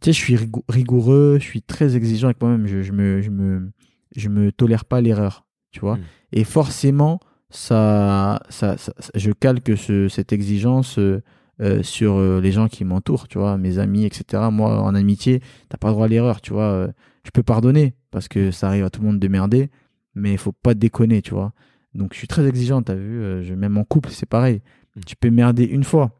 tu 0.00 0.06
sais, 0.06 0.12
je 0.12 0.18
suis 0.18 0.34
rigou- 0.34 0.64
rigoureux, 0.68 1.38
je 1.40 1.44
suis 1.44 1.62
très 1.62 1.94
exigeant 1.96 2.26
avec 2.26 2.40
moi-même. 2.42 2.66
Je, 2.66 2.82
je 2.82 2.90
me, 2.92 3.22
je 3.22 3.30
me, 3.30 3.70
je 4.16 4.28
me 4.28 4.50
tolère 4.50 4.84
pas 4.84 5.00
l'erreur, 5.00 5.46
tu 5.70 5.80
vois. 5.80 5.96
Mm. 5.96 6.02
Et 6.32 6.44
forcément, 6.44 7.20
ça, 7.50 8.42
ça, 8.48 8.76
je 9.14 9.30
calque 9.32 9.76
ce, 9.76 10.08
cette 10.08 10.32
exigence 10.32 10.98
euh, 10.98 11.22
euh, 11.60 11.82
sur 11.82 12.16
euh, 12.16 12.40
les 12.40 12.52
gens 12.52 12.68
qui 12.68 12.84
m'entourent, 12.84 13.28
tu 13.28 13.38
vois, 13.38 13.56
mes 13.58 13.78
amis, 13.78 14.04
etc. 14.04 14.44
Moi, 14.50 14.80
en 14.80 14.94
amitié, 14.94 15.40
t'as 15.68 15.78
pas 15.78 15.88
le 15.88 15.94
droit 15.94 16.06
à 16.06 16.08
l'erreur, 16.08 16.40
tu 16.40 16.52
vois. 16.52 16.88
Je 17.24 17.30
peux 17.30 17.42
pardonner 17.42 17.94
parce 18.10 18.28
que 18.28 18.50
ça 18.50 18.68
arrive 18.68 18.84
à 18.84 18.90
tout 18.90 19.00
le 19.00 19.06
monde 19.06 19.18
de 19.18 19.28
merder, 19.28 19.70
mais 20.14 20.32
il 20.32 20.38
faut 20.38 20.52
pas 20.52 20.74
déconner, 20.74 21.22
tu 21.22 21.34
vois. 21.34 21.52
Donc, 21.94 22.12
je 22.12 22.18
suis 22.18 22.28
très 22.28 22.46
exigeant, 22.46 22.82
t'as 22.82 22.94
vu. 22.94 23.44
je, 23.44 23.54
même 23.54 23.76
en 23.78 23.84
couple, 23.84 24.10
c'est 24.10 24.28
pareil. 24.28 24.62
Mm. 24.96 25.00
Tu 25.06 25.16
peux 25.16 25.30
merder 25.30 25.64
une 25.64 25.84
fois, 25.84 26.12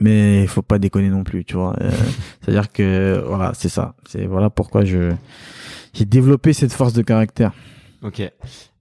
mais 0.00 0.42
il 0.42 0.48
faut 0.48 0.62
pas 0.62 0.78
déconner 0.78 1.10
non 1.10 1.24
plus, 1.24 1.44
tu 1.44 1.54
vois. 1.54 1.74
Euh, 1.80 1.90
C'est-à-dire 2.40 2.72
que, 2.72 3.22
voilà, 3.26 3.52
c'est 3.54 3.68
ça. 3.68 3.94
C'est 4.06 4.26
voilà 4.26 4.50
pourquoi 4.50 4.84
je 4.84 5.12
j'ai 5.92 6.04
développé 6.04 6.52
cette 6.52 6.72
force 6.72 6.92
de 6.92 7.02
caractère. 7.02 7.52
Ok. 8.04 8.20
Et 8.20 8.32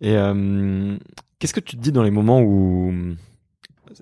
euh, 0.03 0.97
qu'est-ce 1.39 1.53
que 1.53 1.61
tu 1.61 1.78
te 1.78 1.82
dis 1.82 1.91
dans 1.91 2.03
les 2.03 2.11
moments 2.11 2.41
où 2.41 2.93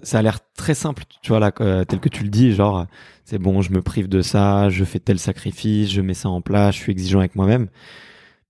ça 0.01 0.19
a 0.19 0.21
l'air 0.21 0.39
très 0.55 0.73
simple, 0.73 1.03
tu 1.21 1.29
vois, 1.29 1.39
là, 1.39 1.51
euh, 1.61 1.85
tel 1.85 1.99
que 1.99 2.09
tu 2.09 2.23
le 2.23 2.29
dis, 2.29 2.53
genre, 2.53 2.87
c'est 3.23 3.37
bon, 3.37 3.61
je 3.61 3.71
me 3.71 3.81
prive 3.81 4.07
de 4.07 4.21
ça, 4.21 4.69
je 4.69 4.83
fais 4.83 4.99
tel 4.99 5.19
sacrifice, 5.19 5.91
je 5.91 6.01
mets 6.01 6.13
ça 6.13 6.29
en 6.29 6.41
place, 6.41 6.75
je 6.75 6.81
suis 6.81 6.91
exigeant 6.91 7.19
avec 7.19 7.35
moi-même. 7.35 7.67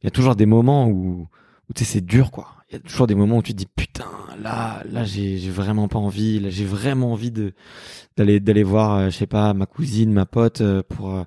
Il 0.02 0.06
y 0.06 0.08
a 0.08 0.12
toujours 0.12 0.36
des 0.36 0.46
moments 0.46 0.88
où, 0.88 1.28
tu 1.76 1.84
sais, 1.84 1.94
c'est 1.94 2.02
dur, 2.02 2.32
quoi. 2.32 2.48
Il 2.70 2.76
y 2.76 2.78
a 2.78 2.80
toujours 2.80 3.06
des 3.06 3.16
moments 3.16 3.38
où 3.38 3.44
tu 3.44 3.52
te 3.52 3.58
dis, 3.58 3.68
putain, 3.68 4.06
là, 4.42 4.82
là, 4.90 5.04
j'ai 5.04 5.50
vraiment 5.50 5.90
pas 5.90 6.00
envie, 6.00 6.40
là, 6.40 6.50
j'ai 6.50 6.66
vraiment 6.66 7.12
envie 7.12 7.32
d'aller 8.16 8.40
d'aller 8.40 8.64
voir, 8.64 8.98
euh, 8.98 9.06
je 9.10 9.18
sais 9.18 9.28
pas, 9.28 9.54
ma 9.54 9.66
cousine, 9.66 10.14
ma 10.14 10.26
pote, 10.26 10.62
euh, 10.62 10.84
pour 10.88 11.26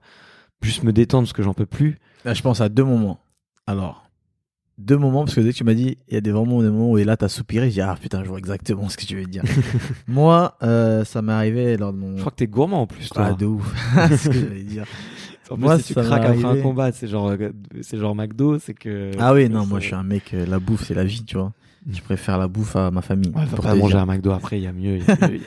juste 0.62 0.84
me 0.84 0.92
détendre 0.92 1.24
parce 1.24 1.34
que 1.34 1.42
j'en 1.42 1.55
peux 1.55 1.66
plus. 1.66 1.99
Là, 2.24 2.32
je 2.32 2.40
pense 2.40 2.62
à 2.62 2.70
deux 2.70 2.84
moments. 2.84 3.20
Alors, 3.66 4.03
deux 4.79 4.97
moments, 4.97 5.25
parce 5.25 5.35
que 5.37 5.41
dès 5.41 5.53
que 5.53 5.57
tu 5.57 5.64
m'as 5.64 5.75
dit, 5.75 5.99
il 6.09 6.14
y 6.14 6.16
a 6.16 6.20
des 6.20 6.33
vraiment 6.33 6.61
des 6.62 6.70
moments 6.70 6.91
où 6.91 6.99
et 6.99 7.05
là, 7.05 7.16
t'as 7.16 7.29
soupiré, 7.29 7.66
j'ai 7.66 7.75
dit, 7.75 7.81
ah 7.81 7.97
putain, 8.01 8.25
je 8.25 8.29
vois 8.29 8.39
exactement 8.39 8.89
ce 8.89 8.97
que 8.97 9.05
tu 9.05 9.16
veux 9.16 9.27
dire. 9.27 9.43
Moi, 10.09 10.57
euh, 10.62 11.05
ça 11.05 11.22
m'est 11.22 11.33
arrivé 11.33 11.77
lors 11.77 11.93
de 11.93 11.99
mon. 11.99 12.16
Je 12.16 12.20
crois 12.20 12.33
que 12.33 12.37
t'es 12.37 12.47
gourmand 12.47 12.83
en 12.83 12.87
plus, 12.87 13.09
toi. 13.09 13.29
Ah, 13.31 13.33
de 13.35 13.47
ouf. 13.47 13.75
c'est 14.09 14.16
ce 14.16 14.29
que 14.29 14.35
j'allais 14.35 14.62
dire. 14.62 14.85
En 15.51 15.59
Moi, 15.59 15.75
plus, 15.75 15.83
si 15.85 15.95
tu 15.95 16.01
craques 16.01 16.25
après 16.25 16.43
un 16.43 16.62
combat, 16.62 16.91
c'est 16.91 17.07
genre, 17.07 17.29
euh, 17.29 17.51
c'est 17.83 17.99
genre 17.99 18.16
McDo, 18.16 18.59
c'est 18.59 18.72
que. 18.72 19.11
Ah 19.18 19.35
oui, 19.35 19.51
non, 19.51 19.66
moi, 19.66 19.79
je 19.79 19.85
suis 19.89 19.95
un 19.95 20.03
mec, 20.03 20.33
euh, 20.33 20.47
la 20.47 20.59
bouffe, 20.59 20.85
c'est 20.87 20.95
la 20.95 21.05
vie, 21.05 21.22
tu 21.22 21.37
vois. 21.37 21.53
Mm. 21.87 21.93
Je 21.95 22.03
préfère 22.03 22.39
la 22.39 22.49
bouffe 22.49 22.76
à 22.76 22.91
ma 22.91 23.03
famille. 23.03 23.30
Ouais, 23.35 23.45
pour 23.47 23.61
pas 23.64 23.74
manger 23.74 23.97
un 23.99 24.07
McDo 24.07 24.30
après, 24.32 24.59
il 24.59 24.62
y 24.62 24.66
a 24.66 24.72
mieux. 24.72 24.99
y 24.99 25.03
a 25.03 25.05
mieux, 25.05 25.07
il 25.07 25.18
y 25.18 25.20
a 25.20 25.28
mieux. 25.30 25.41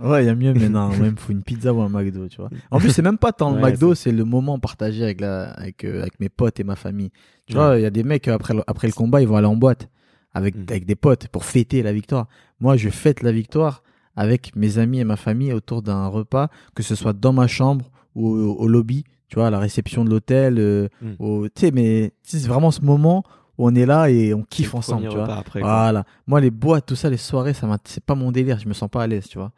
Ouais, 0.10 0.24
il 0.24 0.26
y 0.26 0.28
a 0.28 0.34
mieux, 0.34 0.52
mais 0.52 0.68
non, 0.68 0.88
moi, 0.88 1.06
il 1.06 1.12
me 1.12 1.16
faut 1.16 1.30
une 1.32 1.42
pizza 1.44 1.72
ou 1.72 1.80
un 1.82 1.88
McDo, 1.88 2.26
tu 2.28 2.38
vois. 2.38 2.50
En 2.72 2.78
plus, 2.80 2.90
c'est 2.90 3.00
même 3.02 3.16
pas 3.18 3.32
tant 3.32 3.50
le 3.54 3.62
Ouais, 3.62 3.70
McDo, 3.70 3.94
c'est 3.94 4.10
le 4.10 4.24
moment 4.24 4.58
partagé 4.58 5.04
avec, 5.04 5.20
la, 5.20 5.50
avec, 5.52 5.84
euh, 5.84 6.00
avec 6.02 6.18
mes 6.18 6.28
potes 6.28 6.58
et 6.58 6.64
ma 6.64 6.74
famille. 6.76 7.10
Tu 7.46 7.54
vois, 7.54 7.78
il 7.78 7.82
y 7.82 7.86
a 7.86 7.90
des 7.90 8.02
mecs, 8.02 8.26
euh, 8.28 8.34
après 8.34 8.54
le, 8.54 8.62
après 8.66 8.88
le 8.88 8.92
combat, 8.92 9.22
ils 9.22 9.28
vont 9.28 9.36
aller 9.36 9.46
en 9.46 9.56
boîte 9.56 9.88
avec, 10.32 10.56
Mhm. 10.56 10.64
avec 10.68 10.84
des 10.84 10.96
potes 10.96 11.28
pour 11.28 11.44
fêter 11.44 11.82
la 11.84 11.92
victoire. 11.92 12.26
Moi, 12.58 12.76
je 12.76 12.88
fête 12.90 13.22
la 13.22 13.30
victoire 13.30 13.84
avec 14.16 14.54
mes 14.56 14.78
amis 14.78 14.98
et 14.98 15.04
ma 15.04 15.16
famille 15.16 15.52
autour 15.52 15.80
d'un 15.82 16.08
repas, 16.08 16.48
que 16.74 16.82
ce 16.82 16.96
soit 16.96 17.12
dans 17.12 17.32
ma 17.32 17.46
chambre 17.46 17.90
ou 18.16 18.28
au, 18.30 18.54
au 18.56 18.66
lobby, 18.68 19.04
tu 19.28 19.36
vois, 19.36 19.46
à 19.46 19.50
la 19.50 19.60
réception 19.60 20.04
de 20.04 20.10
l'hôtel. 20.10 20.56
euh, 20.58 20.88
au- 21.20 21.46
Tu 21.48 21.66
sais, 21.66 21.70
mais 21.70 22.12
c'est 22.24 22.44
vraiment 22.48 22.72
ce 22.72 22.80
moment 22.80 23.22
où 23.58 23.68
on 23.68 23.74
est 23.74 23.86
là 23.86 24.10
et 24.10 24.34
on 24.34 24.42
kiffe 24.42 24.72
le 24.72 24.78
ensemble, 24.78 25.08
tu 25.08 25.16
vois. 25.16 25.36
après. 25.36 25.60
Voilà. 25.60 26.04
Moi, 26.26 26.40
les 26.40 26.50
boîtes, 26.50 26.86
tout 26.86 26.96
ça, 26.96 27.10
les 27.10 27.16
soirées, 27.16 27.54
ça 27.54 27.68
c'est 27.84 28.04
pas 28.04 28.14
mon 28.14 28.32
délire. 28.32 28.58
Je 28.58 28.68
me 28.68 28.74
sens 28.74 28.88
pas 28.88 29.02
à 29.02 29.06
l'aise, 29.06 29.28
tu 29.28 29.38
vois. 29.38 29.52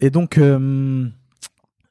Et 0.00 0.10
donc, 0.10 0.38
euh, 0.38 1.08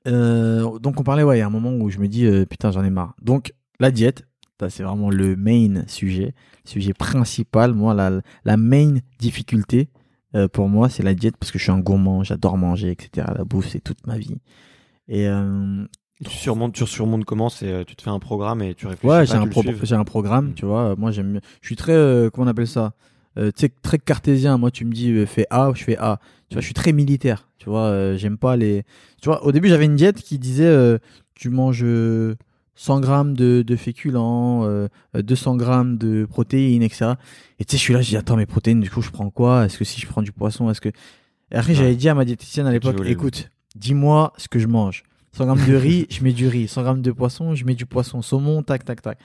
euh, 0.07 0.79
donc 0.79 0.99
on 0.99 1.03
parlait, 1.03 1.23
ouais, 1.23 1.37
il 1.37 1.39
y 1.39 1.43
a 1.43 1.47
un 1.47 1.51
moment 1.51 1.73
où 1.73 1.89
je 1.89 1.99
me 1.99 2.07
dis, 2.07 2.25
euh, 2.25 2.45
putain, 2.45 2.71
j'en 2.71 2.83
ai 2.83 2.89
marre. 2.89 3.15
Donc, 3.21 3.53
la 3.79 3.91
diète, 3.91 4.25
c'est 4.69 4.83
vraiment 4.83 5.09
le 5.09 5.35
main 5.35 5.83
sujet, 5.87 6.33
sujet 6.65 6.93
principal. 6.93 7.73
Moi, 7.73 7.93
la, 7.93 8.21
la 8.45 8.57
main 8.57 8.95
difficulté 9.19 9.89
pour 10.53 10.69
moi, 10.69 10.87
c'est 10.87 11.01
la 11.01 11.15
diète 11.15 11.35
parce 11.37 11.51
que 11.51 11.57
je 11.57 11.63
suis 11.63 11.71
un 11.71 11.79
gourmand, 11.79 12.23
j'adore 12.23 12.57
manger, 12.57 12.91
etc. 12.91 13.27
La 13.35 13.43
bouffe, 13.43 13.69
c'est 13.69 13.79
toute 13.79 14.05
ma 14.05 14.17
vie. 14.17 14.37
Et 15.07 15.27
Tu 16.25 16.31
surmontes, 16.31 16.73
tu 16.73 16.85
surmontes 16.87 17.25
comment? 17.25 17.49
C'est, 17.49 17.71
euh, 17.71 17.83
tu 17.83 17.95
te 17.95 18.01
fais 18.01 18.09
un 18.09 18.19
programme 18.19 18.61
et 18.63 18.73
tu 18.73 18.87
réfléchis. 18.87 19.07
Ouais, 19.07 19.25
j'ai 19.25 19.33
un, 19.33 19.45
pro- 19.47 19.63
programme, 20.03 20.47
Mm. 20.47 20.53
tu 20.55 20.65
vois. 20.65 20.95
Moi, 20.97 21.11
j'aime, 21.11 21.39
je 21.61 21.67
suis 21.67 21.75
très, 21.75 21.91
euh, 21.93 22.29
comment 22.31 22.47
on 22.47 22.49
appelle 22.49 22.67
ça? 22.67 22.93
Euh, 23.37 23.51
Tu 23.55 23.61
sais, 23.67 23.71
très 23.83 23.99
cartésien. 23.99 24.57
Moi, 24.57 24.71
tu 24.71 24.83
me 24.83 24.91
dis, 24.91 25.11
euh, 25.11 25.27
fais 25.27 25.45
A, 25.51 25.71
je 25.75 25.83
fais 25.83 25.95
A. 25.97 26.19
Tu 26.49 26.55
vois, 26.55 26.61
je 26.61 26.65
suis 26.65 26.73
très 26.73 26.91
militaire. 26.91 27.47
Tu 27.59 27.69
vois, 27.69 27.81
euh, 27.83 28.17
j'aime 28.17 28.37
pas 28.37 28.55
les. 28.55 28.83
Tu 29.21 29.29
vois, 29.29 29.45
au 29.45 29.51
début, 29.51 29.67
j'avais 29.69 29.85
une 29.85 29.95
diète 29.95 30.21
qui 30.23 30.39
disait, 30.39 30.97
tu 31.35 31.49
manges 31.51 31.83
euh, 31.83 32.35
100 32.73 32.99
grammes 32.99 33.35
de, 33.35 33.61
de 33.61 33.75
féculents, 33.75 34.63
euh, 34.65 34.87
euh, 35.15 35.21
200 35.21 35.55
grammes 35.55 35.97
de 35.99 36.25
protéines, 36.25 36.81
etc. 36.81 37.11
Et 37.59 37.65
tu 37.65 37.73
sais, 37.73 37.77
je 37.77 37.83
suis 37.83 37.93
là, 37.93 38.01
je 38.01 38.09
dis, 38.09 38.17
attends, 38.17 38.37
mes 38.37 38.45
protéines, 38.47 38.79
du 38.79 38.89
coup, 38.89 39.03
je 39.03 39.11
prends 39.11 39.29
quoi? 39.29 39.65
Est-ce 39.65 39.77
que 39.77 39.85
si 39.85 40.01
je 40.01 40.07
prends 40.07 40.23
du 40.23 40.31
poisson, 40.31 40.71
est-ce 40.71 40.81
que. 40.81 40.89
Et 40.89 41.55
après, 41.55 41.73
Ouais. 41.73 41.75
j'avais 41.75 41.95
dit 41.95 42.09
à 42.09 42.15
ma 42.15 42.25
diététicienne 42.25 42.65
à 42.65 42.71
l'époque, 42.71 42.95
écoute, 43.05 43.51
dis-moi 43.75 44.33
ce 44.37 44.47
que 44.47 44.57
je 44.57 44.67
mange. 44.67 45.03
100 45.33 45.45
grammes 45.45 45.65
de 45.67 45.75
riz, 45.75 46.07
je 46.09 46.23
mets 46.23 46.33
du 46.33 46.47
riz. 46.47 46.67
100 46.67 46.81
grammes 46.83 47.01
de 47.01 47.11
poisson, 47.11 47.53
je 47.55 47.65
mets 47.65 47.75
du 47.75 47.85
poisson. 47.85 48.21
Saumon, 48.21 48.63
tac, 48.63 48.83
tac, 48.85 49.01
tac. 49.01 49.19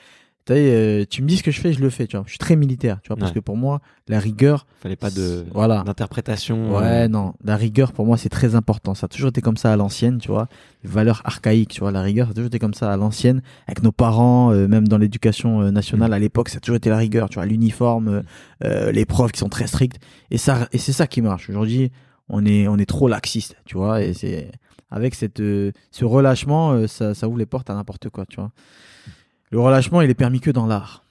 Tu 0.45 0.55
sais, 0.55 0.59
euh, 0.73 1.05
tu 1.09 1.23
me 1.23 1.29
dis 1.29 1.37
ce 1.37 1.45
que 1.45 1.53
je 1.53 1.61
fais, 1.61 1.73
je 1.73 1.79
le 1.81 1.89
fais, 1.89 2.09
tu 2.09 2.17
vois. 2.17 2.25
Je 2.27 2.33
suis 2.33 2.39
très 2.39 2.57
militaire, 2.57 2.99
tu 3.03 3.09
vois, 3.09 3.17
parce 3.17 3.31
Ouais. 3.31 3.37
que 3.37 3.41
pour 3.41 3.57
moi, 3.57 3.81
la 4.09 4.19
rigueur, 4.19 4.67
Fallait 4.81 4.97
pas 4.97 5.11
de, 5.13 5.45
voilà. 5.55 5.85
d'interprétation. 5.87 6.75
Ouais, 6.77 6.83
euh, 7.05 7.09
non, 7.09 7.35
la 7.45 7.55
rigueur 7.57 7.93
pour 7.93 8.07
moi 8.07 8.17
c'est 8.17 8.29
très 8.29 8.57
important. 8.57 8.95
Ça 8.97 9.05
a 9.05 9.09
toujours 9.09 9.29
été 9.29 9.41
comme 9.41 9.57
ça 9.57 9.73
à 9.73 9.77
l'ancienne, 9.77 10.19
tu 10.19 10.27
vois. 10.33 10.49
Les 10.83 10.91
valeurs 10.91 11.23
archaïques, 11.25 11.71
tu 11.71 11.79
vois. 11.81 11.93
La 11.93 12.03
rigueur, 12.03 12.27
ça 12.27 12.33
a 12.33 12.35
toujours 12.35 12.49
été 12.49 12.59
comme 12.59 12.75
ça 12.75 12.93
à 12.93 12.97
l'ancienne, 12.97 13.41
avec 13.69 13.85
nos 13.85 13.93
parents, 13.93 14.51
euh, 14.53 14.67
même 14.67 14.89
dans 14.89 14.99
l'éducation 14.99 15.61
euh, 15.63 15.71
nationale 15.71 16.13
à 16.13 16.19
l'époque, 16.19 16.49
ça 16.49 16.57
a 16.57 16.61
toujours 16.61 16.77
été 16.77 16.91
la 16.91 16.97
rigueur, 16.99 17.29
tu 17.29 17.37
vois. 17.37 17.47
L'uniforme, 17.47 18.25
les 18.61 19.05
profs 19.05 19.31
qui 19.31 19.39
sont 19.39 19.49
très 19.49 19.69
stricts, 19.69 20.01
et 20.33 20.39
ça, 20.39 20.67
et 20.73 20.79
c'est 20.79 20.93
ça 20.93 21.07
qui 21.07 21.23
marche. 21.23 21.49
Aujourd'hui, 21.51 21.93
on 22.29 22.45
est, 22.45 22.67
on 22.67 22.79
est 22.79 22.87
trop 22.87 23.07
laxiste, 23.07 23.55
tu 23.65 23.77
vois. 23.77 24.03
Et 24.03 24.13
c'est 24.13 24.51
avec 24.93 25.15
cette, 25.15 25.41
euh, 25.41 25.73
ce 25.91 26.05
relâchement, 26.05 26.73
euh, 26.73 26.87
ça, 26.87 27.27
ouvre 27.27 27.39
les 27.39 27.47
portes 27.47 27.71
à 27.71 27.75
n'importe 27.75 28.11
quoi, 28.11 28.27
tu 28.27 28.37
vois. 28.37 28.53
Le 29.51 29.59
relâchement, 29.59 30.03
il 30.03 30.11
est 30.11 30.15
permis 30.15 30.41
que 30.41 30.51
dans 30.51 30.67
l'art. 30.67 31.03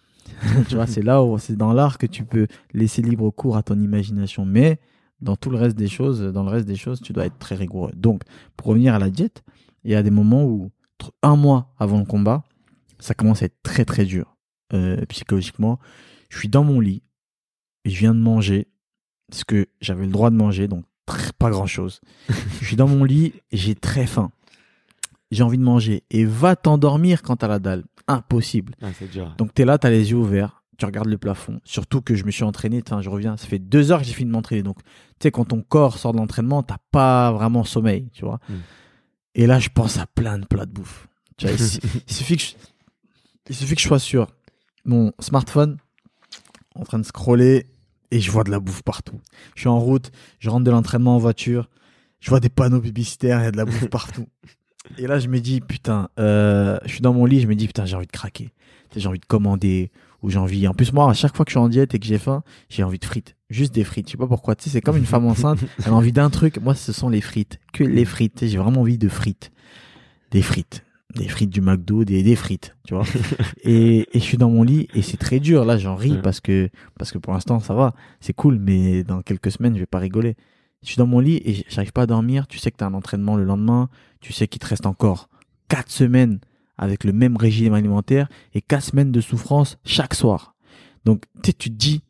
tu 0.70 0.76
vois, 0.76 0.88
c'est 0.88 1.02
là 1.02 1.24
où 1.24 1.38
c'est 1.40 1.56
dans 1.56 1.74
l'art 1.74 1.98
que 1.98 2.06
tu 2.06 2.24
peux 2.24 2.48
laisser 2.74 3.02
libre 3.02 3.30
cours 3.32 3.58
à 3.58 3.64
ton 3.64 3.80
imagination. 3.80 4.46
Mais 4.46 4.80
dans 5.20 5.36
tout 5.36 5.50
le 5.50 5.58
reste 5.58 5.76
des 5.76 5.88
choses, 5.88 6.22
dans 6.22 6.44
le 6.44 6.50
reste 6.50 6.68
des 6.68 6.76
choses, 6.76 7.02
tu 7.02 7.12
dois 7.12 7.26
être 7.26 7.38
très 7.40 7.56
rigoureux. 7.56 7.92
Donc, 7.96 8.22
pour 8.56 8.68
revenir 8.68 8.94
à 8.94 9.00
la 9.00 9.10
diète, 9.10 9.44
il 9.84 9.92
y 9.92 9.96
a 9.96 10.04
des 10.04 10.12
moments 10.12 10.46
où, 10.46 10.72
un 11.24 11.36
mois 11.36 11.74
avant 11.80 11.98
le 11.98 12.06
combat, 12.06 12.44
ça 13.00 13.16
commence 13.16 13.42
à 13.42 13.46
être 13.46 13.58
très 13.64 13.86
très 13.86 14.06
dur 14.06 14.38
euh, 14.74 15.04
psychologiquement. 15.08 15.80
Je 16.30 16.38
suis 16.38 16.50
dans 16.50 16.64
mon 16.64 16.80
lit 16.80 17.02
et 17.84 17.90
je 17.90 18.00
viens 18.00 18.14
de 18.14 18.20
manger 18.20 18.68
ce 19.32 19.44
que 19.44 19.66
j'avais 19.80 20.06
le 20.06 20.12
droit 20.12 20.30
de 20.30 20.36
manger, 20.36 20.68
donc 20.68 20.86
pas 21.38 21.50
grand 21.50 21.66
chose. 21.68 22.02
je 22.62 22.66
suis 22.66 22.76
dans 22.76 22.88
mon 22.88 23.04
lit 23.04 23.34
j'ai 23.52 23.76
très 23.76 24.06
faim. 24.08 24.32
J'ai 25.32 25.44
envie 25.44 25.58
de 25.58 25.64
manger 25.64 26.04
et 26.12 26.26
va 26.26 26.56
t'endormir 26.56 27.22
quand 27.22 27.38
t'as 27.38 27.48
la 27.48 27.60
dalle. 27.60 27.84
Impossible. 28.08 28.76
ah, 28.82 28.88
dur. 29.12 29.34
Donc 29.38 29.54
t'es 29.54 29.64
là, 29.66 29.78
t'as 29.78 29.90
les 29.90 30.12
yeux 30.12 30.18
ouverts, 30.18 30.64
tu 30.78 30.86
regardes 30.86 31.08
le 31.08 31.18
plafond. 31.18 31.62
Surtout 31.64 32.02
que 32.02 32.16
je 32.16 32.26
me 32.26 32.32
suis 32.32 32.44
entraîné, 32.44 32.82
enfin 32.86 33.02
je 33.02 33.10
reviens, 33.10 33.38
ça 33.38 33.48
fait 33.48 33.60
deux 33.60 33.92
heures 33.92 34.00
que 34.02 34.06
j'ai 34.06 34.14
fini 34.14 34.28
de 34.30 34.34
m'entraîner. 34.36 34.64
Donc 34.64 34.78
tu 34.82 34.88
sais, 35.24 35.32
quand 35.32 35.46
ton 35.46 35.62
corps 35.62 35.98
sort 35.98 36.12
de 36.12 36.18
l'entraînement, 36.18 36.64
t'as 36.64 36.80
pas 36.92 37.32
vraiment 37.32 37.64
sommeil, 37.64 38.10
tu 38.14 38.26
vois. 38.26 38.40
Mm. 38.50 38.54
Et 39.36 39.48
là, 39.48 39.60
je 39.60 39.70
pense 39.70 39.98
à 39.98 40.08
plein 40.08 40.38
de 40.40 40.46
plats 40.46 40.66
de 40.66 40.72
bouffe. 40.72 41.08
Tu 41.38 41.46
vois, 41.46 41.56
il, 41.56 41.60
su- 41.66 41.80
il 42.08 42.14
suffit 42.14 42.36
que 42.38 42.44
je, 42.44 42.52
il 43.50 43.56
suffit 43.56 43.76
que 43.76 43.82
je 43.82 43.88
sois 43.88 44.00
sur 44.00 44.28
mon 44.84 45.14
smartphone, 45.20 45.78
en 46.76 46.84
train 46.84 47.00
de 47.00 47.06
scroller, 47.06 47.68
et 48.12 48.20
je 48.20 48.32
vois 48.32 48.44
de 48.44 48.52
la 48.52 48.60
bouffe 48.60 48.84
partout. 48.84 49.20
Je 49.56 49.62
suis 49.62 49.70
en 49.70 49.80
route, 49.80 50.12
je 50.40 50.50
rentre 50.50 50.64
de 50.64 50.72
l'entraînement 50.72 51.16
en 51.16 51.20
voiture, 51.20 51.70
je 52.20 52.30
vois 52.30 52.40
des 52.40 52.50
panneaux 52.50 52.82
publicitaires, 52.82 53.40
il 53.40 53.46
y 53.46 53.48
a 53.48 53.52
de 53.52 53.58
la 53.58 53.66
bouffe 53.66 53.88
partout. 53.90 54.28
Et 54.98 55.08
là, 55.08 55.20
je 55.20 55.28
me 55.28 55.40
dis, 55.40 55.62
putain, 55.62 56.10
euh, 56.20 56.78
je 56.86 56.92
suis 56.92 57.02
dans 57.02 57.14
mon 57.14 57.26
lit, 57.26 57.40
je 57.40 57.48
me 57.48 57.56
dis, 57.56 57.68
putain, 57.68 57.86
j'ai 57.86 57.96
envie 57.96 58.08
de 58.08 58.12
craquer. 58.12 58.52
J'ai 58.96 59.08
envie 59.08 59.20
de 59.20 59.26
commander, 59.26 59.90
ou 60.22 60.30
j'ai 60.30 60.38
envie. 60.38 60.68
En 60.68 60.74
plus, 60.74 60.92
moi, 60.92 61.10
à 61.10 61.14
chaque 61.14 61.36
fois 61.36 61.46
que 61.46 61.52
je 61.52 61.54
suis 61.54 61.64
en 61.64 61.70
diète 61.70 61.96
et 61.96 62.00
que 62.00 62.06
j'ai 62.06 62.18
faim, 62.18 62.44
j'ai 62.70 62.84
envie 62.84 63.00
de 63.00 63.06
frites. 63.06 63.36
Juste 63.50 63.74
des 63.74 63.84
frites. 63.84 64.08
Je 64.08 64.12
sais 64.14 64.18
pas 64.18 64.28
pourquoi. 64.28 64.56
Tu 64.56 64.66
sais, 64.66 64.70
c'est 64.70 64.82
comme 64.82 64.98
une 64.98 65.06
femme 65.06 65.26
enceinte, 65.26 65.60
elle 65.86 65.92
a 65.92 65.96
envie 65.96 66.12
d'un 66.12 66.30
truc. 66.30 66.60
Moi, 66.60 66.76
ce 66.76 66.92
sont 66.92 67.10
les 67.10 67.22
frites. 67.22 67.60
Que 67.74 67.84
les 67.84 68.06
frites. 68.06 68.46
J'ai 68.46 68.58
vraiment 68.58 68.82
envie 68.82 68.98
de 68.98 69.10
frites. 69.10 69.52
Des 70.32 70.42
frites. 70.42 70.84
Des 71.16 71.28
frites 71.28 71.50
du 71.50 71.62
McDo, 71.62 72.06
des, 72.06 72.24
des 72.24 72.36
frites, 72.36 72.76
tu 72.86 72.94
vois. 72.94 73.06
et, 73.64 74.08
et 74.14 74.20
je 74.20 74.24
suis 74.24 74.38
dans 74.38 74.50
mon 74.50 74.64
lit 74.64 74.88
et 74.94 75.02
c'est 75.02 75.18
très 75.18 75.40
dur. 75.40 75.66
Là, 75.66 75.78
j'en 75.78 75.96
ris 75.96 76.18
parce 76.24 76.40
que, 76.40 76.70
parce 76.98 77.12
que 77.12 77.18
pour 77.18 77.34
l'instant, 77.34 77.60
ça 77.60 77.74
va. 77.74 77.94
C'est 78.20 78.34
cool, 78.34 78.60
mais 78.60 79.04
dans 79.04 79.22
quelques 79.22 79.52
semaines, 79.52 79.74
je 79.76 79.80
vais 79.80 79.86
pas 79.86 80.00
rigoler. 80.00 80.36
je 80.84 80.88
suis 80.88 80.98
dans 80.98 81.08
mon 81.08 81.20
lit 81.20 81.42
et 81.46 81.66
j'arrive 81.70 81.92
pas 81.92 82.04
à 82.04 82.08
dormir. 82.08 82.48
Tu 82.48 82.60
sais 82.60 82.72
que 82.72 82.78
tu 82.78 82.84
as 82.84 82.88
un 82.88 82.94
entraînement 82.94 83.36
le 83.36 83.44
lendemain. 83.44 83.90
Tu 84.20 84.34
sais 84.34 84.48
qu'il 84.48 84.60
te 84.60 84.68
reste 84.68 84.86
encore 84.86 85.30
quatre 85.68 85.92
semaines 85.92 86.40
avec 86.78 87.04
le 87.04 87.14
même 87.14 87.38
régime 87.38 87.74
alimentaire 87.74 88.28
et 88.54 88.62
quatre 88.62 88.84
semaines 88.84 89.12
de 89.12 89.22
souffrance 89.22 89.78
chaque 89.86 90.14
soir. 90.14 90.56
Donc, 91.06 91.24
tu 91.44 91.54
tu 91.54 91.70
te 91.70 91.76
dis, 91.76 92.02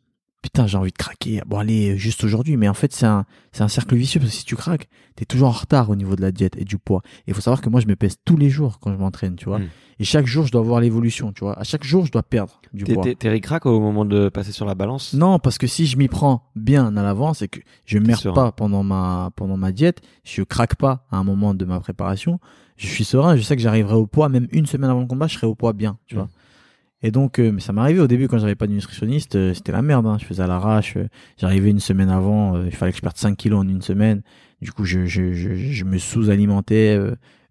putain, 0.42 0.66
j'ai 0.66 0.76
envie 0.76 0.90
de 0.90 0.96
craquer. 0.98 1.40
Bon, 1.46 1.58
allez, 1.58 1.96
juste 1.96 2.24
aujourd'hui. 2.24 2.56
Mais 2.56 2.68
en 2.68 2.74
fait, 2.74 2.92
c'est 2.92 3.06
un, 3.06 3.24
c'est 3.52 3.62
un 3.62 3.68
cercle 3.68 3.94
vicieux 3.96 4.20
parce 4.20 4.32
que 4.32 4.36
si 4.38 4.44
tu 4.44 4.56
craques, 4.56 4.88
t'es 5.16 5.24
toujours 5.24 5.48
en 5.48 5.52
retard 5.52 5.88
au 5.90 5.96
niveau 5.96 6.16
de 6.16 6.20
la 6.22 6.32
diète 6.32 6.56
et 6.58 6.64
du 6.64 6.78
poids. 6.78 7.00
Et 7.20 7.22
il 7.30 7.34
faut 7.34 7.40
savoir 7.40 7.60
que 7.60 7.68
moi, 7.70 7.80
je 7.80 7.86
me 7.86 7.96
pèse 7.96 8.16
tous 8.24 8.36
les 8.36 8.50
jours 8.50 8.78
quand 8.80 8.92
je 8.92 8.98
m'entraîne, 8.98 9.36
tu 9.36 9.44
vois. 9.46 9.60
Mm. 9.60 9.68
Et 10.00 10.04
chaque 10.04 10.26
jour, 10.26 10.44
je 10.46 10.50
dois 10.52 10.62
voir 10.62 10.80
l'évolution, 10.80 11.32
tu 11.32 11.44
vois. 11.44 11.56
À 11.58 11.62
chaque 11.62 11.84
jour, 11.84 12.04
je 12.06 12.10
dois 12.10 12.24
perdre 12.24 12.60
du 12.72 12.82
T'es- 12.84 12.94
poids. 12.94 13.04
T'es 13.04 13.14
t'es 13.14 13.28
ric-rac 13.28 13.66
au 13.66 13.78
moment 13.78 14.04
de 14.04 14.28
passer 14.30 14.50
sur 14.50 14.66
la 14.66 14.74
balance? 14.74 15.14
Non, 15.14 15.38
parce 15.38 15.58
que 15.58 15.66
si 15.68 15.86
je 15.86 15.96
m'y 15.96 16.08
prends 16.08 16.50
bien 16.56 16.96
à 16.96 17.02
l'avance 17.02 17.42
et 17.42 17.48
que 17.48 17.60
je 17.84 17.98
merde 17.98 18.34
pas 18.34 18.50
pendant 18.50 18.82
ma 18.82 19.30
pendant 19.36 19.56
ma 19.56 19.70
diète, 19.70 20.00
je 20.24 20.42
craque 20.42 20.74
pas 20.74 21.06
à 21.12 21.18
un 21.18 21.24
moment 21.24 21.54
de 21.54 21.64
ma 21.64 21.78
préparation, 21.78 22.40
je 22.76 22.88
suis 22.88 23.04
serein, 23.04 23.36
je 23.36 23.42
sais 23.42 23.54
que 23.54 23.62
j'arriverai 23.62 23.94
au 23.94 24.06
poids 24.08 24.28
même 24.28 24.48
une 24.50 24.66
semaine 24.66 24.90
avant 24.90 25.00
le 25.02 25.06
combat, 25.06 25.28
je 25.28 25.34
serai 25.34 25.46
au 25.46 25.54
poids 25.54 25.72
bien, 25.72 25.98
tu 26.06 26.16
Mm. 26.16 26.18
vois. 26.18 26.28
Et 27.02 27.10
donc 27.10 27.38
euh, 27.38 27.50
mais 27.52 27.60
ça 27.60 27.72
arrivé 27.76 28.00
au 28.00 28.06
début 28.06 28.28
quand 28.28 28.38
j'avais 28.38 28.54
pas 28.54 28.66
de 28.66 28.72
nutritionniste, 28.72 29.34
euh, 29.36 29.54
c'était 29.54 29.72
la 29.72 29.82
merde 29.82 30.06
hein. 30.06 30.18
je 30.20 30.24
faisais 30.24 30.42
à 30.42 30.46
l'arrache, 30.46 30.96
euh, 30.96 31.08
j'arrivais 31.38 31.70
une 31.70 31.80
semaine 31.80 32.10
avant, 32.10 32.62
il 32.64 32.70
fallait 32.74 32.92
que 32.92 32.98
je 32.98 33.02
perde 33.02 33.16
5 33.16 33.36
kilos 33.36 33.60
en 33.60 33.68
une 33.68 33.82
semaine. 33.82 34.22
Du 34.60 34.70
coup, 34.72 34.84
je 34.84 35.04
je 35.06 35.32
je, 35.32 35.54
je 35.54 35.84
me 35.84 35.98
sous-alimentais, 35.98 36.96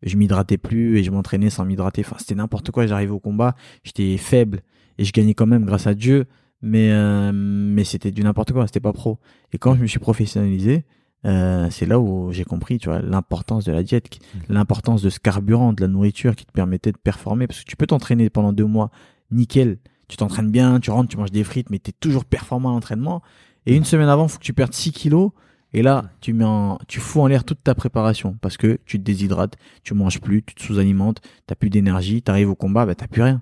je 0.04 0.16
m'hydratais 0.18 0.58
plus 0.58 0.98
et 0.98 1.04
je 1.04 1.12
m'entraînais 1.12 1.50
sans 1.50 1.66
m'hydrater. 1.66 2.04
Enfin, 2.06 2.16
c'était 2.20 2.36
n'importe 2.36 2.72
quoi, 2.72 2.88
j'arrivais 2.88 3.12
au 3.12 3.20
combat, 3.20 3.56
j'étais 3.84 4.16
faible 4.18 4.62
et 4.98 5.04
je 5.04 5.12
gagnais 5.12 5.34
quand 5.34 5.46
même 5.48 5.66
grâce 5.66 5.88
à 5.88 5.94
Dieu 5.94 6.26
mais 6.62 6.92
mais 7.34 7.84
c'était 7.84 8.12
du 8.12 8.24
n'importe 8.24 8.52
quoi 8.54 8.68
c'était 8.68 8.80
pas 8.80 8.94
pro 8.94 9.18
et 9.52 9.58
quand 9.58 9.74
je 9.76 9.82
me 9.82 9.88
suis 9.88 9.98
professionnalisé 10.00 10.86
euh, 11.26 11.68
c'est 11.72 11.88
là 11.88 12.00
où 12.00 12.32
j'ai 12.32 12.44
compris 12.44 12.78
tu 12.78 12.88
vois 12.90 13.00
l'importance 13.02 13.66
de 13.66 13.72
la 13.72 13.82
diète 13.84 14.10
qui- 14.10 14.20
l'importance 14.48 15.02
de 15.02 15.10
ce 15.10 15.20
carburant 15.20 15.74
de 15.74 15.82
la 15.82 15.88
nourriture 15.88 16.36
qui 16.36 16.46
te 16.46 16.52
permettait 16.52 16.92
de 16.92 16.98
performer 16.98 17.48
parce 17.48 17.62
que 17.62 17.66
tu 17.70 17.76
peux 17.76 17.88
t'entraîner 17.88 18.30
pendant 18.30 18.54
deux 18.54 18.66
mois 18.66 18.92
nickel. 19.32 19.78
Tu 20.08 20.18
t'entraînes 20.18 20.52
bien 20.52 20.80
tu 20.80 20.92
rentres 20.92 21.10
tu 21.10 21.18
manges 21.18 21.32
des 21.32 21.44
frites 21.44 21.70
mais 21.70 21.80
tu 21.80 21.92
es 21.92 21.94
toujours 22.00 22.26
performant 22.26 22.70
à 22.70 22.74
l'entraînement. 22.74 23.22
Et 23.66 23.76
une 23.76 23.86
semaine 23.86 24.10
avant 24.10 24.28
faut 24.28 24.40
que 24.40 24.44
tu 24.44 24.54
perdes 24.54 24.74
6 24.74 24.92
kilos. 24.92 25.32
Et 25.74 25.82
là 25.82 26.06
tu 26.20 26.34
mets 26.34 26.46
en, 26.46 26.78
tu 26.88 27.00
fous 27.00 27.22
en 27.22 27.28
l'air 27.28 27.44
toute 27.44 27.64
ta 27.64 27.76
préparation 27.76 28.38
parce 28.42 28.58
que 28.58 28.80
tu 28.86 28.98
te 28.98 29.04
déshydrates 29.04 29.56
tu 29.84 29.94
manges 29.94 30.20
plus 30.20 30.44
tu 30.44 30.54
te 30.54 30.64
sous-alimentes 30.64 31.22
t'as 31.48 31.56
plus 31.56 31.70
d'énergie 31.70 32.22
t'arrives 32.22 32.50
au 32.50 32.56
combat 32.56 32.86
bah 32.86 32.96
t'as 32.96 33.08
plus 33.08 33.22
rien. 33.22 33.42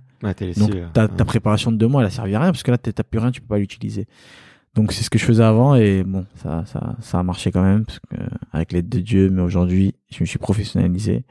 Donc 0.58 0.72
ta, 0.94 1.08
préparation 1.26 1.72
de 1.72 1.78
deux 1.78 1.88
mois, 1.88 2.02
elle 2.02 2.08
a 2.08 2.12
servi 2.12 2.36
à 2.36 2.42
rien 2.42 2.52
parce 2.52 2.64
que 2.64 2.72
là 2.72 2.78
t'as 2.78 2.92
t'as 2.92 3.04
plus 3.04 3.20
rien, 3.20 3.32
tu 3.32 3.42
peux 3.42 3.48
pas 3.48 3.58
l'utiliser. 3.58 4.06
Donc 4.76 4.92
c'est 4.92 5.04
ce 5.04 5.10
que 5.10 5.18
je 5.18 5.26
faisais 5.26 5.44
avant 5.44 5.76
et 5.76 6.04
bon, 6.04 6.26
ça, 6.36 6.64
ça, 6.66 6.96
ça 7.00 7.20
a 7.20 7.24
marché 7.24 7.52
quand 7.52 7.64
même 7.64 7.86
parce 7.86 8.00
que 8.00 8.16
avec 8.52 8.72
l'aide 8.72 8.90
de 8.90 9.00
Dieu. 9.00 9.30
Mais 9.30 9.42
aujourd'hui, 9.42 9.96
je 10.12 10.22
me 10.22 10.26
suis 10.26 10.40
professionnalisé 10.40 11.24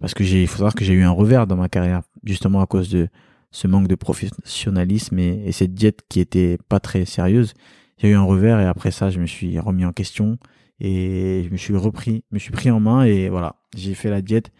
parce 0.00 0.14
que 0.14 0.24
j'ai, 0.24 0.42
il 0.42 0.46
faut 0.46 0.58
savoir 0.58 0.74
que 0.74 0.84
j'ai 0.84 0.92
eu 0.92 1.02
un 1.02 1.10
revers 1.10 1.46
dans 1.46 1.56
ma 1.56 1.68
carrière 1.68 2.02
justement 2.24 2.60
à 2.60 2.66
cause 2.66 2.90
de 2.90 3.08
ce 3.50 3.66
manque 3.66 3.88
de 3.88 3.94
professionnalisme 3.94 5.18
et, 5.18 5.42
et 5.46 5.52
cette 5.52 5.74
diète 5.74 6.00
qui 6.08 6.20
était 6.20 6.58
pas 6.68 6.80
très 6.80 7.04
sérieuse. 7.04 7.54
J'ai 7.98 8.10
eu 8.10 8.14
un 8.14 8.22
revers 8.22 8.60
et 8.60 8.66
après 8.66 8.90
ça, 8.90 9.10
je 9.10 9.18
me 9.20 9.26
suis 9.26 9.58
remis 9.58 9.84
en 9.84 9.92
question 9.92 10.38
et 10.80 11.42
je 11.46 11.50
me 11.50 11.56
suis 11.56 11.74
repris, 11.76 12.24
me 12.30 12.38
suis 12.38 12.52
pris 12.52 12.70
en 12.70 12.78
main 12.80 13.02
et 13.04 13.28
voilà, 13.28 13.56
j'ai 13.76 13.94
fait 13.94 14.10
la 14.10 14.22
diète 14.22 14.50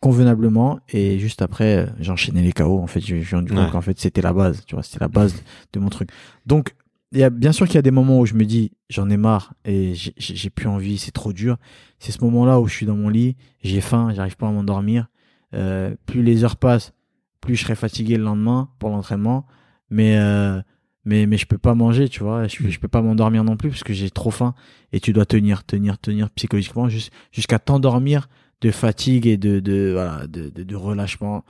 convenablement 0.00 0.78
et 0.90 1.18
juste 1.18 1.42
après 1.42 1.78
euh, 1.78 1.86
j'ai 1.98 2.12
enchaîné 2.12 2.42
les 2.42 2.52
KO 2.52 2.78
en 2.78 2.86
fait. 2.86 3.00
J'ai 3.00 3.22
rendu 3.32 3.52
compte 3.52 3.58
Ouais. 3.66 3.70
qu'en 3.72 3.80
fait 3.80 3.98
c'était 3.98 4.22
la 4.22 4.32
base 4.32 4.64
tu 4.66 4.74
vois 4.74 4.82
c'était 4.84 5.00
la 5.00 5.08
base 5.08 5.42
de 5.72 5.80
mon 5.80 5.88
truc. 5.88 6.10
Donc 6.46 6.74
il 7.12 7.18
y 7.18 7.24
a 7.24 7.30
bien 7.30 7.52
sûr 7.52 7.66
qu'il 7.66 7.76
y 7.76 7.78
a 7.78 7.82
des 7.82 7.90
moments 7.90 8.20
où 8.20 8.26
je 8.26 8.34
me 8.34 8.44
dis 8.44 8.70
j'en 8.90 9.08
ai 9.10 9.16
marre 9.16 9.54
et 9.64 9.94
j'ai 9.94 10.50
plus 10.50 10.68
envie 10.68 10.98
c'est 10.98 11.10
trop 11.10 11.32
dur. 11.32 11.56
C'est 11.98 12.12
ce 12.12 12.22
moment 12.22 12.44
là 12.44 12.60
où 12.60 12.68
je 12.68 12.74
suis 12.74 12.86
dans 12.86 12.96
mon 12.96 13.08
lit 13.08 13.36
j'ai 13.62 13.80
faim 13.80 14.12
j'arrive 14.14 14.36
pas 14.36 14.48
à 14.48 14.52
m'endormir. 14.52 15.08
Euh, 15.54 15.94
plus 16.06 16.22
les 16.22 16.44
heures 16.44 16.56
passent 16.56 16.92
plus 17.40 17.56
je 17.56 17.62
serai 17.64 17.74
fatigué 17.74 18.16
le 18.16 18.24
lendemain 18.24 18.68
pour 18.78 18.90
l'entraînement 18.90 19.46
mais 19.90 20.16
euh, 20.18 20.60
mais 21.04 21.26
mais 21.26 21.36
je 21.36 21.46
peux 21.46 21.58
pas 21.58 21.74
manger 21.74 22.08
tu 22.08 22.20
vois 22.22 22.46
je, 22.48 22.68
je 22.68 22.78
peux 22.80 22.88
pas 22.88 23.00
m'endormir 23.02 23.44
non 23.44 23.56
plus 23.56 23.70
parce 23.70 23.84
que 23.84 23.92
j'ai 23.94 24.10
trop 24.10 24.30
faim 24.30 24.54
et 24.92 25.00
tu 25.00 25.12
dois 25.12 25.24
tenir 25.26 25.64
tenir 25.64 25.98
tenir 25.98 26.30
psychologiquement 26.30 26.88
jus- 26.88 27.10
jusqu'à 27.32 27.58
t'endormir 27.58 28.28
de 28.60 28.70
fatigue 28.70 29.26
et 29.26 29.36
de 29.36 29.60
de 29.60 29.92
voilà 29.92 30.26
de, 30.26 30.50
de, 30.50 30.62
de 30.64 30.76
relâchement 30.76 31.44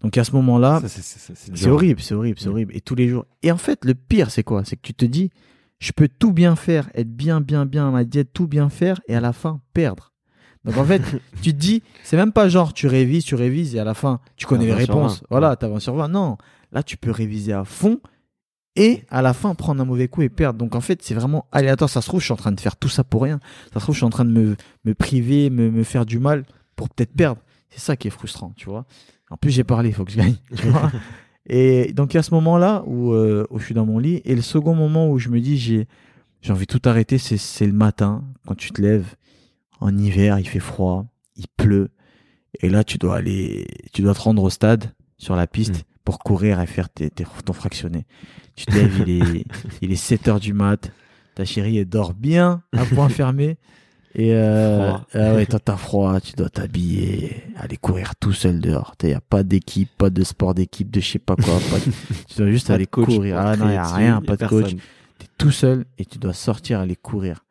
donc 0.00 0.16
à 0.18 0.24
ce 0.24 0.32
moment 0.32 0.58
là 0.58 0.80
Ça, 0.80 0.88
c'est- 0.88 1.68
horrible, 1.68 2.00
c'est 2.00 2.14
horrible, 2.14 2.38
c'est 2.40 2.48
Mm. 2.48 2.52
horrible. 2.52 2.76
Et 2.76 2.80
tous 2.80 2.96
les 2.96 3.08
jours. 3.08 3.24
Et 3.44 3.52
en 3.52 3.56
fait, 3.56 3.84
le 3.84 3.94
pire, 3.94 4.32
c'est 4.32 4.42
quoi? 4.42 4.64
C'est 4.64 4.74
que 4.74 4.82
tu 4.82 4.94
te 4.94 5.04
dis, 5.04 5.30
je 5.78 5.92
peux 5.92 6.08
tout 6.08 6.32
bien 6.32 6.56
faire, 6.56 6.90
être 6.94 7.14
bien, 7.14 7.40
bien, 7.40 7.66
bien 7.66 7.86
à 7.86 7.90
ma 7.92 8.02
diète, 8.04 8.30
tout 8.32 8.48
bien 8.48 8.68
faire, 8.68 9.00
et 9.06 9.14
à 9.14 9.20
la 9.20 9.32
fin, 9.32 9.60
perdre. 9.74 10.11
Donc 10.64 10.76
en 10.76 10.84
fait, 10.84 11.02
tu 11.42 11.52
te 11.52 11.58
dis, 11.58 11.82
c'est 12.04 12.16
même 12.16 12.32
pas 12.32 12.48
genre, 12.48 12.72
tu 12.72 12.86
révises, 12.86 13.24
tu 13.24 13.34
révises, 13.34 13.74
et 13.74 13.78
à 13.78 13.84
la 13.84 13.94
fin, 13.94 14.20
tu 14.36 14.46
connais 14.46 14.66
les 14.66 14.72
20 14.72 14.84
sur 14.84 14.94
réponses. 14.94 15.20
20. 15.20 15.26
Voilà, 15.30 15.56
t'as 15.56 15.68
20 15.68 15.80
sur 15.80 15.94
20. 15.94 16.08
Non, 16.08 16.36
là, 16.72 16.82
tu 16.82 16.96
peux 16.96 17.10
réviser 17.10 17.52
à 17.52 17.64
fond, 17.64 18.00
et 18.76 19.04
à 19.10 19.20
la 19.22 19.34
fin, 19.34 19.54
prendre 19.54 19.82
un 19.82 19.84
mauvais 19.84 20.08
coup 20.08 20.22
et 20.22 20.28
perdre. 20.28 20.58
Donc 20.58 20.74
en 20.74 20.80
fait, 20.80 21.02
c'est 21.02 21.14
vraiment 21.14 21.46
aléatoire. 21.52 21.90
Ça 21.90 22.00
se 22.00 22.06
trouve, 22.06 22.20
je 22.20 22.26
suis 22.26 22.32
en 22.32 22.36
train 22.36 22.52
de 22.52 22.60
faire 22.60 22.76
tout 22.76 22.88
ça 22.88 23.04
pour 23.04 23.22
rien. 23.22 23.38
Ça 23.72 23.80
se 23.80 23.84
trouve, 23.84 23.94
je 23.94 23.98
suis 23.98 24.06
en 24.06 24.10
train 24.10 24.24
de 24.24 24.30
me, 24.30 24.56
me 24.84 24.94
priver, 24.94 25.50
me, 25.50 25.70
me 25.70 25.82
faire 25.82 26.06
du 26.06 26.18
mal 26.18 26.44
pour 26.74 26.88
peut-être 26.88 27.12
perdre. 27.12 27.40
C'est 27.70 27.80
ça 27.80 27.96
qui 27.96 28.08
est 28.08 28.10
frustrant, 28.12 28.52
tu 28.56 28.66
vois. 28.68 28.86
En 29.30 29.36
plus, 29.36 29.50
j'ai 29.50 29.64
parlé, 29.64 29.90
il 29.90 29.94
faut 29.94 30.04
que 30.04 30.12
je 30.12 30.18
gagne, 30.18 30.36
tu 30.56 30.66
vois. 30.68 30.90
Et 31.46 31.92
donc, 31.92 32.14
il 32.14 32.16
y 32.16 32.20
a 32.20 32.22
ce 32.22 32.32
moment-là 32.34 32.82
où, 32.86 33.12
euh, 33.12 33.46
où 33.50 33.58
je 33.58 33.64
suis 33.64 33.74
dans 33.74 33.86
mon 33.86 33.98
lit. 33.98 34.22
Et 34.24 34.34
le 34.34 34.42
second 34.42 34.74
moment 34.74 35.10
où 35.10 35.18
je 35.18 35.28
me 35.28 35.40
dis, 35.40 35.58
j'ai, 35.58 35.86
j'ai 36.40 36.52
envie 36.52 36.66
de 36.66 36.78
tout 36.78 36.88
arrêter, 36.88 37.18
c'est, 37.18 37.36
c'est 37.36 37.66
le 37.66 37.72
matin, 37.72 38.24
quand 38.46 38.54
tu 38.54 38.70
te 38.70 38.80
lèves. 38.80 39.16
En 39.82 39.96
hiver, 39.98 40.38
il 40.38 40.48
fait 40.48 40.60
froid, 40.60 41.06
il 41.36 41.46
pleut. 41.56 41.90
Et 42.60 42.68
là, 42.68 42.84
tu 42.84 42.98
dois 42.98 43.16
aller, 43.16 43.66
tu 43.92 44.02
dois 44.02 44.14
te 44.14 44.20
rendre 44.20 44.42
au 44.42 44.50
stade, 44.50 44.92
sur 45.18 45.36
la 45.36 45.46
piste, 45.46 45.78
Mm. 45.78 45.82
pour 46.04 46.18
courir 46.18 46.60
et 46.60 46.66
faire 46.66 46.88
tes, 46.88 47.10
tes- 47.10 47.26
ton 47.44 47.52
fractionné. 47.52 48.06
Tu 48.56 48.66
te 48.66 48.72
lèves, 48.74 49.02
il 49.06 49.10
est, 49.22 49.44
il 49.82 49.92
est 49.92 49.96
7 49.96 50.28
heures 50.28 50.40
du 50.40 50.52
mat. 50.52 50.90
Ta 51.34 51.44
chérie, 51.44 51.78
elle 51.78 51.88
dort 51.88 52.12
bien, 52.14 52.62
à 52.76 52.84
point 52.84 53.08
fermé. 53.08 53.56
Et 54.14 54.34
euh, 54.34 54.92
ah 55.14 55.34
ouais, 55.34 55.46
toi 55.46 55.58
t'as 55.58 55.76
froid, 55.78 56.20
tu 56.20 56.34
dois 56.34 56.50
t'habiller, 56.50 57.44
aller 57.56 57.78
courir 57.78 58.14
tout 58.16 58.34
seul 58.34 58.60
dehors. 58.60 58.94
Il 59.02 59.08
y 59.08 59.14
a 59.14 59.22
pas 59.22 59.42
d'équipe, 59.42 59.88
pas 59.96 60.10
de 60.10 60.22
sport 60.22 60.52
d'équipe, 60.54 60.90
de 60.90 61.00
je 61.00 61.12
sais 61.12 61.18
pas 61.18 61.34
quoi. 61.34 61.54
pas 61.70 61.78
de- 61.78 61.92
Tu 62.28 62.36
dois 62.36 62.50
juste 62.50 62.66
Pas 62.68 62.74
aller 62.74 62.86
courir. 62.86 63.38
Ah 63.38 63.56
non, 63.56 63.68
il 63.70 63.72
y 63.72 63.76
a 63.76 63.86
rien, 63.90 64.20
pas 64.20 64.34
y 64.34 64.42
a 64.42 64.44
de 64.44 64.46
coach. 64.50 64.62
personne. 64.64 64.80
T'es 65.18 65.26
tout 65.38 65.50
seul 65.50 65.86
et 65.96 66.04
tu 66.04 66.18
dois 66.18 66.34
sortir 66.34 66.80
aller 66.80 66.96
courir. 66.96 67.42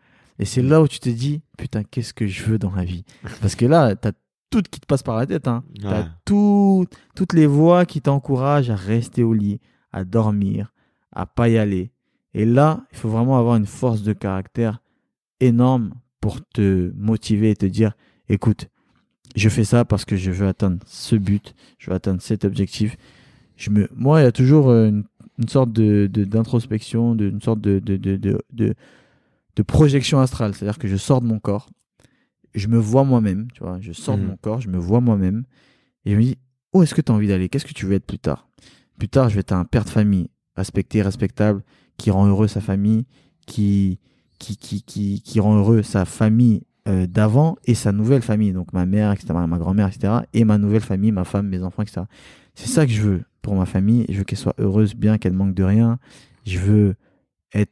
Et 0.42 0.46
c'est 0.46 0.62
là 0.64 0.82
où 0.82 0.88
tu 0.88 1.00
te 1.00 1.08
dis, 1.10 1.42
putain, 1.58 1.84
qu'est-ce 1.84 2.14
que 2.14 2.28
je 2.28 2.44
veux 2.44 2.58
dans 2.58 2.72
la 2.76 2.84
vie? 2.84 3.06
Parce 3.42 3.56
que 3.56 3.66
là, 3.66 3.96
t'as 3.96 4.12
tout 4.50 4.62
qui 4.70 4.80
te 4.82 4.86
passe 4.86 5.04
par 5.04 5.16
la 5.16 5.26
tête. 5.26 5.48
Hein. 5.48 5.64
T'as 5.82 6.02
Ouais. 6.02 6.06
tout, 6.26 6.86
toutes 7.16 7.32
les 7.34 7.46
voix 7.46 7.86
qui 7.86 8.02
t'encouragent 8.02 8.70
à 8.70 8.76
rester 8.76 9.24
au 9.24 9.34
lit, 9.34 9.60
à 9.94 10.04
dormir, 10.04 10.74
à 11.14 11.26
pas 11.26 11.48
y 11.48 11.58
aller. 11.58 11.92
Et 12.34 12.44
là, 12.46 12.82
il 12.92 12.98
faut 12.98 13.08
vraiment 13.08 13.38
avoir 13.38 13.56
une 13.56 13.66
force 13.68 14.02
de 14.04 14.12
caractère 14.14 14.82
énorme 15.40 15.94
pour 16.20 16.40
te 16.54 16.92
motiver 16.98 17.52
et 17.52 17.56
te 17.56 17.66
dire, 17.66 17.94
écoute, 18.28 18.68
je 19.36 19.48
fais 19.48 19.64
ça 19.64 19.86
parce 19.86 20.06
que 20.06 20.16
je 20.18 20.32
veux 20.32 20.48
atteindre 20.48 20.80
ce 20.86 21.16
but, 21.16 21.54
je 21.78 21.90
veux 21.90 21.96
atteindre 21.96 22.22
cet 22.22 22.44
objectif. 22.46 22.98
Je 23.56 23.70
me, 23.70 23.88
moi, 23.96 24.20
il 24.22 24.24
y 24.24 24.28
a 24.28 24.32
toujours 24.32 24.70
euh, 24.70 24.90
une, 24.90 25.04
une 25.38 25.48
sorte 25.48 25.72
de- 25.72 26.08
d'introspection, 26.08 27.16
de, 27.16 27.30
une 27.30 27.42
sorte 27.42 27.62
de 27.62 27.80
de, 27.80 27.96
de, 27.98 28.18
de, 28.52 28.74
de 29.56 29.64
projection 29.64 30.20
astrale, 30.20 30.54
c'est-à-dire 30.56 30.78
que 30.80 30.88
je 30.88 30.96
sors 30.98 31.22
de 31.22 31.28
mon 31.28 31.40
corps, 31.40 31.70
je 32.54 32.68
me 32.68 32.78
vois 32.78 33.04
moi-même, 33.04 33.48
tu 33.54 33.64
vois, 33.64 33.78
je 33.80 33.92
sors 33.94 34.18
de 34.18 34.22
Mhm. 34.24 34.28
mon 34.30 34.38
corps, 34.38 34.62
je 34.62 34.70
me 34.70 34.78
vois 34.78 35.02
moi-même, 35.02 35.44
et 36.06 36.12
je 36.12 36.16
me 36.18 36.22
dis, 36.22 36.38
où 36.74 36.84
est-ce 36.84 36.94
que 36.96 37.02
tu 37.02 37.12
as 37.12 37.16
envie 37.16 37.28
d'aller? 37.28 37.50
Qu'est-ce 37.50 37.66
que 37.66 37.74
tu 37.74 37.86
veux 37.86 37.94
être 37.96 38.06
plus 38.06 38.20
tard? 38.20 38.50
Plus 38.98 39.10
tard, 39.10 39.30
je 39.30 39.36
vais 39.36 39.42
être 39.42 39.52
un 39.54 39.66
père 39.66 39.84
de 39.86 39.90
famille, 39.90 40.30
respecté, 40.56 41.02
respectable, 41.02 41.64
qui 41.98 42.12
rend 42.12 42.28
heureux 42.28 42.48
sa 42.48 42.62
famille, 42.62 43.06
qui, 43.46 44.00
qui, 44.40 44.58
qui, 44.58 44.82
qui, 44.84 45.22
qui 45.22 45.40
rend 45.40 45.56
heureux 45.58 45.82
sa 45.84 46.06
famille 46.06 46.64
euh, 46.88 47.06
d'avant 47.08 47.58
et 47.66 47.76
sa 47.76 47.92
nouvelle 47.92 48.22
famille, 48.22 48.54
donc 48.54 48.74
ma 48.74 48.86
mère, 48.86 49.12
etc., 49.12 49.34
ma 49.48 49.58
grand-mère, 49.58 49.88
etc., 49.88 50.14
et 50.34 50.44
ma 50.46 50.58
nouvelle 50.58 50.82
famille, 50.82 51.12
ma 51.12 51.24
femme, 51.26 51.48
mes 51.48 51.62
enfants, 51.64 51.84
etc. 51.84 52.02
C'est 52.56 52.68
ça 52.68 52.86
que 52.86 52.92
je 52.92 53.02
veux 53.02 53.24
pour 53.42 53.56
ma 53.56 53.66
famille. 53.66 54.06
Je 54.10 54.18
veux 54.20 54.24
qu'elle 54.24 54.38
soit 54.40 54.56
heureuse, 54.58 54.94
bien, 54.96 55.18
qu'elle 55.18 55.34
manque 55.34 55.54
de 55.54 55.64
rien. 55.64 56.00
Je 56.46 56.60
veux 56.60 56.96
être 57.54 57.72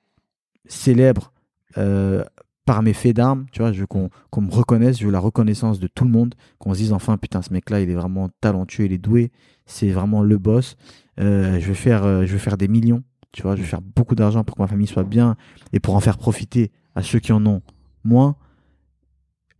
célèbre 0.65 1.33
euh, 1.77 2.23
par 2.65 2.83
mes 2.83 2.93
faits 2.93 3.15
d'armes, 3.15 3.45
tu 3.51 3.61
vois, 3.61 3.71
je 3.71 3.81
veux 3.81 3.87
qu'on 3.87 4.09
me 4.37 4.51
reconnaisse, 4.51 4.99
je 4.99 5.05
veux 5.05 5.11
la 5.11 5.19
reconnaissance 5.19 5.79
de 5.79 5.87
tout 5.87 6.03
le 6.03 6.11
monde, 6.11 6.35
qu'on 6.59 6.73
se 6.73 6.79
dise 6.79 6.93
enfin 6.93 7.17
putain 7.17 7.41
ce 7.41 7.51
mec 7.51 7.69
là 7.71 7.81
il 7.81 7.89
est 7.89 7.95
vraiment 7.95 8.29
talentueux, 8.41 8.85
il 8.85 8.93
est 8.93 8.99
doué, 8.99 9.31
c'est 9.65 9.89
vraiment 9.89 10.21
le 10.21 10.37
boss. 10.37 10.75
Euh, 11.19 11.59
je 11.59 11.67
veux 11.67 11.73
faire 11.73 12.03
euh, 12.03 12.25
je 12.27 12.37
faire 12.37 12.57
des 12.57 12.67
millions, 12.67 13.03
tu 13.31 13.41
vois, 13.41 13.55
je 13.55 13.61
veux 13.61 13.67
faire 13.67 13.81
beaucoup 13.81 14.13
d'argent 14.13 14.43
pour 14.43 14.55
que 14.55 14.61
ma 14.61 14.67
famille 14.67 14.87
soit 14.87 15.03
bien 15.03 15.35
et 15.73 15.79
pour 15.79 15.95
en 15.95 15.99
faire 15.99 16.17
profiter 16.17 16.71
à 16.93 17.01
ceux 17.01 17.19
qui 17.19 17.31
en 17.31 17.43
ont 17.47 17.61
moins. 18.03 18.35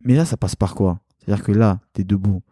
Mais 0.04 0.14
là 0.14 0.24
ça 0.24 0.36
passe 0.36 0.54
par 0.54 0.76
quoi? 0.76 1.00
C'est-à-dire 1.18 1.44
que 1.44 1.52
là 1.52 1.80
t'es 1.92 2.04
debout, 2.04 2.42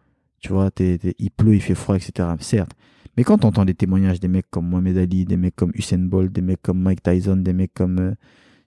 tu 0.41 0.51
vois, 0.51 0.69
il 0.77 1.31
pleut, 1.31 1.55
il 1.55 1.61
fait 1.61 1.75
froid, 1.75 1.95
etc. 1.95 2.27
Certes. 2.39 2.71
Mais 3.15 3.23
quand 3.23 3.37
t'entends 3.37 3.65
des 3.65 3.75
témoignages 3.75 4.19
des 4.19 4.27
mecs 4.27 4.49
comme 4.49 4.67
Mohamed 4.67 4.97
Ali, 4.97 5.25
des 5.25 5.37
mecs 5.37 5.55
comme 5.55 5.71
Usain 5.73 5.99
Bolt, 5.99 6.31
des 6.31 6.41
mecs 6.41 6.61
comme 6.61 6.81
Mike 6.81 7.03
Tyson, 7.03 7.37
des 7.37 7.53
mecs 7.53 7.73
comme 7.73 8.15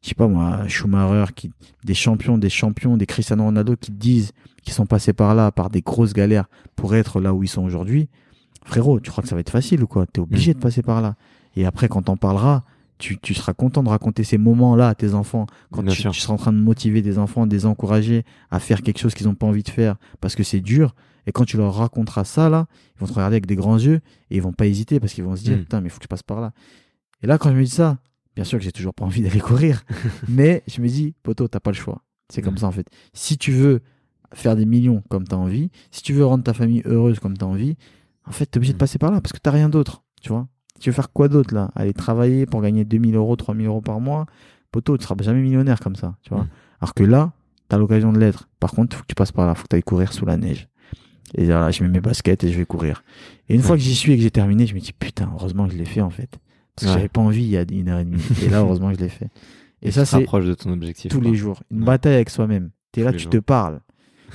je 0.02 0.08
sais 0.08 0.14
pas 0.14 0.26
moi, 0.28 0.66
Schumacher, 0.68 1.32
qui, 1.34 1.50
des 1.84 1.94
champions, 1.94 2.36
des 2.38 2.50
champions, 2.50 2.96
des 2.96 3.06
Cristiano 3.06 3.44
Ronaldo 3.44 3.76
qui 3.76 3.92
disent 3.92 4.32
qu'ils 4.62 4.72
sont 4.72 4.86
passés 4.86 5.12
par 5.12 5.34
là, 5.34 5.50
par 5.52 5.70
des 5.70 5.80
grosses 5.80 6.12
galères 6.12 6.46
pour 6.76 6.94
être 6.94 7.20
là 7.20 7.32
où 7.34 7.42
ils 7.42 7.48
sont 7.48 7.62
aujourd'hui. 7.62 8.08
Frérot, 8.64 9.00
tu 9.00 9.10
crois 9.10 9.22
que 9.22 9.28
ça 9.28 9.34
va 9.34 9.40
être 9.40 9.50
facile 9.50 9.82
ou 9.82 9.86
quoi? 9.86 10.06
T'es 10.06 10.20
obligé 10.20 10.52
Mm. 10.52 10.54
de 10.54 10.58
passer 10.60 10.82
par 10.82 11.00
là. 11.00 11.14
Et 11.56 11.64
après, 11.66 11.88
quand 11.88 12.02
t'en 12.02 12.16
parleras, 12.16 12.62
tu, 12.98 13.18
tu 13.18 13.34
seras 13.34 13.52
content 13.52 13.82
de 13.82 13.88
raconter 13.88 14.22
ces 14.22 14.38
moments-là 14.38 14.88
à 14.90 14.94
tes 14.94 15.14
enfants. 15.14 15.46
Quand 15.72 15.82
tu 15.84 16.02
seras 16.12 16.34
en 16.34 16.36
train 16.36 16.52
de 16.52 16.58
motiver 16.58 17.02
des 17.02 17.18
enfants, 17.18 17.46
de 17.48 17.52
les 17.54 17.66
encourager 17.66 18.24
à 18.50 18.60
faire 18.60 18.82
quelque 18.82 18.98
chose 18.98 19.14
qu'ils 19.14 19.26
n'ont 19.26 19.34
pas 19.34 19.46
envie 19.46 19.64
de 19.64 19.68
faire 19.70 19.96
parce 20.20 20.36
que 20.36 20.44
c'est 20.44 20.60
dur. 20.60 20.94
Et 21.26 21.32
quand 21.32 21.44
tu 21.44 21.56
leur 21.56 21.74
raconteras 21.74 22.24
ça, 22.24 22.48
là, 22.48 22.66
ils 22.96 23.00
vont 23.00 23.06
te 23.06 23.12
regarder 23.12 23.34
avec 23.34 23.46
des 23.46 23.56
grands 23.56 23.78
yeux 23.78 24.00
et 24.30 24.36
ils 24.36 24.42
vont 24.42 24.52
pas 24.52 24.66
hésiter 24.66 25.00
parce 25.00 25.12
qu'ils 25.14 25.24
vont 25.24 25.34
se 25.36 25.42
dire, 25.42 25.56
Mm. 25.56 25.60
putain, 25.60 25.80
mais 25.80 25.88
il 25.88 25.90
faut 25.90 25.98
que 25.98 26.04
je 26.04 26.08
passe 26.08 26.22
par 26.22 26.40
là. 26.40 26.52
Et 27.22 27.26
là, 27.26 27.38
quand 27.38 27.50
je 27.50 27.54
me 27.56 27.64
dis 27.64 27.70
ça, 27.70 27.98
bien 28.34 28.44
sûr 28.44 28.58
que 28.58 28.64
j'ai 28.64 28.72
toujours 28.72 28.94
pas 28.94 29.04
envie 29.04 29.22
d'aller 29.22 29.40
courir, 29.40 29.82
mais 30.28 30.62
je 30.66 30.80
me 30.80 30.88
dis, 30.88 31.14
poto, 31.22 31.48
t'as 31.48 31.60
pas 31.60 31.70
le 31.70 31.76
choix. 31.76 32.02
C'est 32.28 32.42
comme 32.42 32.54
Mm. 32.54 32.58
ça, 32.58 32.66
en 32.66 32.72
fait. 32.72 32.86
Si 33.12 33.36
tu 33.38 33.52
veux 33.52 33.80
faire 34.34 34.56
des 34.56 34.64
millions 34.64 35.02
comme 35.10 35.26
tu 35.28 35.34
as 35.34 35.38
envie, 35.38 35.70
si 35.90 36.02
tu 36.02 36.12
veux 36.14 36.24
rendre 36.24 36.42
ta 36.44 36.54
famille 36.54 36.82
heureuse 36.86 37.18
comme 37.20 37.36
tu 37.36 37.44
as 37.44 37.48
envie, 37.48 37.76
en 38.26 38.32
fait, 38.32 38.46
tu 38.46 38.52
es 38.52 38.58
obligé 38.58 38.72
de 38.72 38.76
Mm. 38.76 38.78
passer 38.78 38.98
par 38.98 39.10
là 39.10 39.20
parce 39.20 39.32
que 39.32 39.38
tu 39.42 39.50
rien 39.50 39.68
d'autre, 39.68 40.02
tu 40.20 40.30
vois. 40.30 40.48
Tu 40.80 40.88
veux 40.90 40.94
faire 40.94 41.12
quoi 41.12 41.28
d'autre 41.28 41.54
là? 41.54 41.70
Aller 41.76 41.92
travailler 41.92 42.46
pour 42.46 42.60
gagner 42.62 42.84
2000 42.84 43.14
euros, 43.14 43.36
3000 43.36 43.66
euros 43.66 43.80
par 43.82 44.00
mois? 44.00 44.26
Poto, 44.72 44.96
tu 44.96 45.04
seras 45.04 45.14
jamais 45.20 45.42
millionnaire 45.42 45.80
comme 45.80 45.96
ça, 45.96 46.16
tu 46.22 46.30
vois. 46.30 46.44
Mm. 46.44 46.48
Alors 46.80 46.94
que 46.94 47.02
là, 47.04 47.32
tu 47.68 47.76
as 47.76 47.78
l'occasion 47.78 48.12
de 48.12 48.18
l'être. 48.18 48.48
Par 48.58 48.70
contre, 48.72 48.94
il 48.94 48.96
faut 48.96 49.02
que 49.02 49.08
tu 49.08 49.14
passes 49.14 49.32
par 49.32 49.46
là, 49.46 49.54
faut 49.54 49.64
que 49.64 49.68
tu 49.68 49.76
ailles 49.76 49.82
courir 49.82 50.12
sous 50.12 50.24
la 50.26 50.36
neige. 50.38 50.68
Et 51.34 51.46
là, 51.46 51.70
je 51.70 51.82
mets 51.82 51.88
mes 51.90 52.00
baskets 52.00 52.42
et 52.44 52.50
je 52.52 52.58
vais 52.58 52.64
courir. 52.66 53.04
Et 53.48 53.54
une 53.54 53.62
fois 53.62 53.76
que 53.76 53.82
j'y 53.82 53.94
suis 53.94 54.12
et 54.12 54.16
que 54.16 54.22
j'ai 54.22 54.30
terminé, 54.30 54.66
je 54.66 54.74
me 54.74 54.80
dis 54.80 54.92
putain, 54.92 55.30
heureusement 55.34 55.66
que 55.66 55.72
je 55.74 55.78
l'ai 55.78 55.84
fait 55.84 56.00
en 56.00 56.10
fait. 56.10 56.38
Parce 56.76 56.86
que 56.86 56.92
Ouais. 56.92 56.94
j'avais 56.98 57.08
pas 57.08 57.20
envie 57.20 57.42
il 57.42 57.50
y 57.50 57.56
a 57.56 57.64
une 57.70 57.88
heure 57.88 57.98
et 57.98 58.04
demie. 58.04 58.22
Et 58.42 58.48
là, 58.48 58.58
heureusement 58.60 58.90
que 58.90 58.96
je 58.98 59.02
l'ai 59.02 59.08
fait. 59.08 59.28
Et, 59.82 59.90
ça, 59.90 60.04
c'est 60.04 60.16
rapproches 60.16 60.46
de 60.46 60.54
ton 60.54 60.70
objectif. 60.72 61.10
tous 61.10 61.20
quoi. 61.20 61.30
les 61.30 61.36
jours. 61.36 61.62
Une 61.70 61.80
Ouais. 61.80 61.84
bataille 61.86 62.14
avec 62.14 62.30
soi-même. 62.30 62.70
T'es 62.92 63.02
là, 63.02 63.12
tu 63.12 63.18
jours. 63.20 63.30
te 63.30 63.38
parles. 63.38 63.80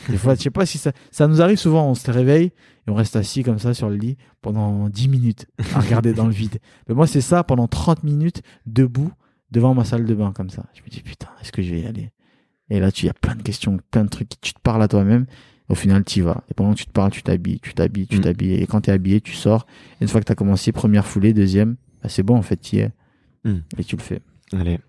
Des 0.09 0.17
fois, 0.17 0.35
je 0.35 0.41
sais 0.41 0.51
pas 0.51 0.65
si 0.67 0.77
ça, 0.77 0.91
ça 1.09 1.27
nous 1.27 1.41
arrive 1.41 1.57
souvent, 1.57 1.89
on 1.89 1.95
se 1.95 2.11
réveille 2.11 2.47
et 2.87 2.91
on 2.91 2.93
reste 2.93 3.15
assis 3.15 3.41
comme 3.43 3.57
ça 3.57 3.73
sur 3.73 3.89
le 3.89 3.95
lit 3.95 4.15
pendant 4.41 4.89
10 4.89 5.07
minutes 5.09 5.47
à 5.73 5.79
regarder 5.79 6.13
dans 6.13 6.25
le 6.27 6.31
vide. 6.33 6.59
Mais 6.87 6.93
moi, 6.93 7.07
c'est 7.07 7.21
ça 7.21 7.43
pendant 7.43 7.67
30 7.67 8.03
minutes 8.03 8.43
debout 8.67 9.11
devant 9.49 9.73
ma 9.73 9.85
salle 9.85 10.05
de 10.05 10.13
bain 10.13 10.33
comme 10.35 10.49
ça. 10.51 10.65
Je 10.75 10.81
me 10.83 10.89
dis, 10.89 11.01
putain, 11.01 11.29
est-ce 11.41 11.51
que 11.51 11.61
je 11.63 11.73
vais 11.73 11.81
y 11.81 11.85
aller? 11.87 12.11
Et 12.69 12.79
là, 12.79 12.91
tu 12.91 13.05
y 13.07 13.09
as 13.09 13.13
plein 13.13 13.33
de 13.35 13.41
questions, 13.41 13.79
plein 13.89 14.03
de 14.03 14.09
trucs, 14.09 14.29
tu 14.41 14.53
te 14.53 14.59
parles 14.59 14.83
à 14.83 14.87
toi-même. 14.87 15.25
Au 15.69 15.75
final, 15.75 16.03
tu 16.03 16.19
y 16.19 16.21
vas. 16.21 16.43
Et 16.51 16.53
pendant 16.53 16.73
que 16.73 16.77
tu 16.79 16.85
te 16.85 16.91
parles, 16.91 17.11
tu 17.11 17.23
t'habilles, 17.23 17.59
tu 17.61 17.73
t'habilles, 17.73 18.07
tu 18.07 18.17
Mm. 18.19 18.21
t'habilles. 18.21 18.53
Et 18.55 18.67
quand 18.67 18.81
tu 18.81 18.89
es 18.89 18.93
habillé, 18.93 19.19
tu 19.21 19.33
sors. 19.33 19.65
Et 19.99 20.03
une 20.03 20.07
fois 20.09 20.19
que 20.21 20.25
tu 20.25 20.31
as 20.31 20.35
commencé, 20.35 20.71
première 20.71 21.07
foulée, 21.07 21.33
deuxième, 21.33 21.75
bah, 22.07 22.13
c'est 22.13 22.23
bon, 22.23 22.37
en 22.37 22.41
fait, 22.41 22.57
tu 22.57 22.77
y 22.77 22.79
es. 22.79 22.91
Et 23.77 23.83
tu 23.83 23.95
le 23.95 24.01
fais. 24.01 24.21
Allez. 24.53 24.79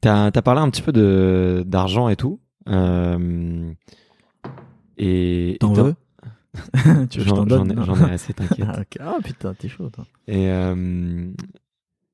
T'as 0.00 0.26
as 0.26 0.42
parlé 0.42 0.60
un 0.60 0.70
petit 0.70 0.82
peu 0.82 0.92
de 0.92 1.64
d'argent 1.66 2.08
et 2.08 2.16
tout. 2.16 2.40
Euh, 2.68 3.72
et 4.98 5.56
T'en 5.60 5.72
veux? 5.72 5.94
tu 7.10 7.18
veux 7.18 7.24
que 7.24 7.30
je 7.30 7.30
t'en 7.30 7.84
J'en 7.84 8.08
ai, 8.08 8.12
assez, 8.12 8.32
t'inquiète. 8.32 8.66
Ah. 9.00 9.16
Ah, 9.16 9.18
putain, 9.22 9.54
t'es 9.54 9.68
chaud, 9.68 9.90
toi. 9.90 10.04
Et 10.28 10.48
euh, 10.50 11.32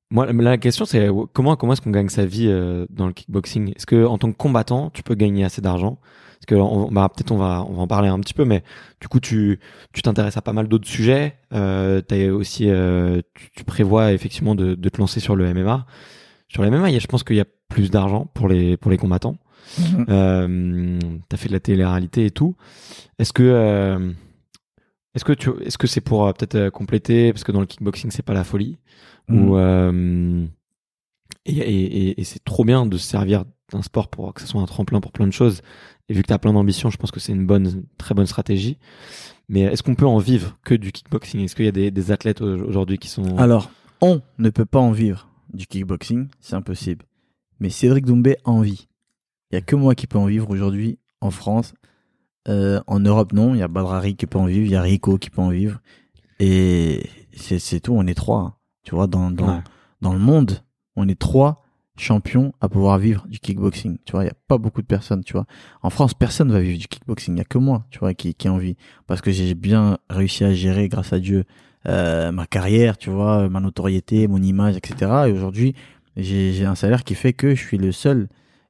moi, 0.09 0.31
la 0.31 0.57
question 0.57 0.85
c'est 0.85 1.09
comment 1.33 1.55
comment 1.55 1.73
est-ce 1.73 1.81
qu'on 1.81 1.91
gagne 1.91 2.09
sa 2.09 2.25
vie 2.25 2.47
euh, 2.47 2.85
dans 2.89 3.07
le 3.07 3.13
kickboxing? 3.13 3.73
Est-ce 3.75 3.85
que 3.85 4.05
en 4.05 4.17
tant 4.17 4.31
que 4.31 4.37
combattant, 4.37 4.89
tu 4.89 5.03
peux 5.03 5.15
gagner 5.15 5.43
assez 5.43 5.61
d'argent? 5.61 5.99
Parce 6.45 6.59
que 6.59 6.61
on- 6.61 6.91
bah, 6.91 7.09
peut-être 7.15 7.31
on 7.31 7.37
va 7.37 7.65
on 7.69 7.73
va 7.73 7.81
en 7.83 7.87
parler 7.87 8.09
un 8.09 8.19
petit 8.19 8.33
peu, 8.33 8.43
mais 8.43 8.63
du 8.99 9.07
coup 9.07 9.19
tu 9.21 9.59
tu 9.93 10.01
t'intéresses 10.01 10.35
à 10.35 10.41
pas 10.41 10.51
mal 10.53 10.67
d'autres 10.67 10.87
sujets. 10.87 11.35
Euh, 11.53 12.01
t'as 12.01 12.29
aussi 12.31 12.69
euh, 12.69 13.21
tu, 13.33 13.49
tu 13.55 13.63
prévois 13.63 14.11
effectivement 14.11 14.53
de, 14.55 14.75
de 14.75 14.89
te 14.89 14.97
lancer 14.97 15.19
sur 15.21 15.35
le 15.37 15.45
MMA. 15.53 15.85
Sur 16.49 16.63
le 16.63 16.69
MMA, 16.69 16.97
je 16.99 17.07
pense 17.07 17.23
qu'il 17.23 17.37
y 17.37 17.41
a 17.41 17.45
plus 17.69 17.89
d'argent 17.91 18.25
pour 18.33 18.47
les 18.49 18.75
pour 18.77 18.91
les 18.91 18.97
combattants. 18.97 19.37
Euh, 20.09 20.99
t'as 21.29 21.37
fait 21.37 21.47
de 21.47 21.53
la 21.53 21.61
télé-réalité 21.61 22.25
et 22.25 22.31
tout. 22.31 22.55
Est-ce 23.19 23.31
que 23.31 23.43
euh, 23.43 24.11
est-ce 25.15 25.23
que 25.23 25.31
tu 25.33 25.49
est-ce 25.65 25.77
que 25.77 25.87
c'est 25.87 26.01
pour 26.01 26.27
euh, 26.27 26.33
peut-être 26.33 26.69
compléter 26.71 27.31
parce 27.31 27.45
que 27.45 27.53
dans 27.53 27.61
le 27.61 27.65
kickboxing 27.67 28.11
c'est 28.11 28.21
pas 28.25 28.33
la 28.33 28.43
folie 28.43 28.77
ou 29.29 29.55
et, 31.45 31.53
et, 31.57 32.09
et- 32.09 32.21
et 32.21 32.23
c'est 32.25 32.43
trop 32.43 32.65
bien 32.65 32.85
de 32.85 32.97
se 32.97 33.05
servir 33.07 33.45
d'un 33.71 33.81
sport 33.81 34.09
pour 34.09 34.33
que 34.33 34.41
ce 34.41 34.47
soit 34.47 34.61
un 34.61 34.65
tremplin 34.65 34.99
pour 35.01 35.11
plein 35.11 35.25
de 35.27 35.31
choses. 35.33 35.61
Et 36.09 36.13
vu 36.13 36.21
que 36.21 36.27
t'as 36.27 36.37
plein 36.37 36.53
d'ambition, 36.53 36.89
je 36.89 36.97
pense 36.97 37.11
que 37.11 37.19
c'est 37.19 37.31
une 37.31 37.45
bonne 37.45 37.83
très 37.97 38.13
bonne 38.13 38.25
stratégie. 38.25 38.77
Mais 39.49 39.61
est-ce 39.61 39.83
qu'on 39.83 39.95
peut 39.95 40.05
en 40.07 40.17
vivre 40.17 40.57
que 40.63 40.73
du 40.75 40.91
kickboxing? 40.91 41.41
Est-ce 41.41 41.55
qu'il 41.55 41.65
y 41.65 41.69
a 41.69 41.71
des, 41.71 41.91
des 41.91 42.11
athlètes 42.11 42.41
au- 42.41 42.63
aujourd'hui 42.65 42.97
qui 42.97 43.07
sont 43.07 43.37
Alors, 43.37 43.69
on 44.01 44.21
ne 44.37 44.49
peut 44.49 44.65
pas 44.65 44.79
en 44.79 44.91
vivre 44.91 45.29
du 45.53 45.65
kickboxing, 45.67 46.27
c'est 46.39 46.55
impossible. 46.55 47.05
Mais 47.59 47.69
Cédric 47.69 48.05
Doumbé 48.05 48.37
a 48.45 48.49
envie. 48.51 48.87
Il 49.51 49.55
y 49.55 49.57
a 49.57 49.61
que 49.61 49.75
moi 49.75 49.95
qui 49.95 50.07
peux 50.07 50.17
en 50.17 50.25
vivre 50.25 50.49
aujourd'hui 50.49 50.97
en 51.21 51.31
France. 51.31 51.73
Euh, 52.49 52.81
en 52.87 52.99
Europe, 52.99 53.31
non. 53.31 53.53
Il 53.53 53.59
y 53.59 53.61
a 53.61 53.67
Badrari 53.69 54.15
qui 54.15 54.25
peut 54.25 54.37
en 54.39 54.45
vivre, 54.47 54.65
il 54.65 54.71
y 54.71 54.75
a 54.75 54.81
Rico 54.81 55.17
qui 55.17 55.29
peut 55.29 55.41
en 55.41 55.49
vivre. 55.49 55.79
Et 56.39 57.09
c'est 57.35 57.59
c'est 57.59 57.79
tout, 57.79 57.93
on 57.93 58.05
est 58.07 58.13
trois. 58.15 58.39
hein. 58.39 58.53
Tu 58.83 58.95
vois, 58.95 59.07
dans, 59.07 59.31
dans, 59.31 59.47
Ouais. 59.47 59.63
dans 60.01 60.11
le 60.13 60.19
monde, 60.19 60.59
on 60.97 61.07
est 61.07 61.17
trois 61.19 61.62
champions 61.95 62.53
à 62.59 62.69
pouvoir 62.69 62.97
vivre 62.97 63.25
du 63.27 63.39
kickboxing. 63.39 63.97
Tu 64.05 64.13
vois, 64.13 64.23
il 64.23 64.27
y 64.27 64.31
a 64.31 64.35
pas 64.47 64.57
beaucoup 64.57 64.81
de 64.81 64.87
personnes, 64.87 65.23
tu 65.23 65.33
vois. 65.33 65.45
En 65.81 65.89
France, 65.89 66.13
personne 66.13 66.51
va 66.51 66.59
vivre 66.59 66.79
du 66.79 66.87
kickboxing. 66.87 67.35
Il 67.35 67.37
y 67.37 67.41
a 67.41 67.45
que 67.45 67.57
moi, 67.57 67.85
tu 67.91 67.99
vois, 67.99 68.13
qui, 68.13 68.33
qui 68.33 68.47
a 68.47 68.53
envie. 68.53 68.75
Parce 69.07 69.21
que 69.21 69.31
j'ai 69.31 69.53
bien 69.53 69.97
réussi 70.09 70.43
à 70.43 70.53
gérer, 70.53 70.89
grâce 70.89 71.13
à 71.13 71.19
Dieu, 71.19 71.45
euh, 71.87 72.31
ma 72.31 72.45
carrière, 72.45 72.97
tu 72.97 73.09
vois, 73.09 73.49
ma 73.49 73.59
notoriété, 73.59 74.27
mon 74.27 74.41
image, 74.41 74.75
etc. 74.77 75.11
Et 75.27 75.31
aujourd'hui, 75.31 75.75
j'ai 76.17 76.65
un 76.65 76.75
salaire 76.75 77.03
qui 77.03 77.15
fait 77.15 77.33
que 77.33 77.55
je 77.55 77.61
suis 77.61 77.77
le 77.77 77.91
seul 77.91 78.27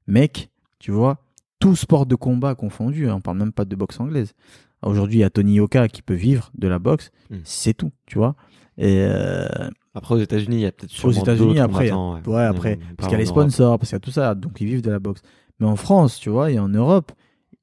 mec, 0.07 0.49
tu 0.79 0.91
vois, 0.91 1.19
tout 1.59 1.75
sport 1.75 2.05
de 2.05 2.15
combat 2.15 2.55
confondu. 2.55 3.09
hein, 3.09 3.15
on 3.15 3.21
parle 3.21 3.37
même 3.37 3.53
pas 3.53 3.65
de 3.65 3.75
boxe 3.75 3.99
anglaise. 3.99 4.33
Aujourd'hui, 4.81 5.19
il 5.19 5.21
y 5.21 5.23
a 5.23 5.29
Tony 5.29 5.55
Yoka 5.55 5.87
qui 5.87 6.01
peut 6.01 6.13
vivre 6.13 6.51
de 6.55 6.67
la 6.67 6.79
boxe. 6.79 7.11
Mm. 7.29 7.37
C'est 7.45 7.73
tout, 7.73 7.91
tu 8.05 8.17
vois. 8.17 8.35
Et 8.77 9.05
euh, 9.07 9.47
Après 9.95 10.15
aux 10.15 10.19
États-Unis, 10.19 10.55
il 10.57 10.61
y 10.61 10.65
a 10.65 10.71
peut-être 10.71 10.91
aux 10.91 11.11
sûrement 11.11 11.21
États-Unis, 11.21 11.47
d'autres 11.55 11.61
après, 11.61 11.91
ouais, 11.91 12.43
après, 12.43 12.77
Mais 12.79 12.95
parce 12.97 13.07
qu'il 13.09 13.13
y 13.13 13.15
a 13.15 13.19
les 13.19 13.25
sponsors, 13.27 13.77
parce 13.77 13.89
qu'il 13.89 13.95
y 13.95 13.97
a 13.97 13.99
tout 13.99 14.11
ça, 14.11 14.33
donc 14.35 14.59
ils 14.59 14.65
vivent 14.67 14.81
de 14.81 14.89
la 14.91 14.99
boxe. 14.99 15.21
Mais 15.59 15.67
en 15.67 15.75
France, 15.75 16.19
tu 16.19 16.29
vois, 16.29 16.49
et 16.51 16.57
en 16.59 16.67
Europe, 16.69 17.11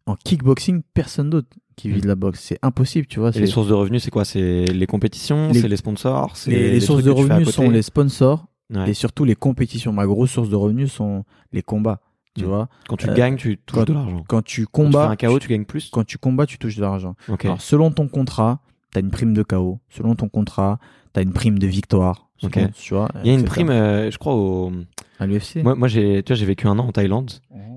en 0.07 0.15
kickboxing, 0.15 0.83
personne 0.95 1.31
d'autre 1.31 1.49
qui 1.77 1.89
vit 1.89 1.99
Mm. 1.99 2.03
de 2.03 2.07
la 2.09 2.15
boxe. 2.15 2.41
C'est 2.41 2.59
impossible, 2.63 3.07
tu 3.07 3.19
vois. 3.21 3.31
Et 3.35 3.41
les 3.41 3.47
sources 3.47 3.69
de 3.69 3.75
revenus, 3.75 4.05
c'est 4.05 4.11
quoi? 4.11 4.25
C'est 4.25 4.65
les 4.67 4.87
compétitions, 4.87 5.53
c'est 5.53 5.67
les 5.67 5.77
sponsors, 5.77 6.37
c'est 6.37 6.51
les, 6.51 6.71
les 6.73 6.81
sources 6.81 7.03
de 7.03 7.11
revenus 7.11 7.49
sont 7.51 7.69
les 7.71 7.83
sponsors 7.83 8.47
Ouais. 8.73 8.91
et 8.91 8.95
surtout 8.95 9.25
les 9.25 9.35
compétitions. 9.35 9.93
Ma 9.93 10.07
grosse 10.07 10.31
source 10.31 10.49
de 10.49 10.55
revenus 10.55 10.93
sont 10.93 11.25
les 11.53 11.63
combats, 11.63 12.01
tu 12.37 12.45
Mm. 12.45 12.49
vois. 12.49 12.69
Quand 12.89 12.97
tu 12.97 13.11
euh, 13.11 13.15
gagnes, 13.15 13.35
tu 13.37 13.57
touches 13.59 13.81
quand- 13.81 13.89
de 13.89 13.93
l'argent. 13.93 14.25
Quand 14.29 14.43
tu 14.43 14.67
Quand 14.67 14.85
tu 14.85 14.91
combats, 14.93 15.07
fais 15.19 15.27
un 15.27 15.31
KO, 15.31 15.39
tu 15.41 15.49
gagnes 15.49 15.65
plus? 15.65 15.91
quand 15.91 16.05
tu 16.05 16.17
combats, 16.19 16.47
tu 16.47 16.59
touches 16.59 16.77
de 16.77 16.83
l'argent. 16.83 17.17
Ok. 17.29 17.45
Alors, 17.47 17.61
selon 17.61 17.91
ton 17.91 18.07
contrat, 18.07 18.61
tu 18.93 18.99
as 18.99 19.01
une 19.01 19.11
prime 19.11 19.35
de 19.35 19.43
KO. 19.43 19.81
Selon 19.89 20.15
ton 20.15 20.29
contrat, 20.29 20.79
tu 21.15 21.21
as 21.21 21.23
une 21.23 21.33
prime 21.33 21.59
de 21.59 21.67
victoire. 21.67 22.29
Tu 22.39 22.47
vois, 22.95 23.09
Il 23.23 23.27
y 23.27 23.31
a 23.31 23.35
une 23.35 23.41
etc. 23.41 23.51
prime, 23.55 23.71
euh, 23.71 24.11
je 24.11 24.19
crois, 24.19 24.35
au. 24.35 24.73
à 25.19 25.27
l'UFC. 25.27 25.57
Moi, 25.63 25.75
moi 25.75 25.89
j'ai, 25.89 26.23
tu 26.23 26.33
vois, 26.33 26.37
j'ai 26.39 26.47
vécu 26.47 26.67
un 26.67 26.79
an 26.79 26.87
en 26.89 26.93
Thaïlande. 26.93 27.33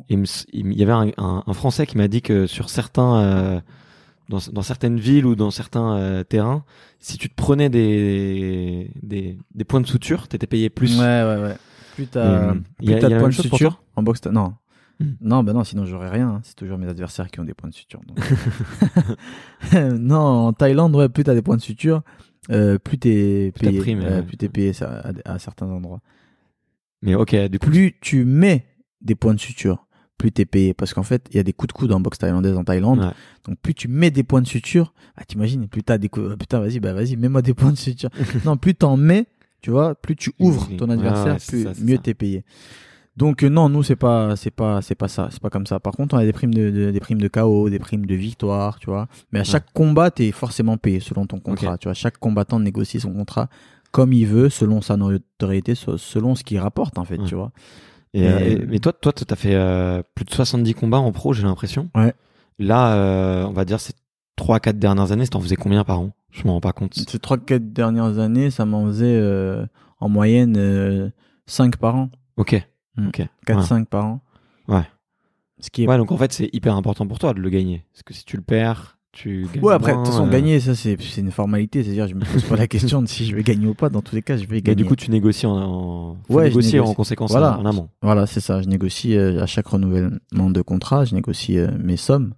Et 0.10 0.16
il, 0.54 0.74
y 0.74 0.84
avait 0.84 0.92
un, 0.92 1.08
un- 1.18 1.44
un 1.48 1.54
Français 1.54 1.86
qui 1.88 1.98
m'a 1.98 2.08
dit 2.08 2.22
que 2.22 2.46
sur 2.46 2.70
certains, 2.70 3.20
euh, 3.22 3.62
dans, 4.30 4.40
dans 4.52 4.62
certaines 4.62 5.00
villes 5.00 5.26
ou 5.26 5.36
dans 5.36 5.50
certains 5.52 5.96
euh, 5.98 6.24
terrains, 6.24 6.64
si 7.00 7.18
tu 7.18 7.30
te 7.30 7.36
prenais 7.36 7.70
des, 7.70 8.92
des, 9.02 9.38
des 9.56 9.64
points 9.64 9.82
de 9.82 9.88
suture, 9.88 10.28
t'étais 10.28 10.48
payé 10.48 10.70
plus. 10.70 11.00
Ouais, 11.00 11.06
ouais, 11.24 11.42
ouais. 11.42 11.56
Plus 11.96 12.08
t'as 12.08 12.52
plus 12.54 12.62
il 12.82 12.90
y 12.90 12.94
a- 12.94 13.00
t'as 13.00 13.08
il 13.08 13.12
y 13.12 13.14
a 13.14 13.16
de 13.16 13.20
points 13.20 13.30
de 13.30 13.34
suture 13.50 13.82
en 13.96 14.04
boxe, 14.04 14.22
t'as- 14.22 14.32
non. 14.32 14.54
Hmm. 15.04 15.16
Non, 15.22 15.44
bah 15.44 15.54
non, 15.54 15.64
sinon 15.64 15.86
j'aurais 15.86 16.10
rien. 16.10 16.30
hein. 16.30 16.42
C'est 16.44 16.56
toujours 16.56 16.78
mes 16.78 16.88
adversaires 16.88 17.30
qui 17.30 17.40
ont 17.40 17.44
des 17.46 17.54
points 17.54 17.70
de 17.70 17.76
suture. 17.76 18.00
donc. 18.08 18.18
non, 20.00 20.18
en 20.48 20.54
Thaïlande, 20.54 20.96
ouais, 20.96 21.10
plus 21.10 21.24
t'as 21.24 21.34
des 21.34 21.42
points 21.42 21.58
de 21.58 21.62
suture, 21.62 22.02
euh, 22.52 22.78
plus 22.78 22.98
t'es 22.98 23.52
Plus 23.56 23.66
t'as 23.66 23.72
payé. 23.84 23.96
ouais. 23.96 24.22
Plus 24.24 24.38
t'es 24.38 24.50
payé 24.50 24.74
ça, 24.74 25.02
à, 25.26 25.34
à 25.34 25.40
certains 25.40 25.68
endroits. 25.68 26.02
Mais 27.02 27.16
ok, 27.16 27.36
du 27.50 27.60
coup. 27.60 27.68
Plus 27.70 27.96
tu 28.02 28.24
mets 28.26 28.66
des 29.02 29.16
points 29.16 29.34
de 29.34 29.40
suture, 29.40 29.88
plus 30.18 30.32
t'es 30.32 30.46
payé. 30.46 30.74
Parce 30.74 30.94
qu'en 30.94 31.04
fait, 31.04 31.28
il 31.32 31.36
y 31.36 31.40
a 31.40 31.44
des 31.44 31.54
coups 31.54 31.74
de 31.74 31.78
coude 31.78 31.92
en 31.92 32.00
boxe 32.00 32.18
thaïlandaise 32.18 32.56
en 32.56 32.64
Thaïlande. 32.64 33.00
Ouais. 33.00 33.12
Donc 33.46 33.58
plus 33.60 33.74
tu 33.74 33.88
mets 33.90 34.12
des 34.12 34.24
points 34.24 34.42
de 34.42 34.48
suture, 34.48 34.94
bah, 35.18 35.24
t'imagines, 35.28 35.68
plus 35.68 35.84
t'as 35.84 35.98
des 35.98 36.08
coups, 36.10 36.30
ah, 36.32 36.38
putain, 36.38 36.60
vas-y, 36.60 36.80
bah 36.80 36.94
vas-y, 36.94 37.18
mets-moi 37.18 37.42
des 37.42 37.54
points 37.56 37.72
de 37.72 37.78
suture. 37.78 38.10
non, 38.46 38.56
plus 38.58 38.74
t'en 38.76 38.96
mets, 38.96 39.26
tu 39.62 39.72
vois, 39.72 39.96
plus 39.96 40.16
tu 40.16 40.32
ouvres 40.40 40.70
ton 40.78 40.88
Ouais, 40.88 40.94
adversaire, 40.94 41.34
ouais, 41.34 41.40
c'est 41.40 41.52
plus 41.52 41.64
ça, 41.64 41.74
c'est 41.74 41.84
mieux 41.84 41.96
ça. 41.98 42.02
t'es 42.04 42.14
payé. 42.14 42.46
Donc 43.16 43.44
euh, 43.44 43.50
non, 43.50 43.70
nous 43.70 43.84
c'est 43.84 43.96
pas 43.96 44.36
c'est 44.36 44.50
pas 44.52 44.82
c'est 44.82 44.96
pas 44.96 45.08
ça, 45.08 45.28
c'est 45.32 45.40
pas 45.42 45.50
comme 45.52 45.68
ça. 45.68 45.80
Par 45.80 45.94
contre, 45.94 46.16
on 46.16 46.18
a 46.18 46.26
des 46.26 46.34
primes 46.34 46.54
de, 46.54 46.72
de- 46.72 46.92
des 46.92 47.00
primes 47.00 47.22
de 47.22 47.28
KO, 47.28 47.70
des 47.70 47.78
primes 47.80 48.06
de 48.08 48.16
victoire, 48.16 48.80
tu 48.80 48.88
vois. 48.90 49.08
Mais 49.32 49.40
à 49.40 49.44
chaque 49.44 49.72
combat, 49.74 50.10
t'es 50.10 50.32
forcément 50.32 50.78
payé 50.78 51.00
selon 51.00 51.28
ton 51.28 51.40
contrat, 51.40 51.78
tu 51.78 51.88
vois. 51.88 51.94
Chaque 51.94 52.18
combattant 52.18 52.60
négocie 52.60 53.00
son 53.00 53.14
contrat 53.14 53.50
comme 53.92 54.14
il 54.14 54.26
veut, 54.26 54.50
selon 54.50 54.82
sa 54.82 54.98
notoriété, 54.98 55.76
selon 55.76 56.34
ce 56.34 56.44
qu'il 56.44 56.58
rapporte 56.58 56.98
en 56.98 57.06
fait, 57.06 57.20
Ouais. 57.20 57.28
tu 57.28 57.36
vois. 57.36 57.52
Et, 58.16 58.28
euh, 58.28 58.40
Et- 58.40 58.52
et- 58.54 58.66
mais 58.66 58.80
toi, 58.80 58.94
toi, 58.94 59.12
t'as 59.14 59.36
fait 59.36 59.54
euh, 59.54 60.02
plus 60.16 60.26
de 60.26 60.32
70 60.32 60.74
combats 60.74 60.98
en 60.98 61.12
pro, 61.12 61.34
j'ai 61.34 61.44
l'impression. 61.44 61.90
Ouais. 61.96 62.14
Là, 62.58 62.96
euh, 62.96 63.46
on 63.46 63.52
va 63.54 63.66
dire 63.66 63.80
ces 63.80 63.94
3-4 64.38 64.80
dernières 64.80 65.12
années, 65.12 65.28
t'en 65.28 65.40
faisais 65.40 65.56
combien 65.56 65.84
par 65.84 66.00
an? 66.00 66.12
Je 66.32 66.44
m'en 66.48 66.54
rends 66.54 66.62
pas 66.62 66.74
compte. 66.74 66.96
Ces 66.96 67.20
trois 67.20 67.38
quatre 67.38 67.74
dernières 67.74 68.18
années, 68.18 68.50
ça 68.50 68.66
m'en 68.66 68.88
faisait 68.88 69.06
euh, 69.20 69.66
en 70.00 70.10
moyenne 70.10 71.12
5 71.46 71.78
par 71.78 71.96
an. 71.96 72.10
Ok. 72.38 72.68
Mm. 72.98 73.08
Ok. 73.08 73.22
4-5 73.48 73.86
par 73.86 74.06
an. 74.06 74.22
Ouais. 74.68 74.84
Ce 75.60 75.70
qui 75.70 75.84
est 75.84 75.88
Ouais, 75.88 75.98
donc 75.98 76.12
en 76.12 76.18
fait, 76.18 76.34
c'est 76.34 76.50
hyper 76.54 76.76
important 76.76 77.08
pour 77.08 77.20
toi 77.20 77.34
de 77.34 77.40
le 77.40 77.50
gagner. 77.50 77.86
Parce 77.94 78.04
que 78.04 78.14
si 78.14 78.26
tu 78.26 78.36
le 78.38 78.44
perds, 78.44 78.98
tu 79.12 79.48
gagnes. 79.54 79.64
Ouais, 79.64 79.74
après, 79.74 79.92
de 79.94 79.98
toute 79.98 80.08
façon, 80.08 80.28
euh, 80.28 80.30
gagner, 80.30 80.60
ça, 80.60 80.76
c'est 80.76 80.98
une 81.18 81.32
formalité. 81.32 81.84
C'est-à-dire, 81.84 82.08
je 82.08 82.16
me 82.16 82.26
pose 82.26 82.44
pas 82.44 82.56
la 82.56 82.68
question 82.68 83.02
de 83.02 83.08
si 83.08 83.26
je 83.26 83.36
vais 83.36 83.44
gagner 83.44 83.68
ou 83.68 83.74
pas. 83.74 83.90
Dans 83.90 84.02
tous 84.02 84.16
les 84.16 84.22
cas, 84.22 84.36
je 84.38 84.46
vais 84.46 84.62
gagner. 84.62 84.76
du 84.76 84.86
coup, 84.86 84.96
tu 84.96 85.12
négocies 85.12 85.46
en, 85.46 86.18
Ouais, 86.30 86.46
négocier 86.46 86.74
négocie. 86.80 86.92
en 86.92 86.94
conséquence 86.96 87.32
Voilà. 87.32 87.58
en, 87.60 87.66
amont. 87.66 87.90
Voilà, 88.02 88.26
c'est 88.26 88.40
ça. 88.42 88.62
Je 88.62 88.68
négocie 88.68 89.16
euh, 89.16 89.42
à 89.42 89.46
chaque 89.46 89.68
renouvellement 89.68 90.50
de 90.50 90.62
contrat, 90.62 91.06
je 91.06 91.14
négocie 91.16 91.58
euh, 91.58 91.70
mes 91.80 91.98
sommes. 91.98 92.34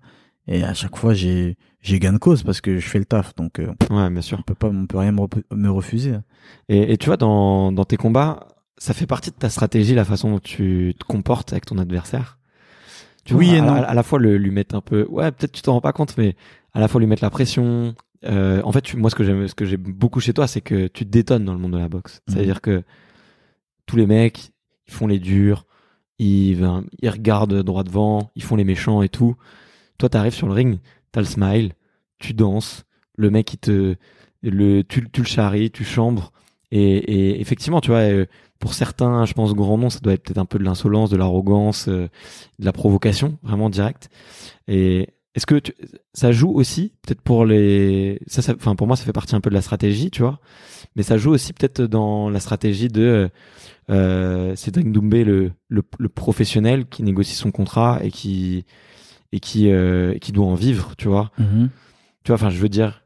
Et 0.48 0.64
à 0.64 0.74
chaque 0.76 0.96
fois, 0.98 1.14
j'ai 1.14 1.58
j'ai 1.82 2.00
gain 2.00 2.14
de 2.14 2.18
cause 2.18 2.42
parce 2.44 2.62
que 2.62 2.78
je 2.80 2.88
fais 2.88 3.00
le 3.00 3.06
taf. 3.06 3.34
Donc, 3.36 3.60
Ouais, 3.92 4.10
bien 4.10 4.22
sûr. 4.22 4.38
on 4.40 4.44
peut 4.44 4.56
pas, 4.56 4.68
on 4.68 4.86
peut 4.88 4.98
rien 4.98 5.12
me, 5.12 5.22
me 5.56 5.70
refuser. 5.70 6.16
Et, 6.68 6.94
et 6.94 6.98
tu 6.98 7.08
vois, 7.08 7.18
dans, 7.18 7.72
dans 7.72 7.84
tes 7.86 7.96
combats, 7.98 8.48
ça 8.78 8.94
fait 8.94 9.08
partie 9.08 9.32
de 9.32 9.36
ta 9.36 9.50
stratégie, 9.50 9.96
la 9.96 10.06
façon 10.06 10.32
dont 10.32 10.40
tu 10.40 10.94
te 11.00 11.06
comportes 11.06 11.52
avec 11.54 11.66
ton 11.66 11.78
adversaire. 11.78 12.38
Tu 13.24 13.34
Oui 13.34 13.48
vois, 13.48 13.56
et 13.56 13.60
à, 13.60 13.62
non. 13.64 13.74
À, 13.74 13.80
à 13.80 13.94
la 13.94 14.04
fois 14.04 14.20
le, 14.20 14.38
lui 14.38 14.52
mettre 14.52 14.76
un 14.76 14.82
peu, 14.82 15.06
ouais, 15.10 15.32
peut-être 15.32 15.52
tu 15.54 15.62
t'en 15.62 15.74
rends 15.74 15.82
pas 15.82 15.94
compte, 15.94 16.18
mais 16.18 16.36
à 16.74 16.80
la 16.80 16.88
fois 16.88 17.00
lui 17.00 17.08
mettre 17.08 17.24
la 17.24 17.30
pression. 17.30 17.96
Euh, 18.26 18.62
en 18.64 18.72
fait, 18.72 18.82
tu- 18.82 18.98
moi, 18.98 19.10
ce 19.10 19.16
que 19.16 19.24
j'aime, 19.24 19.48
ce 19.48 19.56
que 19.56 19.66
j'aime 19.66 19.82
beaucoup 19.82 20.20
chez 20.20 20.34
toi, 20.34 20.48
c'est 20.48 20.62
que 20.62 20.88
tu 20.88 21.06
te 21.06 21.10
détonnes 21.12 21.46
dans 21.46 21.54
le 21.54 21.60
monde 21.60 21.74
de 21.74 21.78
la 21.78 21.90
boxe. 21.90 22.22
Mhm. 22.28 22.34
C'est-à-dire 22.34 22.62
que 22.62 22.84
tous 23.86 23.98
les 23.98 24.06
mecs, 24.08 24.52
ils 24.88 24.94
font 24.94 25.08
les 25.08 25.20
durs, 25.20 25.66
ils, 26.20 26.68
ils 27.02 27.10
regardent 27.10 27.62
droit 27.64 27.84
devant, 27.84 28.32
ils 28.36 28.44
font 28.44 28.56
les 28.56 28.64
méchants 28.64 29.02
et 29.02 29.10
tout. 29.10 29.36
Toi, 29.98 30.10
t'arrives 30.10 30.34
sur 30.34 30.48
le 30.48 30.54
ring, 30.54 30.80
t'as 31.12 31.22
le 31.22 31.26
smile, 31.28 31.74
tu 32.20 32.34
danses, 32.34 32.84
le 33.18 33.30
mec, 33.30 33.54
il 33.54 33.58
te, 33.58 33.96
le, 34.44 34.82
tu, 34.84 35.08
tu 35.12 35.22
le 35.22 35.28
charries, 35.28 35.72
tu 35.72 35.84
chambres. 35.84 36.32
Et, 36.72 36.98
et 36.98 37.42
effectivement, 37.42 37.80
tu 37.80 37.92
vois, 37.92 38.00
euh, 38.00 38.26
pour 38.66 38.74
certains, 38.74 39.26
je 39.26 39.34
pense, 39.34 39.54
grand 39.54 39.78
nom, 39.78 39.92
ça 39.92 40.00
doit 40.00 40.14
être 40.14 40.24
peut-être 40.24 40.40
un 40.40 40.46
peu 40.46 40.58
de 40.58 40.64
l'insolence, 40.64 41.12
de 41.12 41.18
l'arrogance, 41.18 41.88
euh, 41.88 42.08
de 42.58 42.66
la 42.66 42.72
provocation, 42.72 43.38
vraiment 43.44 43.70
directe. 43.70 44.10
Et 44.68 45.10
est-ce 45.36 45.46
que 45.46 45.54
tu- 45.60 45.76
ça 46.16 46.32
joue 46.32 46.50
aussi, 46.52 46.94
peut-être 47.04 47.22
pour 47.22 47.46
les, 47.46 48.20
ça, 48.26 48.42
ça, 48.42 48.56
enfin, 48.56 48.76
pour 48.76 48.88
moi, 48.88 48.96
ça 48.96 49.04
fait 49.06 49.14
partie 49.14 49.36
un 49.36 49.40
peu 49.40 49.52
de 49.52 49.54
la 49.56 49.62
stratégie, 49.62 50.10
tu 50.10 50.24
vois, 50.24 50.40
mais 50.96 51.04
ça 51.04 51.16
joue 51.20 51.30
aussi 51.30 51.54
peut-être 51.54 51.84
dans 51.84 52.28
la 52.32 52.40
stratégie 52.40 52.88
de 52.88 53.30
euh, 53.92 54.56
Cédric 54.56 54.92
Doumbé, 54.92 55.24
le, 55.24 55.52
le, 55.70 55.84
le 56.00 56.10
professionnel 56.10 56.88
qui 56.88 57.04
négocie 57.04 57.36
son 57.36 57.52
contrat 57.52 58.00
et 58.02 58.10
qui 58.10 58.66
et 59.32 59.40
qui 59.40 59.70
euh, 59.70 60.18
qui 60.18 60.32
doit 60.32 60.48
en 60.48 60.56
vivre, 60.56 60.96
tu 60.98 61.08
vois. 61.08 61.30
Tu 62.24 62.30
vois, 62.32 62.36
enfin, 62.38 62.50
je 62.50 62.58
veux 62.58 62.70
dire, 62.70 63.04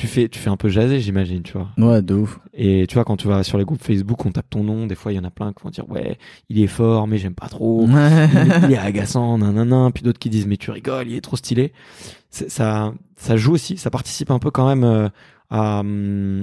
tu 0.00 0.06
fais 0.06 0.28
tu 0.28 0.38
fais 0.38 0.48
un 0.48 0.56
peu 0.56 0.68
jaser, 0.70 0.98
j'imagine, 1.00 1.42
tu 1.42 1.52
vois. 1.58 1.68
Ouais, 1.76 2.00
de 2.00 2.14
ouf. 2.14 2.40
Et 2.54 2.86
tu 2.88 2.94
vois, 2.94 3.04
quand 3.04 3.16
tu 3.18 3.28
vas 3.28 3.42
sur 3.42 3.58
les 3.58 3.64
groupes 3.64 3.82
Facebook, 3.82 4.24
on 4.24 4.32
tape 4.32 4.48
ton 4.48 4.64
nom, 4.64 4.86
des 4.86 4.94
fois, 4.94 5.12
il 5.12 5.16
y 5.16 5.18
en 5.18 5.24
a 5.24 5.30
plein 5.30 5.52
qui 5.52 5.62
vont 5.62 5.70
dire, 5.70 5.88
ouais, 5.90 6.16
il 6.48 6.60
est 6.62 6.66
fort, 6.66 7.06
mais 7.06 7.18
j'aime 7.18 7.34
pas 7.34 7.48
trop. 7.48 7.86
il, 7.88 7.94
est, 7.96 8.64
il 8.64 8.72
est 8.72 8.78
agaçant, 8.78 9.36
nanana. 9.38 9.90
Puis 9.92 10.02
d'autres 10.02 10.18
qui 10.18 10.30
disent, 10.30 10.46
mais 10.46 10.56
tu 10.56 10.70
rigoles, 10.70 11.08
il 11.08 11.14
est 11.16 11.20
trop 11.20 11.36
stylé. 11.36 11.72
Ça, 12.30 12.92
ça 13.16 13.36
joue 13.36 13.52
aussi, 13.52 13.76
ça 13.76 13.90
participe 13.90 14.30
un 14.30 14.38
peu 14.38 14.50
quand 14.50 14.66
même 14.68 14.84
euh, 14.84 15.08
à, 15.50 15.80
hum, 15.80 16.42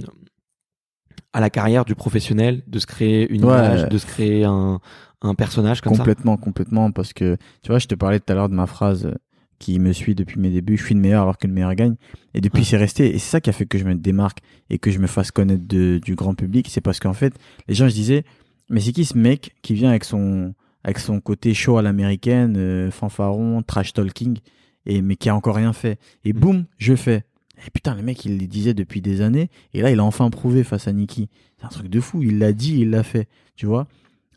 à 1.34 1.40
la 1.40 1.50
carrière 1.50 1.86
du 1.86 1.96
professionnel, 1.96 2.64
de 2.68 2.80
se 2.80 2.86
créer 2.86 3.28
une 3.32 3.44
Ouais. 3.46 3.58
image, 3.58 3.90
de 3.90 3.98
se 3.98 4.06
créer 4.06 4.44
un, 4.44 4.80
un 5.22 5.36
personnage 5.36 5.82
comme 5.82 5.96
complètement, 5.98 6.38
complètement. 6.38 6.92
Parce 6.92 7.14
que, 7.14 7.38
tu 7.64 7.70
vois, 7.70 7.80
je 7.80 7.88
te 7.88 7.96
parlais 7.96 8.20
tout 8.20 8.32
à 8.32 8.36
l'heure 8.36 8.50
de 8.50 8.56
ma 8.56 8.68
phrase 8.68 9.12
qui 9.60 9.80
me 9.80 9.92
suit 9.94 10.16
depuis 10.16 10.40
mes 10.40 10.50
débuts. 10.50 10.78
Je 10.78 10.84
suis 10.86 10.96
le 10.96 11.02
meilleur 11.02 11.24
alors 11.24 11.38
que 11.38 11.48
le 11.48 11.54
meilleur 11.54 11.74
gagne. 11.76 11.96
Et 12.34 12.42
depuis, 12.42 12.60
Ouais. 12.60 12.66
c'est 12.66 12.78
resté. 12.78 13.08
Et 13.16 13.20
c'est 13.20 13.30
ça 13.30 13.42
qui 13.42 13.50
a 13.50 13.54
fait 13.54 13.66
que 13.66 13.78
je 13.78 13.86
me 13.86 13.96
démarque 13.96 14.40
et 14.70 14.78
que 14.78 14.92
je 14.92 15.00
me 15.00 15.08
fasse 15.08 15.32
connaître 15.32 15.68
de, 15.68 16.00
du 16.04 16.16
grand 16.16 16.36
public. 16.36 16.68
C'est 16.70 16.82
parce 16.82 17.00
qu'en 17.00 17.14
fait, 17.14 17.34
les 17.68 17.74
gens, 17.76 17.88
je 17.88 17.94
disais, 17.94 18.24
mais 18.70 18.80
c'est 18.80 18.92
qui 18.92 19.06
ce 19.06 19.18
mec 19.18 19.56
qui 19.62 19.74
vient 19.74 19.90
avec 19.90 20.04
son, 20.04 20.54
avec 20.84 21.00
son 21.00 21.20
côté 21.20 21.54
show 21.54 21.78
à 21.78 21.82
l'américaine, 21.82 22.56
euh, 22.58 22.92
fanfaron, 22.92 23.62
trash 23.64 23.94
talking, 23.94 24.38
et, 24.86 25.02
mais 25.02 25.16
qui 25.16 25.30
a 25.30 25.36
encore 25.36 25.56
rien 25.56 25.74
fait. 25.74 26.00
Et 26.24 26.34
Mm. 26.34 26.40
boum, 26.40 26.66
je 26.78 26.96
fais. 26.96 27.24
Et 27.66 27.72
putain, 27.72 27.96
le 27.96 28.04
mec, 28.04 28.24
il 28.26 28.38
le 28.38 28.46
disait 28.46 28.76
depuis 28.76 29.02
des 29.02 29.22
années. 29.22 29.50
Et 29.74 29.82
là, 29.82 29.90
il 29.90 30.00
a 30.00 30.04
enfin 30.04 30.30
prouvé 30.30 30.64
face 30.64 30.88
à 30.88 30.94
Nikki. 30.94 31.28
C'est 31.60 31.66
un 31.66 31.70
truc 31.70 31.88
de 31.90 32.00
fou. 32.00 32.22
Il 32.22 32.38
l'a 32.38 32.54
dit, 32.54 32.80
il 32.82 32.92
l'a 32.92 33.02
fait. 33.02 33.28
Tu 33.56 33.66
vois? 33.66 33.88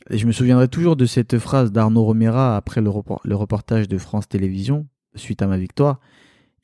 Et 0.09 0.17
je 0.17 0.27
me 0.27 0.33
souviendrai 0.33 0.67
toujours 0.69 0.97
de 0.97 1.05
cette 1.05 1.39
phrase 1.39 1.71
d'Arnaud 1.71 2.03
Romera 2.05 2.57
après 2.57 2.81
le, 2.81 2.89
repor- 2.89 3.21
le 3.25 3.37
reportage 3.37 3.87
de 3.89 3.99
France 3.99 4.27
Télévisions, 4.27 4.87
suite 5.15 5.43
à 5.43 5.47
ma 5.47 5.59
victoire. 5.59 6.01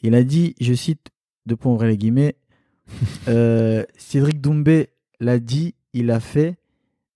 Il 0.03 0.15
a 0.15 0.25
dit, 0.25 0.55
je 0.61 0.75
cite, 0.75 1.11
de 1.47 1.55
point 1.55 1.73
ouvrir 1.73 1.89
les 1.89 1.97
guillemets, 1.97 2.37
euh, 3.29 3.85
Cédric 3.97 4.41
Doumbé 4.41 4.91
l'a 5.21 5.39
dit, 5.39 5.75
il 5.93 6.11
a 6.11 6.21
fait, 6.21 6.59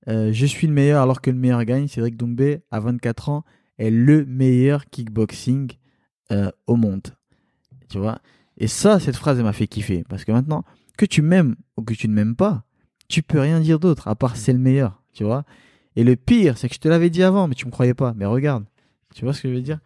euh, 0.09 0.33
je 0.33 0.47
suis 0.47 0.67
le 0.67 0.73
meilleur 0.73 1.03
alors 1.03 1.21
que 1.21 1.31
le 1.31 1.37
meilleur 1.37 1.65
gagne. 1.65 1.87
Cédric 1.89 2.17
Doumbé, 2.17 2.63
à 2.71 2.81
24 2.81 3.29
ans, 3.29 3.45
est 3.79 3.91
le 3.91 4.25
meilleur 4.25 4.87
kickboxing 4.87 5.73
euh, 6.33 6.51
au 6.67 6.77
monde. 6.77 7.03
Tu 7.89 7.99
vois? 7.99 8.21
Et 8.57 8.67
ça, 8.67 9.01
cette 9.01 9.17
phrase, 9.17 9.39
elle 9.39 9.45
m'a 9.45 9.53
fait 9.53 9.67
kiffer. 9.67 10.05
Parce 10.09 10.25
que 10.25 10.33
maintenant, 10.33 10.65
que 10.97 11.07
tu 11.07 11.23
m'aimes 11.23 11.57
ou 11.77 11.83
que 11.83 11.95
tu 11.95 12.09
ne 12.09 12.15
m'aimes 12.15 12.37
pas, 12.37 12.65
tu 13.09 13.23
peux 13.23 13.41
rien 13.41 13.61
dire 13.61 13.81
d'autre, 13.81 14.07
à 14.09 14.15
part 14.15 14.37
c'est 14.37 14.53
le 14.53 14.59
meilleur. 14.59 15.03
Tu 15.13 15.25
vois? 15.25 15.45
Et 15.97 16.05
le 16.05 16.15
pire, 16.17 16.57
c'est 16.57 16.69
que 16.69 16.75
je 16.75 16.81
te 16.81 16.89
l'avais 16.89 17.11
dit 17.11 17.23
avant, 17.23 17.49
mais 17.49 17.55
tu 17.55 17.67
me 17.67 17.71
croyais 17.71 17.95
pas. 17.95 18.15
Mais 18.17 18.27
regarde. 18.27 18.65
Tu 19.15 19.25
vois 19.25 19.35
ce 19.35 19.43
que 19.43 19.49
je 19.49 19.55
veux 19.55 19.63
dire? 19.63 19.81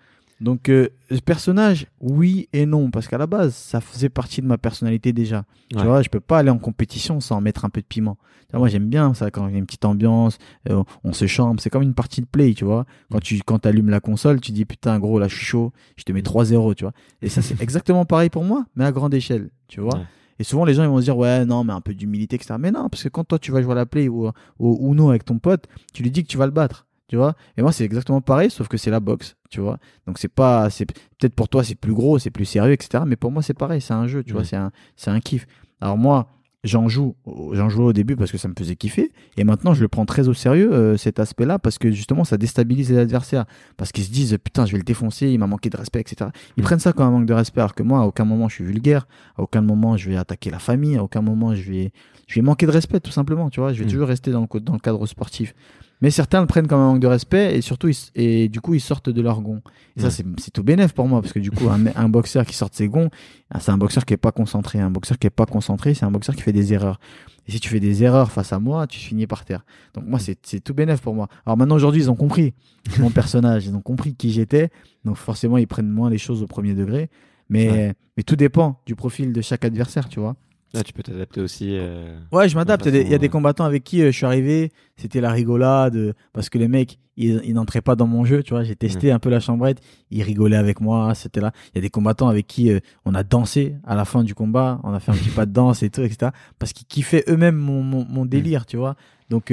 Donc, 0.45 0.69
euh, 0.69 0.91
ce 1.11 1.21
personnage, 1.21 1.87
oui 2.01 2.51
et 2.53 2.66
non. 2.66 2.91
Parce 2.91 3.09
qu'à 3.09 3.16
la 3.16 3.27
base, 3.27 3.55
ça 3.55 3.81
faisait 3.81 4.11
partie 4.11 4.43
de 4.43 4.47
ma 4.47 4.59
personnalité 4.59 5.15
déjà. 5.15 5.47
Tu 5.71 5.83
vois, 5.83 6.03
je 6.03 6.11
peux 6.11 6.21
pas 6.21 6.39
aller 6.39 6.51
en 6.51 6.59
compétition 6.59 7.19
sans 7.21 7.41
mettre 7.41 7.65
un 7.65 7.71
peu 7.71 7.81
de 7.81 7.87
piment. 7.87 8.19
Vois, 8.51 8.61
moi, 8.61 8.69
j'aime 8.69 8.91
bien 8.91 9.15
ça 9.15 9.31
quand 9.31 9.49
il 9.49 9.53
y 9.53 9.57
a 9.57 9.59
une 9.59 9.65
petite 9.65 9.87
ambiance, 9.87 10.37
euh, 10.69 10.85
on 11.03 11.15
se 11.15 11.27
chambre. 11.27 11.62
C'est 11.62 11.71
comme 11.71 11.83
une 11.83 11.95
partie 11.95 12.21
de 12.21 12.27
play, 12.27 12.53
tu 12.53 12.66
vois. 12.66 12.85
Quand 13.11 13.21
tu 13.21 13.41
quand 13.41 13.65
allumes 13.65 13.89
la 13.89 14.01
console, 14.01 14.39
tu 14.39 14.53
dis 14.53 14.66
putain, 14.66 14.99
gros, 14.99 15.19
là, 15.19 15.29
je 15.29 15.35
suis 15.35 15.47
chaud, 15.47 15.73
je 15.97 16.05
te 16.05 16.12
mets 16.12 16.21
3-0, 16.21 16.75
tu 16.75 16.85
vois. 16.85 16.93
Et 17.23 17.31
ça, 17.31 17.41
c'est 17.41 17.59
exactement 17.62 18.05
pareil 18.05 18.29
pour 18.29 18.45
moi, 18.45 18.66
mais 18.77 18.85
à 18.85 18.93
grande 18.93 19.15
échelle, 19.15 19.49
tu 19.66 19.81
vois. 19.81 19.97
Ouais. 19.97 20.05
Et 20.39 20.45
souvent, 20.45 20.66
les 20.66 20.75
gens 20.75 20.83
ils 20.83 20.91
vont 20.91 20.99
se 20.99 21.05
dire, 21.05 21.16
ouais, 21.16 21.47
non, 21.47 21.65
mais 21.65 21.73
un 21.73 21.81
peu 21.81 21.95
d'humilité, 21.95 22.37
etc. 22.37 22.57
Mais 22.61 22.71
non, 22.71 22.91
parce 22.91 23.03
que 23.03 23.09
quand 23.09 23.25
toi, 23.25 23.39
tu 23.39 23.51
vas 23.51 23.62
jouer 23.62 23.73
à 23.73 23.77
la 23.77 23.87
play 23.87 24.09
ou 24.09 24.31
au 24.59 24.93
Uno 24.93 25.09
avec 25.09 25.25
ton 25.25 25.39
pote, 25.39 25.69
tu 25.95 26.03
lui 26.03 26.11
dis 26.11 26.23
que 26.23 26.29
tu 26.29 26.37
vas 26.37 26.45
le 26.45 26.53
battre, 26.53 26.87
tu 27.09 27.17
vois. 27.17 27.35
Et 27.57 27.63
moi, 27.63 27.73
c'est 27.73 27.85
exactement 27.85 28.21
pareil, 28.21 28.51
sauf 28.51 28.69
que 28.69 28.77
c'est 28.77 28.91
la 28.91 29.01
boxe, 29.01 29.37
tu 29.51 29.61
vois. 29.61 29.79
Donc, 30.07 30.19
c'est 30.19 30.29
pas, 30.29 30.71
c'est 30.71 30.87
peut-être 30.87 31.35
pour 31.35 31.49
toi, 31.49 31.63
c'est 31.65 31.75
plus 31.75 31.93
gros, 31.95 32.19
c'est 32.19 32.31
plus 32.31 32.45
sérieux, 32.47 32.73
etc. 32.73 33.05
Mais 33.07 33.17
pour 33.17 33.31
moi, 33.31 33.43
c'est 33.43 33.55
pareil, 33.55 33.81
c'est 33.81 33.95
un 33.95 34.07
jeu, 34.07 34.23
tu 34.25 34.33
vois, 34.33 34.41
Ouais. 34.43 34.47
c'est 34.47 34.57
un, 34.57 34.71
c'est 34.97 35.11
un 35.11 35.21
kiff. 35.21 35.47
Alors, 35.81 35.99
moi, 35.99 36.29
j'en 36.65 36.89
joue, 36.89 37.15
j'en 37.53 37.69
jouais 37.69 37.85
au 37.85 37.93
début 37.93 38.17
parce 38.17 38.33
que 38.33 38.39
ça 38.39 38.49
me 38.49 38.55
faisait 38.59 38.75
kiffer. 38.75 39.13
Et 39.37 39.45
maintenant, 39.45 39.75
je 39.75 39.83
le 39.83 39.89
prends 39.89 40.07
très 40.07 40.29
au 40.29 40.33
sérieux, 40.33 40.73
euh, 40.73 40.97
cet 40.97 41.21
aspect-là, 41.21 41.59
parce 41.59 41.77
que 41.77 41.91
justement, 41.91 42.25
ça 42.25 42.39
déstabilise 42.39 42.91
les 42.91 42.97
adversaires. 42.97 43.45
Parce 43.77 43.93
qu'ils 43.93 44.05
se 44.05 44.11
disent, 44.11 44.39
putain, 44.43 44.65
je 44.65 44.73
vais 44.73 44.79
le 44.79 44.85
défoncer, 44.85 45.29
il 45.29 45.39
m'a 45.39 45.47
manqué 45.47 45.69
de 45.69 45.77
respect, 45.77 46.01
etc. 46.01 46.31
Ils 46.57 46.63
Mm. 46.63 46.65
prennent 46.65 46.79
ça 46.79 46.95
comme 46.95 47.07
un 47.07 47.11
manque 47.11 47.27
de 47.27 47.35
respect, 47.35 47.61
alors 47.61 47.75
que 47.75 47.83
moi, 47.83 48.01
à 48.01 48.05
aucun 48.05 48.25
moment, 48.25 48.49
je 48.49 48.55
suis 48.55 48.65
vulgaire, 48.65 49.07
à 49.37 49.43
aucun 49.43 49.61
moment, 49.61 49.99
je 49.99 50.09
vais 50.09 50.17
attaquer 50.17 50.49
la 50.51 50.59
famille, 50.59 50.97
à 50.97 51.03
aucun 51.05 51.21
moment, 51.21 51.55
je 51.55 51.71
vais, 51.71 51.93
je 52.29 52.37
vais 52.37 52.41
manquer 52.43 52.65
de 52.65 52.71
respect, 52.71 52.99
tout 53.01 53.11
simplement, 53.11 53.51
tu 53.51 53.61
vois. 53.61 53.75
Je 53.75 53.81
vais 53.81 53.85
Mm. 53.85 53.89
toujours 53.91 54.09
rester 54.09 54.31
dans 54.31 54.41
le, 54.41 54.47
co- 54.47 54.61
dans 54.61 54.73
le 54.73 54.79
cadre 54.79 55.05
sportif. 55.07 55.55
Mais 56.01 56.11
certains 56.11 56.41
le 56.41 56.47
prennent 56.47 56.66
comme 56.66 56.81
un 56.81 56.87
manque 56.93 57.01
de 57.01 57.07
respect 57.07 57.57
et 57.57 57.61
surtout, 57.62 57.89
ils, 57.89 57.97
et 58.15 58.49
du 58.49 58.61
coup, 58.61 58.75
ils 58.75 58.81
sortent 58.81 59.09
de 59.09 59.23
leur 59.23 59.41
gond. 59.41 59.62
Et 59.97 60.01
ça, 60.01 60.07
Ouais. 60.09 60.11
c'est 60.12 60.27
c'est 60.39 60.51
tout 60.51 60.62
bénef 60.62 60.93
pour 60.93 61.09
moi, 61.09 61.23
parce 61.23 61.33
que 61.33 61.39
du 61.39 61.51
coup, 61.51 61.66
un, 61.71 62.09
boxeur 62.09 62.45
qui 62.45 62.55
sort 62.55 62.69
de 62.69 62.75
ses 62.75 62.89
gonds, 62.89 63.09
ah, 63.51 63.61
c'est 63.61 63.71
un 63.71 63.79
boxeur 63.79 64.05
qui 64.05 64.12
est 64.12 64.19
pas 64.19 64.33
concentré. 64.33 64.81
Un 64.81 64.91
boxeur 64.91 65.19
qui 65.19 65.27
est 65.27 65.31
pas 65.31 65.47
concentré, 65.47 65.95
c'est 65.95 66.05
un 66.05 66.11
boxeur 66.11 66.35
qui 66.35 66.43
fait 66.43 66.53
des 66.53 66.73
erreurs. 66.75 66.99
Et 67.47 67.53
si 67.53 67.61
tu 67.61 67.69
fais 67.69 67.81
des 67.81 68.03
erreurs 68.03 68.33
face 68.33 68.53
à 68.53 68.59
moi, 68.59 68.87
tu 68.87 68.99
finis 68.99 69.27
par 69.27 69.45
terre. 69.45 69.65
Donc 69.95 70.05
moi, 70.07 70.19
c'est 70.19 70.39
c'est 70.43 70.61
tout 70.61 70.75
bénef 70.75 71.01
pour 71.01 71.15
moi. 71.15 71.29
Alors 71.47 71.57
maintenant, 71.57 71.77
aujourd'hui, 71.77 72.03
ils 72.03 72.11
ont 72.11 72.16
compris 72.16 72.55
mon 72.99 73.11
personnage, 73.11 73.66
ils 73.66 73.75
ont 73.75 73.81
compris 73.83 74.15
qui 74.15 74.31
j'étais. 74.33 74.71
Donc 75.05 75.16
forcément, 75.16 75.59
ils 75.59 75.66
prennent 75.69 75.89
moins 75.91 76.11
les 76.11 76.19
choses 76.19 76.43
au 76.43 76.47
premier 76.47 76.75
degré. 76.75 77.09
Mais, 77.51 77.71
Ouais. 77.71 77.93
mais 78.16 78.23
tout 78.23 78.37
dépend 78.37 78.81
du 78.87 78.95
profil 78.97 79.33
de 79.33 79.41
chaque 79.43 79.65
adversaire, 79.65 80.09
tu 80.09 80.19
vois. 80.21 80.35
Là, 80.73 80.82
tu 80.82 80.93
peux 80.93 81.03
t'adapter 81.05 81.41
aussi. 81.41 81.77
euh, 81.77 82.19
Ouais, 82.32 82.49
je 82.49 82.57
m'adapte. 82.57 82.86
Il 82.86 82.95
y 83.09 83.15
a 83.15 83.19
des- 83.19 83.28
combattants 83.28 83.65
avec 83.65 83.85
qui 83.85 84.03
euh, 84.03 84.07
je 84.07 84.16
suis 84.16 84.27
arrivé, 84.27 84.73
c'était 84.97 85.20
la 85.20 85.31
rigolade, 85.31 85.95
euh, 85.97 86.12
parce 86.32 86.49
que 86.49 86.59
les 86.59 86.66
mecs, 86.66 86.99
ils, 87.16 87.41
ils 87.45 87.55
n'entraient 87.55 87.81
pas 87.81 87.95
dans 87.95 88.09
mon 88.09 88.24
jeu, 88.24 88.43
tu 88.43 88.55
vois. 88.55 88.65
J'ai 88.65 88.74
testé 88.74 89.12
un 89.12 89.20
peu 89.20 89.31
la 89.31 89.39
chambrette, 89.39 89.81
ils 90.11 90.23
rigolaient 90.23 90.57
avec 90.57 90.81
moi, 90.81 91.15
c'était 91.15 91.41
là. 91.41 91.53
Il 91.73 91.77
y 91.77 91.78
a 91.78 91.82
des 91.82 91.91
combattants 91.91 92.27
avec 92.28 92.47
qui 92.49 92.73
euh, 92.73 92.81
on 93.05 93.15
a 93.15 93.23
dansé 93.23 93.77
à 93.85 93.95
la 93.95 94.05
fin 94.05 94.24
du 94.24 94.35
combat, 94.35 94.81
on 94.82 94.93
a 94.93 94.99
fait 95.01 95.12
un 95.12 95.16
petit 95.16 95.28
pas 95.36 95.47
de 95.47 95.53
danse 95.53 95.82
et 95.85 95.91
tout, 95.91 96.03
etc. 96.03 96.32
Parce 96.59 96.73
qu'ils 96.73 96.86
kiffaient 96.89 97.24
eux-mêmes 97.28 97.57
mon, 97.57 97.82
mon, 97.82 98.05
mon 98.05 98.27
délire, 98.27 98.66
tu 98.66 98.77
vois. 98.77 98.97
Donc, 99.31 99.53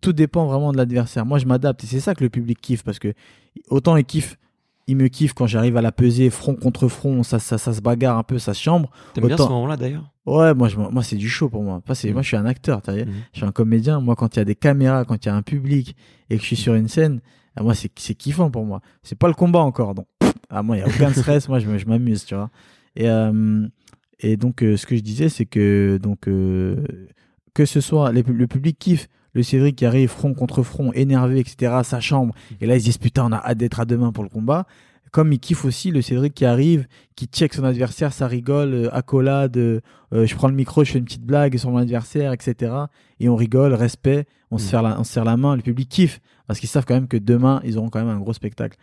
tout 0.00 0.12
dépend 0.12 0.46
vraiment 0.46 0.70
de 0.70 0.76
l'adversaire. 0.76 1.26
Moi, 1.26 1.38
je 1.38 1.46
m'adapte 1.46 1.82
et 1.82 1.86
c'est 1.88 1.98
ça 2.00 2.14
que 2.14 2.22
le 2.22 2.30
public 2.30 2.60
kiffe, 2.60 2.84
parce 2.84 2.98
que 3.00 3.12
autant 3.70 3.96
ils 3.96 4.04
kiffent, 4.04 4.36
ils 4.86 4.96
me 4.96 5.08
kiffent 5.08 5.32
quand 5.34 5.46
j'arrive 5.46 5.76
à 5.76 5.82
la 5.82 5.92
peser 5.92 6.28
front 6.30 6.54
contre 6.54 6.88
front, 6.88 7.22
ça, 7.22 7.38
ça, 7.38 7.56
ça 7.58 7.72
se 7.72 7.80
bagarre 7.80 8.18
un 8.18 8.22
peu, 8.22 8.38
ça 8.38 8.52
se 8.54 8.62
chambre. 8.62 8.90
T'aimes 9.14 9.26
bien 9.28 9.36
ce 9.36 9.42
moment-là 9.44 9.76
d'ailleurs 9.76 10.10
Ouais, 10.26 10.54
moi, 10.54 10.68
je, 10.68 10.76
moi 10.76 11.02
c'est 11.02 11.16
du 11.16 11.28
show 11.28 11.48
pour 11.48 11.62
moi. 11.62 11.80
Pas, 11.84 11.94
c'est, 11.94 12.10
Mm. 12.10 12.12
Moi, 12.14 12.22
je 12.22 12.28
suis 12.28 12.36
un 12.36 12.46
acteur, 12.46 12.80
t'as 12.82 12.94
vu 12.94 13.02
Mhm. 13.04 13.12
je 13.32 13.38
suis 13.38 13.46
un 13.46 13.52
comédien. 13.52 14.00
Moi, 14.00 14.14
quand 14.16 14.36
il 14.36 14.38
y 14.38 14.42
a 14.42 14.44
des 14.44 14.54
caméras, 14.54 15.04
quand 15.04 15.22
il 15.24 15.28
y 15.28 15.30
a 15.30 15.34
un 15.34 15.42
public 15.42 15.96
et 16.30 16.36
que 16.36 16.42
je 16.42 16.46
suis 16.46 16.56
sur 16.56 16.74
une 16.74 16.88
scène, 16.88 17.20
ah, 17.56 17.62
moi, 17.62 17.74
c'est, 17.74 17.90
c'est 17.98 18.14
kiffant 18.14 18.50
pour 18.50 18.64
moi. 18.64 18.80
C'est 19.02 19.18
pas 19.18 19.28
le 19.28 19.34
combat 19.34 19.60
encore. 19.60 19.94
Donc, 19.94 20.06
ah, 20.50 20.62
moi, 20.62 20.76
il 20.76 20.82
n'y 20.84 20.90
a 20.90 20.94
aucun 20.94 21.12
stress. 21.12 21.48
moi, 21.48 21.58
je, 21.58 21.76
je 21.78 21.86
m'amuse, 21.86 22.24
tu 22.24 22.34
vois. 22.34 22.50
Et, 22.96 23.08
euh, 23.08 23.66
et 24.20 24.36
donc, 24.36 24.62
euh, 24.62 24.76
ce 24.76 24.86
que 24.86 24.96
je 24.96 25.02
disais, 25.02 25.28
c'est 25.28 25.46
que, 25.46 25.98
donc, 26.02 26.26
euh, 26.28 26.84
que 27.54 27.64
ce 27.66 27.80
soit, 27.80 28.10
les 28.12 28.22
le 28.22 28.46
public 28.46 28.78
kiffe 28.78 29.08
le 29.34 29.42
Cédric 29.42 29.76
qui 29.76 29.84
arrive 29.86 30.08
front 30.08 30.32
contre 30.34 30.62
front, 30.62 30.92
énervé, 30.92 31.40
etc., 31.40 31.72
à 31.76 31.84
sa 31.84 32.00
chambre, 32.00 32.34
et 32.60 32.66
là, 32.66 32.76
il 32.76 32.80
se 32.82 32.90
dit, 32.90 32.98
putain, 32.98 33.26
on 33.26 33.32
a 33.32 33.36
hâte 33.44 33.58
d'être 33.58 33.80
à 33.80 33.84
demain 33.84 34.12
pour 34.12 34.22
le 34.24 34.30
combat. 34.30 34.66
Comme 35.10 35.32
il 35.32 35.38
kiffe 35.38 35.64
aussi 35.64 35.92
le 35.92 36.02
Cédric 36.02 36.34
qui 36.34 36.44
arrive, 36.44 36.88
qui 37.14 37.26
check 37.26 37.54
son 37.54 37.62
adversaire, 37.62 38.12
ça 38.12 38.26
rigole, 38.26 38.74
euh, 38.74 38.94
accolade, 38.94 39.56
euh, 39.56 39.80
euh, 40.12 40.26
je 40.26 40.34
prends 40.34 40.48
le 40.48 40.54
micro, 40.56 40.82
je 40.82 40.90
fais 40.90 40.98
une 40.98 41.04
petite 41.04 41.22
blague 41.24 41.56
sur 41.56 41.70
mon 41.70 41.76
adversaire, 41.78 42.32
etc. 42.32 42.72
Et 43.20 43.28
on 43.28 43.36
rigole, 43.36 43.74
respect, 43.74 44.26
on, 44.50 44.58
se, 44.58 44.64
Mm. 44.64 44.68
serre 44.68 44.82
la, 44.82 45.00
on 45.00 45.04
se 45.04 45.12
serre 45.12 45.24
la 45.24 45.36
main, 45.36 45.54
le 45.54 45.62
public 45.62 45.88
kiffe, 45.88 46.20
parce 46.48 46.58
qu'ils 46.58 46.68
savent 46.68 46.84
quand 46.84 46.94
même 46.94 47.06
que 47.06 47.16
demain, 47.16 47.60
ils 47.64 47.78
auront 47.78 47.90
quand 47.90 48.00
même 48.00 48.08
un 48.14 48.18
gros 48.18 48.32
spectacle. 48.32 48.76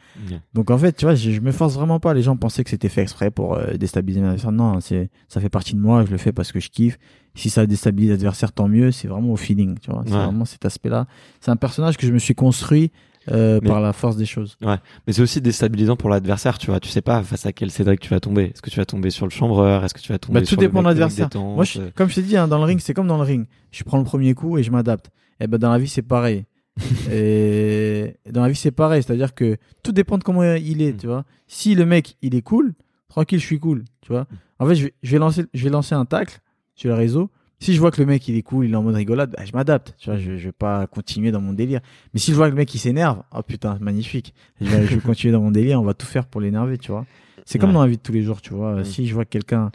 Donc 0.53 0.71
en 0.71 0.77
fait, 0.77 0.93
tu 0.93 1.03
vois, 1.03 1.15
je, 1.15 1.31
je 1.31 1.41
me 1.41 1.51
force 1.51 1.73
vraiment 1.75 1.99
pas. 1.99 2.13
Les 2.13 2.21
gens 2.21 2.37
pensaient 2.37 2.63
que 2.63 2.69
c'était 2.69 2.87
fait 2.89 3.01
exprès 3.01 3.29
pour 3.29 3.55
euh, 3.55 3.73
déstabiliser 3.73 4.21
mon 4.21 4.27
adversaire. 4.27 4.53
Non, 4.53 4.79
c'est 4.79 5.09
ça 5.27 5.41
fait 5.41 5.49
partie 5.49 5.75
de 5.75 5.81
moi. 5.81 6.05
Je 6.05 6.11
le 6.11 6.17
fais 6.17 6.31
parce 6.31 6.53
que 6.53 6.61
je 6.61 6.69
kiffe. 6.69 6.97
Si 7.35 7.49
ça 7.49 7.65
déstabilise 7.65 8.09
l'adversaire, 8.11 8.51
tant 8.51 8.67
mieux. 8.67 8.91
C'est 8.91 9.07
vraiment 9.07 9.31
au 9.31 9.37
feeling, 9.37 9.77
tu 9.79 9.89
vois. 9.91 10.03
C'est 10.05 10.13
Ouais. 10.13 10.23
vraiment 10.25 10.45
cet 10.45 10.65
aspect-là. 10.65 11.07
C'est 11.39 11.51
un 11.51 11.55
personnage 11.55 11.97
que 11.97 12.05
je 12.07 12.11
me 12.11 12.19
suis 12.19 12.35
construit 12.35 12.91
euh, 13.29 13.59
Mais- 13.61 13.69
par 13.69 13.79
la 13.81 13.93
force 13.93 14.17
des 14.17 14.25
choses. 14.25 14.57
Mais 14.61 15.13
c'est 15.13 15.21
aussi 15.21 15.39
déstabilisant 15.41 15.95
pour 15.95 16.09
l'adversaire, 16.09 16.57
tu 16.57 16.71
vois. 16.71 16.79
Tu 16.79 16.89
sais 16.89 17.01
pas 17.03 17.21
face 17.21 17.45
à 17.45 17.53
quel 17.53 17.69
Cédric 17.69 17.99
tu 17.99 18.09
vas 18.09 18.19
tomber. 18.19 18.45
Est-ce 18.45 18.61
que 18.63 18.69
tu 18.71 18.77
vas 18.77 18.85
tomber 18.85 19.11
sur 19.11 19.27
le 19.27 19.31
chambreur? 19.31 19.85
Est-ce 19.85 19.93
que 19.93 19.99
tu 20.01 20.11
vas 20.11 20.17
tomber 20.17 20.39
Bah, 20.39 20.41
tout 20.41 20.47
sur 20.49 20.57
dépend 20.57 20.81
de 20.81 20.87
l'adversaire. 20.87 21.29
Moi, 21.35 21.63
je- 21.63 21.81
comme 21.95 22.09
je 22.09 22.15
t'ai 22.15 22.23
dit, 22.23 22.35
hein, 22.35 22.47
dans 22.47 22.57
le 22.57 22.63
ring, 22.63 22.79
c'est 22.81 22.93
comme 22.95 23.07
dans 23.07 23.17
le 23.17 23.23
ring. 23.23 23.45
Je 23.71 23.83
prends 23.83 23.99
le 23.99 24.03
premier 24.03 24.33
coup 24.33 24.57
et 24.57 24.63
je 24.63 24.71
m'adapte. 24.71 25.11
Et 25.39 25.45
ben 25.47 25.57
dans 25.59 25.71
la 25.71 25.77
vie, 25.77 25.87
c'est 25.87 26.01
pareil. 26.01 26.45
et 27.11 28.15
dans 28.31 28.41
la 28.41 28.49
vie, 28.49 28.55
c'est 28.55 28.71
pareil. 28.71 29.03
C'est-à-dire 29.03 29.33
que 29.35 29.57
tout 29.83 29.91
dépend 29.91 30.17
de 30.17 30.23
comment 30.23 30.43
il 30.55 30.81
est, 30.81 30.93
Mm. 30.93 30.97
tu 30.97 31.07
vois. 31.07 31.23
Si 31.47 31.75
le 31.75 31.85
mec, 31.85 32.17
il 32.21 32.35
est 32.35 32.41
cool, 32.41 32.73
tranquille, 33.07 33.39
je 33.39 33.45
suis 33.45 33.59
cool, 33.59 33.83
tu 34.01 34.11
vois. 34.11 34.25
En 34.59 34.65
fait, 34.67 34.75
je 34.75 34.83
vais, 34.85 34.93
je 35.03 35.11
vais 35.11 35.19
lancer, 35.19 35.45
je 35.53 35.63
vais 35.63 35.69
lancer 35.69 35.95
un 35.95 36.05
tacle 36.05 36.39
sur 36.75 36.89
le 36.89 36.95
réseau. 36.95 37.29
Si 37.59 37.73
je 37.75 37.79
vois 37.79 37.91
que 37.91 38.01
le 38.01 38.07
mec, 38.07 38.27
il 38.27 38.35
est 38.35 38.41
cool, 38.41 38.65
il 38.65 38.71
est 38.73 38.75
en 38.75 38.81
mode 38.81 38.95
rigolade, 38.95 39.31
bah, 39.37 39.43
je 39.45 39.51
m'adapte. 39.53 39.93
Tu 39.99 40.09
vois, 40.09 40.17
je, 40.17 40.35
je 40.35 40.45
vais 40.45 40.51
pas 40.51 40.87
continuer 40.87 41.31
dans 41.31 41.41
mon 41.41 41.53
délire. 41.53 41.79
Mais 42.13 42.19
si 42.19 42.31
je 42.31 42.35
vois 42.35 42.47
que 42.47 42.51
le 42.51 42.57
mec, 42.57 42.73
il 42.73 42.79
s'énerve, 42.79 43.21
oh 43.35 43.43
putain, 43.43 43.77
magnifique. 43.79 44.33
Je 44.59 44.65
vais, 44.67 44.87
je 44.87 44.95
vais 44.95 45.01
continuer 45.01 45.31
dans 45.31 45.41
mon 45.41 45.51
délire, 45.51 45.79
on 45.79 45.85
va 45.85 45.93
tout 45.93 46.07
faire 46.07 46.25
pour 46.25 46.41
l'énerver, 46.41 46.79
tu 46.79 46.91
vois. 46.91 47.05
C'est 47.45 47.59
comme 47.59 47.69
Ouais. 47.69 47.75
dans 47.75 47.81
la 47.83 47.87
vie 47.87 47.97
de 47.97 48.01
tous 48.01 48.13
les 48.13 48.23
jours, 48.23 48.41
tu 48.41 48.53
vois. 48.55 48.83
Si 48.83 49.05
je 49.07 49.13
vois 49.13 49.25
que 49.25 49.29
quelqu'un 49.29 49.71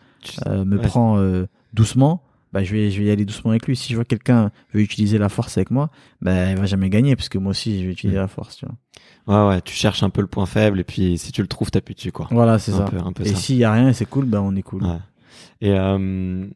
euh, 0.46 0.64
me 0.64 0.78
Ouais. 0.78 0.82
prend 0.86 1.18
euh, 1.18 1.46
doucement, 1.74 2.22
bah, 2.52 2.64
je, 2.64 2.72
vais, 2.74 2.90
je 2.90 2.98
vais 3.00 3.06
y 3.06 3.10
aller 3.12 3.24
doucement 3.24 3.50
avec 3.52 3.66
lui. 3.68 3.76
Si 3.76 3.90
je 3.92 3.94
vois 3.96 4.04
que 4.04 4.08
quelqu'un 4.08 4.50
veut 4.72 4.80
utiliser 4.80 5.18
la 5.18 5.28
force 5.28 5.56
avec 5.56 5.70
moi, 5.70 5.90
bah, 6.20 6.50
il 6.50 6.56
va 6.56 6.66
jamais 6.66 6.88
gagner 6.90 7.14
parce 7.14 7.28
que 7.28 7.38
moi 7.38 7.50
aussi, 7.50 7.80
je 7.80 7.86
vais 7.86 7.92
utiliser 7.92 8.18
Mm. 8.18 8.22
la 8.22 8.28
force. 8.28 8.56
Tu 8.56 8.66
vois. 8.66 9.44
Ouais, 9.48 9.54
ouais, 9.56 9.60
tu 9.60 9.74
cherches 9.74 10.02
un 10.02 10.10
peu 10.10 10.22
le 10.22 10.26
point 10.26 10.46
faible 10.46 10.80
et 10.80 10.84
puis 10.84 11.18
si 11.18 11.30
tu 11.30 11.40
le 11.40 11.46
trouves, 11.48 11.70
t'appuies 11.70 11.94
dessus, 11.94 12.10
quoi. 12.12 12.26
Voilà, 12.32 12.58
c'est 12.58 12.72
ça. 12.72 12.84
peu, 12.84 12.98
un 12.98 13.12
peu 13.12 13.24
Et 13.24 13.34
s'il 13.34 13.56
y 13.58 13.64
a 13.64 13.72
rien 13.72 13.90
et 13.90 13.92
c'est 13.92 14.06
cool, 14.06 14.24
bah, 14.24 14.42
on 14.42 14.56
est 14.56 14.62
cool. 14.62 14.82
Ouais. 14.82 14.98
Et 15.60 15.70
euh, 15.72 16.46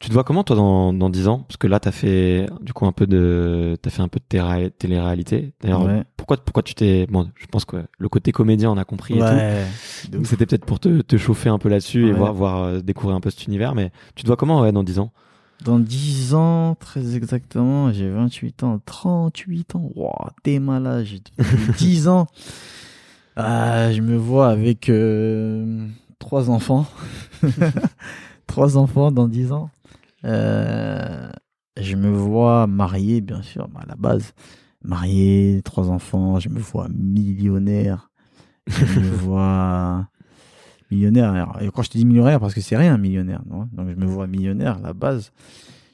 tu 0.00 0.08
te 0.08 0.12
vois 0.14 0.24
comment 0.24 0.42
toi 0.44 0.56
dans, 0.56 0.92
dans 0.92 1.10
10 1.10 1.28
ans? 1.28 1.38
Parce 1.46 1.56
que 1.58 1.66
là, 1.66 1.78
t'as 1.78 1.92
fait 1.92 2.46
du 2.62 2.72
coup 2.72 2.86
un 2.86 2.92
peu 2.92 3.06
de, 3.06 3.76
t'as 3.80 3.90
fait 3.90 4.02
un 4.02 4.08
peu 4.08 4.18
de 4.18 4.24
télé- 4.28 4.70
télé-réalité. 4.70 5.52
D'ailleurs, 5.60 5.84
Ouais. 5.84 6.02
pourquoi, 6.16 6.36
pourquoi 6.38 6.62
tu 6.62 6.74
t'es, 6.74 7.06
bon, 7.06 7.28
je 7.36 7.46
pense 7.46 7.64
que 7.64 7.76
le 7.98 8.08
côté 8.08 8.32
comédien, 8.32 8.70
on 8.70 8.78
a 8.78 8.84
compris 8.84 9.14
et 9.14 9.18
tout. 9.20 10.24
C'était 10.24 10.46
peut-être 10.46 10.64
pour 10.64 10.80
te, 10.80 11.02
te 11.02 11.16
chauffer 11.16 11.48
un 11.50 11.58
peu 11.58 11.68
là-dessus 11.68 12.08
et 12.08 12.12
voir, 12.12 12.32
voir 12.34 12.62
euh, 12.64 12.80
découvrir 12.80 13.14
un 13.16 13.20
peu 13.20 13.30
cet 13.30 13.46
univers. 13.46 13.74
Mais 13.74 13.92
tu 14.14 14.22
te 14.22 14.26
vois 14.26 14.36
comment 14.36 14.62
ouais, 14.62 14.72
dans 14.72 14.82
10 14.82 14.98
ans? 14.98 15.12
Dans 15.64 15.78
10 15.78 16.32
ans, 16.34 16.74
très 16.80 17.14
exactement, 17.16 17.92
j'ai 17.92 18.08
28 18.08 18.62
ans, 18.64 18.80
38 18.86 19.74
ans. 19.76 19.90
Wow, 19.94 20.12
t'es 20.42 20.58
malade, 20.58 21.04
j'ai 21.04 21.20
10 21.76 22.08
ans. 22.08 22.26
Ah, 23.36 23.92
je 23.92 24.00
me 24.00 24.16
vois 24.16 24.48
avec 24.48 24.88
euh, 24.88 25.86
trois 26.18 26.48
enfants. 26.48 26.86
trois 28.46 28.76
enfants 28.78 29.12
dans 29.12 29.28
10 29.28 29.52
ans. 29.52 29.68
Euh, 30.24 31.30
je 31.80 31.96
me 31.96 32.10
vois 32.10 32.66
marié, 32.66 33.20
bien 33.20 33.42
sûr, 33.42 33.68
bah, 33.68 33.80
à 33.82 33.86
la 33.86 33.96
base. 33.96 34.32
Marié, 34.82 35.60
trois 35.64 35.90
enfants, 35.90 36.40
je 36.40 36.48
me 36.48 36.58
vois 36.58 36.88
millionnaire. 36.88 38.10
Je 38.66 39.00
me 39.00 39.08
vois 39.10 40.08
millionnaire. 40.90 41.52
Et 41.60 41.70
quand 41.70 41.82
je 41.82 41.90
te 41.90 41.98
dis 41.98 42.04
millionnaire, 42.04 42.40
parce 42.40 42.54
que 42.54 42.60
c'est 42.60 42.76
rien, 42.76 42.96
millionnaire. 42.98 43.42
Non? 43.48 43.68
Donc 43.72 43.88
je 43.90 43.94
me 43.94 44.06
vois 44.06 44.26
millionnaire, 44.26 44.78
à 44.78 44.80
la 44.80 44.92
base. 44.92 45.32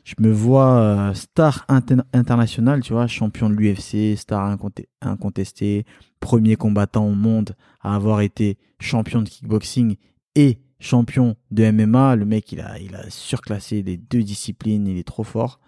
Je 0.04 0.14
me 0.20 0.30
vois 0.30 0.78
euh, 0.78 1.14
star 1.14 1.64
inter- 1.68 1.96
international, 2.12 2.80
tu 2.80 2.92
vois, 2.92 3.08
champion 3.08 3.50
de 3.50 3.54
l'UFC, 3.54 4.16
star 4.16 4.48
inconte- 4.48 4.86
incontesté, 5.02 5.84
premier 6.20 6.54
combattant 6.54 7.06
au 7.06 7.14
monde 7.14 7.56
à 7.80 7.96
avoir 7.96 8.20
été 8.20 8.56
champion 8.78 9.22
de 9.22 9.28
kickboxing 9.28 9.96
et 10.36 10.58
champion 10.78 11.36
de 11.50 11.70
MMA. 11.70 12.16
Le 12.16 12.24
mec, 12.24 12.52
il 12.52 12.60
a, 12.60 12.78
il 12.78 12.94
a 12.96 13.08
surclassé 13.10 13.82
les 13.82 13.96
deux 13.96 14.22
disciplines, 14.22 14.86
il 14.86 14.98
est 14.98 15.06
trop 15.06 15.24
fort. 15.24 15.60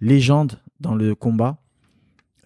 Légende 0.00 0.60
dans 0.80 0.94
le 0.94 1.14
combat. 1.14 1.58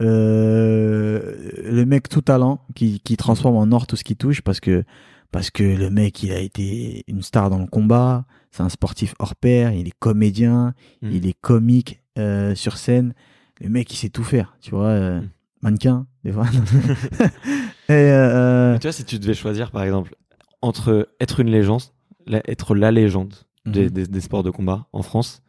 Euh, 0.01 1.51
le 1.71 1.85
mec 1.85 2.09
tout 2.09 2.23
talent 2.23 2.65
qui, 2.75 3.01
qui 3.01 3.17
transforme 3.17 3.57
en 3.57 3.71
or 3.77 3.87
tout 3.87 3.97
ce 3.97 4.05
qui 4.05 4.17
touche 4.17 4.41
parce 4.41 4.59
que 4.61 4.83
parce 5.31 5.51
que 5.51 5.63
le 5.63 5.91
mec 5.91 6.23
il 6.23 6.33
a 6.33 6.39
été 6.39 7.05
une 7.07 7.23
star 7.23 7.51
dans 7.51 7.59
le 7.59 7.67
combat 7.67 8.25
c'est 8.51 8.63
un 8.63 8.71
sportif 8.71 9.15
hors 9.19 9.37
pair 9.37 9.73
il 9.73 9.87
est 9.89 9.99
comédien 9.99 10.75
Mm. 11.03 11.11
il 11.13 11.27
est 11.27 11.39
comique 11.41 12.01
euh, 12.19 12.55
sur 12.55 12.79
scène 12.79 13.13
le 13.61 13.69
mec 13.69 13.93
il 13.93 13.97
sait 13.97 14.09
tout 14.09 14.25
faire 14.25 14.57
tu 14.63 14.71
vois 14.71 14.87
euh, 14.87 15.21
Mm. 15.21 15.29
mannequin 15.63 16.07
des 16.25 16.33
fois 16.33 16.47
et 17.89 17.93
euh, 17.93 18.73
Mais 18.73 18.79
Tu 18.79 18.87
vois, 18.87 18.93
si 18.93 19.05
tu 19.05 19.19
devais 19.19 19.35
choisir 19.35 19.71
par 19.71 19.83
exemple 19.83 20.15
entre 20.63 21.09
être 21.21 21.41
une 21.41 21.51
légende, 21.51 21.83
la- 22.27 22.43
être 22.51 22.75
la 22.75 22.91
légende 22.91 23.35
des, 23.67 23.85
Mhm. 23.85 23.91
des, 23.91 24.07
des 24.07 24.21
sports 24.21 24.43
de 24.43 24.51
combat 24.51 24.87
en 24.93 25.03
France 25.03 25.43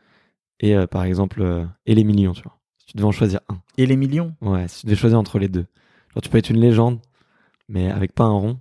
et 0.59 0.75
euh, 0.75 0.88
par 0.88 1.03
exemple 1.03 1.41
euh, 1.41 1.65
et 1.85 1.95
les 1.95 2.03
millions, 2.03 2.33
tu 2.33 2.43
vois. 2.43 2.57
Si 2.77 2.85
tu 2.88 2.97
devais 2.97 3.07
en 3.07 3.11
choisir 3.11 3.39
un. 3.49 3.59
et 3.77 3.85
les 3.85 3.95
millions 3.95 4.35
Ouais, 4.41 4.67
si 4.67 4.81
tu 4.81 4.85
devais 4.88 4.95
choisir 4.95 5.17
entre 5.19 5.39
les 5.39 5.47
deux. 5.47 5.65
Genre, 6.13 6.21
tu 6.21 6.29
peux 6.29 6.38
être 6.38 6.49
une 6.49 6.59
légende, 6.59 6.99
mais 7.69 7.89
avec 7.89 8.13
pas 8.13 8.25
un 8.25 8.31
rond, 8.33 8.59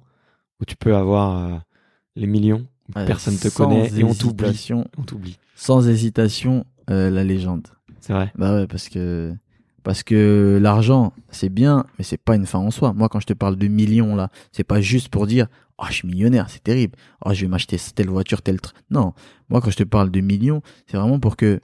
ou 0.61 0.65
tu 0.65 0.77
peux 0.77 0.95
avoir 0.95 1.37
euh, 1.55 1.59
les 2.17 2.27
millions, 2.27 2.67
où 2.89 2.93
personne 2.93 3.37
te 3.37 3.49
sans 3.49 3.65
connaît 3.65 3.91
et 3.99 4.05
on 4.05 4.15
t'oublie. 4.15 4.47
hésitation- 4.51 4.87
On 4.99 5.03
t'oublie. 5.03 5.39
sans 5.57 5.89
hésitation 5.89 6.65
la 6.89 7.23
légende 7.23 7.69
C'est 8.01 8.13
vrai. 8.13 8.33
Bah 8.37 8.53
ouais, 8.57 8.67
parce 8.67 8.89
que 8.89 9.33
parce 9.85 10.03
que 10.03 10.59
l'argent 10.61 11.13
c'est 11.31 11.49
bien, 11.49 11.87
mais 11.99 12.05
c'est 12.05 12.17
pas 12.21 12.35
une 12.35 12.47
fin 12.47 12.59
en 12.59 12.71
soi. 12.73 12.93
Moi, 12.93 13.09
quand 13.09 13.21
je 13.21 13.27
te 13.27 13.33
parle 13.33 13.55
de 13.57 13.69
millions 13.69 14.17
là, 14.17 14.29
c'est 14.53 14.65
pas 14.65 14.81
juste 14.81 15.09
pour 15.09 15.27
dire 15.29 15.47
oh 15.81 15.87
je 15.89 15.95
suis 15.95 16.09
millionnaire, 16.09 16.49
c'est 16.51 16.63
terrible. 16.63 16.97
Oh 17.25 17.33
je 17.33 17.43
vais 17.43 17.49
m'acheter 17.49 17.77
telle 17.95 18.09
voiture, 18.09 18.43
tel 18.43 18.61
truc. 18.61 18.77
Non, 18.91 19.15
moi 19.49 19.61
quand 19.61 19.71
je 19.71 19.77
te 19.77 19.85
parle 19.85 20.11
de 20.11 20.21
millions, 20.21 20.63
c'est 20.87 20.97
vraiment 20.97 21.19
pour 21.19 21.37
que 21.37 21.61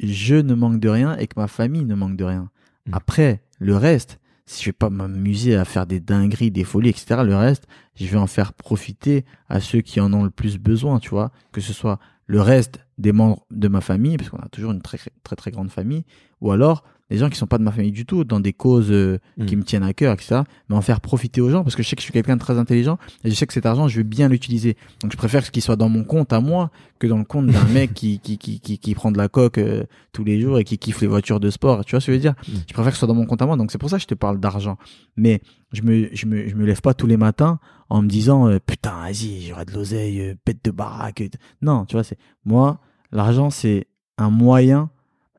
je 0.00 0.34
ne 0.34 0.54
manque 0.54 0.80
de 0.80 0.88
rien 0.88 1.16
et 1.16 1.26
que 1.26 1.38
ma 1.38 1.46
famille 1.46 1.84
ne 1.84 1.94
manque 1.94 2.16
de 2.16 2.24
rien. 2.24 2.50
Mm. 2.86 2.94
Après, 2.94 3.42
le 3.58 3.76
reste, 3.76 4.18
si 4.46 4.62
je 4.62 4.68
vais 4.68 4.72
pas 4.72 4.90
m'amuser 4.90 5.54
à 5.54 5.64
faire 5.64 5.86
des 5.86 6.00
dingueries, 6.00 6.50
des 6.50 6.64
folies, 6.64 6.90
etc. 6.90 7.22
Le 7.24 7.36
reste, 7.36 7.66
je 7.94 8.06
vais 8.06 8.18
en 8.18 8.26
faire 8.26 8.52
profiter 8.52 9.24
à 9.48 9.60
ceux 9.60 9.80
qui 9.80 10.00
en 10.00 10.12
ont 10.12 10.24
le 10.24 10.30
plus 10.30 10.58
besoin, 10.58 10.98
tu 10.98 11.10
vois. 11.10 11.30
Que 11.52 11.60
ce 11.60 11.72
soit 11.72 11.98
le 12.26 12.40
reste 12.40 12.80
des 12.98 13.12
membres 13.12 13.46
de 13.50 13.68
ma 13.68 13.80
famille, 13.80 14.16
parce 14.16 14.30
qu'on 14.30 14.38
a 14.38 14.48
toujours 14.48 14.72
une 14.72 14.82
très 14.82 14.98
très 15.22 15.36
très 15.36 15.50
grande 15.50 15.70
famille, 15.70 16.04
ou 16.40 16.50
alors 16.50 16.84
des 17.12 17.18
gens 17.18 17.28
qui 17.28 17.36
sont 17.36 17.46
pas 17.46 17.58
de 17.58 17.62
ma 17.62 17.72
famille 17.72 17.92
du 17.92 18.06
tout, 18.06 18.24
dans 18.24 18.40
des 18.40 18.52
causes 18.52 18.90
euh, 18.90 19.18
qui 19.46 19.54
Mm. 19.56 19.58
me 19.58 19.64
tiennent 19.64 19.82
à 19.82 19.92
cœur, 19.92 20.12
etc. 20.14 20.42
Mais 20.68 20.76
en 20.76 20.80
faire 20.82 21.00
profiter 21.00 21.40
aux 21.40 21.50
gens, 21.50 21.62
parce 21.62 21.76
que 21.76 21.82
je 21.82 21.88
sais 21.88 21.96
que 21.96 22.00
je 22.00 22.04
suis 22.04 22.12
quelqu'un 22.12 22.36
de 22.36 22.40
très 22.40 22.58
intelligent, 22.58 22.98
et 23.24 23.30
je 23.30 23.34
sais 23.34 23.46
que 23.46 23.52
cet 23.52 23.66
argent, 23.66 23.88
je 23.88 23.96
vais 23.98 24.02
bien 24.04 24.28
l'utiliser. 24.28 24.76
Donc 25.02 25.12
je 25.12 25.16
préfère 25.16 25.50
qu'il 25.50 25.62
soit 25.62 25.76
dans 25.76 25.88
mon 25.88 26.04
compte 26.04 26.32
à 26.32 26.40
moi, 26.40 26.70
que 26.98 27.06
dans 27.06 27.18
le 27.18 27.24
compte 27.24 27.46
d'un 27.46 27.64
mec 27.74 27.94
qui, 27.94 28.18
qui, 28.18 28.38
qui, 28.38 28.60
qui, 28.60 28.78
qui 28.78 28.94
prend 28.94 29.12
de 29.12 29.18
la 29.18 29.28
coque 29.28 29.58
euh, 29.58 29.84
tous 30.12 30.24
les 30.24 30.40
jours 30.40 30.58
et 30.58 30.64
qui 30.64 30.78
kiffe 30.78 31.00
les 31.00 31.06
voitures 31.06 31.40
de 31.40 31.50
sport. 31.50 31.84
Tu 31.84 31.92
vois 31.92 32.00
ce 32.00 32.06
que 32.06 32.12
je 32.12 32.16
veux 32.16 32.22
dire? 32.22 32.34
Mm. 32.48 32.52
Je 32.68 32.72
préfère 32.72 32.92
que 32.92 32.96
ce 32.96 33.00
soit 33.00 33.08
dans 33.08 33.14
mon 33.14 33.26
compte 33.26 33.42
à 33.42 33.46
moi. 33.46 33.56
Donc 33.56 33.72
c'est 33.72 33.78
pour 33.78 33.90
ça 33.90 33.96
que 33.96 34.02
je 34.02 34.06
te 34.08 34.14
parle 34.14 34.40
d'argent. 34.40 34.78
Mais 35.16 35.42
je 35.72 35.82
me, 35.82 36.08
je 36.14 36.26
me, 36.26 36.48
je 36.48 36.54
me 36.54 36.64
lève 36.64 36.80
pas 36.80 36.94
tous 36.94 37.06
les 37.06 37.16
matins 37.16 37.58
en 37.90 38.02
me 38.02 38.08
disant 38.08 38.48
euh, 38.48 38.58
putain, 38.64 39.02
vas-y, 39.02 39.42
j'aurai 39.42 39.64
de 39.64 39.72
l'oseille, 39.72 40.34
pète 40.44 40.64
de 40.64 40.70
baraque. 40.70 41.22
Non, 41.60 41.84
tu 41.84 41.96
vois, 41.96 42.04
c'est 42.04 42.18
moi, 42.44 42.80
l'argent 43.10 43.50
c'est 43.50 43.86
un 44.18 44.30
moyen 44.30 44.90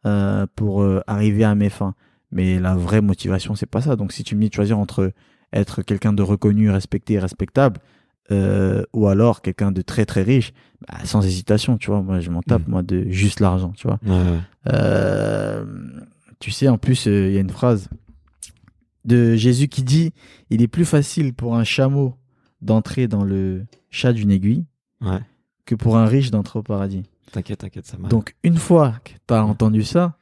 euh, 0.05 0.45
pour 0.55 0.81
euh, 0.81 1.01
arriver 1.07 1.43
à 1.43 1.55
mes 1.55 1.69
fins. 1.69 1.95
Mais 2.31 2.59
la 2.59 2.75
vraie 2.75 3.01
motivation, 3.01 3.55
c'est 3.55 3.65
pas 3.67 3.81
ça. 3.81 3.95
Donc 3.95 4.11
si 4.11 4.23
tu 4.23 4.35
me 4.35 4.41
dis 4.41 4.49
de 4.49 4.53
choisir 4.55 4.79
entre 4.79 5.11
être 5.53 5.81
quelqu'un 5.83 6.13
de 6.13 6.23
reconnu, 6.23 6.69
respecté 6.71 7.13
et 7.13 7.19
respectable, 7.19 7.79
euh, 8.31 8.83
ou 8.93 9.07
alors 9.07 9.41
quelqu'un 9.41 9.71
de 9.71 9.81
très 9.81 10.05
très 10.05 10.23
riche, 10.23 10.51
bah, 10.87 10.97
sans 11.03 11.23
hésitation, 11.25 11.77
tu 11.77 11.91
vois, 11.91 12.01
moi 12.01 12.19
je 12.21 12.31
m'en 12.31 12.41
tape, 12.41 12.67
Mm. 12.67 12.71
moi, 12.71 12.81
de 12.83 13.05
juste 13.09 13.39
l'argent, 13.39 13.71
tu 13.75 13.87
vois. 13.87 13.99
Tu 16.39 16.51
sais, 16.51 16.67
en 16.67 16.77
plus, 16.77 17.05
il 17.05 17.31
y 17.31 17.37
a 17.37 17.41
une 17.41 17.49
phrase 17.49 17.87
de 19.05 19.35
Jésus 19.35 19.67
qui 19.67 19.83
dit 19.83 20.11
Il 20.49 20.61
est 20.61 20.67
plus 20.67 20.85
facile 20.85 21.33
pour 21.33 21.55
un 21.55 21.63
chameau 21.63 22.15
d'entrer 22.61 23.07
dans 23.07 23.23
le 23.23 23.65
chat 23.89 24.13
d'une 24.13 24.31
aiguille 24.31 24.65
Ouais. 25.01 25.19
que 25.65 25.75
pour 25.75 25.97
un 25.97 26.05
riche 26.05 26.31
d'entrer 26.31 26.59
au 26.59 26.63
paradis. 26.63 27.03
T'inquiète, 27.33 27.59
t'inquiète, 27.59 27.87
ça 27.87 27.97
marche. 27.97 28.11
Donc, 28.11 28.35
une 28.43 28.57
fois 28.57 28.93
que 29.03 29.11
tu 29.27 29.33
as 29.33 29.43
entendu 29.43 29.83
ça, 29.83 30.13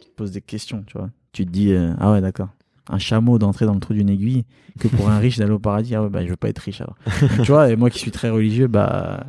tu 0.00 0.08
te 0.08 0.14
poses 0.14 0.32
des 0.32 0.40
questions, 0.40 0.82
tu 0.86 0.96
vois. 0.96 1.10
Tu 1.32 1.44
te 1.44 1.50
dis 1.50 1.72
euh, 1.72 1.92
Ah 2.00 2.10
ouais, 2.10 2.22
d'accord. 2.22 2.48
Un 2.88 2.98
chameau 2.98 3.38
d'entrer 3.38 3.66
dans 3.66 3.74
le 3.74 3.80
trou 3.80 3.92
d'une 3.92 4.08
aiguille 4.08 4.44
que 4.80 4.88
pour 4.88 5.10
un 5.10 5.18
riche 5.18 5.36
d'aller 5.38 5.52
au 5.52 5.58
paradis. 5.58 5.94
Ah 5.94 6.02
ouais, 6.02 6.08
bah, 6.08 6.24
je 6.24 6.30
veux 6.30 6.36
pas 6.36 6.48
être 6.48 6.58
riche 6.60 6.80
alors. 6.80 6.96
Donc, 7.20 7.42
tu 7.42 7.52
vois, 7.52 7.70
et 7.70 7.76
moi 7.76 7.90
qui 7.90 7.98
suis 7.98 8.10
très 8.10 8.30
religieux, 8.30 8.66
bah. 8.66 9.26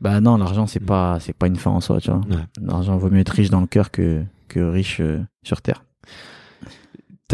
Bah 0.00 0.20
non, 0.20 0.36
l'argent, 0.36 0.66
c'est 0.66 0.80
pas, 0.80 1.18
c'est 1.20 1.32
pas 1.32 1.46
une 1.48 1.56
fin 1.56 1.70
en 1.70 1.80
soi, 1.80 2.00
tu 2.00 2.10
vois. 2.10 2.20
Ouais. 2.20 2.44
L'argent 2.62 2.96
vaut 2.96 3.10
mieux 3.10 3.20
être 3.20 3.30
riche 3.30 3.50
dans 3.50 3.60
le 3.60 3.66
cœur 3.66 3.90
que, 3.90 4.22
que 4.48 4.60
riche 4.60 5.00
euh, 5.00 5.20
sur 5.42 5.60
terre. 5.60 5.84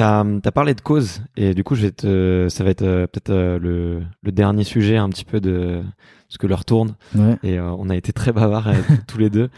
T'as 0.01 0.24
as 0.44 0.52
parlé 0.52 0.74
de 0.74 0.81
cause 0.81 1.20
et 1.36 1.52
du 1.52 1.62
coup 1.62 1.74
je 1.74 1.82
vais 1.82 1.90
te, 1.90 2.47
ça 2.48 2.64
va 2.64 2.70
être 2.70 2.81
euh, 2.82 3.06
peut-être 3.06 3.28
euh, 3.31 3.59
le, 3.59 4.01
le 4.22 4.32
dernier 4.32 4.64
sujet 4.64 4.97
un 4.97 5.10
petit 5.10 5.27
peu 5.27 5.40
de 5.40 5.82
ce 6.28 6.39
que 6.39 6.47
l'heure 6.47 6.64
tourne 6.64 6.94
Ouais. 7.14 7.36
et 7.43 7.59
euh, 7.59 7.70
on 7.72 7.90
a 7.90 7.97
été 7.97 8.12
très 8.12 8.32
bavards 8.32 8.70
tous 9.06 9.18
les 9.18 9.28
deux 9.28 9.51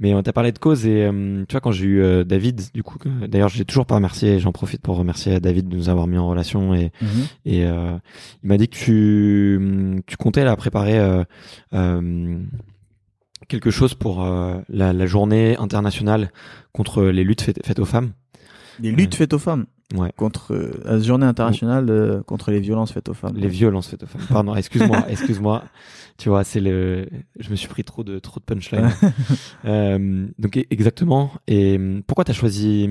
mais 0.00 0.14
on 0.14 0.22
t'a 0.22 0.32
parlé 0.32 0.50
de 0.50 0.58
cause 0.58 0.86
et 0.86 1.10
tu 1.46 1.52
vois 1.52 1.60
quand 1.60 1.72
j'ai 1.72 1.84
eu 1.86 2.24
David 2.24 2.62
du 2.72 2.82
coup 2.82 2.96
d'ailleurs 3.28 3.50
je 3.50 3.58
l'ai 3.58 3.64
toujours 3.66 3.84
pas 3.84 3.96
remercié 3.96 4.34
et 4.36 4.38
j'en 4.40 4.50
profite 4.52 4.80
pour 4.80 4.96
remercier 4.96 5.38
David 5.40 5.68
de 5.68 5.76
nous 5.76 5.88
avoir 5.90 6.06
mis 6.06 6.16
en 6.16 6.26
relation 6.28 6.74
et 6.74 6.90
Mhm. 7.02 7.08
et 7.44 7.58
il 7.62 8.48
m'a 8.48 8.56
dit 8.56 8.68
que 8.68 8.76
tu 8.76 10.02
tu 10.06 10.16
comptais 10.16 10.44
là 10.44 10.56
préparer 10.56 10.98
quelque 13.48 13.70
chose 13.70 13.94
pour 13.94 14.24
la, 14.68 14.92
la 14.92 15.06
journée 15.06 15.56
internationale 15.58 16.30
contre 16.72 17.02
les 17.04 17.24
luttes 17.24 17.42
faites, 17.42 17.60
faites 17.66 17.78
aux 17.78 17.84
femmes 17.84 18.12
Les 18.80 18.90
luttes 18.90 19.14
faites 19.14 19.34
aux 19.34 19.38
femmes. 19.38 19.66
Ouais. 19.94 20.10
Contre 20.16 20.54
euh, 20.54 20.70
la 20.84 20.98
journée 21.00 21.26
internationale 21.26 21.86
euh, 21.90 22.22
contre 22.22 22.50
les 22.50 22.60
violences 22.60 22.92
faites 22.92 23.08
aux 23.08 23.14
femmes. 23.14 23.36
Les 23.36 23.48
violences 23.48 23.88
faites 23.88 24.02
aux 24.02 24.06
femmes. 24.06 24.22
Pardon, 24.28 24.54
excuse-moi, 24.54 25.04
excuse-moi. 25.08 25.62
Tu 26.18 26.28
vois, 26.28 26.44
c'est 26.44 26.60
le. 26.60 27.08
Je 27.38 27.50
me 27.50 27.56
suis 27.56 27.68
pris 27.68 27.84
trop 27.84 28.02
de 28.04 28.18
trop 28.18 28.38
de 28.40 28.44
punchline. 28.44 28.90
euh, 29.64 30.26
donc 30.38 30.56
e- 30.56 30.64
exactement. 30.70 31.30
Et 31.46 31.78
pourquoi 32.06 32.24
t'as 32.24 32.32
choisi 32.32 32.88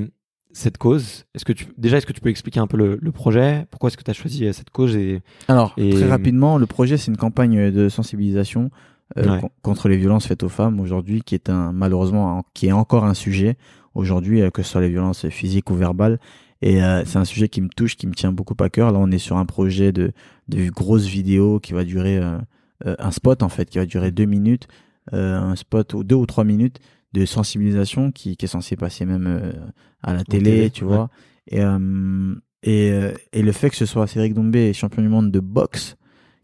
cette 0.52 0.78
cause? 0.78 1.26
Est-ce 1.34 1.46
que 1.46 1.54
tu 1.54 1.68
déjà 1.78 1.98
est-ce 1.98 2.06
que 2.06 2.14
tu 2.14 2.22
peux 2.22 2.30
expliquer 2.30 2.60
un 2.60 2.68
peu 2.68 2.78
le, 2.78 2.98
le 3.02 3.12
projet? 3.12 3.66
Pourquoi 3.72 3.88
est-ce 3.88 3.98
que 3.98 4.04
t'as 4.04 4.14
choisi 4.14 4.46
euh, 4.46 4.54
cette 4.54 4.70
cause 4.70 4.96
et 4.96 5.22
Alors, 5.48 5.74
Et- 5.78 5.92
très 5.92 6.08
rapidement, 6.10 6.58
le 6.58 6.66
projet, 6.66 6.98
c'est 6.98 7.12
une 7.12 7.18
campagne 7.18 7.72
de 7.72 7.90
sensibilisation 7.90 8.70
euh, 9.18 9.28
Ouais. 9.30 9.42
contre 9.62 9.90
les 9.90 9.98
violences 9.98 10.26
faites 10.28 10.44
aux 10.44 10.50
femmes 10.50 10.80
aujourd'hui, 10.80 11.22
qui 11.22 11.36
est 11.36 11.50
un 11.50 11.72
malheureusement 11.74 12.40
un- 12.40 12.44
qui 12.54 12.68
est 12.68 12.72
encore 12.72 13.04
un 13.06 13.14
sujet 13.14 13.58
aujourd'hui, 13.94 14.42
euh, 14.42 14.50
que 14.50 14.62
ce 14.64 14.72
soit 14.72 14.82
les 14.82 14.90
violences 14.90 15.28
physiques 15.30 15.70
ou 15.70 15.76
verbales. 15.76 16.20
Et 16.62 16.84
euh, 16.84 17.04
c'est 17.06 17.18
un 17.18 17.26
sujet 17.26 17.50
qui 17.50 17.62
me 17.62 17.70
touche, 17.70 17.96
qui 17.96 18.08
me 18.08 18.14
tient 18.14 18.32
beaucoup 18.32 18.56
à 18.60 18.70
cœur. 18.70 18.92
Là, 18.92 19.00
on 19.00 19.10
est 19.12 19.18
sur 19.18 19.38
un 19.38 19.46
projet 19.46 19.92
de, 19.92 20.12
de 20.48 20.70
grosse 20.70 21.06
vidéo 21.06 21.60
qui 21.60 21.74
va 21.74 21.84
durer 21.84 22.18
euh, 22.18 22.38
euh, 22.86 22.96
un 23.00 23.12
spot 23.12 23.44
en 23.44 23.50
fait, 23.50 23.70
qui 23.70 23.78
va 23.78 23.86
durer 23.86 24.12
deux 24.12 24.26
minutes, 24.26 24.68
euh, 25.14 25.40
un 25.40 25.56
spot 25.56 25.94
ou 25.94 26.04
deux 26.04 26.16
ou 26.16 26.26
trois 26.26 26.44
minutes 26.44 26.80
de 27.14 27.26
sensibilisation 27.26 28.12
qui, 28.12 28.38
qui 28.38 28.46
est 28.46 28.48
censé 28.48 28.76
passer 28.76 29.06
même 29.06 29.54
à 30.02 30.14
la 30.14 30.24
télé, 30.24 30.52
télé, 30.52 30.70
tu 30.70 30.86
ouais. 30.86 30.96
vois. 30.96 31.10
Et, 31.48 31.62
et, 32.64 32.94
et 33.34 33.42
le 33.42 33.52
fait 33.52 33.70
que 33.70 33.76
ce 33.76 33.86
soit 33.86 34.08
Cédric 34.08 34.34
Doumbé, 34.34 34.72
champion 34.72 35.02
du 35.02 35.10
monde 35.10 35.30
de 35.30 35.40
boxe, 35.42 35.98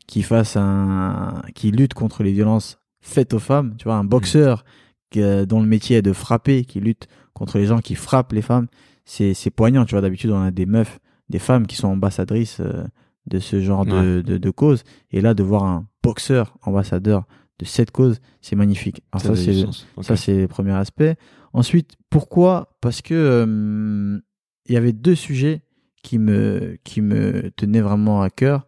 qui 0.07 0.23
fasse 0.23 0.55
un, 0.57 1.41
qui 1.53 1.71
lutte 1.71 1.93
contre 1.93 2.23
les 2.23 2.31
violences 2.31 2.79
faites 3.01 3.33
aux 3.33 3.39
femmes, 3.39 3.75
tu 3.77 3.85
vois, 3.85 3.95
un 3.95 4.03
boxeur 4.03 4.65
qui, 5.09 5.21
euh, 5.21 5.45
dont 5.45 5.61
le 5.61 5.67
métier 5.67 5.97
est 5.97 6.01
de 6.01 6.13
frapper, 6.13 6.65
qui 6.65 6.79
lutte 6.79 7.07
contre 7.33 7.57
les 7.57 7.65
gens 7.65 7.79
qui 7.79 7.95
frappent 7.95 8.33
les 8.33 8.41
femmes, 8.41 8.67
c'est, 9.07 9.33
c'est 9.33 9.49
poignant, 9.49 9.85
tu 9.85 9.95
vois. 9.95 10.01
D'habitude, 10.01 10.31
on 10.31 10.41
a 10.41 10.51
des 10.51 10.65
meufs, 10.65 10.99
des 11.29 11.39
femmes 11.39 11.65
qui 11.65 11.77
sont 11.77 11.87
ambassadrices 11.87 12.59
euh, 12.59 12.83
de 13.25 13.39
ce 13.39 13.61
genre 13.61 13.85
de, 13.85 14.21
de, 14.21 14.37
de 14.37 14.49
cause. 14.51 14.83
Et 15.11 15.21
là, 15.21 15.33
de 15.33 15.41
voir 15.43 15.63
un 15.63 15.87
boxeur 16.03 16.57
ambassadeur 16.61 17.23
de 17.59 17.65
cette 17.65 17.91
cause, 17.91 18.19
c'est 18.41 18.57
magnifique. 18.57 19.01
Alors 19.13 19.35
ça, 19.35 19.35
c'est, 19.35 19.65
ça, 20.01 20.15
c'est 20.17 20.41
le 20.41 20.47
premier 20.47 20.73
aspect. 20.73 21.15
Ensuite, 21.53 21.95
pourquoi? 22.09 22.77
Parce 22.81 23.01
que 23.01 23.13
euh, 23.15 24.19
il 24.67 24.73
y 24.73 24.77
avait 24.77 24.93
deux 24.93 25.15
sujets 25.15 25.63
qui 26.03 26.19
me, 26.19 26.77
qui 26.83 27.01
me 27.01 27.49
tenaient 27.55 27.81
vraiment 27.81 28.21
à 28.21 28.29
cœur. 28.29 28.67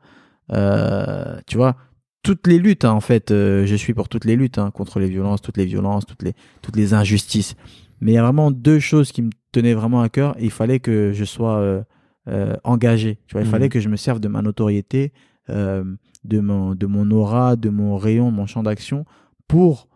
Euh, 0.52 1.40
tu 1.48 1.58
vois, 1.58 1.76
toutes 2.24 2.48
les 2.48 2.60
luttes, 2.60 2.86
hein, 2.86 2.94
en 2.94 3.02
fait, 3.02 3.30
je 3.30 3.76
suis 3.76 3.94
pour 3.94 4.08
toutes 4.08 4.26
les 4.26 4.38
luttes 4.38 4.58
hein, 4.58 4.72
contre 4.72 5.00
les 5.00 5.10
violences, 5.10 5.42
toutes 5.42 5.58
les 5.58 5.66
violences, 5.66 6.06
toutes 6.06 6.24
les, 6.24 6.34
toutes 6.62 6.78
les 6.78 6.94
injustices. 6.94 7.56
Mais 8.02 8.12
il 8.12 8.16
y 8.16 8.18
a 8.18 8.24
vraiment 8.24 8.52
deux 8.52 8.80
choses 8.80 9.12
qui 9.12 9.22
me 9.22 9.30
tenaient 9.52 9.74
vraiment 9.74 10.02
à 10.02 10.10
cœur. 10.10 10.36
Et 10.40 10.46
il 10.46 10.52
fallait 10.52 10.80
que 10.80 11.12
je 11.14 11.26
sois 11.26 11.58
euh, 11.58 11.82
euh, 12.28 12.56
engagé. 12.64 13.20
Tu 13.28 13.34
vois, 13.34 13.42
il 13.42 13.48
fallait 13.48 13.70
que 13.70 13.80
je 13.80 13.90
me 13.90 13.96
serve 13.96 14.20
de 14.20 14.28
ma 14.28 14.42
notoriété, 14.42 15.12
euh, 15.50 15.84
de 16.24 16.40
mon, 16.40 16.76
de 16.76 16.86
mon 16.86 17.10
aura, 17.12 17.56
de 17.56 17.70
mon 17.70 17.98
rayon, 17.98 18.32
mon 18.32 18.46
champ 18.46 18.64
d'action 18.64 19.06
pour, 19.48 19.88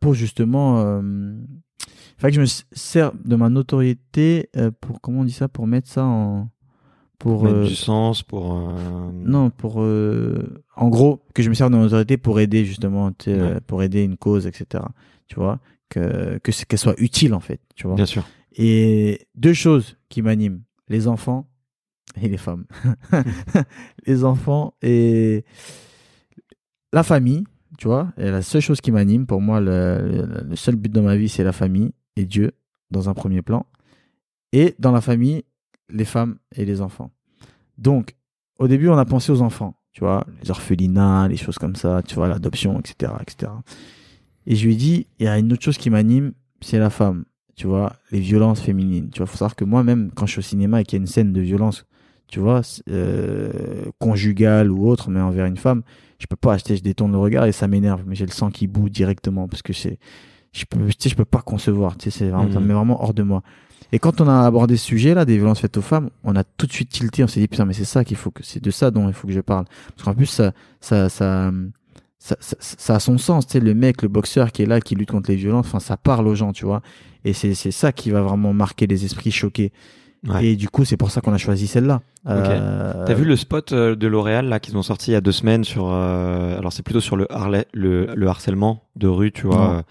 pour 0.00 0.14
justement. 0.14 1.00
Il 1.00 2.20
fallait 2.20 2.32
que 2.32 2.36
je 2.36 2.40
me 2.40 2.66
serve 2.72 3.14
de 3.24 3.34
ma 3.36 3.48
notoriété 3.48 4.48
pour 4.80 5.00
comment 5.00 5.20
on 5.20 5.24
dit 5.24 5.32
ça, 5.32 5.48
pour 5.48 5.66
mettre 5.66 5.88
ça 5.88 6.04
en 6.04 6.48
pour 7.18 7.44
Mettre 7.44 7.56
euh, 7.56 7.66
du 7.68 7.74
sens 7.76 8.22
pour. 8.24 8.74
non, 9.14 9.50
pour 9.50 9.76
en 9.78 10.88
gros 10.88 11.22
que 11.34 11.42
je 11.42 11.48
me 11.48 11.54
serve 11.54 11.70
de 11.70 11.76
mon 11.76 11.84
autorité 11.84 12.16
pour 12.16 12.40
aider 12.40 12.64
justement, 12.64 13.10
Ouais. 13.26 13.60
pour 13.66 13.82
aider 13.82 14.02
une 14.02 14.16
cause, 14.16 14.46
etc. 14.46 14.84
Tu 15.28 15.36
vois, 15.36 15.60
que 15.92 16.38
qu'elle 16.38 16.78
soit 16.78 16.98
utile 17.00 17.34
en 17.34 17.40
fait, 17.40 17.60
tu 17.74 17.86
vois. 17.86 17.96
Bien 17.96 18.06
sûr. 18.06 18.24
Et 18.54 19.26
deux 19.34 19.52
choses 19.54 19.96
qui 20.08 20.22
m'animent 20.22 20.62
les 20.88 21.08
enfants 21.08 21.48
et 22.20 22.28
les 22.28 22.36
femmes. 22.36 22.66
les 24.06 24.24
enfants 24.24 24.74
et 24.82 25.44
la 26.92 27.02
famille, 27.02 27.44
tu 27.78 27.86
vois. 27.88 28.12
Et 28.18 28.30
la 28.30 28.42
seule 28.42 28.60
chose 28.60 28.80
qui 28.80 28.92
m'anime, 28.92 29.26
pour 29.26 29.40
moi, 29.40 29.60
le, 29.60 30.26
le- 30.26 30.44
le 30.48 30.56
seul 30.56 30.76
but 30.76 30.92
dans 30.92 31.02
ma 31.02 31.16
vie, 31.16 31.28
c'est 31.28 31.44
la 31.44 31.52
famille 31.52 31.92
et 32.16 32.24
Dieu 32.24 32.52
dans 32.90 33.08
un 33.08 33.14
premier 33.14 33.42
plan. 33.42 33.66
Et 34.52 34.74
dans 34.78 34.92
la 34.92 35.00
famille, 35.00 35.44
les 35.88 36.04
femmes 36.04 36.36
et 36.54 36.64
les 36.66 36.80
enfants. 36.82 37.10
Donc, 37.78 38.14
au 38.58 38.68
début, 38.68 38.88
on 38.88 38.98
a 38.98 39.04
pensé 39.06 39.32
aux 39.32 39.40
enfants, 39.40 39.74
tu 39.92 40.00
vois, 40.00 40.26
les 40.42 40.50
orphelinats, 40.50 41.28
les 41.28 41.36
choses 41.38 41.56
comme 41.58 41.74
ça, 41.74 42.02
tu 42.06 42.14
vois, 42.16 42.28
l'adoption, 42.28 42.78
etc., 42.78 43.12
etc. 43.22 43.50
Et 44.46 44.56
je 44.56 44.66
lui 44.66 44.74
ai 44.74 44.76
dit, 44.76 45.06
il 45.18 45.26
y 45.26 45.28
a 45.28 45.38
une 45.38 45.52
autre 45.52 45.62
chose 45.62 45.78
qui 45.78 45.90
m'anime, 45.90 46.32
c'est 46.60 46.78
la 46.78 46.90
femme, 46.90 47.24
tu 47.56 47.66
vois, 47.66 47.92
les 48.10 48.20
violences 48.20 48.60
féminines. 48.60 49.08
Tu 49.10 49.18
vois, 49.18 49.26
faut 49.26 49.36
savoir 49.36 49.56
que 49.56 49.64
moi-même, 49.64 50.10
quand 50.14 50.26
je 50.26 50.32
suis 50.32 50.38
au 50.40 50.42
cinéma 50.42 50.80
et 50.80 50.84
qu'il 50.84 50.98
y 50.98 51.00
a 51.00 51.02
une 51.02 51.06
scène 51.06 51.32
de 51.32 51.40
violence, 51.40 51.84
tu 52.28 52.40
vois, 52.40 52.62
euh, 52.90 53.50
conjugale 53.98 54.70
ou 54.70 54.88
autre, 54.88 55.10
mais 55.10 55.20
envers 55.20 55.46
une 55.46 55.56
femme, 55.56 55.82
je 56.18 56.26
peux 56.26 56.36
pas 56.36 56.54
acheter, 56.54 56.76
je 56.76 56.82
détourne 56.82 57.12
le 57.12 57.18
regard 57.18 57.44
et 57.46 57.52
ça 57.52 57.66
m'énerve, 57.68 58.02
mais 58.06 58.14
j'ai 58.14 58.26
le 58.26 58.32
sang 58.32 58.50
qui 58.50 58.66
bout 58.66 58.88
directement 58.88 59.48
parce 59.48 59.62
que 59.62 59.72
c'est, 59.72 59.98
je 60.52 60.64
peux, 60.64 60.78
tu 60.86 60.92
sais, 60.98 61.08
je 61.08 61.16
peux 61.16 61.24
pas 61.24 61.42
concevoir, 61.42 61.96
tu 61.96 62.10
sais, 62.10 62.18
c'est 62.18 62.28
vraiment, 62.30 62.50
ça 62.50 62.58
me 62.60 62.64
Mhm. 62.64 62.68
met 62.68 62.74
vraiment 62.74 63.02
hors 63.02 63.14
de 63.14 63.22
moi. 63.22 63.42
Et 63.94 63.98
quand 63.98 64.20
on 64.22 64.28
a 64.28 64.46
abordé 64.46 64.76
ce 64.78 64.86
sujet-là, 64.86 65.24
des 65.26 65.36
violences 65.36 65.60
faites 65.60 65.76
aux 65.76 65.82
femmes, 65.82 66.08
on 66.24 66.34
a 66.34 66.44
tout 66.44 66.66
de 66.66 66.72
suite 66.72 66.88
tilté, 66.88 67.22
on 67.24 67.26
s'est 67.26 67.40
dit, 67.40 67.48
putain, 67.48 67.66
mais 67.66 67.74
c'est 67.74 67.84
ça 67.84 68.04
qu'il 68.04 68.16
faut 68.16 68.30
que, 68.30 68.42
c'est 68.42 68.62
de 68.62 68.70
ça 68.70 68.90
dont 68.90 69.06
il 69.08 69.12
faut 69.12 69.26
que 69.26 69.34
je 69.34 69.40
parle. 69.40 69.66
Parce 69.94 70.04
qu'en 70.04 70.14
plus, 70.14 70.26
ça, 70.26 70.52
ça, 70.80 71.08
ça, 71.10 71.50
ça, 72.22 72.36
ça, 72.38 72.56
ça 72.60 72.94
a 72.94 73.00
son 73.00 73.18
sens, 73.18 73.48
tu 73.48 73.54
sais, 73.54 73.60
le 73.60 73.74
mec, 73.74 74.02
le 74.02 74.08
boxeur 74.08 74.52
qui 74.52 74.62
est 74.62 74.66
là, 74.66 74.80
qui 74.80 74.94
lutte 74.94 75.10
contre 75.10 75.28
les 75.28 75.36
violences, 75.36 75.66
enfin, 75.66 75.80
ça 75.80 75.96
parle 75.96 76.28
aux 76.28 76.36
gens, 76.36 76.52
tu 76.52 76.64
vois. 76.64 76.80
Et 77.24 77.32
c'est, 77.32 77.54
ça 77.54 77.90
qui 77.90 78.10
va 78.10 78.22
vraiment 78.22 78.52
marquer 78.52 78.86
les 78.86 79.04
esprits 79.04 79.32
choqués. 79.32 79.72
Ouais. 80.28 80.46
Et 80.46 80.56
du 80.56 80.68
coup, 80.68 80.84
c'est 80.84 80.96
pour 80.96 81.10
ça 81.10 81.20
qu'on 81.20 81.32
a 81.32 81.38
choisi 81.38 81.66
celle-là. 81.66 82.00
Euh, 82.28 83.04
T'as 83.06 83.14
vu 83.14 83.24
le 83.24 83.34
spot 83.34 83.72
euh, 83.72 83.96
de 83.96 84.06
L'Oréal 84.06 84.48
là 84.48 84.60
qu'ils 84.60 84.76
ont 84.76 84.82
sorti 84.82 85.10
il 85.10 85.14
y 85.14 85.16
a 85.16 85.20
deux 85.20 85.32
semaines 85.32 85.64
sur 85.64 85.90
euh, 85.90 86.56
alors 86.56 86.72
c'est 86.72 86.84
plutôt 86.84 87.00
sur 87.00 87.16
le, 87.16 87.26
le 87.72 88.06
le 88.14 88.26
harcèlement 88.28 88.84
de 88.94 89.08
rue 89.08 89.32
tu 89.32 89.48
vois. 89.48 89.82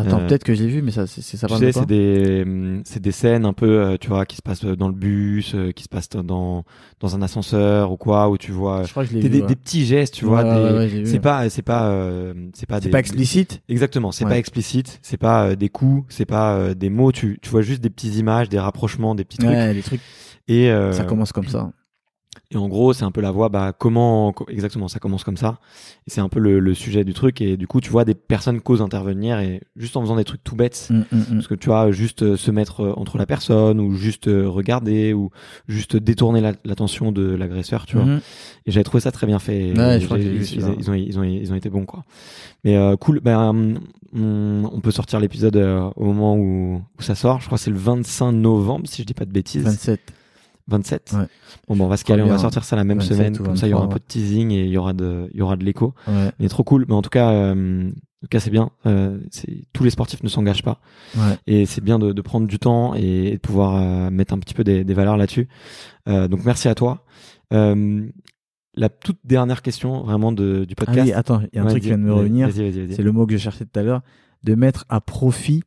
Attends, 0.00 0.20
euh, 0.20 0.26
peut-être 0.26 0.44
que 0.44 0.54
je 0.54 0.62
l'ai 0.62 0.68
vu, 0.68 0.82
mais 0.82 0.90
ça, 0.90 1.06
c'est, 1.06 1.22
c'est- 1.22 1.36
ça 1.36 1.46
tu 1.46 1.54
sais 1.54 1.72
c'est 1.72 1.86
des 1.86 2.80
c'est 2.84 3.00
des 3.00 3.12
scènes 3.12 3.44
un 3.44 3.52
peu 3.52 3.66
euh, 3.80 3.96
tu 4.00 4.08
vois 4.08 4.26
qui 4.26 4.36
se 4.36 4.42
passent 4.42 4.64
dans 4.64 4.88
le 4.88 4.94
bus 4.94 5.54
euh, 5.54 5.72
qui 5.72 5.84
se 5.84 5.88
passent 5.88 6.08
dans 6.10 6.64
dans 7.00 7.16
un 7.16 7.22
ascenseur 7.22 7.92
ou 7.92 7.96
quoi 7.96 8.28
où 8.30 8.38
tu 8.38 8.52
vois 8.52 8.84
Je 8.84 8.90
crois 8.90 9.04
que 9.04 9.10
je 9.10 9.14
des, 9.14 9.20
vu. 9.22 9.28
des, 9.28 9.40
ouais. 9.42 9.46
des 9.46 9.56
petits 9.56 9.84
gestes 9.86 10.14
tu 10.14 10.24
vois 10.24 10.42
ouais, 10.44 10.72
des- 10.72 10.78
ouais, 10.78 10.88
j'ai 10.88 11.06
c'est 11.06 11.20
pas 11.20 11.48
c'est 11.50 11.62
pas 11.62 11.88
euh, 11.90 12.34
c'est 12.54 12.66
pas 12.66 12.76
C'est 12.80 12.86
des 12.86 12.90
pas 12.90 12.98
explicite 13.00 13.62
exactement 13.68 14.12
c'est 14.12 14.24
pas 14.24 14.38
explicite 14.38 14.98
c'est 15.02 15.16
pas 15.16 15.46
euh, 15.48 15.56
des 15.56 15.68
coups 15.68 16.04
c'est 16.08 16.26
pas 16.26 16.54
euh, 16.56 16.74
des 16.74 16.90
mots 16.90 17.12
tu 17.12 17.38
tu 17.42 17.50
vois 17.50 17.62
juste 17.62 17.80
des 17.82 17.90
petites 17.90 18.16
images 18.16 18.48
des 18.48 18.58
rapprochements 18.58 19.14
des 19.14 19.24
petits 19.24 19.38
trucs 19.38 19.50
Ouais, 19.50 19.74
les 19.74 19.82
trucs, 19.82 20.00
et 20.48 20.70
euh, 20.70 20.92
ça 20.92 21.04
commence 21.04 21.32
comme 21.32 21.46
ça. 21.48 21.70
Et 22.52 22.56
en 22.56 22.68
gros, 22.68 22.92
c'est 22.92 23.04
un 23.04 23.12
peu 23.12 23.20
la 23.20 23.30
voie, 23.30 23.48
bah, 23.48 23.72
comment, 23.78 24.32
co- 24.32 24.44
exactement, 24.48 24.88
ça 24.88 24.98
commence 24.98 25.22
comme 25.22 25.36
ça. 25.36 25.60
Et 26.06 26.10
c'est 26.10 26.20
un 26.20 26.28
peu 26.28 26.40
le, 26.40 26.58
le 26.58 26.74
sujet 26.74 27.04
du 27.04 27.14
truc. 27.14 27.40
Et 27.40 27.56
du 27.56 27.68
coup, 27.68 27.80
tu 27.80 27.90
vois 27.90 28.04
des 28.04 28.14
personnes 28.14 28.60
causent 28.60 28.82
intervenir 28.82 29.38
et 29.38 29.60
juste 29.76 29.96
en 29.96 30.00
faisant 30.00 30.16
des 30.16 30.24
trucs 30.24 30.42
tout 30.42 30.56
bêtes. 30.56 30.88
Mm, 30.90 30.94
mm, 30.96 31.04
mm. 31.12 31.24
Parce 31.34 31.46
que 31.46 31.54
tu 31.54 31.66
vois, 31.68 31.92
juste 31.92 32.22
euh, 32.22 32.36
se 32.36 32.50
mettre 32.50 32.80
euh, 32.80 32.92
entre 32.96 33.18
la 33.18 33.26
personne 33.26 33.78
ou 33.78 33.94
juste 33.94 34.26
euh, 34.26 34.48
regarder 34.48 35.12
ou 35.12 35.30
juste 35.68 35.96
détourner 35.96 36.40
la- 36.40 36.54
l'attention 36.64 37.12
de 37.12 37.22
l'agresseur, 37.36 37.86
tu 37.86 37.96
vois. 37.96 38.04
Mhm. 38.06 38.20
Et 38.66 38.72
j'avais 38.72 38.82
trouvé 38.84 39.00
ça 39.00 39.12
très 39.12 39.28
bien 39.28 39.38
fait. 39.38 39.72
Ouais, 39.86 40.00
je 40.00 40.06
crois 40.06 40.18
ils, 40.18 40.90
ont, 40.90 40.94
ils, 40.94 41.18
ont, 41.20 41.22
ils 41.22 41.52
ont 41.52 41.56
été 41.56 41.70
bons, 41.70 41.84
quoi. 41.86 42.04
Mais 42.64 42.76
euh, 42.76 42.96
cool. 42.96 43.20
Ben, 43.20 43.78
on, 44.12 44.64
on 44.72 44.80
peut 44.80 44.90
sortir 44.90 45.20
l'épisode 45.20 45.56
euh, 45.56 45.88
au 45.94 46.04
moment 46.04 46.34
où, 46.36 46.82
où 46.98 47.02
ça 47.02 47.14
sort. 47.14 47.40
Je 47.40 47.46
crois 47.46 47.58
que 47.58 47.62
c'est 47.64 47.70
le 47.70 47.76
25 47.78 48.32
novembre, 48.32 48.88
si 48.88 49.02
je 49.02 49.06
dis 49.06 49.14
pas 49.14 49.24
de 49.24 49.30
bêtises. 49.32 49.62
27. 49.62 50.00
27 50.70 51.12
Ouais. 51.14 51.26
Bon, 51.68 51.76
ben, 51.76 51.84
on 51.84 51.88
va 51.88 51.96
se 51.96 52.04
caler, 52.04 52.22
on 52.22 52.26
va 52.28 52.38
sortir 52.38 52.64
ça 52.64 52.76
la 52.76 52.84
même 52.84 52.98
27 52.98 53.16
semaine. 53.16 53.36
Comme 53.36 53.56
ça, 53.56 53.66
il 53.66 53.70
y 53.70 53.74
aura 53.74 53.84
un 53.84 53.86
23, 53.88 53.98
peu 53.98 54.00
de 54.00 54.04
teasing 54.08 54.50
et 54.52 54.64
il 54.64 54.70
y 54.70 54.76
aura 54.78 54.92
de, 54.92 55.28
il 55.32 55.38
y 55.38 55.42
aura 55.42 55.56
de 55.56 55.64
l'écho. 55.64 55.94
Ouais, 56.08 56.30
Mais 56.38 56.48
trop 56.48 56.64
cool. 56.64 56.84
Mais 56.88 56.94
en 56.94 57.02
tout 57.02 57.10
cas, 57.10 57.30
euh, 57.32 57.88
en 57.88 58.22
tout 58.22 58.28
cas, 58.30 58.40
c'est 58.40 58.50
bien. 58.50 58.70
Euh, 58.86 59.18
c'est, 59.30 59.64
tous 59.72 59.84
les 59.84 59.90
sportifs 59.90 60.22
ne 60.22 60.28
s'engagent 60.28 60.62
pas. 60.62 60.80
ouais. 61.16 61.36
Et 61.46 61.66
c'est 61.66 61.82
bien 61.82 61.98
de, 61.98 62.12
de 62.12 62.22
prendre 62.22 62.46
du 62.46 62.58
temps 62.58 62.94
et 62.94 63.32
de 63.32 63.38
pouvoir 63.38 63.76
euh, 63.76 64.10
mettre 64.10 64.32
un 64.34 64.38
petit 64.38 64.54
peu 64.54 64.64
des, 64.64 64.84
des 64.84 64.94
valeurs 64.94 65.16
là-dessus. 65.16 65.48
Donc, 66.06 66.44
merci 66.44 66.68
à 66.68 66.74
toi. 66.74 67.04
La 68.76 68.88
toute 68.88 69.18
dernière 69.24 69.62
question, 69.62 70.02
vraiment, 70.04 70.30
de, 70.32 70.64
du 70.64 70.74
Ah 70.78 70.84
podcast. 70.84 71.06
oui, 71.06 71.12
attends, 71.12 71.40
il 71.52 71.56
y 71.56 71.58
a 71.58 71.64
un 71.64 71.66
truc 71.66 71.82
qui 71.82 71.88
vient 71.88 71.98
de 71.98 72.02
me 72.04 72.14
revenir. 72.14 72.48
C'est 72.52 73.02
le 73.02 73.12
mot 73.12 73.26
que 73.26 73.32
je 73.32 73.38
cherchais 73.38 73.64
tout 73.64 73.78
à 73.78 73.82
l'heure. 73.82 74.02
De 74.44 74.54
mettre 74.54 74.86
à 74.88 75.00
profit 75.02 75.62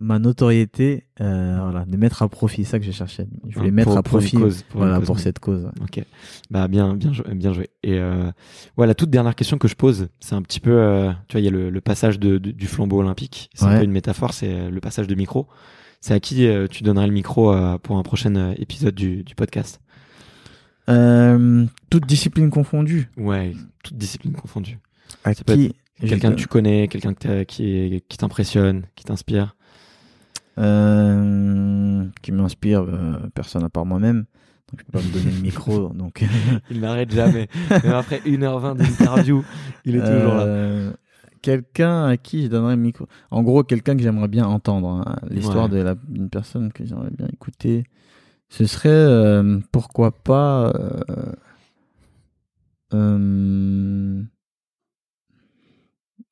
ma 0.00 0.18
notoriété, 0.18 1.06
euh, 1.20 1.58
voilà, 1.62 1.84
de 1.84 1.96
mettre 1.96 2.22
à 2.22 2.28
profit, 2.28 2.64
c'est 2.64 2.72
ça 2.72 2.78
que 2.80 2.84
je 2.84 2.90
cherchais. 2.90 3.26
Je 3.48 3.54
voulais 3.56 3.68
Ah, 3.68 3.72
mettre 3.72 3.88
pour- 3.90 3.98
à 3.98 4.02
pour 4.02 4.10
profit, 4.18 4.36
cause, 4.36 4.62
pour 4.64 4.80
voilà, 4.80 4.96
cause, 4.98 5.06
pour 5.06 5.16
oui. 5.16 5.22
cette 5.22 5.38
cause. 5.38 5.68
Ok, 5.82 6.02
bah 6.50 6.66
bien, 6.68 6.94
bien, 6.94 7.12
joué, 7.12 7.24
bien 7.34 7.52
joué. 7.52 7.70
Et 7.82 7.94
euh, 7.98 8.30
ouais, 8.76 8.86
la 8.86 8.94
toute 8.94 9.10
dernière 9.10 9.34
question 9.36 9.56
que 9.56 9.68
je 9.68 9.76
pose, 9.76 10.08
c'est 10.20 10.34
un 10.34 10.42
petit 10.42 10.58
peu, 10.60 10.72
euh, 10.72 11.12
tu 11.28 11.34
vois, 11.34 11.40
il 11.40 11.44
y 11.44 11.48
a 11.48 11.52
le, 11.52 11.70
le 11.70 11.80
passage 11.80 12.18
de, 12.18 12.38
de- 12.38 12.50
du 12.50 12.66
flambeau 12.66 12.98
olympique. 12.98 13.50
C'est 13.54 13.66
un 13.66 13.78
peu 13.78 13.84
une 13.84 13.92
métaphore, 13.92 14.32
c'est 14.34 14.52
euh, 14.52 14.70
le 14.70 14.80
passage 14.80 15.06
de 15.06 15.14
micro. 15.14 15.46
C'est 16.00 16.12
à 16.12 16.20
qui 16.20 16.46
euh, 16.46 16.66
tu 16.68 16.82
donnerais 16.82 17.06
le 17.06 17.12
micro 17.12 17.54
pour 17.78 17.96
un 17.96 18.02
prochain 18.02 18.52
épisode 18.58 18.94
du, 18.94 19.22
du 19.24 19.34
podcast? 19.34 19.80
Toute 20.88 22.06
discipline 22.06 22.50
confondue. 22.50 23.08
Ouais, 23.16 23.54
toute 23.82 23.96
discipline 23.96 24.32
confondue. 24.34 24.78
À 25.24 25.34
qui 25.34 25.74
Quelqu'un 26.00 26.30
que 26.32 26.36
tu 26.36 26.48
connais, 26.48 26.88
quelqu'un 26.88 27.14
qui, 27.44 28.02
qui 28.08 28.18
t'impressionne, 28.18 28.82
qui 28.96 29.04
t'inspire. 29.04 29.56
Euh, 30.58 32.04
qui 32.22 32.30
m'inspire 32.32 32.82
euh, 32.82 33.14
personne 33.34 33.64
à 33.64 33.68
part 33.68 33.84
moi-même. 33.86 34.24
Donc 34.70 34.80
je 34.80 34.84
peux 34.84 34.92
pas 34.92 35.04
me 35.04 35.12
donner 35.12 35.30
le 35.34 35.40
micro. 35.42 35.88
Donc 35.94 36.24
Il 36.70 36.80
n'arrête 36.80 37.10
jamais. 37.12 37.48
Même 37.70 37.92
après 37.92 38.20
1h20 38.20 38.76
d'interview, 38.76 39.44
il 39.84 39.96
est 39.96 40.00
toujours 40.00 40.34
là. 40.34 40.42
Euh, 40.44 40.92
Quelqu'un 41.42 42.04
à 42.06 42.16
qui 42.16 42.44
je 42.44 42.48
donnerais 42.48 42.76
le 42.76 42.80
micro. 42.82 43.06
En 43.30 43.42
gros, 43.42 43.64
quelqu'un 43.64 43.96
que 43.96 44.02
j'aimerais 44.02 44.28
bien 44.28 44.46
entendre. 44.46 44.88
hein. 45.06 45.16
L'histoire 45.28 45.70
Ouais. 45.70 45.84
de 45.84 45.96
d'une 46.08 46.30
personne 46.30 46.72
que 46.72 46.86
j'aimerais 46.86 47.10
bien 47.10 47.26
écouter. 47.32 47.84
Ce 48.48 48.64
serait 48.66 49.42
pourquoi 49.72 50.12
pas. 50.12 50.72
euh, 52.94 54.22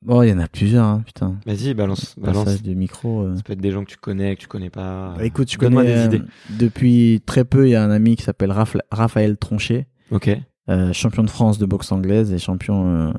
Bon, 0.04 0.22
il 0.22 0.30
y 0.30 0.32
en 0.32 0.38
a 0.40 0.48
plusieurs, 0.48 0.84
hein, 0.84 1.02
putain. 1.06 1.36
Vas-y, 1.46 1.74
balance, 1.74 2.16
balance. 2.18 2.44
Passage 2.44 2.62
du 2.62 2.74
micro. 2.74 3.22
euh. 3.22 3.36
Ça 3.36 3.42
peut 3.42 3.52
être 3.52 3.60
des 3.60 3.70
gens 3.70 3.84
que 3.84 3.90
tu 3.90 3.96
connais, 3.98 4.34
que 4.34 4.40
tu 4.40 4.48
connais 4.48 4.70
pas. 4.70 5.14
Bah, 5.16 5.24
écoute, 5.24 5.48
Donne-moi 5.58 5.82
connais 5.82 5.94
des 5.94 6.00
euh, 6.00 6.06
idées. 6.06 6.22
depuis 6.50 7.22
très 7.24 7.44
peu, 7.44 7.68
il 7.68 7.70
y 7.70 7.74
a 7.76 7.84
un 7.84 7.90
ami 7.90 8.16
qui 8.16 8.24
s'appelle 8.24 8.50
Raph- 8.50 8.80
Raphaël 8.90 9.36
Tronchet, 9.36 9.86
Ok. 10.10 10.28
euh, 10.68 10.92
champion 10.92 11.22
de 11.22 11.30
France 11.30 11.58
de 11.58 11.66
boxe 11.66 11.92
anglaise 11.92 12.32
et 12.32 12.38
champion 12.38 12.84
euh, 12.86 13.12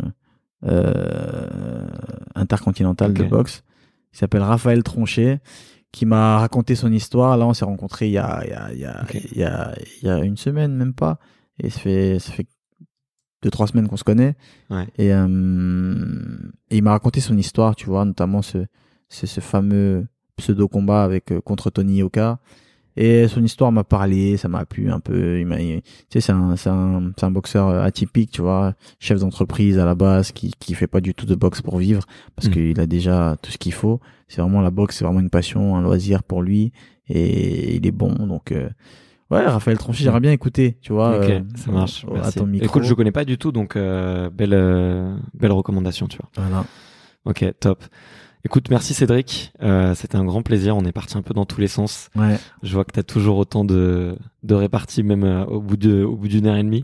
euh, 0.66 1.88
intercontinental 2.36 3.14
de 3.14 3.24
boxe. 3.24 3.64
Il 4.14 4.18
s'appelle 4.18 4.42
Raphaël 4.44 4.84
Tronchet, 4.84 5.40
qui 5.92 6.06
m'a 6.06 6.38
raconté 6.40 6.76
son 6.76 6.92
histoire. 6.92 7.38
Là, 7.38 7.46
on 7.48 7.54
s'est 7.54 7.66
rencontrés 7.66 8.08
il 8.08 8.14
y 8.14 8.18
a, 8.18 8.42
il 8.46 8.50
y, 8.50 8.54
a, 8.54 8.72
il 8.74 8.80
y, 8.80 8.86
a, 8.86 9.02
Ok. 9.04 9.22
il 9.32 9.38
y, 9.38 9.44
a, 9.44 9.74
il 10.02 10.08
y 10.08 10.12
a 10.12 10.20
une 10.20 10.38
semaine, 10.38 10.76
même 10.76 10.94
pas. 10.94 11.18
Et 11.60 11.70
ça 11.70 11.80
fait, 11.80 12.20
ça 12.20 12.32
fait 12.32 12.48
deux, 13.44 13.52
trois 13.52 13.68
semaines 13.68 13.88
qu'on 13.88 13.98
se 13.98 14.04
connaît. 14.04 14.36
Ouais. 14.72 14.88
Et, 14.98 15.14
euh, 15.14 15.96
et 16.72 16.78
il 16.78 16.84
m'a 16.84 16.92
raconté 16.92 17.20
son 17.20 17.38
histoire, 17.38 17.76
tu 17.76 17.86
vois, 17.86 18.06
notamment 18.06 18.42
ce, 18.42 18.60
ce, 19.10 19.28
ce 19.28 19.40
fameux 19.42 20.08
pseudo-combat 20.38 21.04
avec 21.04 21.32
euh, 21.32 21.42
contre 21.42 21.70
Tony 21.70 21.98
Yoka. 21.98 22.40
Et 22.96 23.28
son 23.28 23.44
histoire 23.44 23.72
m'a 23.72 23.84
parlé, 23.84 24.38
ça 24.38 24.48
m'a 24.48 24.66
plu 24.66 24.92
un 24.92 25.00
peu. 25.00 25.40
Il 25.40 25.48
m'a, 25.48 25.58
tu 25.58 25.82
sais, 26.10 26.22
c'est 26.22 26.32
un, 26.32 26.56
c'est 26.56 26.70
un, 26.70 27.12
c'est 27.18 27.26
un 27.26 27.32
boxeur 27.32 27.68
euh, 27.70 27.82
atypique, 27.84 28.30
tu 28.32 28.42
vois, 28.44 28.76
chef 29.00 29.20
d'entreprise 29.20 29.80
à 29.80 29.86
la 29.86 29.96
base, 29.96 30.32
qui, 30.32 30.52
qui 30.60 30.76
fait 30.76 30.86
pas 30.88 31.02
du 31.02 31.16
tout 31.16 31.26
de 31.26 31.34
boxe 31.36 31.62
pour 31.64 31.80
vivre, 31.80 32.04
parce 32.36 32.50
Mm. 32.50 32.52
qu'il 32.52 32.80
a 32.80 32.86
déjà 32.86 33.36
tout 33.42 33.52
ce 33.52 33.58
qu'il 33.58 33.74
faut. 33.74 34.00
C'est 34.28 34.42
vraiment 34.42 34.62
la 34.62 34.70
boxe, 34.70 34.98
c'est 34.98 35.06
vraiment 35.06 35.22
une 35.22 35.32
passion, 35.32 35.76
un 35.76 35.82
loisir 35.82 36.22
pour 36.24 36.44
lui, 36.44 36.72
et 37.10 37.76
il 37.76 37.86
est 37.88 37.92
bon. 37.92 38.14
Donc, 38.28 38.52
euh, 38.52 38.70
ouais, 39.34 39.46
Raphaël 39.46 39.78
Tronchet, 39.78 40.04
j'aimerais 40.04 40.20
bien 40.20 40.32
écouter, 40.32 40.78
tu 40.82 40.94
vois, 40.94 41.18
ok, 41.18 41.30
euh, 41.30 41.42
ça 41.56 41.72
marche. 41.72 42.06
à 42.10 42.14
Merci. 42.14 42.40
ton 42.40 42.46
micro. 42.46 42.66
Écoute, 42.66 42.84
je 42.84 42.94
connais 42.94 43.12
pas 43.12 43.26
du 43.26 43.38
tout, 43.38 43.52
donc 43.52 43.76
euh, 43.76 44.30
belle, 44.30 44.54
euh, 44.54 45.16
belle 45.34 45.52
recommandation, 45.52 46.08
tu 46.08 46.18
vois. 46.18 46.30
Voilà. 46.38 46.66
Ok, 47.26 47.46
top. 47.60 47.84
Écoute, 48.46 48.70
merci 48.70 48.94
Cédric. 48.94 49.54
Euh, 49.62 49.96
C'était 49.96 50.18
un 50.18 50.26
grand 50.26 50.42
plaisir. 50.42 50.76
On 50.76 50.84
est 50.84 50.92
parti 50.92 51.18
un 51.18 51.22
peu 51.22 51.34
dans 51.34 51.46
tous 51.46 51.62
les 51.62 51.70
sens. 51.70 52.10
Ouais. 52.14 52.38
Je 52.62 52.74
vois 52.74 52.84
que 52.84 52.92
tu 52.92 53.00
as 53.00 53.04
toujours 53.04 53.38
autant 53.38 53.64
de, 53.64 54.18
de 54.44 54.54
réparties, 54.54 55.02
même 55.02 55.24
euh, 55.24 55.46
au 55.46 55.62
bout 55.62 55.78
de, 55.78 56.04
au 56.04 56.18
bout 56.18 56.28
d'une 56.28 56.48
heure 56.48 56.58
et 56.58 56.64
demie. 56.64 56.84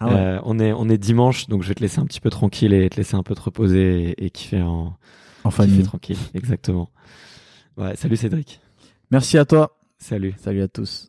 Ah 0.00 0.06
ouais. 0.08 0.14
Euh, 0.16 0.40
on 0.42 0.58
est, 0.58 0.72
on 0.72 0.88
est 0.88 0.98
dimanche, 0.98 1.46
donc 1.46 1.62
je 1.62 1.68
vais 1.68 1.74
te 1.76 1.80
laisser 1.80 2.00
un 2.00 2.06
petit 2.06 2.20
peu 2.20 2.28
tranquille 2.28 2.72
et 2.74 2.90
te 2.90 2.96
laisser 2.96 3.14
un 3.14 3.22
peu 3.22 3.36
te 3.36 3.40
reposer 3.42 4.14
et, 4.18 4.24
et 4.26 4.30
kiffer 4.30 4.62
en 4.62 4.96
en 5.44 5.50
kiffer 5.50 5.62
famille. 5.68 5.82
tranquille. 5.84 6.18
Exactement. 6.34 6.90
Ouais, 7.76 7.94
salut 7.94 8.16
Cédric. 8.16 8.60
Merci 9.12 9.38
à 9.38 9.44
toi. 9.44 9.78
Salut. 9.98 10.34
Salut 10.38 10.62
à 10.62 10.66
tous. 10.68 11.08